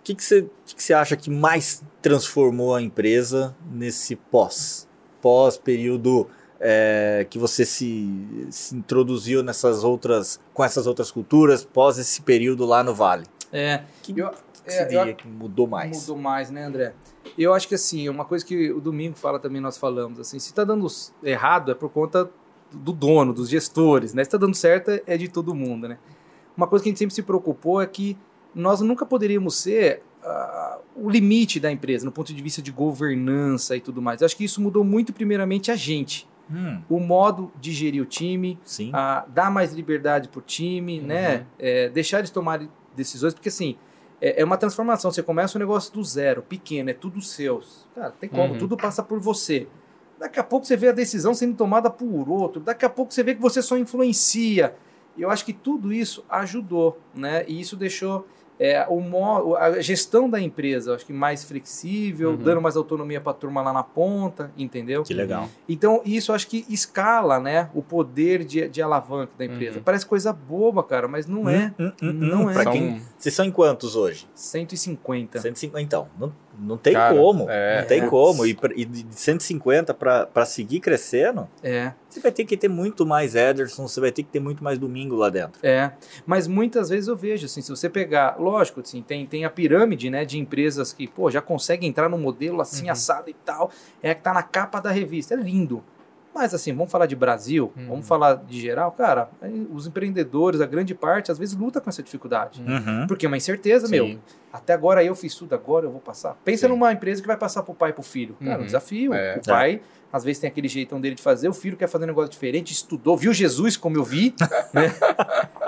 O 0.00 0.02
que, 0.02 0.14
que, 0.14 0.24
você, 0.24 0.42
que, 0.64 0.74
que 0.76 0.82
você 0.82 0.94
acha 0.94 1.16
que 1.16 1.30
mais 1.30 1.82
transformou 2.00 2.74
a 2.74 2.80
empresa 2.82 3.54
nesse 3.70 4.16
pós? 4.16 4.88
Pós 5.20 5.58
período 5.58 6.28
é, 6.60 7.26
que 7.28 7.38
você 7.38 7.64
se, 7.64 8.46
se 8.50 8.74
introduziu 8.76 9.42
nessas 9.42 9.84
outras, 9.84 10.40
com 10.54 10.64
essas 10.64 10.86
outras 10.86 11.10
culturas, 11.10 11.64
pós 11.64 11.98
esse 11.98 12.22
período 12.22 12.64
lá 12.64 12.82
no 12.82 12.94
Vale. 12.94 13.26
É, 13.52 13.82
Que, 14.02 14.18
eu, 14.18 14.30
que 14.30 14.72
você 14.72 14.78
é, 14.78 14.84
diria 14.84 15.10
eu- 15.12 15.16
que 15.16 15.26
mudou 15.28 15.66
mais? 15.66 16.00
mudou 16.00 16.16
mais, 16.16 16.50
né, 16.50 16.64
André? 16.64 16.94
Eu 17.36 17.52
acho 17.52 17.68
que 17.68 17.74
assim, 17.74 18.08
uma 18.08 18.24
coisa 18.24 18.44
que 18.44 18.72
o 18.72 18.80
Domingo 18.80 19.16
fala 19.16 19.38
também, 19.38 19.60
nós 19.60 19.76
falamos, 19.76 20.18
assim, 20.18 20.38
se 20.38 20.54
tá 20.54 20.64
dando 20.64 20.86
errado 21.22 21.70
é 21.70 21.74
por 21.74 21.90
conta 21.90 22.30
do 22.72 22.92
dono, 22.92 23.32
dos 23.32 23.48
gestores, 23.48 24.12
né? 24.14 24.22
Se 24.24 24.30
tá 24.30 24.38
dando 24.38 24.54
certo 24.54 24.90
é 25.06 25.16
de 25.16 25.28
todo 25.28 25.54
mundo, 25.54 25.88
né? 25.88 25.98
Uma 26.56 26.66
coisa 26.66 26.82
que 26.82 26.88
a 26.88 26.90
gente 26.90 26.98
sempre 26.98 27.14
se 27.14 27.22
preocupou 27.22 27.80
é 27.80 27.86
que 27.86 28.16
nós 28.54 28.80
nunca 28.80 29.06
poderíamos 29.06 29.54
ser 29.56 30.02
ah, 30.24 30.78
o 30.96 31.08
limite 31.08 31.60
da 31.60 31.70
empresa, 31.70 32.04
no 32.04 32.10
ponto 32.12 32.34
de 32.34 32.42
vista 32.42 32.60
de 32.60 32.72
governança 32.72 33.76
e 33.76 33.80
tudo 33.80 34.02
mais. 34.02 34.20
Eu 34.20 34.26
acho 34.26 34.36
que 34.36 34.44
isso 34.44 34.60
mudou 34.60 34.82
muito, 34.84 35.12
primeiramente, 35.12 35.70
a 35.70 35.76
gente. 35.76 36.28
Hum, 36.50 36.80
O 36.88 36.98
modo 36.98 37.52
de 37.60 37.72
gerir 37.72 38.02
o 38.02 38.06
time, 38.06 38.58
a 38.92 39.24
dar 39.28 39.50
mais 39.50 39.72
liberdade 39.74 40.28
pro 40.28 40.40
time, 40.40 40.98
Uhum. 41.00 41.06
né? 41.06 41.46
É, 41.58 41.88
deixar 41.90 42.18
eles 42.18 42.30
tomarem 42.30 42.68
decisões, 42.96 43.34
porque 43.34 43.50
assim, 43.50 43.76
é, 44.20 44.40
é 44.40 44.44
uma 44.44 44.56
transformação. 44.56 45.12
Você 45.12 45.22
começa 45.22 45.56
um 45.58 45.60
negócio 45.60 45.92
do 45.92 46.02
zero, 46.02 46.42
pequeno, 46.42 46.88
é 46.90 46.94
tudo 46.94 47.20
seu. 47.20 47.62
Cara, 47.94 48.10
tem 48.18 48.28
como, 48.28 48.54
Uhum. 48.54 48.58
tudo 48.58 48.76
passa 48.76 49.02
por 49.02 49.20
você. 49.20 49.68
Daqui 50.18 50.40
a 50.40 50.44
pouco 50.44 50.66
você 50.66 50.76
vê 50.76 50.88
a 50.88 50.92
decisão 50.92 51.32
sendo 51.34 51.54
tomada 51.56 51.88
por 51.90 52.28
outro, 52.28 52.60
daqui 52.60 52.84
a 52.84 52.90
pouco 52.90 53.12
você 53.14 53.22
vê 53.22 53.34
que 53.34 53.40
você 53.40 53.62
só 53.62 53.76
influencia. 53.76 54.74
E 55.16 55.22
eu 55.22 55.30
acho 55.30 55.44
que 55.44 55.52
tudo 55.52 55.92
isso 55.92 56.24
ajudou, 56.28 56.98
né? 57.14 57.44
E 57.48 57.60
isso 57.60 57.76
deixou 57.76 58.26
é, 58.60 58.84
o 58.88 59.54
a 59.56 59.80
gestão 59.80 60.28
da 60.28 60.40
empresa, 60.40 60.90
eu 60.90 60.94
acho 60.96 61.06
que 61.06 61.12
mais 61.12 61.44
flexível, 61.44 62.30
Uhum. 62.30 62.36
dando 62.38 62.60
mais 62.60 62.76
autonomia 62.76 63.20
para 63.20 63.30
a 63.30 63.34
turma 63.34 63.62
lá 63.62 63.72
na 63.72 63.84
ponta, 63.84 64.50
entendeu? 64.58 65.04
Que 65.04 65.14
legal. 65.14 65.48
Então, 65.68 66.02
isso 66.04 66.32
acho 66.32 66.48
que 66.48 66.64
escala, 66.68 67.38
né? 67.38 67.70
O 67.72 67.80
poder 67.82 68.44
de, 68.44 68.68
de 68.68 68.82
alavanca 68.82 69.32
da 69.38 69.44
empresa. 69.44 69.78
Uhum. 69.78 69.84
Parece 69.84 70.04
coisa 70.04 70.32
boba, 70.32 70.82
cara, 70.82 71.06
mas 71.06 71.26
não 71.26 71.48
é. 71.48 71.72
Hum, 71.78 71.86
hum, 71.86 71.92
hum, 72.02 72.12
Não 72.12 72.44
hum. 72.46 72.50
é. 72.50 72.52
Pra 72.54 72.62
São- 72.64 72.72
quem, 72.72 73.00
vocês 73.16 73.32
são 73.34 73.44
em 73.44 73.52
quantos 73.52 73.94
hoje? 73.94 74.26
150. 74.34 75.38
150. 75.40 75.80
Então, 75.80 76.08
não, 76.18 76.32
não 76.58 76.76
tem 76.76 76.92
Cara, 76.92 77.14
como. 77.14 77.46
é. 77.48 77.80
não 77.80 77.88
tem 77.88 78.02
É. 78.02 78.06
como. 78.06 78.44
E, 78.46 78.56
e 78.76 78.84
de 78.84 79.06
150 79.14 79.94
para 79.94 80.44
seguir 80.44 80.80
crescendo, 80.80 81.48
É, 81.62 81.92
você 82.08 82.20
vai 82.20 82.32
ter 82.32 82.44
que 82.44 82.56
ter 82.56 82.68
muito 82.68 83.06
mais 83.06 83.34
Ederson, 83.34 83.86
você 83.86 84.00
vai 84.00 84.10
ter 84.10 84.22
que 84.22 84.30
ter 84.30 84.40
muito 84.40 84.62
mais 84.64 84.78
domingo 84.78 85.14
lá 85.14 85.28
dentro. 85.30 85.60
é. 85.62 85.92
Mas 86.26 86.46
muitas 86.46 86.88
vezes 86.88 87.06
eu 87.08 87.16
vejo, 87.16 87.46
assim, 87.46 87.60
se 87.62 87.70
você 87.70 87.88
pegar, 87.88 88.36
lógico, 88.40 88.80
assim, 88.80 89.02
tem, 89.02 89.24
tem 89.26 89.44
a 89.44 89.50
pirâmide, 89.50 90.10
né, 90.10 90.24
de 90.24 90.38
empresas 90.38 90.92
que, 90.92 91.06
pô, 91.06 91.30
já 91.30 91.40
conseguem 91.40 91.88
entrar 91.88 92.08
no 92.08 92.18
modelo 92.18 92.60
assim, 92.60 92.86
Uhum. 92.86 92.92
assado 92.92 93.30
e 93.30 93.34
tal, 93.34 93.70
é 94.02 94.14
que 94.14 94.22
tá 94.22 94.32
na 94.34 94.42
capa 94.42 94.80
da 94.80 94.90
revista. 94.90 95.34
É 95.34 95.36
lindo. 95.36 95.82
Mas 96.38 96.54
assim, 96.54 96.72
vamos 96.72 96.90
falar 96.92 97.06
de 97.06 97.16
Brasil, 97.16 97.72
Uhum. 97.76 97.86
vamos 97.88 98.06
falar 98.08 98.36
de 98.36 98.60
geral, 98.60 98.92
cara, 98.92 99.28
os 99.72 99.86
empreendedores, 99.88 100.60
a 100.60 100.66
grande 100.66 100.94
parte, 100.94 101.32
às 101.32 101.38
vezes 101.38 101.56
luta 101.56 101.80
com 101.80 101.90
essa 101.90 102.00
dificuldade. 102.02 102.62
Uhum. 102.62 103.06
Porque 103.08 103.26
é 103.26 103.28
uma 103.28 103.36
incerteza, 103.36 103.86
Sim. 103.88 103.92
meu. 103.92 104.18
Até 104.52 104.72
agora 104.72 105.02
eu 105.02 105.14
fiz 105.16 105.34
tudo, 105.34 105.52
agora 105.54 105.86
eu 105.86 105.90
vou 105.90 106.00
passar. 106.00 106.36
Pensa 106.44 106.66
Sim. 106.66 106.72
numa 106.72 106.92
empresa 106.92 107.20
que 107.20 107.26
vai 107.26 107.36
passar 107.36 107.62
pro 107.64 107.74
pai 107.74 107.90
e 107.90 107.92
pro 107.92 108.02
filho. 108.04 108.36
Cara, 108.42 108.56
Uhum. 108.58 108.62
um 108.62 108.66
desafio. 108.66 109.12
É. 109.12 109.36
O 109.36 109.46
pai, 109.46 109.82
às 110.12 110.22
vezes, 110.24 110.38
tem 110.40 110.48
aquele 110.48 110.68
jeitão 110.68 111.00
dele 111.00 111.16
de 111.16 111.22
fazer, 111.22 111.48
o 111.48 111.52
filho 111.52 111.76
quer 111.76 111.88
fazer 111.88 112.04
um 112.04 112.08
negócio 112.08 112.30
diferente, 112.30 112.72
estudou, 112.72 113.16
viu 113.16 113.32
Jesus 113.34 113.76
como 113.76 113.96
eu 113.96 114.04
vi, 114.04 114.32
né? 114.72 114.94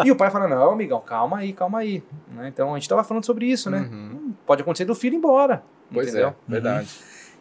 E 0.05 0.11
o 0.13 0.17
pai 0.17 0.31
fala: 0.31 0.47
não, 0.49 0.71
amigão, 0.71 1.01
calma 1.01 1.39
aí, 1.39 1.53
calma 1.53 1.81
aí. 1.81 2.03
Né? 2.33 2.47
Então 2.49 2.73
a 2.73 2.79
gente 2.79 2.89
tava 2.89 3.03
falando 3.03 3.25
sobre 3.27 3.45
isso, 3.47 3.69
né? 3.69 3.81
Uhum. 3.91 4.33
Pode 4.47 4.63
acontecer 4.63 4.85
do 4.85 4.95
filho 4.95 5.15
ir 5.15 5.19
embora. 5.19 5.63
Pois 5.93 6.09
entendeu? 6.09 6.29
é, 6.29 6.35
verdade. 6.47 6.89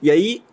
E 0.01 0.09
aí, 0.09 0.43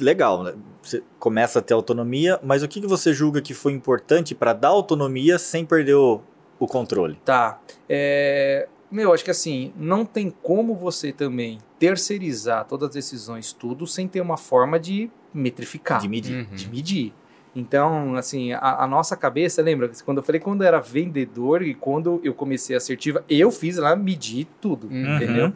legal, 0.00 0.42
né? 0.42 0.54
Você 0.82 1.02
começa 1.18 1.58
a 1.58 1.62
ter 1.62 1.74
autonomia, 1.74 2.38
mas 2.42 2.62
o 2.62 2.68
que 2.68 2.80
que 2.80 2.86
você 2.86 3.12
julga 3.12 3.40
que 3.40 3.54
foi 3.54 3.72
importante 3.72 4.34
para 4.34 4.52
dar 4.52 4.68
autonomia 4.68 5.38
sem 5.38 5.64
perder 5.64 5.94
o, 5.94 6.20
o 6.58 6.66
controle? 6.66 7.18
Tá. 7.24 7.60
É, 7.88 8.68
Meu, 8.90 9.12
acho 9.12 9.24
que 9.24 9.30
assim, 9.30 9.72
não 9.76 10.04
tem 10.04 10.30
como 10.42 10.74
você 10.74 11.12
também 11.12 11.58
terceirizar 11.78 12.64
todas 12.66 12.88
as 12.90 12.94
decisões, 12.94 13.52
tudo, 13.52 13.86
sem 13.86 14.06
ter 14.08 14.20
uma 14.20 14.36
forma 14.36 14.78
de 14.78 15.10
metrificar. 15.32 16.00
De 16.00 16.08
medir. 16.08 16.46
Uhum. 16.50 16.54
de 16.56 16.68
medir. 16.68 17.12
Então, 17.56 18.16
assim, 18.16 18.52
a, 18.52 18.82
a 18.82 18.86
nossa 18.86 19.16
cabeça, 19.16 19.62
lembra? 19.62 19.88
Quando 20.04 20.18
eu 20.18 20.22
falei 20.24 20.40
quando 20.40 20.62
eu 20.62 20.66
era 20.68 20.80
vendedor 20.80 21.62
e 21.62 21.72
quando 21.72 22.20
eu 22.24 22.34
comecei 22.34 22.74
a 22.74 22.78
assertiva, 22.78 23.24
eu 23.28 23.50
fiz 23.50 23.76
lá 23.76 23.94
medir 23.94 24.46
tudo, 24.60 24.88
Uhum. 24.88 25.16
entendeu? 25.16 25.52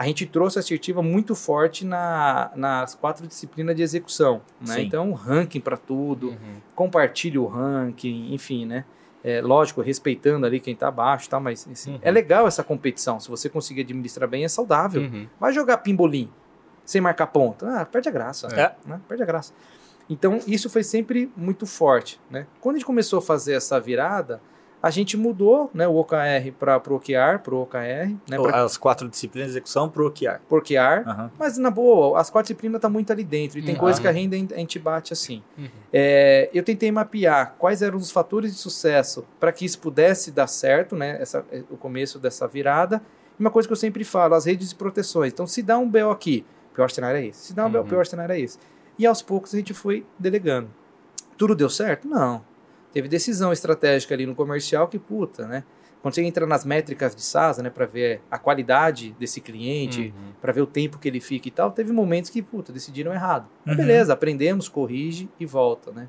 A 0.00 0.06
gente 0.06 0.24
trouxe 0.24 0.58
a 0.58 0.60
assertiva 0.60 1.02
muito 1.02 1.34
forte 1.34 1.84
na, 1.84 2.50
nas 2.56 2.94
quatro 2.94 3.26
disciplinas 3.26 3.76
de 3.76 3.82
execução, 3.82 4.40
né? 4.58 4.80
Então, 4.80 5.12
ranking 5.12 5.60
para 5.60 5.76
tudo, 5.76 6.28
Uhum. 6.30 6.56
compartilhe 6.74 7.36
o 7.36 7.44
ranking, 7.46 8.32
enfim, 8.32 8.64
né? 8.64 8.86
É, 9.22 9.42
lógico, 9.42 9.82
respeitando 9.82 10.46
ali 10.46 10.58
quem 10.58 10.74
tá 10.74 10.88
abaixo, 10.88 11.28
tá? 11.28 11.38
Mas 11.38 11.68
assim, 11.70 11.92
Uhum. 11.92 11.98
é 12.00 12.10
legal 12.10 12.46
essa 12.48 12.64
competição. 12.64 13.20
Se 13.20 13.28
você 13.28 13.50
conseguir 13.50 13.82
administrar 13.82 14.26
bem, 14.26 14.42
é 14.42 14.48
saudável. 14.48 15.02
Uhum. 15.02 15.26
Vai 15.38 15.52
jogar 15.52 15.76
pimbolim 15.76 16.30
sem 16.82 17.02
marcar 17.02 17.26
ponto. 17.26 17.66
Ah, 17.66 17.84
perde 17.84 18.08
a 18.08 18.12
graça. 18.12 18.46
É. 18.58 18.74
Né? 18.88 18.98
Perde 19.06 19.22
a 19.22 19.26
graça. 19.26 19.52
Então, 20.08 20.40
isso 20.46 20.70
foi 20.70 20.82
sempre 20.82 21.30
muito 21.36 21.66
forte. 21.66 22.18
Né? 22.30 22.46
Quando 22.58 22.76
a 22.76 22.78
gente 22.78 22.86
começou 22.86 23.18
a 23.18 23.22
fazer 23.22 23.52
essa 23.52 23.78
virada, 23.78 24.40
a 24.82 24.88
gente 24.90 25.16
mudou 25.16 25.70
né, 25.74 25.86
o 25.86 25.94
OKR 25.96 26.52
para 26.58 26.76
o 26.88 26.94
OKR, 26.94 27.38
para 27.42 27.54
o 27.54 27.62
OKR, 27.62 28.16
né, 28.28 28.36
pra, 28.40 28.62
As 28.64 28.76
quatro 28.76 29.08
disciplinas 29.08 29.50
de 29.50 29.52
execução 29.58 29.88
pro 29.88 30.06
OKR. 30.06 30.40
pro 30.48 30.58
OKR. 30.58 31.06
Aham. 31.06 31.30
Mas, 31.38 31.58
na 31.58 31.70
boa, 31.70 32.18
as 32.18 32.30
quatro 32.30 32.46
disciplinas 32.46 32.78
estão 32.78 32.90
muito 32.90 33.12
ali 33.12 33.22
dentro. 33.24 33.58
E 33.58 33.62
tem 33.62 33.74
Uhum. 33.74 33.80
coisas 33.80 33.98
que 34.00 34.08
a 34.08 34.10
renda 34.10 34.36
a 34.36 34.58
gente 34.58 34.78
bate 34.78 35.12
assim. 35.12 35.42
Uhum. 35.58 35.68
É, 35.92 36.48
eu 36.54 36.62
tentei 36.62 36.90
mapear 36.90 37.54
quais 37.58 37.82
eram 37.82 37.98
os 37.98 38.10
fatores 38.10 38.52
de 38.52 38.58
sucesso 38.58 39.24
para 39.38 39.52
que 39.52 39.64
isso 39.64 39.78
pudesse 39.80 40.30
dar 40.30 40.46
certo, 40.46 40.96
né? 40.96 41.18
Essa, 41.20 41.44
o 41.70 41.76
começo 41.76 42.18
dessa 42.18 42.46
virada. 42.48 43.02
E 43.38 43.42
uma 43.42 43.50
coisa 43.50 43.68
que 43.68 43.72
eu 43.72 43.76
sempre 43.76 44.02
falo, 44.04 44.34
as 44.34 44.44
redes 44.46 44.70
de 44.70 44.74
proteções. 44.74 45.32
Então, 45.32 45.46
se 45.46 45.62
dá 45.62 45.76
um 45.78 45.88
BO 45.88 46.10
aqui, 46.10 46.44
o 46.72 46.74
pior 46.74 46.90
cenário 46.90 47.18
é 47.20 47.26
esse. 47.26 47.48
Se 47.48 47.52
dá 47.54 47.66
um 47.66 47.70
BO, 47.70 47.78
Uhum. 47.78 47.84
o 47.84 47.88
pior 47.88 48.06
cenário 48.06 48.32
é 48.34 48.40
esse. 48.40 48.58
E 48.98 49.06
aos 49.06 49.20
poucos 49.22 49.52
a 49.54 49.56
gente 49.58 49.74
foi 49.74 50.06
delegando. 50.18 50.70
Tudo 51.36 51.54
deu 51.54 51.70
certo? 51.70 52.06
Não. 52.06 52.42
Teve 52.92 53.08
decisão 53.08 53.52
estratégica 53.52 54.14
ali 54.14 54.26
no 54.26 54.34
comercial 54.34 54.88
que, 54.88 54.98
puta, 54.98 55.46
né? 55.46 55.64
Quando 56.02 56.14
você 56.14 56.22
entra 56.22 56.46
nas 56.46 56.64
métricas 56.64 57.14
de 57.14 57.22
SaaS, 57.22 57.58
né, 57.58 57.68
para 57.68 57.84
ver 57.84 58.22
a 58.30 58.38
qualidade 58.38 59.14
desse 59.18 59.38
cliente, 59.40 60.14
Uhum. 60.16 60.32
para 60.40 60.50
ver 60.50 60.62
o 60.62 60.66
tempo 60.66 60.98
que 60.98 61.06
ele 61.06 61.20
fica 61.20 61.46
e 61.48 61.50
tal, 61.50 61.70
teve 61.70 61.92
momentos 61.92 62.30
que, 62.30 62.40
puta, 62.40 62.72
decidiram 62.72 63.12
errado. 63.12 63.46
Mas 63.66 63.76
Uhum. 63.76 63.84
beleza, 63.84 64.12
aprendemos, 64.14 64.66
corrige 64.68 65.28
e 65.38 65.44
volta, 65.44 65.92
né? 65.92 66.08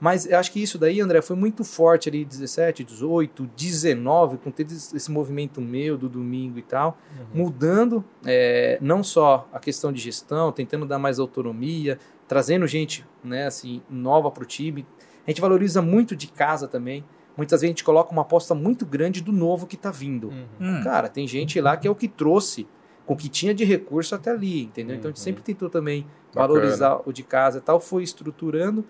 Mas 0.00 0.30
acho 0.30 0.52
que 0.52 0.62
isso 0.62 0.76
daí, 0.78 1.00
André, 1.00 1.22
foi 1.22 1.36
muito 1.36 1.64
forte 1.64 2.08
ali, 2.08 2.22
17, 2.24 2.84
18, 2.84 3.46
19, 3.56 4.36
com 4.38 4.50
todo 4.50 4.70
esse 4.70 4.94
esse 4.96 5.10
movimento 5.10 5.58
meu 5.60 5.96
do 5.96 6.08
domingo 6.08 6.58
e 6.58 6.62
tal, 6.62 6.98
Uhum. 7.18 7.42
mudando 7.44 8.04
é, 8.24 8.78
não 8.80 9.02
só 9.02 9.48
a 9.52 9.58
questão 9.58 9.92
de 9.92 10.00
gestão, 10.00 10.50
tentando 10.52 10.84
dar 10.86 10.98
mais 10.98 11.18
autonomia, 11.18 11.98
trazendo 12.28 12.66
gente, 12.66 13.06
né, 13.24 13.46
assim, 13.46 13.80
nova 13.88 14.30
para 14.30 14.42
o 14.42 14.46
time. 14.46 14.86
A 15.26 15.30
gente 15.30 15.40
valoriza 15.40 15.82
muito 15.82 16.14
de 16.14 16.28
casa 16.28 16.68
também. 16.68 17.04
Muitas 17.36 17.60
vezes 17.60 17.70
a 17.70 17.72
gente 17.76 17.84
coloca 17.84 18.12
uma 18.12 18.22
aposta 18.22 18.54
muito 18.54 18.86
grande 18.86 19.20
do 19.20 19.32
novo 19.32 19.66
que 19.66 19.74
está 19.76 19.90
vindo. 19.90 20.28
Uhum. 20.28 20.46
Hum. 20.60 20.80
Cara, 20.84 21.08
tem 21.08 21.26
gente 21.26 21.60
lá 21.60 21.76
que 21.76 21.86
é 21.86 21.90
o 21.90 21.94
que 21.94 22.08
trouxe 22.08 22.66
com 23.04 23.14
o 23.14 23.16
que 23.16 23.28
tinha 23.28 23.54
de 23.54 23.64
recurso 23.64 24.14
até 24.14 24.30
ali, 24.30 24.62
entendeu? 24.64 24.96
Então 24.96 25.08
a 25.08 25.12
gente 25.12 25.18
Uhum. 25.18 25.24
sempre 25.24 25.42
tentou 25.42 25.68
também 25.68 26.06
Bacana. 26.34 26.46
valorizar 26.54 27.00
o 27.04 27.12
de 27.12 27.22
casa 27.22 27.58
e 27.58 27.60
tal, 27.60 27.78
foi 27.78 28.02
estruturando 28.02 28.84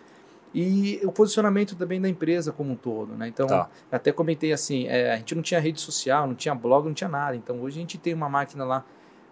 e 0.54 1.00
o 1.04 1.12
posicionamento 1.12 1.74
também 1.76 2.00
da 2.00 2.08
empresa 2.08 2.50
como 2.52 2.72
um 2.72 2.76
todo, 2.76 3.14
né? 3.14 3.28
Então, 3.28 3.46
Tá. 3.46 3.68
até 3.92 4.10
comentei 4.12 4.52
assim, 4.52 4.86
é, 4.86 5.12
a 5.12 5.16
gente 5.16 5.34
não 5.34 5.42
tinha 5.42 5.60
rede 5.60 5.80
social, 5.80 6.26
não 6.26 6.34
tinha 6.34 6.54
blog, 6.54 6.86
não 6.86 6.94
tinha 6.94 7.08
nada. 7.10 7.36
Então 7.36 7.60
hoje 7.60 7.76
a 7.78 7.80
gente 7.80 7.98
tem 7.98 8.14
uma 8.14 8.28
máquina 8.28 8.64
lá 8.64 8.84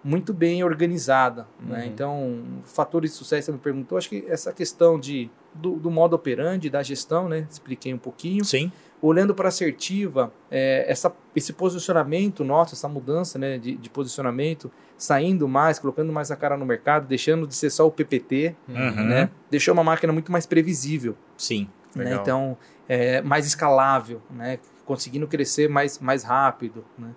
muito 0.05 0.35
bem 0.35 0.63
organizada, 0.63 1.47
né? 1.59 1.79
Uhum. 1.81 1.85
Então, 1.87 2.43
fatores 2.65 3.13
de 3.13 3.17
sucesso, 3.17 3.47
você 3.47 3.53
me 3.53 3.59
perguntou, 3.59 3.97
acho 3.97 4.11
que 4.11 4.23
essa 4.29 4.53
questão 4.53 5.01
de, 5.01 5.31
do, 5.55 5.77
do 5.77 5.91
modo 5.91 6.15
operandi, 6.15 6.69
da 6.69 6.83
gestão, 6.83 7.27
né? 7.27 7.47
Expliquei 7.51 7.95
um 7.95 7.99
pouquinho 7.99 8.45
Sim. 8.45 8.71
olhando 9.01 9.35
para 9.35 9.47
a 9.47 9.49
assertiva, 9.49 10.31
é, 10.51 10.85
essa, 10.87 11.11
esse 11.35 11.55
posicionamento 11.55 12.45
nosso, 12.45 12.75
essa 12.75 12.87
mudança 12.87 13.39
né, 13.39 13.57
de, 13.57 13.77
de 13.77 13.89
posicionamento, 13.89 14.71
saindo 14.97 15.49
mais, 15.49 15.79
colocando 15.79 16.13
mais 16.13 16.31
a 16.31 16.37
cara 16.37 16.57
no 16.57 16.67
mercado, 16.67 17.07
deixando 17.07 17.47
de 17.47 17.55
ser 17.55 17.71
só 17.71 17.87
o 17.87 17.91
PPT, 17.91 18.55
Uhum. 18.69 19.07
né, 19.07 19.31
deixou 19.51 19.73
uma 19.73 19.85
máquina 19.85 20.13
muito 20.13 20.31
mais 20.31 20.45
previsível, 20.47 21.17
Sim. 21.37 21.67
né, 21.97 22.19
então 22.21 22.57
é, 22.89 23.23
mais 23.23 23.47
escalável, 23.47 24.21
né, 24.31 24.59
conseguindo 24.85 25.27
crescer 25.27 25.69
mais, 25.69 25.99
mais 25.99 26.23
rápido. 26.23 26.85
Né. 26.99 27.09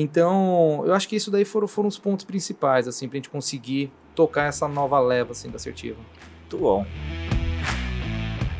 Então, 0.00 0.84
eu 0.86 0.94
acho 0.94 1.08
que 1.08 1.16
isso 1.16 1.28
daí 1.28 1.44
foram, 1.44 1.66
foram 1.66 1.88
os 1.88 1.98
pontos 1.98 2.24
principais, 2.24 2.86
assim, 2.86 3.08
para 3.08 3.16
a 3.16 3.18
gente 3.18 3.28
conseguir 3.28 3.90
tocar 4.14 4.44
essa 4.44 4.68
nova 4.68 5.00
leva 5.00 5.32
assim, 5.32 5.50
da 5.50 5.56
assertiva. 5.56 5.98
Muito 6.42 6.56
bom. 6.56 6.86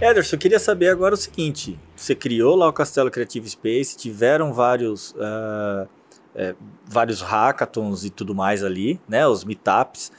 Ederson, 0.01 0.35
eu 0.35 0.41
queria 0.41 0.59
saber 0.59 0.89
agora 0.89 1.15
o 1.15 1.17
seguinte: 1.17 1.79
você 1.95 2.13
criou 2.13 2.57
lá 2.57 2.67
o 2.67 2.73
Castelo 2.73 3.09
Creative 3.09 3.49
Space, 3.49 3.97
tiveram 3.97 4.53
vários, 4.53 5.15
ah, 5.17 5.87
é, 6.35 6.57
vários 6.85 7.21
hackathons 7.21 8.05
e 8.05 8.11
tudo 8.11 8.35
mais 8.35 8.65
ali, 8.65 9.01
né? 9.09 9.25
Os 9.25 9.45
meetups. 9.45 10.11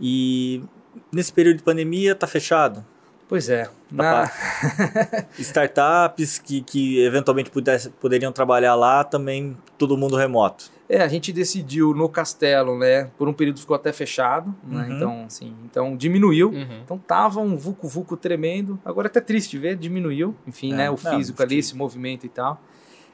E 0.00 0.60
nesse 1.12 1.32
período 1.32 1.58
de 1.58 1.62
pandemia 1.62 2.16
tá 2.16 2.26
fechado. 2.26 2.84
Pois 3.28 3.48
é, 3.48 3.64
Tá 3.64 3.70
na, 3.90 4.30
Startups 5.38 6.38
que, 6.38 6.60
que 6.60 7.00
eventualmente 7.04 7.50
pudesse, 7.50 7.90
poderiam 7.90 8.30
trabalhar 8.32 8.74
lá 8.74 9.02
também, 9.02 9.56
todo 9.78 9.96
mundo 9.96 10.16
remoto. 10.16 10.70
É, 10.88 11.00
a 11.00 11.08
gente 11.08 11.32
decidiu 11.32 11.94
no 11.94 12.08
castelo, 12.08 12.78
né? 12.78 13.10
Por 13.16 13.26
um 13.26 13.32
período 13.32 13.58
ficou 13.58 13.74
até 13.74 13.92
fechado, 13.92 14.54
né? 14.62 14.84
Uhum. 14.88 14.94
Então, 14.96 15.24
assim, 15.26 15.54
então 15.64 15.96
diminuiu. 15.96 16.50
Uhum. 16.50 16.80
Então 16.84 16.98
tava 16.98 17.40
um 17.40 17.56
vucu 17.56 17.88
vucu 17.88 18.16
tremendo. 18.16 18.78
Agora 18.84 19.06
é 19.06 19.10
até 19.10 19.20
triste 19.22 19.56
ver, 19.56 19.76
diminuiu. 19.76 20.34
Enfim, 20.46 20.72
É, 20.74 20.76
né? 20.76 20.90
O 20.90 20.98
não, 21.02 21.16
físico 21.16 21.40
ali, 21.42 21.54
que- 21.54 21.60
esse 21.60 21.74
movimento 21.74 22.26
e 22.26 22.28
tal. 22.28 22.60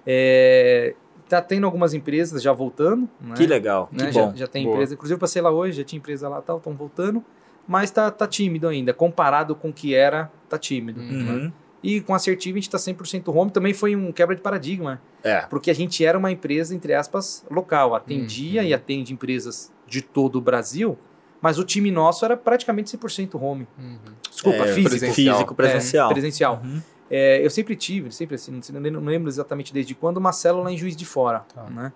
É, 0.04 0.94
tá 1.28 1.40
tendo 1.40 1.64
algumas 1.64 1.94
empresas 1.94 2.42
já 2.42 2.52
voltando. 2.52 3.08
Né? 3.20 3.34
Que 3.36 3.46
legal, 3.46 3.86
que 3.86 4.02
né? 4.02 4.10
bom. 4.10 4.30
Já, 4.30 4.36
já 4.36 4.46
tem 4.48 4.64
Boa. 4.64 4.74
empresa, 4.74 4.94
inclusive 4.94 5.14
eu 5.14 5.20
passei 5.20 5.40
lá 5.40 5.50
hoje, 5.52 5.78
já 5.78 5.84
tinha 5.84 5.98
empresa 5.98 6.28
lá 6.28 6.42
tal, 6.42 6.56
estão 6.56 6.74
voltando. 6.74 7.24
Mas 7.70 7.90
tá, 7.92 8.10
tá 8.10 8.26
tímido 8.26 8.66
ainda. 8.66 8.92
Comparado 8.92 9.54
com 9.54 9.68
o 9.68 9.72
que 9.72 9.94
era, 9.94 10.28
tá 10.48 10.58
tímido. 10.58 11.00
né? 11.00 11.32
Uhum. 11.32 11.52
E 11.84 12.00
com 12.00 12.12
assertivo 12.14 12.58
a 12.58 12.60
gente 12.60 12.68
tá 12.68 12.78
100% 12.78 13.32
home. 13.32 13.50
Também 13.52 13.72
foi 13.72 13.94
um 13.94 14.10
quebra 14.10 14.34
de 14.34 14.42
paradigma. 14.42 15.00
É. 15.22 15.42
Porque 15.42 15.70
a 15.70 15.74
gente 15.74 16.04
era 16.04 16.18
uma 16.18 16.32
empresa, 16.32 16.74
entre 16.74 16.92
aspas, 16.94 17.46
local. 17.48 17.94
Atendia 17.94 18.60
Uhum. 18.62 18.66
e 18.66 18.74
atende 18.74 19.12
empresas 19.12 19.72
de 19.86 20.02
todo 20.02 20.34
o 20.36 20.40
Brasil, 20.40 20.98
mas 21.40 21.60
o 21.60 21.64
time 21.64 21.92
nosso 21.92 22.24
era 22.24 22.36
praticamente 22.36 22.90
100% 22.90 23.40
home. 23.40 23.68
Uhum. 23.78 23.98
Desculpa, 24.28 24.64
É, 24.64 24.74
físico. 24.74 24.88
presencial. 24.90 25.34
Físico, 25.36 25.54
presencial. 25.54 26.10
É, 26.10 26.12
presencial. 26.12 26.62
Uhum. 26.64 26.82
É, 27.08 27.44
eu 27.44 27.50
sempre 27.50 27.76
tive, 27.76 28.10
sempre 28.12 28.34
assim, 28.34 28.60
sei- 28.62 28.78
não 28.90 29.00
lembro 29.04 29.28
exatamente 29.28 29.72
desde 29.72 29.94
quando, 29.94 30.16
uma 30.16 30.32
célula 30.32 30.72
em 30.72 30.76
Juiz 30.76 30.96
de 30.96 31.06
Fora. 31.06 31.44
Tá. 31.54 31.64
Né? 31.70 31.92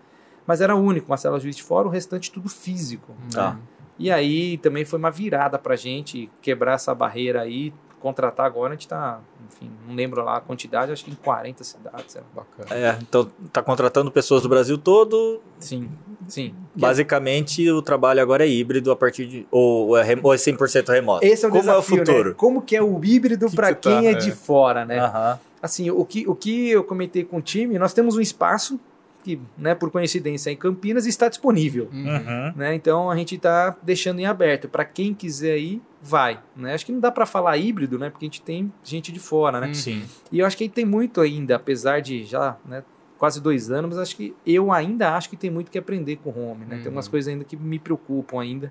Mas 0.47 0.61
era 0.61 0.75
único, 0.77 1.09
uma 1.11 1.17
célula 1.17 1.41
Juiz 1.41 1.57
de 1.57 1.63
Fora, 1.65 1.89
o 1.89 1.91
restante 1.91 2.31
tudo 2.31 2.49
físico. 2.49 3.13
Tá. 3.33 3.55
Né? 3.55 3.59
E 3.99 4.11
aí 4.11 4.59
também 4.59 4.85
foi 4.85 4.99
uma 4.99 5.11
virada 5.11 5.59
pra 5.59 5.77
gente 5.77 6.29
quebrar 6.43 6.75
essa 6.75 6.95
barreira 6.95 7.43
aí, 7.43 7.73
contratar 8.01 8.45
agora, 8.45 8.73
a 8.73 8.77
gente 8.77 8.87
tá, 8.87 9.21
enfim, 9.51 9.71
não 9.89 9.95
lembro 9.95 10.23
lá 10.23 10.37
a 10.37 10.41
quantidade, 10.41 10.93
acho 10.93 11.05
que 11.05 11.11
em 11.11 11.15
40 11.15 11.65
cidades. 11.65 12.15
lá. 12.17 12.23
Bacana. 12.35 12.79
É, 12.79 12.99
então 13.01 13.31
tá 13.51 13.63
contratando 13.63 14.11
pessoas 14.11 14.43
do 14.43 14.49
Brasil 14.49 14.77
todo. 14.77 15.41
Sim, 15.59 15.89
sim. 16.29 16.55
Basicamente, 16.75 17.71
o 17.71 17.81
trabalho 17.81 18.21
agora 18.21 18.45
é 18.45 18.49
híbrido 18.49 18.91
a 18.93 18.97
partir 18.97 19.27
de. 19.27 19.47
Ou 19.51 19.97
é, 19.97 20.05
ou 20.23 20.35
é 20.35 20.37
100% 20.37 20.89
remoto. 20.93 21.25
Esse 21.25 21.47
é 21.47 21.49
o 21.49 21.51
Como 21.51 21.63
desafio, 21.63 21.99
é 21.99 22.03
o 22.03 22.07
futuro? 22.07 22.29
né? 22.31 22.35
Como 22.37 22.61
que 22.63 22.77
é 22.77 22.83
o 22.83 23.03
híbrido 23.03 23.49
Que 23.49 23.57
para 23.57 23.75
que 23.75 23.81
tá, 23.83 23.99
quem 23.99 24.09
é, 24.09 24.11
é. 24.11 24.15
de 24.15 24.33
fora, 24.33 24.85
né? 24.85 24.99
Aham. 24.99 25.39
Assim, 25.63 25.91
o 25.91 26.05
que, 26.05 26.29
o 26.29 26.35
que 26.35 26.69
eu 26.69 26.85
comentei 26.85 27.25
com 27.25 27.39
o 27.39 27.41
time, 27.41 27.79
nós 27.79 27.95
temos 27.95 28.17
um 28.19 28.21
espaço 28.21 28.79
que, 29.25 29.41
né, 29.59 29.75
por 29.75 29.91
coincidência, 29.91 30.51
é 30.51 30.53
em 30.53 30.57
Campinas, 30.57 31.07
está 31.07 31.29
disponível. 31.29 31.89
Uhum. 31.93 32.53
Né? 32.55 32.75
Então 32.75 33.11
a 33.11 33.17
gente 33.17 33.35
está 33.37 33.77
deixando 33.83 34.21
em 34.21 34.27
aberto. 34.27 34.69
Para 34.69 34.85
quem 34.85 35.15
quiser 35.15 35.57
ir, 35.59 35.83
vai. 36.03 36.39
Né? 36.55 36.75
Acho 36.75 36.85
que 36.87 36.93
não 36.93 37.01
dá 37.01 37.11
para 37.11 37.25
falar 37.27 37.57
híbrido, 37.57 37.99
né? 37.99 38.11
Porque 38.11 38.25
a 38.25 38.29
gente 38.29 38.43
tem 38.43 38.73
gente 38.85 39.11
de 39.11 39.19
fora, 39.19 39.61
né? 39.61 39.69
Hum. 39.69 39.75
Sim. 39.75 40.05
E 40.31 40.39
eu 40.39 40.47
acho 40.47 40.57
que 40.57 40.69
tem 40.69 40.85
muito 40.85 41.21
ainda, 41.21 41.57
apesar 41.57 42.01
de 42.01 42.25
já 42.25 42.57
né, 42.67 42.85
quase 43.19 43.41
dois 43.41 43.71
anos, 43.71 43.91
mas 43.91 43.99
acho 43.99 44.17
que 44.17 44.35
eu 44.47 44.71
ainda 44.71 45.17
acho 45.17 45.31
que 45.31 45.37
tem 45.37 45.51
muito 45.51 45.71
que 45.71 45.79
aprender 45.79 46.17
com 46.17 46.31
o 46.31 46.39
home. 46.51 46.67
Né? 46.67 46.77
Tem 46.77 46.87
Uhum. 46.87 46.93
umas 46.93 47.09
coisas 47.09 47.33
ainda 47.33 47.45
que 47.45 47.57
me 47.57 47.79
preocupam 47.79 48.41
ainda. 48.41 48.71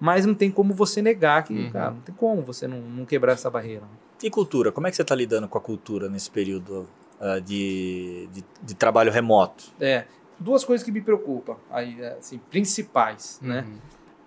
Mas 0.00 0.24
não 0.24 0.32
tem 0.34 0.50
como 0.50 0.72
você 0.72 1.02
negar 1.02 1.44
que, 1.44 1.52
Uhum. 1.52 1.70
cara, 1.70 1.90
não 1.90 2.00
tem 2.00 2.14
como 2.14 2.40
você 2.40 2.66
não, 2.66 2.80
não 2.80 3.04
quebrar 3.04 3.34
essa 3.34 3.50
barreira. 3.50 3.82
E 4.22 4.30
cultura? 4.30 4.72
Como 4.72 4.86
é 4.86 4.90
que 4.90 4.96
você 4.96 5.02
está 5.02 5.14
lidando 5.14 5.46
com 5.46 5.58
a 5.58 5.60
cultura 5.60 6.08
nesse 6.08 6.30
período 6.30 6.86
ah, 7.20 7.38
de, 7.38 8.28
de, 8.32 8.44
de 8.62 8.74
trabalho 8.74 9.12
remoto? 9.12 9.64
É, 9.80 10.04
duas 10.38 10.64
coisas 10.64 10.84
que 10.84 10.90
me 10.90 11.00
preocupam, 11.00 11.56
aí, 11.70 12.02
assim, 12.18 12.38
principais, 12.50 13.38
né? 13.42 13.64
Uhum. 13.68 13.78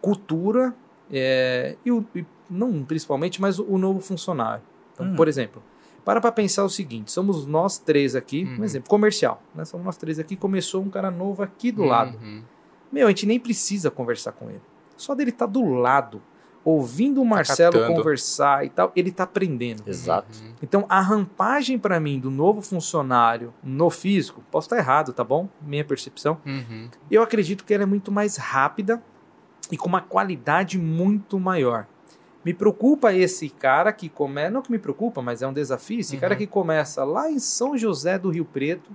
Cultura 0.02 0.74
é, 1.12 1.76
e, 1.86 1.92
o, 1.92 2.06
e 2.16 2.26
não 2.50 2.84
principalmente, 2.84 3.42
mas 3.42 3.58
o, 3.60 3.66
o 3.66 3.78
novo 3.78 4.00
funcionário. 4.02 4.64
Então, 4.94 5.06
Hum. 5.08 5.16
por 5.16 5.28
exemplo, 5.28 5.62
para 6.06 6.20
para 6.20 6.32
pensar 6.32 6.64
o 6.66 6.70
seguinte, 6.70 7.12
somos 7.12 7.46
nós 7.46 7.78
três 7.78 8.16
aqui, 8.16 8.44
um 8.46 8.58
Uhum. 8.58 8.64
exemplo, 8.64 8.90
comercial, 8.90 9.42
né? 9.56 9.64
Somos 9.66 9.86
nós 9.86 9.98
três 9.98 10.20
aqui, 10.20 10.36
começou 10.36 10.82
um 10.84 10.90
cara 10.90 11.10
novo 11.10 11.42
aqui 11.42 11.72
do 11.72 11.84
lado. 11.84 12.18
Uhum. 12.22 12.44
Meu, 12.92 13.08
a 13.08 13.10
gente 13.10 13.26
nem 13.26 13.40
precisa 13.40 13.90
conversar 13.90 14.34
com 14.34 14.50
ele. 14.50 14.62
Só 14.98 15.16
dele 15.16 15.32
estar 15.32 15.46
do 15.48 15.64
lado, 15.64 16.22
ouvindo 16.66 17.22
o 17.22 17.26
Marcelo 17.26 17.74
captando. 17.74 17.98
conversar 17.98 18.66
e 18.66 18.70
tal, 18.70 18.92
ele 18.96 19.12
tá 19.12 19.24
aprendendo. 19.24 19.84
Exato. 19.86 20.28
Uhum. 20.42 20.54
Então, 20.62 20.86
a 20.88 21.02
rampagem 21.02 21.78
para 21.78 22.00
mim 22.00 22.20
do 22.20 22.32
novo 22.32 22.62
funcionário 22.62 23.54
no 23.64 23.90
físico, 23.90 24.42
posso 24.52 24.66
estar 24.68 24.78
errado, 24.78 25.12
tá 25.14 25.24
bom? 25.24 25.50
Minha 25.62 25.84
percepção. 25.84 26.38
Uhum. 26.46 26.90
Eu 27.12 27.22
acredito 27.22 27.66
que 27.66 27.74
ela 27.74 27.84
é 27.84 27.86
muito 27.86 28.12
mais 28.12 28.38
rápida 28.38 29.02
e 29.72 29.78
com 29.78 29.88
uma 29.90 30.02
qualidade 30.02 30.78
muito 30.78 31.40
maior. 31.40 31.86
Me 32.46 32.54
preocupa 32.54 33.14
esse 33.14 33.50
cara 33.50 33.92
que 33.94 34.10
começa, 34.10 34.52
não 34.52 34.62
que 34.62 34.72
me 34.72 34.80
preocupa, 34.80 35.22
mas 35.22 35.42
é 35.42 35.48
um 35.48 35.54
desafio, 35.54 36.00
esse 36.00 36.16
Uhum. 36.16 36.22
cara 36.22 36.36
que 36.36 36.46
começa 36.48 37.04
lá 37.04 37.30
em 37.32 37.40
São 37.40 37.78
José 37.78 38.18
do 38.20 38.30
Rio 38.30 38.44
Preto, 38.46 38.92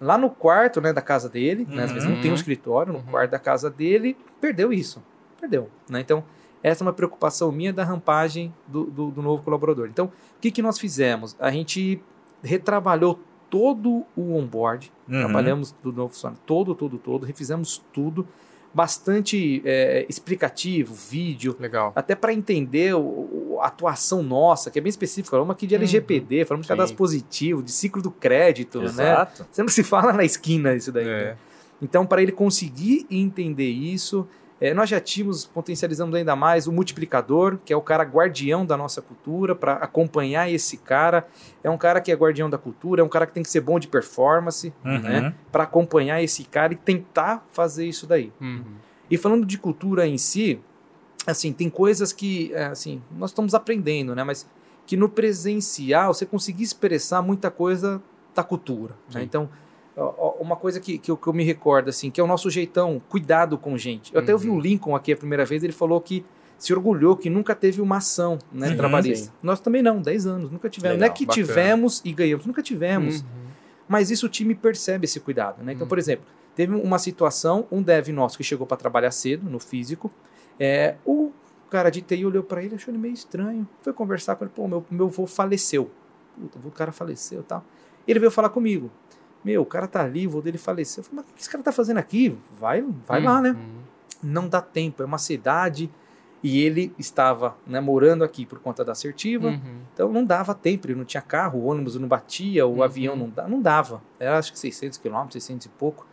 lá 0.00 0.18
no 0.18 0.28
quarto 0.28 0.80
né, 0.80 0.92
da 0.92 1.00
casa 1.00 1.28
dele, 1.28 1.64
né, 1.70 1.84
às 1.84 1.92
vezes 1.92 2.08
não 2.08 2.16
tem 2.20 2.26
um 2.26 2.28
Uhum. 2.30 2.34
escritório, 2.34 2.92
no 2.92 2.98
Uhum. 2.98 3.04
quarto 3.06 3.30
da 3.30 3.38
casa 3.38 3.70
dele, 3.70 4.16
perdeu 4.40 4.72
isso, 4.72 5.00
perdeu. 5.40 5.68
Né? 5.88 6.00
Então, 6.00 6.24
essa 6.62 6.82
é 6.82 6.86
uma 6.86 6.92
preocupação 6.92 7.50
minha 7.52 7.72
da 7.72 7.84
rampagem 7.84 8.52
do, 8.68 8.84
do, 8.84 9.10
do 9.10 9.22
novo 9.22 9.42
colaborador. 9.42 9.88
Então, 9.88 10.06
o 10.06 10.40
que, 10.40 10.50
que 10.50 10.62
nós 10.62 10.78
fizemos? 10.78 11.36
A 11.40 11.50
gente 11.50 12.00
retrabalhou 12.42 13.18
todo 13.50 14.04
o 14.16 14.34
onboard, 14.36 14.90
Uhum. 15.08 15.18
Trabalhamos 15.18 15.72
do 15.82 15.92
novo 15.92 16.12
funcionário 16.14 16.40
todo, 16.46 16.74
todo, 16.74 16.96
todo, 16.98 17.26
refizemos 17.26 17.82
tudo, 17.92 18.26
bastante 18.72 19.60
é, 19.66 20.06
explicativo, 20.08 20.94
vídeo, 20.94 21.54
Legal. 21.60 21.92
até 21.94 22.14
para 22.14 22.32
entender 22.32 22.94
o- 22.94 23.58
a 23.60 23.66
atuação 23.66 24.22
nossa, 24.22 24.70
que 24.70 24.78
é 24.78 24.82
bem 24.82 24.88
específica. 24.88 25.32
Falamos 25.36 25.52
aqui 25.52 25.66
de 25.66 25.74
LGPD, 25.74 26.44
falamos 26.46 26.64
de 26.64 26.68
Sim. 26.68 26.76
cadastro 26.76 26.96
positivo, 26.96 27.62
de 27.62 27.70
ciclo 27.70 28.00
do 28.00 28.10
crédito, 28.10 28.78
né? 28.80 28.86
Exato. 28.86 29.46
Sempre 29.52 29.72
se 29.72 29.82
fala 29.84 30.12
na 30.14 30.24
esquina 30.24 30.74
isso 30.74 30.90
daí. 30.90 31.06
É. 31.06 31.24
né? 31.24 31.36
Então, 31.82 32.06
para 32.06 32.22
ele 32.22 32.32
conseguir 32.32 33.06
entender 33.10 33.68
isso, 33.68 34.26
eh, 34.64 34.72
nós 34.72 34.88
já 34.88 35.00
tínhamos, 35.00 35.44
potencializando 35.44 36.16
ainda 36.16 36.36
mais, 36.36 36.66
o 36.68 36.72
multiplicador, 36.72 37.58
que 37.64 37.72
é 37.72 37.76
o 37.76 37.82
cara 37.82 38.04
guardião 38.04 38.64
da 38.64 38.76
nossa 38.76 39.02
cultura, 39.02 39.54
para 39.56 39.72
acompanhar 39.74 40.48
esse 40.48 40.76
cara. 40.76 41.26
É 41.64 41.68
um 41.68 41.76
cara 41.76 42.00
que 42.00 42.12
é 42.12 42.14
guardião 42.14 42.48
da 42.48 42.56
cultura, 42.56 43.00
é 43.02 43.04
um 43.04 43.08
cara 43.08 43.26
que 43.26 43.32
tem 43.32 43.42
que 43.42 43.50
ser 43.50 43.60
bom 43.60 43.78
de 43.78 43.88
performance, 43.88 44.72
Uhum. 44.84 44.98
né? 45.00 45.34
Para 45.50 45.64
acompanhar 45.64 46.22
esse 46.22 46.44
cara 46.44 46.72
e 46.72 46.76
tentar 46.76 47.44
fazer 47.52 47.86
isso 47.86 48.06
daí. 48.06 48.32
Uhum. 48.40 48.62
E 49.10 49.18
falando 49.18 49.44
de 49.44 49.58
cultura 49.58 50.06
em 50.06 50.16
si, 50.16 50.60
assim, 51.26 51.52
tem 51.52 51.68
coisas 51.68 52.12
que, 52.12 52.52
é, 52.54 52.66
assim, 52.66 53.02
nós 53.18 53.30
estamos 53.30 53.54
aprendendo, 53.54 54.14
né? 54.14 54.22
Mas 54.24 54.46
que 54.86 54.96
no 54.96 55.08
presencial 55.08 56.14
você 56.14 56.24
conseguir 56.26 56.62
expressar 56.64 57.20
muita 57.22 57.50
coisa 57.50 58.02
da 58.34 58.42
cultura, 58.42 58.94
né? 59.12 59.22
Então, 59.22 59.48
uma 60.40 60.56
coisa 60.56 60.80
que, 60.80 60.98
que, 60.98 61.10
eu, 61.10 61.16
que 61.16 61.26
eu 61.26 61.32
me 61.32 61.44
recordo, 61.44 61.88
assim, 61.90 62.10
que 62.10 62.20
é 62.20 62.24
o 62.24 62.26
nosso 62.26 62.48
jeitão, 62.50 63.00
cuidado 63.08 63.58
com 63.58 63.76
gente. 63.76 64.14
Eu 64.14 64.20
até 64.20 64.32
ouvi 64.32 64.48
Uhum. 64.48 64.56
o 64.56 64.60
Lincoln 64.60 64.94
aqui 64.96 65.12
a 65.12 65.16
primeira 65.16 65.44
vez, 65.44 65.62
ele 65.62 65.72
falou 65.72 66.00
que 66.00 66.24
se 66.58 66.72
orgulhou 66.72 67.16
que 67.16 67.28
nunca 67.28 67.54
teve 67.54 67.80
uma 67.80 67.96
ação 67.96 68.38
né, 68.52 68.68
Sim, 68.68 68.76
trabalhista. 68.76 69.26
sim. 69.26 69.32
Nós 69.42 69.60
também 69.60 69.82
não, 69.82 70.00
10 70.00 70.26
anos, 70.26 70.50
nunca 70.50 70.68
tivemos. 70.70 70.96
não 70.96 71.00
Legal, 71.02 71.14
é 71.14 71.18
que 71.18 71.26
bacana. 71.26 71.46
tivemos 71.46 72.00
e 72.04 72.12
ganhamos, 72.12 72.46
nunca 72.46 72.62
tivemos. 72.62 73.20
Uhum. 73.20 73.26
Mas 73.88 74.10
isso 74.10 74.26
o 74.26 74.28
time 74.28 74.54
percebe 74.54 75.04
esse 75.04 75.18
cuidado, 75.20 75.62
né? 75.62 75.72
Então, 75.72 75.84
Hum. 75.86 75.88
por 75.88 75.98
exemplo, 75.98 76.24
teve 76.54 76.74
uma 76.74 76.98
situação, 76.98 77.66
um 77.70 77.82
dev 77.82 78.08
nosso 78.08 78.38
que 78.38 78.44
chegou 78.44 78.66
para 78.66 78.76
trabalhar 78.76 79.10
cedo 79.10 79.50
no 79.50 79.58
físico, 79.58 80.10
é, 80.58 80.94
o 81.04 81.32
cara 81.68 81.90
de 81.90 82.00
TI 82.00 82.24
olhou 82.24 82.42
para 82.44 82.62
ele, 82.62 82.76
achou 82.76 82.92
ele 82.92 82.98
meio 82.98 83.14
estranho, 83.14 83.66
foi 83.82 83.92
conversar 83.92 84.36
com 84.36 84.44
ele, 84.44 84.52
pô, 84.54 84.68
meu, 84.68 84.84
meu 84.90 85.06
avô 85.06 85.26
faleceu. 85.26 85.90
Puta, 86.38 86.58
o 86.64 86.70
cara 86.70 86.92
faleceu 86.92 87.40
e 87.40 87.44
tal. 87.44 87.64
Ele 88.06 88.18
veio 88.20 88.30
falar 88.30 88.48
comigo. 88.50 88.90
Meu, 89.44 89.62
o 89.62 89.66
cara 89.66 89.86
tá 89.88 90.02
ali, 90.04 90.26
o 90.26 90.30
vô 90.30 90.40
dele 90.40 90.58
faleceu. 90.58 91.00
Eu 91.00 91.04
falei, 91.04 91.16
mas 91.24 91.30
o 91.30 91.34
que 91.34 91.40
esse 91.40 91.50
cara 91.50 91.62
tá 91.64 91.72
fazendo 91.72 91.98
aqui? 91.98 92.36
Vai, 92.58 92.82
vai 93.06 93.20
lá, 93.22 93.40
né? 93.40 93.50
Uhum. 93.50 93.82
Não 94.22 94.48
dá 94.48 94.60
tempo, 94.60 95.02
é 95.02 95.06
uma 95.06 95.18
cidade. 95.18 95.90
E 96.44 96.60
ele 96.60 96.92
estava 96.98 97.56
né, 97.66 97.80
morando 97.80 98.24
aqui 98.24 98.44
por 98.44 98.58
conta 98.58 98.84
da 98.84 98.92
assertiva. 98.92 99.48
Uhum. 99.48 99.80
Então 99.94 100.12
não 100.12 100.24
dava 100.24 100.54
tempo, 100.54 100.86
ele 100.88 100.94
não 100.96 101.04
tinha 101.04 101.20
carro, 101.22 101.60
o 101.60 101.64
ônibus 101.66 101.94
não 101.96 102.08
batia, 102.08 102.66
o 102.66 102.76
Uhum. 102.76 102.82
avião 102.82 103.16
não, 103.16 103.28
da- 103.30 103.46
não 103.48 103.60
dava. 103.62 104.02
Era 104.18 104.38
acho 104.38 104.52
que 104.52 104.58
600 104.58 104.98
quilômetros, 104.98 105.34
600 105.42 105.66
e 105.66 105.68
pouco. 105.68 106.06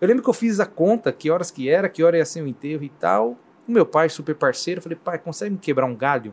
Eu 0.00 0.08
lembro 0.08 0.22
que 0.22 0.30
eu 0.30 0.34
fiz 0.34 0.58
a 0.60 0.64
conta, 0.66 1.12
que 1.12 1.30
horas 1.30 1.50
que 1.50 1.68
era, 1.68 1.88
que 1.88 2.02
hora 2.02 2.16
ia 2.16 2.24
ser 2.24 2.40
o 2.42 2.46
enterro 2.46 2.82
e 2.84 2.88
tal. 2.88 3.36
O 3.66 3.72
meu 3.72 3.84
pai, 3.84 4.08
super 4.08 4.34
parceiro, 4.34 4.80
falei, 4.80 4.96
pai, 4.96 5.18
consegue 5.18 5.50
me 5.52 5.58
quebrar 5.58 5.84
um 5.86 5.94
galho? 5.94 6.32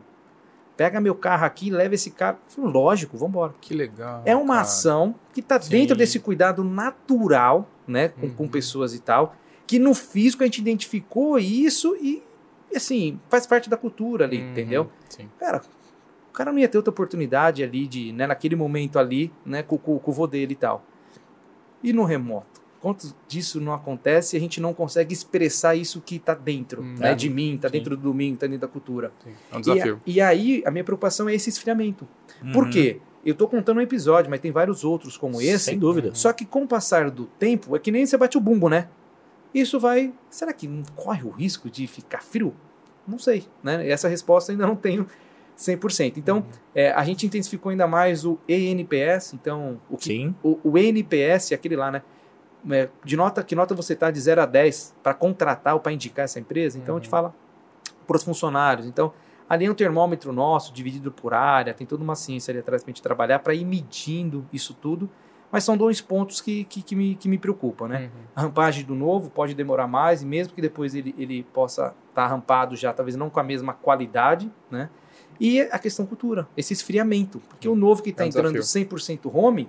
Pega 0.76 1.00
meu 1.00 1.14
carro 1.14 1.44
aqui, 1.46 1.70
leva 1.70 1.94
esse 1.94 2.10
carro. 2.10 2.38
Falei, 2.48 2.70
lógico, 2.70 3.16
vamos 3.16 3.30
embora. 3.30 3.54
Que 3.60 3.72
legal. 3.74 4.22
É 4.26 4.36
uma 4.36 4.54
cara. 4.56 4.60
ação 4.60 5.14
que 5.32 5.40
está 5.40 5.56
dentro 5.58 5.96
desse 5.96 6.20
cuidado 6.20 6.62
natural, 6.62 7.68
né, 7.88 8.08
com, 8.08 8.28
com 8.30 8.42
Uhum. 8.44 8.48
pessoas 8.50 8.94
e 8.94 9.00
tal, 9.00 9.34
que 9.66 9.78
no 9.78 9.94
físico 9.94 10.42
a 10.42 10.46
gente 10.46 10.60
identificou 10.60 11.38
isso 11.38 11.96
e, 12.00 12.22
e, 12.70 12.76
assim, 12.76 13.18
faz 13.30 13.46
parte 13.46 13.70
da 13.70 13.76
cultura 13.76 14.24
ali, 14.26 14.40
Uhum. 14.42 14.50
entendeu? 14.50 14.90
Sim. 15.08 15.28
Cara, 15.40 15.62
o 16.28 16.32
cara 16.32 16.52
não 16.52 16.58
ia 16.58 16.68
ter 16.68 16.76
outra 16.76 16.90
oportunidade 16.90 17.62
ali 17.64 17.86
de, 17.86 18.12
né, 18.12 18.26
naquele 18.26 18.54
momento 18.54 18.98
ali, 18.98 19.32
né, 19.46 19.62
com, 19.62 19.78
com, 19.78 19.98
com 19.98 20.10
o 20.10 20.14
vô 20.14 20.26
dele 20.26 20.52
e 20.52 20.56
tal. 20.56 20.84
E 21.82 21.92
no 21.92 22.04
remoto? 22.04 22.60
Quanto 22.86 23.12
disso 23.26 23.60
não 23.60 23.72
acontece 23.72 24.36
e 24.36 24.38
a 24.38 24.40
gente 24.40 24.60
não 24.60 24.72
consegue 24.72 25.12
expressar 25.12 25.74
isso 25.74 26.00
que 26.00 26.20
tá 26.20 26.34
dentro, 26.34 26.82
Hum, 26.82 26.94
né, 27.00 27.10
é. 27.10 27.14
de 27.16 27.28
mim, 27.28 27.58
tá 27.60 27.66
Sim. 27.68 27.72
dentro 27.72 27.96
do 27.96 28.02
domingo, 28.04 28.36
tá 28.36 28.46
dentro 28.46 28.60
da 28.60 28.68
cultura. 28.68 29.10
Sim. 29.24 29.32
É 29.50 29.56
um 29.56 29.58
E, 29.58 29.62
desafio. 29.62 30.00
e 30.06 30.20
aí, 30.20 30.62
a 30.64 30.70
minha 30.70 30.84
preocupação 30.84 31.28
é 31.28 31.34
esse 31.34 31.48
esfriamento. 31.50 32.06
Por 32.52 32.62
Uhum. 32.66 32.70
quê? 32.70 33.00
Eu 33.24 33.34
tô 33.34 33.48
contando 33.48 33.78
um 33.78 33.80
episódio, 33.80 34.30
mas 34.30 34.38
tem 34.38 34.52
vários 34.52 34.84
outros 34.84 35.16
como 35.16 35.42
esse. 35.42 35.64
Sem 35.64 35.78
dúvida. 35.80 36.12
Só 36.14 36.32
que 36.32 36.44
com 36.46 36.62
o 36.62 36.68
passar 36.68 37.10
do 37.10 37.24
tempo, 37.26 37.74
é 37.74 37.80
que 37.80 37.90
nem 37.90 38.06
você 38.06 38.16
bate 38.16 38.38
o 38.38 38.40
bumbo, 38.40 38.68
né? 38.68 38.88
Isso 39.52 39.80
vai. 39.80 40.14
Será 40.30 40.52
que 40.52 40.68
não 40.68 40.84
corre 40.94 41.24
o 41.24 41.30
risco 41.30 41.68
de 41.68 41.88
ficar 41.88 42.22
frio? 42.22 42.54
Não 43.04 43.18
sei, 43.18 43.46
né? 43.64 43.88
Essa 43.88 44.06
resposta 44.06 44.52
ainda 44.52 44.64
não 44.64 44.76
tenho 44.76 45.08
100%. 45.56 46.18
Então, 46.18 46.46
é, 46.72 46.92
a 46.92 47.02
gente 47.02 47.26
intensificou 47.26 47.70
ainda 47.70 47.88
mais 47.88 48.24
o 48.24 48.38
ENPS. 48.48 49.32
Então, 49.34 49.80
o, 49.90 49.96
que, 49.96 50.04
Sim. 50.04 50.34
o, 50.40 50.60
o 50.62 50.78
ENPS, 50.78 51.50
aquele 51.52 51.74
lá, 51.74 51.90
né? 51.90 52.02
É, 52.70 52.88
de 53.04 53.16
nota, 53.16 53.42
que 53.44 53.54
nota 53.54 53.74
você 53.74 53.94
tá 53.94 54.10
de 54.10 54.20
0 54.20 54.42
a 54.42 54.46
10 54.46 54.94
para 55.02 55.14
contratar 55.14 55.74
ou 55.74 55.80
para 55.80 55.92
indicar 55.92 56.24
essa 56.24 56.40
empresa? 56.40 56.78
Então, 56.78 56.96
a 56.96 56.98
gente 56.98 57.06
Uhum. 57.06 57.10
fala 57.10 57.34
para 58.06 58.16
os 58.16 58.24
funcionários. 58.24 58.86
Então, 58.86 59.12
ali 59.48 59.66
é 59.66 59.70
um 59.70 59.74
termômetro 59.74 60.32
nosso, 60.32 60.72
dividido 60.72 61.12
por 61.12 61.32
área, 61.34 61.72
tem 61.72 61.86
toda 61.86 62.02
uma 62.02 62.16
ciência 62.16 62.50
ali 62.52 62.58
atrás 62.58 62.82
para 62.82 62.90
a 62.90 62.92
gente 62.92 63.02
trabalhar, 63.02 63.38
para 63.38 63.54
ir 63.54 63.64
medindo 63.64 64.46
isso 64.52 64.74
tudo. 64.74 65.08
Mas 65.52 65.62
são 65.62 65.76
dois 65.76 66.00
pontos 66.00 66.40
que, 66.40 66.64
que, 66.64 66.82
que 66.82 66.96
me, 66.96 67.14
que 67.14 67.28
me 67.28 67.38
preocupam, 67.38 67.86
né? 67.86 68.10
Uhum. 68.12 68.22
A 68.34 68.40
rampagem 68.42 68.84
do 68.84 68.96
novo 68.96 69.30
pode 69.30 69.54
demorar 69.54 69.86
mais, 69.86 70.22
e 70.22 70.26
mesmo 70.26 70.52
que 70.52 70.60
depois 70.60 70.92
ele, 70.94 71.14
ele 71.16 71.44
possa 71.54 71.94
estar 72.08 72.26
rampado 72.26 72.74
já, 72.74 72.92
talvez 72.92 73.14
não 73.16 73.30
com 73.30 73.38
a 73.38 73.44
mesma 73.44 73.72
qualidade, 73.72 74.50
né? 74.68 74.90
E 75.38 75.60
a 75.60 75.78
questão 75.78 76.04
cultura, 76.04 76.48
esse 76.56 76.72
esfriamento. 76.72 77.38
Porque 77.48 77.68
o 77.68 77.76
novo 77.76 78.02
que 78.02 78.10
está 78.10 78.24
É 78.24 78.26
um 78.26 78.28
entrando 78.28 78.54
desafio. 78.54 78.88
100% 78.88 79.30
home, 79.32 79.68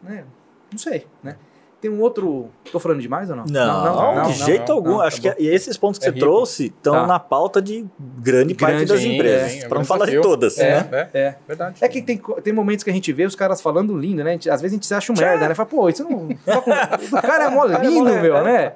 né? 0.00 0.24
Não 0.70 0.78
sei, 0.78 1.06
né? 1.22 1.36
Tem 1.82 1.90
um 1.90 2.00
outro... 2.00 2.46
Tô 2.70 2.78
falando 2.78 3.00
demais 3.00 3.28
ou 3.28 3.34
não? 3.34 3.44
Não, 3.44 4.22
de 4.28 4.34
jeito 4.34 4.68
não, 4.68 4.76
algum. 4.76 4.88
não, 4.90 5.00
Acho 5.00 5.20
tá 5.20 5.34
que 5.34 5.44
esses 5.48 5.76
pontos 5.76 5.98
que 5.98 6.06
É 6.06 6.10
você 6.10 6.14
rico. 6.14 6.24
trouxe 6.24 6.66
estão 6.66 6.94
Tá. 6.94 7.06
na 7.08 7.18
pauta 7.18 7.60
de 7.60 7.84
grande, 8.18 8.54
parte 8.54 8.74
Grande, 8.76 8.86
das 8.92 9.00
sim, 9.00 9.14
empresas. 9.16 9.62
é 9.62 9.66
um 9.66 9.68
Para 9.68 9.78
não 9.80 9.84
falar 9.84 10.06
de 10.06 10.20
todas. 10.20 10.56
É. 10.58 10.84
né? 10.84 11.08
É, 11.12 11.20
É. 11.20 11.36
verdade. 11.46 11.78
É 11.80 11.88
que 11.88 12.00
tem, 12.00 12.22
tem 12.44 12.52
momentos 12.52 12.84
que 12.84 12.90
a 12.90 12.92
gente 12.92 13.12
vê 13.12 13.26
os 13.26 13.34
caras 13.34 13.60
falando 13.60 13.98
lindo, 13.98 14.22
né? 14.22 14.34
Às 14.34 14.62
vezes 14.62 14.66
a 14.66 14.68
gente 14.76 14.86
se 14.86 14.94
acha 14.94 15.12
um 15.12 15.16
merda, 15.18 15.48
né? 15.48 15.54
Fala, 15.56 15.68
pô, 15.68 15.88
isso 15.88 16.04
não. 16.04 16.28
com- 16.28 17.16
O 17.18 17.20
cara 17.22 17.44
é 17.46 17.50
mó 17.50 17.64
é 17.68 17.82
lindo, 17.84 18.04
meu, 18.20 18.44
né? 18.44 18.74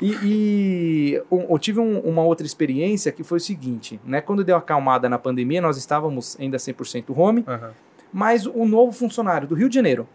E, 0.00 0.16
e 0.22 1.22
um- 1.30 1.46
eu 1.54 1.58
tive 1.58 1.80
um- 1.80 2.00
uma 2.00 2.22
outra 2.22 2.46
experiência 2.46 3.10
que 3.10 3.24
foi 3.24 3.38
o 3.38 3.40
seguinte, 3.40 3.98
né? 4.04 4.20
Quando 4.20 4.44
deu 4.44 4.56
a 4.56 4.58
acalmada 4.58 5.08
na 5.08 5.18
pandemia, 5.18 5.62
nós 5.62 5.78
estávamos 5.78 6.36
ainda 6.38 6.58
100% 6.58 7.14
home, 7.18 7.44
Aham. 7.48 7.70
mas 8.12 8.44
o 8.46 8.66
novo 8.66 8.92
funcionário 8.92 9.48
do 9.48 9.54
Rio 9.54 9.70
de 9.70 9.74
Janeiro, 9.74 10.06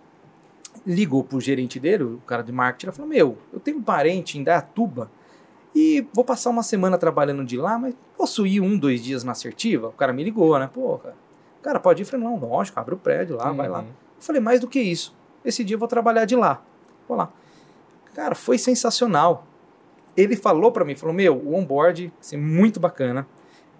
ligou 0.87 1.21
pro 1.21 1.41
gerente 1.41 1.79
dele, 1.79 2.03
o 2.03 2.21
cara 2.25 2.41
de 2.41 2.51
marketing, 2.51 2.87
e 2.87 2.95
falou: 2.95 3.09
Meu, 3.09 3.37
eu 3.51 3.59
tenho 3.59 3.77
um 3.77 3.83
parente 3.83 4.39
em 4.39 4.43
Dayatuba 4.43 5.11
e 5.75 6.07
vou 6.13 6.23
passar 6.23 6.49
uma 6.49 6.63
semana 6.63 6.97
trabalhando 6.97 7.43
de 7.43 7.57
lá, 7.57 7.77
mas 7.77 7.93
posso 8.17 8.47
ir 8.47 8.61
um, 8.61 8.77
dois 8.77 9.03
dias 9.03 9.23
na 9.23 9.33
assertiva? 9.33 9.89
O 9.89 9.91
cara 9.91 10.13
me 10.13 10.23
ligou, 10.23 10.57
né? 10.57 10.69
Pô, 10.73 10.97
cara, 10.97 11.15
cara 11.61 11.79
pode 11.79 12.01
ir? 12.01 12.05
Eu 12.05 12.07
falei: 12.07 12.25
Não, 12.25 12.39
lógico, 12.39 12.79
abre 12.79 12.95
o 12.95 12.97
prédio 12.97 13.35
lá, 13.35 13.51
vai 13.51 13.67
lá. 13.67 13.79
Uhum. 13.79 13.87
Eu 13.87 14.21
falei: 14.21 14.41
Mais 14.41 14.61
do 14.61 14.67
que 14.67 14.79
isso, 14.79 15.13
esse 15.43 15.63
dia 15.63 15.75
eu 15.75 15.79
vou 15.79 15.89
trabalhar 15.89 16.23
de 16.23 16.35
lá. 16.35 16.63
Vou 17.07 17.17
lá. 17.17 17.31
Cara, 18.15 18.33
foi 18.33 18.57
sensacional. 18.57 19.45
Ele 20.15 20.37
falou 20.37 20.71
para 20.71 20.85
mim, 20.85 20.95
falou: 20.95 21.13
Meu, 21.13 21.35
o 21.35 21.53
onboard, 21.53 22.13
assim, 22.19 22.37
muito 22.37 22.79
bacana, 22.79 23.27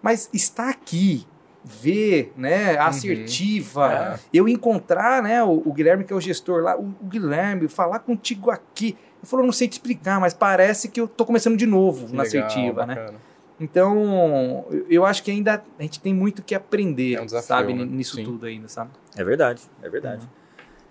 mas 0.01 0.29
está 0.33 0.69
aqui 0.69 1.25
ver, 1.63 2.31
né, 2.37 2.77
a 2.77 2.83
Uhum. 2.83 2.87
assertiva, 2.89 3.93
É. 4.15 4.19
eu 4.33 4.47
encontrar, 4.47 5.21
né, 5.21 5.43
o, 5.43 5.61
o 5.65 5.73
Guilherme 5.73 6.03
que 6.03 6.13
é 6.13 6.15
o 6.15 6.21
gestor 6.21 6.61
lá, 6.63 6.77
o, 6.77 6.83
o 7.01 7.05
Guilherme, 7.05 7.67
falar 7.67 7.99
contigo 7.99 8.49
aqui. 8.51 8.95
Ele 9.19 9.25
falou, 9.25 9.45
não 9.45 9.51
sei 9.53 9.67
te 9.67 9.73
explicar, 9.73 10.19
mas 10.19 10.33
parece 10.33 10.87
que 10.89 11.01
eu 11.01 11.07
tô 11.07 11.25
começando 11.25 11.57
de 11.57 11.65
novo 11.65 12.07
Que 12.07 12.15
na 12.15 12.23
legal, 12.23 12.45
assertiva, 12.47 12.85
né? 12.85 12.95
bacana. 12.95 13.17
Então, 13.59 14.65
eu- 14.87 15.03
acho 15.05 15.23
que 15.23 15.31
ainda 15.31 15.63
a 15.79 15.81
gente 15.81 15.99
tem 15.99 16.13
muito 16.13 16.43
que 16.43 16.53
aprender, 16.53 17.15
É 17.15 17.21
um 17.21 17.25
desafio, 17.25 17.47
sabe, 17.47 17.73
né? 17.73 17.85
nisso 17.85 18.15
Sim. 18.15 18.23
tudo 18.23 18.45
ainda, 18.45 18.67
sabe? 18.67 18.91
É 19.15 19.23
verdade, 19.23 19.63
é 19.81 19.89
verdade. 19.89 20.29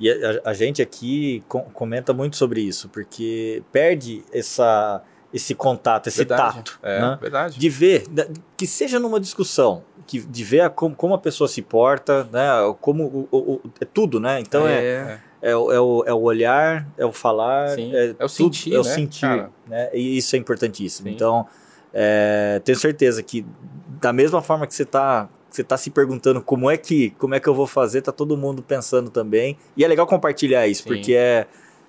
E 0.00 0.10
a, 0.10 0.14
a- 0.44 0.50
a 0.50 0.52
gente 0.52 0.82
aqui 0.82 1.42
com- 1.48 1.62
comenta 1.72 2.12
muito 2.12 2.36
sobre 2.36 2.60
isso, 2.60 2.88
porque 2.88 3.62
perde 3.72 4.24
essa, 4.32 5.02
esse 5.36 5.54
contato, 5.54 6.06
esse 6.08 6.18
Verdade. 6.18 6.56
tato, 6.56 6.78
É, 6.82 7.00
né? 7.00 7.18
verdade. 7.20 7.58
De 7.58 7.68
ver, 7.68 8.08
da- 8.08 8.26
que 8.56 8.66
seja 8.66 8.98
numa 8.98 9.20
discussão, 9.20 9.82
que, 10.06 10.18
de 10.20 10.42
ver 10.44 10.60
a, 10.62 10.70
como, 10.70 10.94
como 10.96 11.14
a 11.14 11.18
pessoa 11.18 11.46
se 11.46 11.60
porta, 11.60 12.26
né? 12.32 12.48
Como 12.80 13.04
o, 13.04 13.28
o- 13.30 13.52
o- 13.54 13.60
é 13.80 13.84
tudo, 13.84 14.18
né? 14.18 14.40
Então 14.40 14.66
é, 14.66 14.78
é, 14.82 15.18
é, 15.50 15.56
o, 15.56 15.72
é, 15.72 15.80
o, 15.80 16.04
é 16.06 16.12
o 16.14 16.20
olhar, 16.22 16.86
é 16.96 17.04
o 17.04 17.12
falar, 17.12 17.68
Sim. 17.70 17.94
é, 17.94 18.14
É 18.18 18.24
o 18.24 18.28
sentir, 18.28 18.72
é 18.74 18.78
o 18.78 18.82
né, 18.84 18.90
sentir, 18.94 19.20
cara? 19.20 19.50
né? 19.66 19.90
E 19.92 20.16
isso 20.16 20.34
é 20.34 20.38
importantíssimo. 20.38 21.08
Sim. 21.08 21.14
Então, 21.14 21.46
é, 21.92 22.60
tenho 22.64 22.78
certeza 22.78 23.22
que 23.22 23.44
da 24.00 24.12
mesma 24.12 24.40
forma 24.42 24.66
que 24.66 24.74
você 24.74 24.82
está 24.84 25.28
você 25.50 25.64
tá 25.64 25.76
se 25.78 25.88
perguntando 25.90 26.42
como 26.42 26.70
é 26.70 26.76
que 26.76 27.10
como 27.18 27.34
é 27.34 27.40
que 27.40 27.48
eu 27.48 27.54
vou 27.54 27.66
fazer, 27.66 28.02
tá 28.02 28.12
todo 28.12 28.36
mundo 28.36 28.62
pensando 28.62 29.10
também. 29.10 29.56
E 29.76 29.84
é 29.84 29.88
legal 29.88 30.06
compartilhar 30.06 30.66
isso, 30.66 30.82
Sim. 30.82 30.88
porque 30.88 31.14
é, 31.14 31.46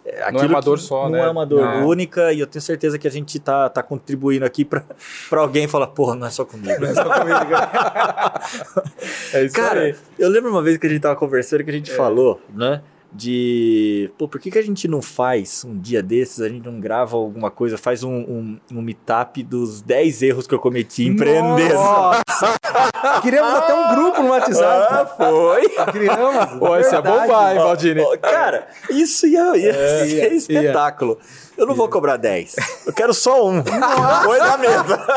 é 0.09 0.31
Não 0.31 0.41
é 0.41 0.45
uma 0.45 0.59
que 0.59 0.65
dor 0.65 0.79
só, 0.79 1.03
não 1.03 1.11
né? 1.11 1.25
é 1.25 1.29
uma 1.29 1.45
dor 1.45 1.61
Não. 1.61 1.88
única 1.88 2.31
e 2.31 2.39
eu 2.39 2.47
tenho 2.47 2.61
certeza 2.61 2.97
que 2.97 3.07
a 3.07 3.11
gente 3.11 3.38
tá, 3.39 3.67
tá 3.69 3.84
contribuindo 3.84 4.45
aqui 4.45 4.63
para 4.63 4.84
alguém 5.31 5.67
falar, 5.67 5.88
porra, 5.88 6.15
não 6.15 6.25
é 6.25 6.29
só 6.29 6.45
comigo. 6.45 6.73
É 9.34 9.43
isso 9.43 9.55
Cara, 9.55 9.81
aí. 9.81 9.95
eu 10.17 10.29
lembro 10.29 10.49
uma 10.49 10.61
vez 10.61 10.77
que 10.77 10.88
a 10.88 10.89
gente 10.89 11.01
tava 11.01 11.15
conversando 11.15 11.63
que 11.63 11.69
a 11.69 11.73
gente 11.73 11.91
falou, 11.91 12.41
né? 12.49 12.81
De, 13.11 14.11
pô, 14.17 14.27
por 14.27 14.39
que, 14.39 14.51
que 14.51 14.59
a 14.59 14.61
gente 14.61 14.88
não 14.88 15.01
faz 15.01 15.63
um 15.65 15.79
dia 15.79 16.03
desses, 16.03 16.41
a 16.41 16.49
gente 16.49 16.65
não 16.65 16.79
grava 16.79 17.15
alguma 17.15 17.49
coisa, 17.49 17.77
faz 17.77 18.03
um, 18.03 18.13
um, 18.13 18.59
um 18.71 18.81
meetup 18.81 19.41
dos 19.43 19.81
10 19.81 20.21
erros 20.23 20.47
que 20.47 20.53
eu 20.53 20.59
cometi 20.59 21.05
empreendendo. 21.05 21.73
Nossa! 21.73 22.57
Criamos 23.21 23.53
até 23.53 23.73
um 23.73 23.95
grupo 23.95 24.21
no 24.21 24.29
WhatsApp. 24.29 24.88
Ah, 24.91 25.05
foi. 25.05 25.69
Criamos. 25.91 26.59
Pô, 26.59 26.75
esse 26.77 26.95
é 26.95 27.01
bombar, 27.01 27.53
hein, 27.53 27.59
Valdini? 27.59 28.17
Cara, 28.19 28.67
isso 28.89 29.25
ia, 29.25 29.55
ia 29.57 29.71
É, 29.71 30.05
ser 30.05 30.31
ia, 30.31 30.34
espetáculo. 30.34 31.17
Eu 31.57 31.65
não 31.65 31.73
vou 31.73 31.89
cobrar 31.89 32.17
10. 32.17 32.55
Eu 32.85 32.93
quero 32.93 33.13
só 33.13 33.47
um. 33.47 33.63
Põe 33.63 34.39
na 34.39 34.57
mesa. 34.57 35.07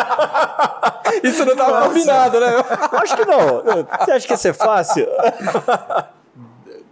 Isso 1.22 1.44
não 1.44 1.56
tava 1.56 1.88
combinado, 1.88 2.40
né? 2.40 2.46
Acho 2.92 3.16
que 3.16 3.24
não. 3.26 3.62
Você 4.00 4.12
acha 4.12 4.26
que 4.26 4.32
ia 4.32 4.36
ser 4.36 4.54
fácil? 4.54 5.06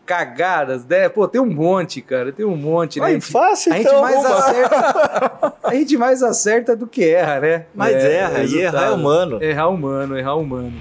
Cagadas, 0.09 0.87
né? 0.87 1.07
Pô, 1.11 1.29
tem 1.29 1.39
um 1.39 1.45
monte, 1.47 2.01
cara. 2.01 2.33
Tem 2.33 2.47
um 2.47 2.57
monte, 2.57 2.99
né? 2.99 3.05
A 3.05 3.09
Ai, 3.09 3.15
gente- 3.15 3.31
fácil, 3.31 3.73
a 3.75 3.77
gente 3.77 3.87
então. 3.87 4.01
mais 4.01 4.17
uma. 4.17 4.39
acerta. 4.39 5.55
A 5.69 5.75
gente 5.75 5.97
mais 5.99 6.23
acerta 6.23 6.75
do 6.75 6.87
que 6.87 7.05
erra, 7.05 7.41
né? 7.41 7.67
Mas 7.75 7.95
erra, 8.03 8.43
e 8.43 8.57
errar 8.57 8.85
é 8.87 8.91
humano. 8.91 9.43
Errar 9.43 9.69
humano, 9.69 10.17
errar 10.19 10.35
humano. 10.37 10.73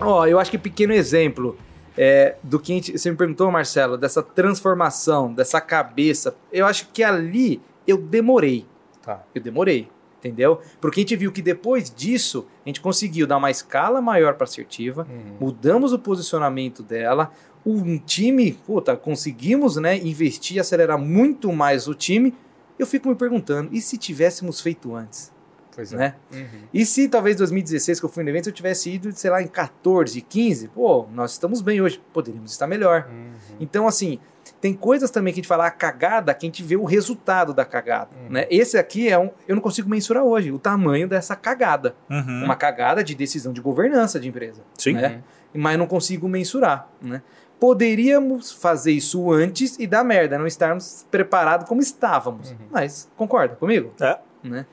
Ó, 0.00 0.26
eu 0.26 0.40
acho 0.40 0.50
que 0.50 0.58
pequeno 0.58 0.92
exemplo 0.92 1.56
é, 1.96 2.34
do 2.42 2.58
que 2.58 2.72
a 2.72 2.74
gente, 2.74 2.98
você 2.98 3.08
me 3.12 3.16
perguntou, 3.16 3.48
Marcelo, 3.50 3.96
dessa 3.96 4.22
transformação, 4.24 5.32
dessa 5.32 5.60
cabeça. 5.60 6.34
Eu 6.52 6.66
acho 6.66 6.88
que 6.92 7.04
ali 7.04 7.62
eu 7.86 7.96
demorei. 7.96 8.66
Tá. 9.04 9.22
Eu 9.32 9.40
demorei, 9.40 9.88
entendeu? 10.22 10.60
Porque 10.80 11.00
a 11.00 11.02
gente 11.02 11.16
viu 11.16 11.32
que 11.32 11.42
depois 11.42 11.90
disso, 11.92 12.46
a 12.64 12.68
gente 12.68 12.80
conseguiu 12.80 13.26
dar 13.26 13.36
uma 13.38 13.50
escala 13.50 14.00
maior 14.00 14.34
para 14.34 14.44
assertiva, 14.44 15.06
Uhum. 15.10 15.36
mudamos 15.40 15.92
o 15.92 15.98
posicionamento 15.98 16.82
dela, 16.82 17.32
um 17.66 17.98
time, 17.98 18.52
puta, 18.66 18.96
conseguimos, 18.96 19.76
né, 19.76 19.96
investir, 19.98 20.60
acelerar 20.60 20.98
muito 20.98 21.52
mais 21.52 21.86
o 21.88 21.94
time. 21.94 22.34
Eu 22.78 22.86
fico 22.86 23.08
me 23.08 23.14
perguntando, 23.14 23.70
e 23.72 23.80
se 23.80 23.96
tivéssemos 23.98 24.60
feito 24.60 24.94
antes, 24.94 25.32
Pois 25.74 25.92
é. 25.92 25.96
né? 25.96 26.14
Uhum. 26.32 26.46
E 26.74 26.84
se 26.84 27.08
talvez 27.08 27.36
2016 27.36 27.98
que 28.00 28.06
eu 28.06 28.10
fui 28.10 28.22
no 28.24 28.30
evento 28.30 28.48
eu 28.48 28.52
tivesse 28.52 28.90
ido, 28.90 29.10
sei 29.12 29.30
lá, 29.30 29.42
em 29.42 29.46
14, 29.46 30.20
15, 30.20 30.68
pô, 30.68 31.06
nós 31.12 31.32
estamos 31.32 31.60
bem 31.62 31.80
hoje, 31.80 32.00
poderíamos 32.12 32.52
estar 32.52 32.66
melhor. 32.66 33.08
Uhum. 33.10 33.32
Então, 33.60 33.86
assim, 33.88 34.18
tem 34.62 34.72
coisas 34.72 35.10
também 35.10 35.34
que 35.34 35.40
a 35.40 35.42
gente 35.42 35.48
fala 35.48 35.66
a 35.66 35.70
cagada, 35.72 36.32
que 36.32 36.46
a 36.46 36.48
gente 36.48 36.62
vê 36.62 36.76
o 36.76 36.84
resultado 36.84 37.52
da 37.52 37.64
cagada, 37.64 38.10
Uhum. 38.16 38.30
né? 38.30 38.46
Esse 38.48 38.78
aqui 38.78 39.08
é 39.08 39.18
um, 39.18 39.28
eu 39.48 39.56
não 39.56 39.60
consigo 39.62 39.90
mensurar 39.90 40.22
hoje 40.22 40.52
o 40.52 40.58
tamanho 40.58 41.08
dessa 41.08 41.34
cagada, 41.34 41.96
Uhum. 42.08 42.44
uma 42.44 42.54
cagada 42.54 43.02
de 43.02 43.12
decisão 43.14 43.52
de 43.52 43.60
governança 43.60 44.20
de 44.20 44.28
empresa, 44.28 44.62
Sim. 44.78 44.92
né? 44.94 45.20
Mas 45.52 45.76
não 45.76 45.86
consigo 45.88 46.28
mensurar, 46.28 46.88
né? 47.02 47.20
Poderíamos 47.58 48.52
fazer 48.52 48.92
isso 48.92 49.32
antes 49.32 49.76
e 49.78 49.86
dar 49.86 50.04
merda, 50.04 50.38
não 50.38 50.46
estarmos 50.46 51.04
preparados 51.10 51.68
como 51.68 51.80
estávamos. 51.80 52.50
Uhum. 52.52 52.56
Mas 52.70 53.10
concorda 53.16 53.56
comigo? 53.56 53.92
É. 54.00 54.18
Né? 54.44 54.64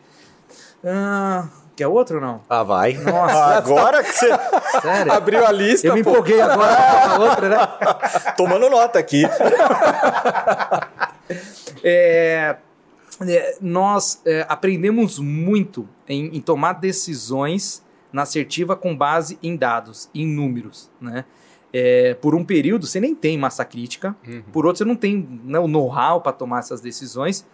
Ah, 0.84 1.48
quer 1.80 1.88
outro 1.88 2.16
ou 2.18 2.22
não? 2.22 2.42
Ah, 2.50 2.62
vai. 2.64 2.94
Nossa, 2.94 3.56
Agora 3.58 4.04
que 4.04 4.12
você. 4.12 4.30
sério? 4.82 5.12
Abriu 5.14 5.46
a 5.46 5.52
lista, 5.52 5.88
Eu 5.88 5.96
me 5.96 6.04
pô. 6.04 6.12
empolguei 6.12 6.42
agora 6.42 6.74
a 6.76 7.20
outra, 7.20 7.50
né? 7.50 7.58
Tomando 8.38 8.70
nota 8.70 9.00
aqui. 9.00 9.24
É, 11.84 12.58
é, 13.28 13.58
nós 13.62 14.22
é, 14.26 14.46
aprendemos 14.50 15.20
muito 15.20 15.88
em, 16.08 16.36
em 16.36 16.42
tomar 16.42 16.74
decisões 16.74 17.84
na 18.12 18.24
assertiva 18.24 18.76
com 18.76 18.96
base 18.98 19.38
em 19.44 19.56
dados, 19.56 20.10
em 20.14 20.26
números, 20.28 20.90
né? 21.00 21.26
É, 21.72 22.16
por 22.16 22.34
um 22.34 22.44
período 22.44 22.88
você 22.88 23.00
nem 23.00 23.14
tem 23.14 23.38
massa 23.38 23.64
crítica, 23.64 24.16
Uhum. 24.28 24.42
por 24.52 24.66
outro 24.66 24.80
você 24.80 24.86
não 24.86 24.96
tem 24.96 25.40
né, 25.44 25.60
o 25.60 25.68
know-how 25.68 26.20
para 26.20 26.32
tomar 26.32 26.60
essas 26.60 26.82
decisões. 26.82 27.46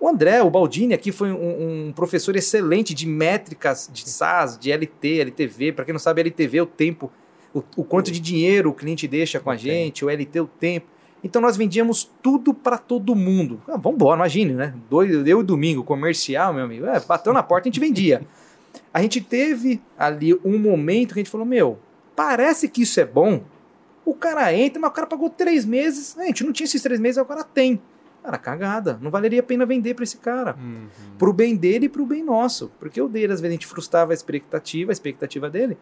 O 0.00 0.08
André, 0.08 0.42
o 0.42 0.48
Baldini 0.48 0.94
aqui 0.94 1.12
foi 1.12 1.30
um, 1.30 1.88
um 1.88 1.92
professor 1.92 2.34
excelente 2.34 2.94
de 2.94 3.06
métricas 3.06 3.88
de 3.92 4.08
SAS, 4.08 4.58
de 4.58 4.72
LT, 4.72 5.20
LTV. 5.20 5.72
Para 5.72 5.84
quem 5.84 5.92
não 5.92 5.98
sabe, 5.98 6.22
LTV 6.22 6.58
é 6.58 6.62
o 6.62 6.66
tempo, 6.66 7.12
o, 7.52 7.62
o 7.76 7.84
quanto 7.84 8.10
de 8.10 8.18
dinheiro 8.18 8.70
o 8.70 8.74
cliente 8.74 9.06
deixa 9.06 9.38
com 9.38 9.50
a 9.50 9.56
gente, 9.56 10.02
o 10.02 10.08
LT 10.08 10.40
o 10.40 10.46
tempo. 10.46 10.86
Então 11.22 11.42
nós 11.42 11.54
vendíamos 11.54 12.10
tudo 12.22 12.54
para 12.54 12.78
todo 12.78 13.14
mundo. 13.14 13.60
Ah, 13.68 13.76
vamos 13.76 13.96
embora, 13.96 14.16
imagine, 14.16 14.54
né? 14.54 14.74
Dois, 14.88 15.10
eu 15.26 15.40
e 15.40 15.44
domingo, 15.44 15.84
comercial, 15.84 16.54
meu 16.54 16.64
amigo. 16.64 16.86
É, 16.86 16.98
bateu 16.98 17.34
na 17.34 17.42
porta, 17.42 17.68
a 17.68 17.70
gente 17.70 17.78
vendia. 17.78 18.26
A 18.94 19.02
gente 19.02 19.20
teve 19.20 19.82
ali 19.98 20.34
um 20.42 20.58
momento 20.58 21.12
que 21.12 21.20
a 21.20 21.22
gente 21.22 21.30
falou: 21.30 21.46
Meu, 21.46 21.78
parece 22.16 22.68
que 22.68 22.82
isso 22.82 22.98
é 23.00 23.04
bom. 23.04 23.42
O 24.02 24.14
cara 24.14 24.52
entra, 24.54 24.80
mas 24.80 24.90
o 24.90 24.94
cara 24.94 25.06
pagou 25.06 25.28
três 25.28 25.66
meses. 25.66 26.18
A 26.18 26.24
gente 26.24 26.42
não 26.42 26.52
tinha 26.52 26.64
esses 26.64 26.82
três 26.82 26.98
meses, 26.98 27.18
agora 27.18 27.44
tem. 27.44 27.80
Cara, 28.22 28.38
cagada. 28.38 28.98
Não 29.00 29.10
valeria 29.10 29.40
a 29.40 29.42
pena 29.42 29.64
vender 29.64 29.94
para 29.94 30.04
esse 30.04 30.18
cara. 30.18 30.56
Uhum. 30.60 30.86
Pro 31.18 31.32
bem 31.32 31.56
dele 31.56 31.86
e 31.86 31.88
pro 31.88 32.04
bem 32.04 32.22
nosso. 32.24 32.70
Porque 32.78 33.00
o 33.00 33.08
dele, 33.08 33.32
às 33.32 33.40
vezes, 33.40 33.50
a 33.52 33.56
gente 33.56 33.66
frustrava 33.66 34.12
a 34.12 34.14
expectativa, 34.14 34.90
a 34.90 34.94
expectativa 34.94 35.48
dele. 35.48 35.78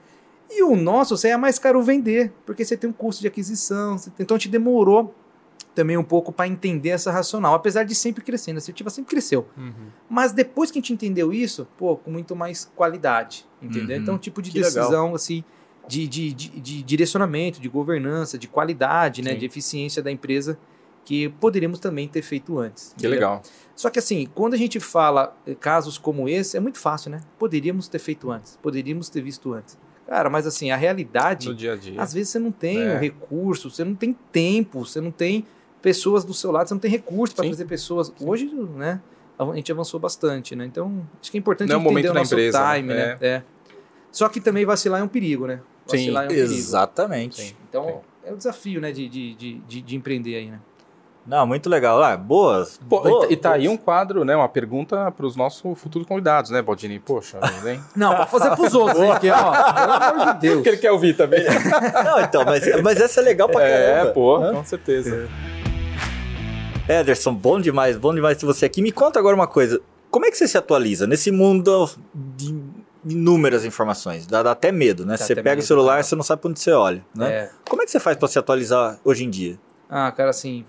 E 0.50 0.62
o 0.62 0.74
nosso, 0.76 1.16
você 1.16 1.28
é 1.28 1.36
mais 1.36 1.58
caro 1.58 1.82
vender, 1.82 2.32
porque 2.46 2.64
você 2.64 2.76
tem 2.76 2.88
um 2.88 2.92
custo 2.92 3.20
de 3.20 3.28
aquisição. 3.28 3.96
tem- 3.98 4.12
Então 4.20 4.36
a 4.36 4.38
gente 4.38 4.48
demorou 4.50 5.14
também 5.74 5.96
um 5.96 6.02
pouco 6.04 6.32
para 6.32 6.48
entender 6.48 6.88
essa 6.88 7.10
racional, 7.12 7.54
apesar 7.54 7.84
de 7.84 7.94
sempre 7.94 8.22
crescendo. 8.24 8.56
A 8.56 8.58
assertiva 8.58 8.88
sempre 8.90 9.10
cresceu. 9.10 9.46
Uhum. 9.56 9.72
Mas 10.08 10.32
depois 10.32 10.70
que 10.70 10.78
a 10.78 10.80
gente 10.80 10.92
entendeu 10.94 11.32
isso, 11.32 11.68
pô, 11.76 11.96
com 11.96 12.10
muito 12.10 12.34
mais 12.34 12.64
qualidade, 12.74 13.46
entendeu? 13.62 13.96
Uhum. 13.96 14.02
Então, 14.02 14.14
um 14.14 14.18
tipo 14.18 14.40
de 14.42 14.50
Que 14.50 14.58
legal. 14.60 14.72
decisão, 14.74 15.14
assim, 15.14 15.44
de, 15.86 16.08
de, 16.08 16.32
de, 16.32 16.48
de 16.60 16.82
direcionamento, 16.82 17.60
de 17.60 17.68
governança, 17.68 18.36
de 18.38 18.48
qualidade, 18.48 19.22
né, 19.22 19.34
de 19.34 19.46
eficiência 19.46 20.02
da 20.02 20.10
empresa, 20.10 20.58
que 21.08 21.30
poderíamos 21.40 21.80
também 21.80 22.06
ter 22.06 22.20
feito 22.20 22.58
antes. 22.58 22.88
Que 22.88 23.06
entendeu? 23.06 23.10
legal. 23.12 23.42
Só 23.74 23.88
que 23.88 23.98
assim, 23.98 24.28
quando 24.34 24.52
a 24.52 24.56
gente 24.58 24.78
fala 24.78 25.34
eh, 25.46 25.54
casos 25.54 25.96
como 25.96 26.28
esse, 26.28 26.54
é 26.54 26.60
muito 26.60 26.78
fácil, 26.78 27.10
né? 27.10 27.22
Poderíamos 27.38 27.88
ter 27.88 27.98
feito 27.98 28.30
antes, 28.30 28.58
poderíamos 28.60 29.08
ter 29.08 29.22
visto 29.22 29.54
antes. 29.54 29.78
Cara, 30.06 30.28
mas 30.28 30.46
assim, 30.46 30.70
a 30.70 30.76
realidade, 30.76 31.48
No 31.48 31.54
dia 31.54 31.72
a 31.72 31.76
dia. 31.76 31.98
às 31.98 32.12
vezes 32.12 32.28
você 32.28 32.38
não 32.38 32.52
tem 32.52 32.82
É. 32.82 32.98
recurso, 32.98 33.70
você 33.70 33.84
não 33.84 33.94
tem 33.94 34.12
tempo, 34.30 34.84
você 34.84 35.00
não 35.00 35.10
tem 35.10 35.46
pessoas 35.80 36.26
do 36.26 36.34
seu 36.34 36.50
lado, 36.52 36.68
você 36.68 36.74
não 36.74 36.78
tem 36.80 36.90
recurso 36.90 37.34
para 37.34 37.44
Sim. 37.44 37.50
trazer 37.52 37.64
pessoas. 37.64 38.12
Hoje, 38.20 38.44
né, 38.76 39.00
a 39.38 39.54
gente 39.54 39.72
avançou 39.72 39.98
bastante, 39.98 40.54
né? 40.54 40.66
Então, 40.66 41.08
acho 41.22 41.30
que 41.30 41.38
é 41.38 41.40
importante 41.40 41.70
Não 41.70 41.76
é 41.76 41.80
entender 41.80 41.90
momento 41.90 42.10
o 42.10 42.14
nosso 42.14 42.34
empresa, 42.34 42.74
time, 42.74 42.88
né? 42.88 43.06
né? 43.06 43.18
É. 43.22 43.42
Só 44.12 44.28
que 44.28 44.42
também 44.42 44.66
vacilar 44.66 45.00
é 45.00 45.04
um 45.04 45.08
perigo, 45.08 45.46
né? 45.46 45.62
Sim, 45.86 45.96
Vacilar 45.96 46.24
é 46.24 46.26
um 46.26 46.28
perigo. 46.28 46.52
Exatamente. 46.52 47.40
Sim. 47.40 47.54
Então, 47.66 48.02
é 48.22 48.30
o 48.30 48.36
desafio, 48.36 48.78
né, 48.78 48.92
de, 48.92 49.08
de, 49.08 49.34
de, 49.34 49.80
de 49.82 49.96
empreender 49.96 50.34
aí, 50.36 50.50
né? 50.50 50.60
Não, 51.28 51.46
muito 51.46 51.68
legal. 51.68 52.02
Ah, 52.02 52.16
boas. 52.16 52.80
Pô, 52.88 53.00
boa- 53.02 53.26
e, 53.28 53.34
e 53.34 53.36
tá 53.36 53.52
aí 53.52 53.64
boas. 53.66 53.74
um 53.74 53.76
quadro, 53.76 54.24
né? 54.24 54.34
Uma 54.34 54.48
pergunta 54.48 55.10
para 55.12 55.26
os 55.26 55.36
nossos 55.36 55.60
futuros 55.78 56.08
convidados, 56.08 56.50
né, 56.50 56.62
Baldini? 56.62 56.98
Poxa, 56.98 57.38
hein? 57.66 57.80
Não, 57.94 58.14
pra 58.14 58.26
fazer 58.26 58.56
pros 58.56 58.74
outros, 58.74 58.98
hein? 59.02 59.10
Porque, 59.12 59.30
ó, 59.30 59.52
pelo 59.72 59.92
amor 59.92 60.34
de 60.34 60.40
Deus. 60.48 60.62
que 60.62 60.68
ele 60.70 60.76
quer 60.78 60.90
ouvir 60.90 61.14
também. 61.14 61.44
Não, 62.04 62.20
então, 62.20 62.44
mas, 62.46 62.82
mas 62.82 62.98
essa 63.00 63.20
é 63.20 63.24
legal 63.24 63.48
pra 63.48 63.62
é, 63.62 63.94
caramba. 63.96 64.12
pô, 64.12 64.36
Hã? 64.36 64.54
com 64.54 64.64
certeza. 64.64 65.28
Ederson, 66.88 67.34
bom 67.34 67.60
demais, 67.60 67.96
bom 67.98 68.14
demais 68.14 68.38
ter 68.38 68.46
você 68.46 68.64
aqui. 68.64 68.80
Me 68.80 68.90
conta 68.90 69.18
agora 69.18 69.34
uma 69.34 69.46
coisa. 69.46 69.80
Como 70.10 70.24
é 70.24 70.30
que 70.30 70.38
você 70.38 70.48
se 70.48 70.56
atualiza 70.56 71.06
nesse 71.06 71.30
mundo 71.30 71.90
de 72.14 72.58
inúmeras 73.06 73.64
informações? 73.66 74.26
Dá, 74.26 74.42
dá 74.42 74.52
até 74.52 74.72
medo, 74.72 75.04
né? 75.04 75.16
Dá 75.18 75.24
você 75.24 75.34
pega 75.34 75.50
medo, 75.50 75.58
o 75.62 75.66
celular, 75.66 75.92
cara. 75.92 76.02
você 76.04 76.16
não 76.16 76.22
sabe 76.22 76.40
pra 76.40 76.50
onde 76.50 76.60
você 76.60 76.72
olha, 76.72 77.04
né? 77.14 77.30
É. 77.30 77.50
Como 77.68 77.82
é 77.82 77.84
que 77.84 77.90
você 77.90 78.00
faz 78.00 78.16
pra 78.16 78.26
se 78.26 78.38
atualizar 78.38 78.98
hoje 79.04 79.24
em 79.24 79.28
dia? 79.30 79.58
Ah, 79.88 80.10
cara, 80.12 80.30
assim, 80.30 80.64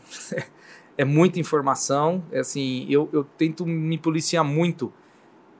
é 0.98 1.04
muita 1.06 1.40
informação. 1.40 2.24
É 2.32 2.40
assim, 2.40 2.86
eu, 2.90 3.10
eu 3.12 3.24
tento 3.24 3.66
me 3.66 3.98
policiar 3.98 4.44
muito 4.44 4.91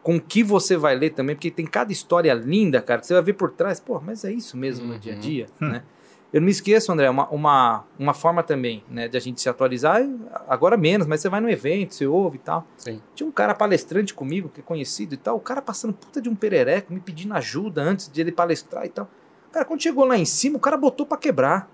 com 0.02 0.16
o 0.16 0.22
que 0.22 0.44
você 0.44 0.78
vai 0.78 0.96
ler 0.96 1.10
também, 1.12 1.36
porque 1.36 1.52
tem 1.52 1.66
cada 1.66 1.92
história 1.92 2.34
linda, 2.34 2.82
cara, 2.82 3.02
que 3.02 3.08
você 3.08 3.14
vai 3.14 3.22
ver 3.24 3.34
por 3.34 3.52
trás. 3.52 3.80
Pô, 3.80 4.00
mas 4.00 4.24
é 4.24 4.32
isso 4.32 4.56
mesmo 4.58 4.86
no 4.88 4.94
Uhum. 4.94 5.00
dia 5.00 5.14
a 5.14 5.18
dia, 5.18 5.46
Hum. 5.62 5.70
né? 5.70 5.84
Eu 6.32 6.40
não 6.42 6.46
me 6.46 6.52
esqueço, 6.52 6.92
André, 6.92 7.10
uma, 7.10 7.28
uma, 7.30 7.84
uma 7.98 8.14
forma 8.14 8.44
também, 8.44 8.84
né, 8.88 9.08
de 9.08 9.18
a 9.18 9.20
gente 9.20 9.42
se 9.42 9.50
atualizar, 9.50 10.00
agora 10.48 10.78
menos, 10.78 11.08
mas 11.08 11.22
você 11.22 11.28
vai 11.28 11.42
no 11.42 11.50
evento, 11.50 11.96
você 11.96 12.06
ouve 12.06 12.36
e 12.38 12.40
tal. 12.40 12.68
Sim. 12.78 13.02
Tinha 13.16 13.28
um 13.28 13.32
cara 13.32 13.56
palestrante 13.56 14.14
comigo, 14.14 14.48
que 14.48 14.60
é 14.60 14.64
conhecido 14.64 15.16
e 15.16 15.18
tal, 15.18 15.38
o 15.38 15.40
cara 15.40 15.60
passando 15.60 15.92
puta 15.92 16.22
de 16.22 16.30
um 16.30 16.36
perereco, 16.36 16.94
me 16.94 17.00
pedindo 17.00 17.34
ajuda 17.34 17.82
antes 17.82 18.08
de 18.12 18.22
ele 18.22 18.32
palestrar 18.32 18.86
e 18.86 18.90
tal. 18.90 19.10
Cara, 19.52 19.66
quando 19.66 19.82
chegou 19.82 20.06
lá 20.06 20.20
em 20.20 20.26
cima, 20.26 20.58
o 20.58 20.60
cara 20.60 20.78
botou 20.78 21.04
pra 21.04 21.18
quebrar. 21.18 21.68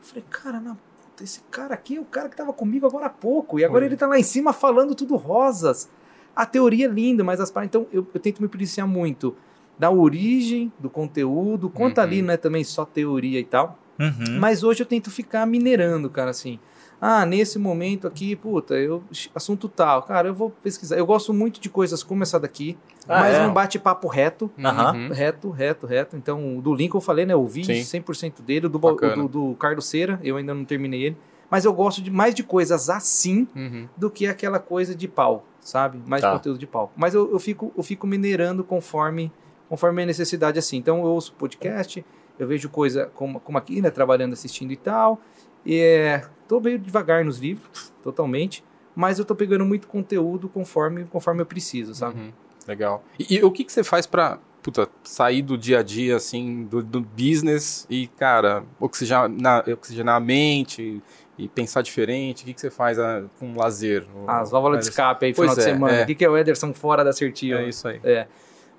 Eu 0.00 0.04
falei, 0.06 0.24
cara, 0.30 0.58
na 0.60 0.78
puta, 1.20 1.24
esse 1.24 1.40
cara 1.50 1.74
aqui 1.74 1.96
é 1.96 2.00
o 2.00 2.04
cara 2.04 2.28
que 2.28 2.36
tava 2.36 2.52
comigo 2.52 2.86
agora 2.86 3.06
há 3.06 3.10
pouco, 3.10 3.58
e 3.58 3.64
agora 3.64 3.84
Oi. 3.84 3.88
ele 3.88 3.96
tá 3.96 4.06
lá 4.06 4.18
em 4.18 4.22
cima 4.22 4.52
falando 4.52 4.94
tudo 4.94 5.16
rosas. 5.16 5.88
A 6.34 6.46
teoria 6.46 6.86
é 6.86 6.88
linda, 6.88 7.22
mas 7.22 7.40
as 7.40 7.50
partes. 7.50 7.68
Então 7.68 7.86
eu, 7.92 8.06
eu 8.12 8.20
tento 8.20 8.40
me 8.40 8.48
policiar 8.48 8.86
muito 8.86 9.36
da 9.78 9.90
origem 9.90 10.72
do 10.78 10.88
conteúdo, 10.90 11.68
quanto 11.68 11.98
Uhum. 11.98 12.04
ali 12.04 12.22
não 12.22 12.34
é 12.34 12.36
também 12.36 12.64
só 12.64 12.84
teoria 12.84 13.40
e 13.40 13.44
tal. 13.44 13.78
Uhum. 13.98 14.38
Mas 14.38 14.62
hoje 14.62 14.82
eu 14.82 14.86
tento 14.86 15.10
ficar 15.10 15.46
minerando, 15.46 16.08
cara, 16.08 16.30
assim. 16.30 16.58
Ah, 17.00 17.24
nesse 17.24 17.58
momento 17.58 18.06
aqui, 18.06 18.36
puta, 18.36 18.74
eu, 18.74 19.02
assunto 19.34 19.68
tal. 19.70 20.02
Cara, 20.02 20.28
eu 20.28 20.34
vou 20.34 20.50
pesquisar. 20.50 20.96
Eu 20.98 21.06
gosto 21.06 21.32
muito 21.32 21.58
de 21.58 21.70
coisas 21.70 22.02
como 22.02 22.22
essa 22.22 22.38
daqui, 22.38 22.76
Ah, 23.08 23.20
mas 23.20 23.36
é? 23.36 23.46
um 23.46 23.52
bate-papo 23.54 24.06
reto. 24.06 24.50
Aham. 24.62 24.92
Uhum. 24.94 25.08
Reto, 25.12 25.50
reto, 25.50 25.86
reto. 25.86 26.16
Então, 26.16 26.58
o 26.58 26.60
do 26.62 26.74
Lincoln 26.74 26.98
eu 26.98 27.02
falei, 27.02 27.24
né? 27.24 27.32
Eu 27.32 27.40
ouvi 27.40 27.64
Sim. 27.64 28.00
100% 28.00 28.42
dele. 28.42 28.66
O 28.66 28.68
do, 28.68 28.78
o 28.78 28.94
do, 28.94 29.28
do 29.28 29.54
Carlos 29.56 29.86
Cera, 29.86 30.20
eu 30.22 30.36
ainda 30.36 30.52
não 30.52 30.64
terminei 30.64 31.02
ele. 31.04 31.16
Mas 31.50 31.64
eu 31.64 31.72
gosto 31.72 32.02
de 32.02 32.10
mais 32.10 32.34
de 32.34 32.42
coisas 32.44 32.90
assim 32.90 33.48
Uhum. 33.56 33.88
do 33.96 34.10
que 34.10 34.26
aquela 34.26 34.58
coisa 34.58 34.94
de 34.94 35.08
pau, 35.08 35.44
sabe? 35.60 36.00
Mais 36.06 36.20
Tá. 36.22 36.32
conteúdo 36.32 36.58
de 36.58 36.66
pau. 36.66 36.92
Mas 36.94 37.14
eu, 37.14 37.32
eu, 37.32 37.38
fico, 37.40 37.72
eu 37.76 37.82
fico 37.82 38.06
minerando 38.06 38.62
conforme, 38.62 39.32
conforme 39.70 40.02
a 40.02 40.06
necessidade, 40.06 40.58
assim. 40.58 40.76
Então 40.76 40.98
eu 40.98 41.06
ouço 41.06 41.32
podcast, 41.32 42.04
eu 42.38 42.46
vejo 42.46 42.68
coisa 42.68 43.10
como, 43.14 43.40
como 43.40 43.56
aqui, 43.58 43.80
né? 43.80 43.90
Trabalhando, 43.90 44.34
assistindo 44.34 44.70
e 44.72 44.76
tal. 44.76 45.18
E 45.64 45.78
é, 45.78 46.24
tô 46.48 46.60
meio 46.60 46.78
devagar 46.78 47.24
nos 47.24 47.38
livros, 47.38 47.92
totalmente. 48.02 48.64
Mas 48.94 49.18
eu 49.18 49.24
tô 49.24 49.34
pegando 49.34 49.64
muito 49.64 49.86
conteúdo 49.86 50.48
conforme, 50.48 51.04
conforme 51.04 51.42
eu 51.42 51.46
preciso, 51.46 51.94
sabe? 51.94 52.20
Uhum. 52.20 52.32
Legal. 52.66 53.04
E, 53.18 53.36
e 53.36 53.44
o 53.44 53.50
que, 53.50 53.64
que 53.64 53.72
você 53.72 53.84
faz 53.84 54.06
pra 54.06 54.38
puta, 54.62 54.88
sair 55.02 55.42
do 55.42 55.56
dia 55.56 55.78
a 55.78 55.82
dia, 55.82 56.16
assim, 56.16 56.64
do, 56.64 56.82
do 56.82 57.00
business 57.00 57.86
e, 57.88 58.06
cara, 58.08 58.64
oxigenar, 58.78 59.68
oxigenar 59.68 60.16
a 60.16 60.20
mente 60.20 61.02
e 61.38 61.48
pensar 61.48 61.82
diferente? 61.82 62.42
O 62.42 62.46
que, 62.46 62.54
que 62.54 62.60
você 62.60 62.70
faz 62.70 62.98
ah, 62.98 63.24
com 63.38 63.56
lazer? 63.56 64.06
As 64.26 64.50
válvulas 64.50 64.80
de 64.80 64.90
escape 64.90 65.26
aí, 65.26 65.34
Pois 65.34 65.50
final 65.50 65.54
de 65.56 65.70
é, 65.70 65.72
semana. 65.72 65.96
é. 65.98 66.02
O 66.02 66.06
que, 66.06 66.14
que 66.14 66.24
é 66.24 66.28
o 66.28 66.36
Ederson 66.36 66.74
fora 66.74 67.02
da 67.02 67.10
assertiva? 67.10 67.60
É 67.60 67.68
isso 67.68 67.88
aí. 67.88 68.00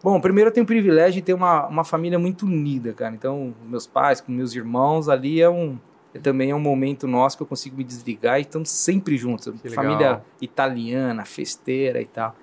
Bom, 0.03 0.20
primeiro 0.20 0.49
eu 0.49 0.53
tenho 0.53 0.64
o 0.64 0.68
privilégio 0.68 1.14
de 1.14 1.22
ter 1.22 1.34
uma, 1.34 1.68
uma 1.68 1.84
família 1.84 2.18
muito 2.18 2.45
unida, 2.45 2.91
cara. 2.91 3.14
Então, 3.14 3.53
meus 3.68 3.86
pais, 3.86 4.20
com 4.20 4.32
meus 4.32 4.56
irmãos, 4.56 5.08
ali 5.08 5.41
é 5.41 5.49
um. 5.49 5.78
Também 6.20 6.52
é 6.52 6.56
um 6.56 6.60
momento 6.60 7.08
nosso 7.08 7.38
que 7.38 7.44
eu 7.44 7.48
consigo 7.48 7.78
me 7.78 7.84
desligar 7.84 8.40
e 8.40 8.42
estamos 8.42 8.70
sempre 8.70 9.18
juntos. 9.18 9.46
Que 9.62 9.70
legal. 9.70 9.84
Família 9.84 10.24
italiana, 10.42 11.26
festeira 11.26 12.02
e 12.02 12.06
tal. 12.06 12.36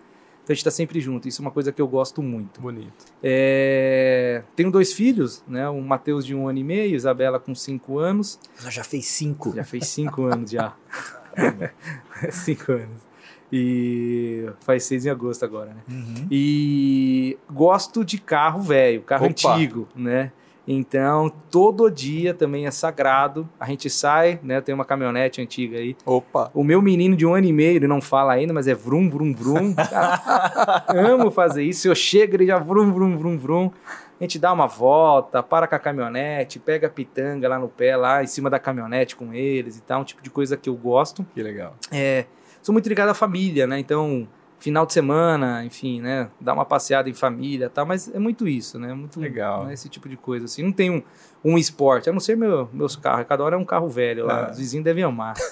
Então 0.42 0.54
a 0.54 0.56
gente 0.56 0.64
tá 0.64 0.70
sempre 0.70 0.98
junto. 0.98 1.28
Isso 1.28 1.42
é 1.42 1.44
uma 1.44 1.50
coisa 1.50 1.70
que 1.70 1.82
eu 1.82 1.86
gosto 1.86 2.22
muito. 2.22 2.58
Bonito. 2.58 3.04
É, 3.22 4.42
Tenho 4.56 4.70
dois 4.70 4.94
filhos, 4.94 5.44
né? 5.46 5.68
O 5.68 5.78
Matheus 5.82 6.24
de 6.24 6.34
um 6.34 6.48
ano 6.48 6.58
e 6.58 6.64
meio, 6.64 6.96
Isabela 6.96 7.38
com 7.38 7.54
cinco 7.54 7.98
anos. 7.98 8.40
Ela 8.58 8.70
já 8.70 8.82
fez 8.82 9.04
cinco. 9.06 9.54
Já 9.54 9.62
fez 9.62 9.86
cinco 9.88 10.24
anos 10.24 10.50
já. 10.50 10.74
cinco 12.32 12.72
anos. 12.72 13.08
E 13.52 14.48
faz 14.60 14.84
seis 14.84 15.04
em 15.04 15.10
agosto 15.10 15.44
agora, 15.44 15.74
né? 15.74 15.82
Uhum. 15.86 16.26
E 16.30 17.38
gosto 17.50 18.02
de 18.02 18.18
carro 18.18 18.62
velho, 18.62 19.02
carro 19.02 19.26
Opa. 19.26 19.54
antigo, 19.54 19.86
né? 19.94 20.32
Então, 20.70 21.32
todo 21.50 21.90
dia 21.90 22.34
também 22.34 22.66
é 22.66 22.70
sagrado. 22.70 23.48
A 23.58 23.64
gente 23.64 23.88
sai, 23.88 24.38
né? 24.42 24.60
Tem 24.60 24.74
uma 24.74 24.84
caminhonete 24.84 25.40
antiga 25.40 25.78
aí. 25.78 25.96
Opa! 26.04 26.50
O 26.52 26.62
meu 26.62 26.82
menino 26.82 27.16
de 27.16 27.24
um 27.24 27.34
ano 27.34 27.46
e 27.46 27.52
meio, 27.54 27.76
ele 27.76 27.86
não 27.86 28.02
fala 28.02 28.34
ainda, 28.34 28.52
mas 28.52 28.68
é 28.68 28.74
vrum, 28.74 29.08
vrum, 29.08 29.32
vrum. 29.32 29.72
Cara, 29.74 30.84
amo 30.92 31.30
fazer 31.30 31.62
isso. 31.62 31.88
Eu 31.88 31.94
chego, 31.94 32.36
ele 32.36 32.46
já 32.46 32.58
vrum, 32.58 32.92
vrum, 32.92 33.16
vrum, 33.16 33.38
vrum. 33.38 33.70
A 34.20 34.24
gente 34.24 34.38
dá 34.38 34.52
uma 34.52 34.66
volta, 34.66 35.42
para 35.42 35.66
com 35.66 35.74
a 35.74 35.78
caminhonete, 35.78 36.58
pega 36.58 36.86
a 36.86 36.90
pitanga 36.90 37.48
lá 37.48 37.58
no 37.58 37.68
pé, 37.68 37.96
lá 37.96 38.22
em 38.22 38.26
cima 38.26 38.50
da 38.50 38.58
caminhonete 38.58 39.16
com 39.16 39.32
eles 39.32 39.78
e 39.78 39.80
tal. 39.80 40.02
Um 40.02 40.04
tipo 40.04 40.20
de 40.22 40.28
coisa 40.28 40.54
que 40.54 40.68
eu 40.68 40.74
gosto. 40.74 41.24
Que 41.32 41.42
legal. 41.42 41.76
É, 41.90 42.26
sou 42.60 42.74
muito 42.74 42.90
ligado 42.90 43.08
à 43.08 43.14
família, 43.14 43.66
né? 43.66 43.78
Então, 43.78 44.28
final 44.58 44.84
de 44.84 44.92
semana, 44.92 45.64
enfim, 45.64 46.00
né? 46.00 46.28
Dar 46.40 46.52
uma 46.52 46.64
passeada 46.64 47.08
em 47.08 47.14
família 47.14 47.70
tal, 47.70 47.86
mas 47.86 48.12
é 48.14 48.18
muito 48.18 48.46
isso, 48.48 48.78
né? 48.78 48.92
Muito 48.92 49.20
Legal. 49.20 49.64
né, 49.64 49.74
Esse 49.74 49.88
tipo 49.88 50.08
de 50.08 50.16
coisa, 50.16 50.46
assim. 50.46 50.62
Não 50.62 50.72
tem 50.72 50.90
um, 50.90 51.02
um 51.44 51.56
esporte, 51.56 52.10
a 52.10 52.12
não 52.12 52.20
ser 52.20 52.36
meu, 52.36 52.68
meus 52.72 52.96
carros. 52.96 53.26
Cada 53.28 53.44
hora 53.44 53.54
é 53.54 53.58
um 53.58 53.64
carro 53.64 53.88
velho 53.88 54.26
lá. 54.26 54.48
É. 54.48 54.50
Os 54.50 54.58
vizinhos 54.58 54.84
devem 54.84 55.04
amar. 55.04 55.34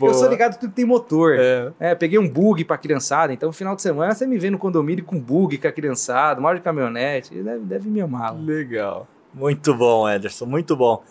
Eu 0.00 0.14
sou 0.14 0.28
ligado 0.28 0.58
tudo 0.58 0.70
que 0.70 0.76
tem 0.76 0.84
motor. 0.84 1.36
É. 1.38 1.72
É, 1.78 1.94
peguei 1.94 2.18
um 2.18 2.28
bug 2.28 2.64
pra 2.64 2.78
criançada, 2.78 3.32
então 3.32 3.52
final 3.52 3.76
de 3.76 3.82
semana 3.82 4.14
você 4.14 4.26
me 4.26 4.38
vê 4.38 4.50
no 4.50 4.58
condomínio 4.58 5.04
com 5.04 5.18
bug 5.18 5.58
com 5.58 5.68
a 5.68 5.72
criançada, 5.72 6.40
maior 6.40 6.54
de 6.54 6.60
caminhonete, 6.62 7.34
deve, 7.34 7.64
deve 7.64 7.88
me 7.90 8.00
amar. 8.00 8.32
lá. 8.34 8.40
Legal. 8.40 9.06
Muito 9.32 9.74
bom, 9.74 10.08
Ederson, 10.08 10.46
muito 10.46 10.76
bom. 10.76 11.02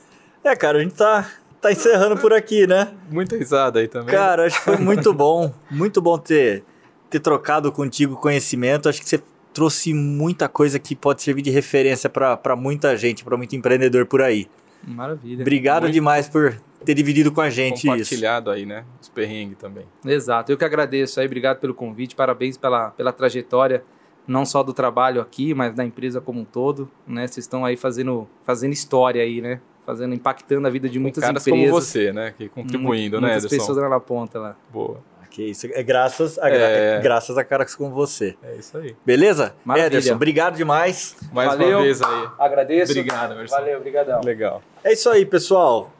É, 0.44 0.56
cara, 0.56 0.80
a 0.80 0.82
gente 0.82 0.96
tá, 0.96 1.26
tá 1.62 1.72
encerrando 1.72 2.18
por 2.18 2.34
aqui, 2.34 2.66
né? 2.66 2.94
Muita 3.10 3.38
risada 3.38 3.80
aí 3.80 3.88
também. 3.88 4.14
Cara, 4.14 4.46
acho 4.46 4.58
que 4.58 4.64
foi 4.64 4.78
muito 4.78 5.12
bom. 5.14 5.54
Muito 5.70 6.02
bom 6.02 6.18
ter, 6.18 6.64
ter 7.10 7.20
trocado 7.20 7.72
contigo 7.72 8.16
conhecimento. 8.16 8.90
Acho 8.90 9.02
que 9.02 9.10
você 9.10 9.22
trouxe 9.54 9.94
muita 9.94 10.48
coisa 10.48 10.80
que 10.80 10.96
pode 10.96 11.22
servir 11.22 11.42
de 11.42 11.50
referência 11.50 12.10
para 12.10 12.56
muita 12.56 12.96
gente, 12.96 13.24
para 13.24 13.36
muito 13.36 13.56
empreendedor 13.56 14.06
por 14.06 14.22
aí. 14.22 14.48
Maravilha. 14.88 15.42
Obrigado 15.42 15.84
Muito. 15.84 15.94
demais 15.94 16.30
por 16.30 16.56
ter 16.86 16.94
dividido 16.94 17.32
com 17.32 17.42
a 17.42 17.50
gente 17.50 17.80
isso. 17.80 17.88
Compartilhado 17.88 18.50
aí, 18.50 18.66
né? 18.66 18.86
Os 19.02 19.10
perrengues 19.10 19.58
também. 19.58 19.86
Exato, 20.06 20.52
eu 20.52 20.58
que 20.58 20.64
agradeço 20.64 21.20
aí, 21.20 21.26
obrigado 21.26 21.60
pelo 21.60 21.74
convite, 21.74 22.16
parabéns 22.16 22.58
pela, 22.58 22.92
pela 22.92 23.12
trajetória, 23.12 23.84
não 24.26 24.46
só 24.46 24.64
do 24.64 24.74
trabalho 24.74 25.22
aqui, 25.22 25.54
mas 25.54 25.74
da 25.74 25.84
empresa 25.84 26.22
como 26.22 26.40
um 26.40 26.46
todo, 26.46 26.90
né? 27.06 27.28
Vocês 27.28 27.44
estão 27.44 27.66
aí 27.66 27.76
fazendo, 27.76 28.28
fazendo 28.44 28.72
história 28.72 29.22
aí, 29.22 29.42
né? 29.42 29.60
Fazendo, 29.90 30.14
impactando 30.14 30.68
a 30.68 30.70
vida 30.70 30.88
de 30.88 31.00
muitas 31.00 31.24
Caras 31.24 31.48
empresas. 31.48 31.70
como 31.72 31.82
você, 31.82 32.14
né? 32.14 32.32
Que 32.38 32.48
contribuindo, 32.48 33.16
Mu- 33.18 33.22
né, 33.26 33.34
Muitas 33.34 33.46
Ederson? 33.46 33.66
pessoas 33.66 33.78
lá 33.84 33.90
na 33.90 34.00
ponta 34.00 34.38
lá. 34.40 34.56
Boa. 34.72 35.00
Que 35.32 35.44
isso 35.50 35.68
é 35.72 35.82
graças 35.82 36.38
a, 36.38 36.48
É. 36.50 37.00
graças 37.02 37.38
a 37.40 37.44
caras 37.44 37.74
como 37.74 37.90
você. 37.94 38.36
É 38.44 38.56
isso 38.58 38.78
aí. 38.78 38.96
Beleza? 39.06 39.56
Maravilha. 39.66 39.88
Ederson, 39.88 40.14
obrigado 40.16 40.58
demais. 40.58 41.16
Mais 41.34 41.50
Valeu. 41.50 41.78
uma 41.78 41.84
vez 41.84 42.02
aí. 42.04 42.28
Agradeço. 42.38 42.92
Obrigado, 42.92 43.34
Emerson. 43.34 43.56
Valeu, 43.56 43.78
obrigadão. 43.78 44.22
Legal. 44.24 44.62
É 44.84 44.94
isso 44.94 45.10
aí, 45.10 45.26
pessoal. 45.26 45.92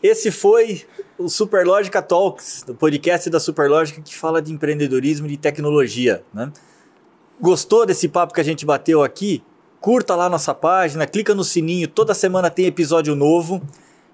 Esse 0.00 0.30
foi 0.30 0.82
o 1.18 1.28
Superlógica 1.28 2.00
Talks, 2.00 2.64
o 2.68 2.74
podcast 2.74 3.28
da 3.30 3.40
Superlógica 3.40 4.00
que 4.02 4.14
fala 4.14 4.40
de 4.40 4.52
empreendedorismo 4.52 5.26
e 5.26 5.30
de 5.30 5.36
tecnologia. 5.36 6.22
Né? 6.34 6.52
Gostou 7.40 7.84
desse 7.86 8.08
papo 8.08 8.32
que 8.34 8.40
a 8.40 8.44
gente 8.44 8.64
bateu 8.64 9.02
aqui? 9.02 9.42
Curta 9.82 10.14
lá 10.14 10.28
nossa 10.28 10.54
página, 10.54 11.08
clica 11.08 11.34
no 11.34 11.42
sininho, 11.42 11.88
toda 11.88 12.14
semana 12.14 12.48
tem 12.48 12.66
episódio 12.66 13.16
novo. 13.16 13.60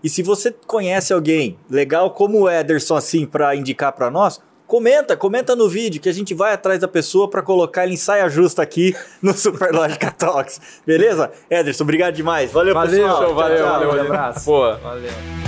E 0.03 0.09
se 0.09 0.23
você 0.23 0.51
conhece 0.67 1.13
alguém 1.13 1.59
legal 1.71 2.13
como 2.13 2.41
o 2.41 2.51
Ederson 2.51 2.97
assim 2.97 3.27
para 3.27 3.55
indicar 3.55 3.93
para 3.93 4.11
nós, 4.11 4.41
comenta, 4.67 5.15
comenta 5.15 5.55
no 5.55 5.69
vídeo 5.69 6.01
que 6.01 6.09
a 6.09 6.13
gente 6.15 6.33
vai 6.33 6.55
atrás 6.55 6.81
da 6.81 6.89
pessoa 6.89 7.29
para 7.29 7.43
colocar 7.43 7.85
ele 7.85 7.93
em 7.93 7.97
saia 7.99 8.27
justa 8.31 8.63
aqui 8.63 8.97
no 9.21 9.35
Superlógica 9.35 10.11
Talks. 10.11 10.59
Beleza? 10.87 11.31
Ederson, 11.51 11.85
obrigado 11.85 12.15
demais. 12.15 12.51
Valeu, 12.51 12.73
Valeu, 12.73 12.91
pessoal. 12.91 13.25
tchau, 13.27 13.35
valeu, 13.35 13.57
tchau, 13.59 13.69
valeu, 13.69 13.89
um 13.89 13.91
valeu. 13.91 14.05
abraço. 14.07 14.47
Boa. 14.47 14.77
Valeu. 14.79 15.48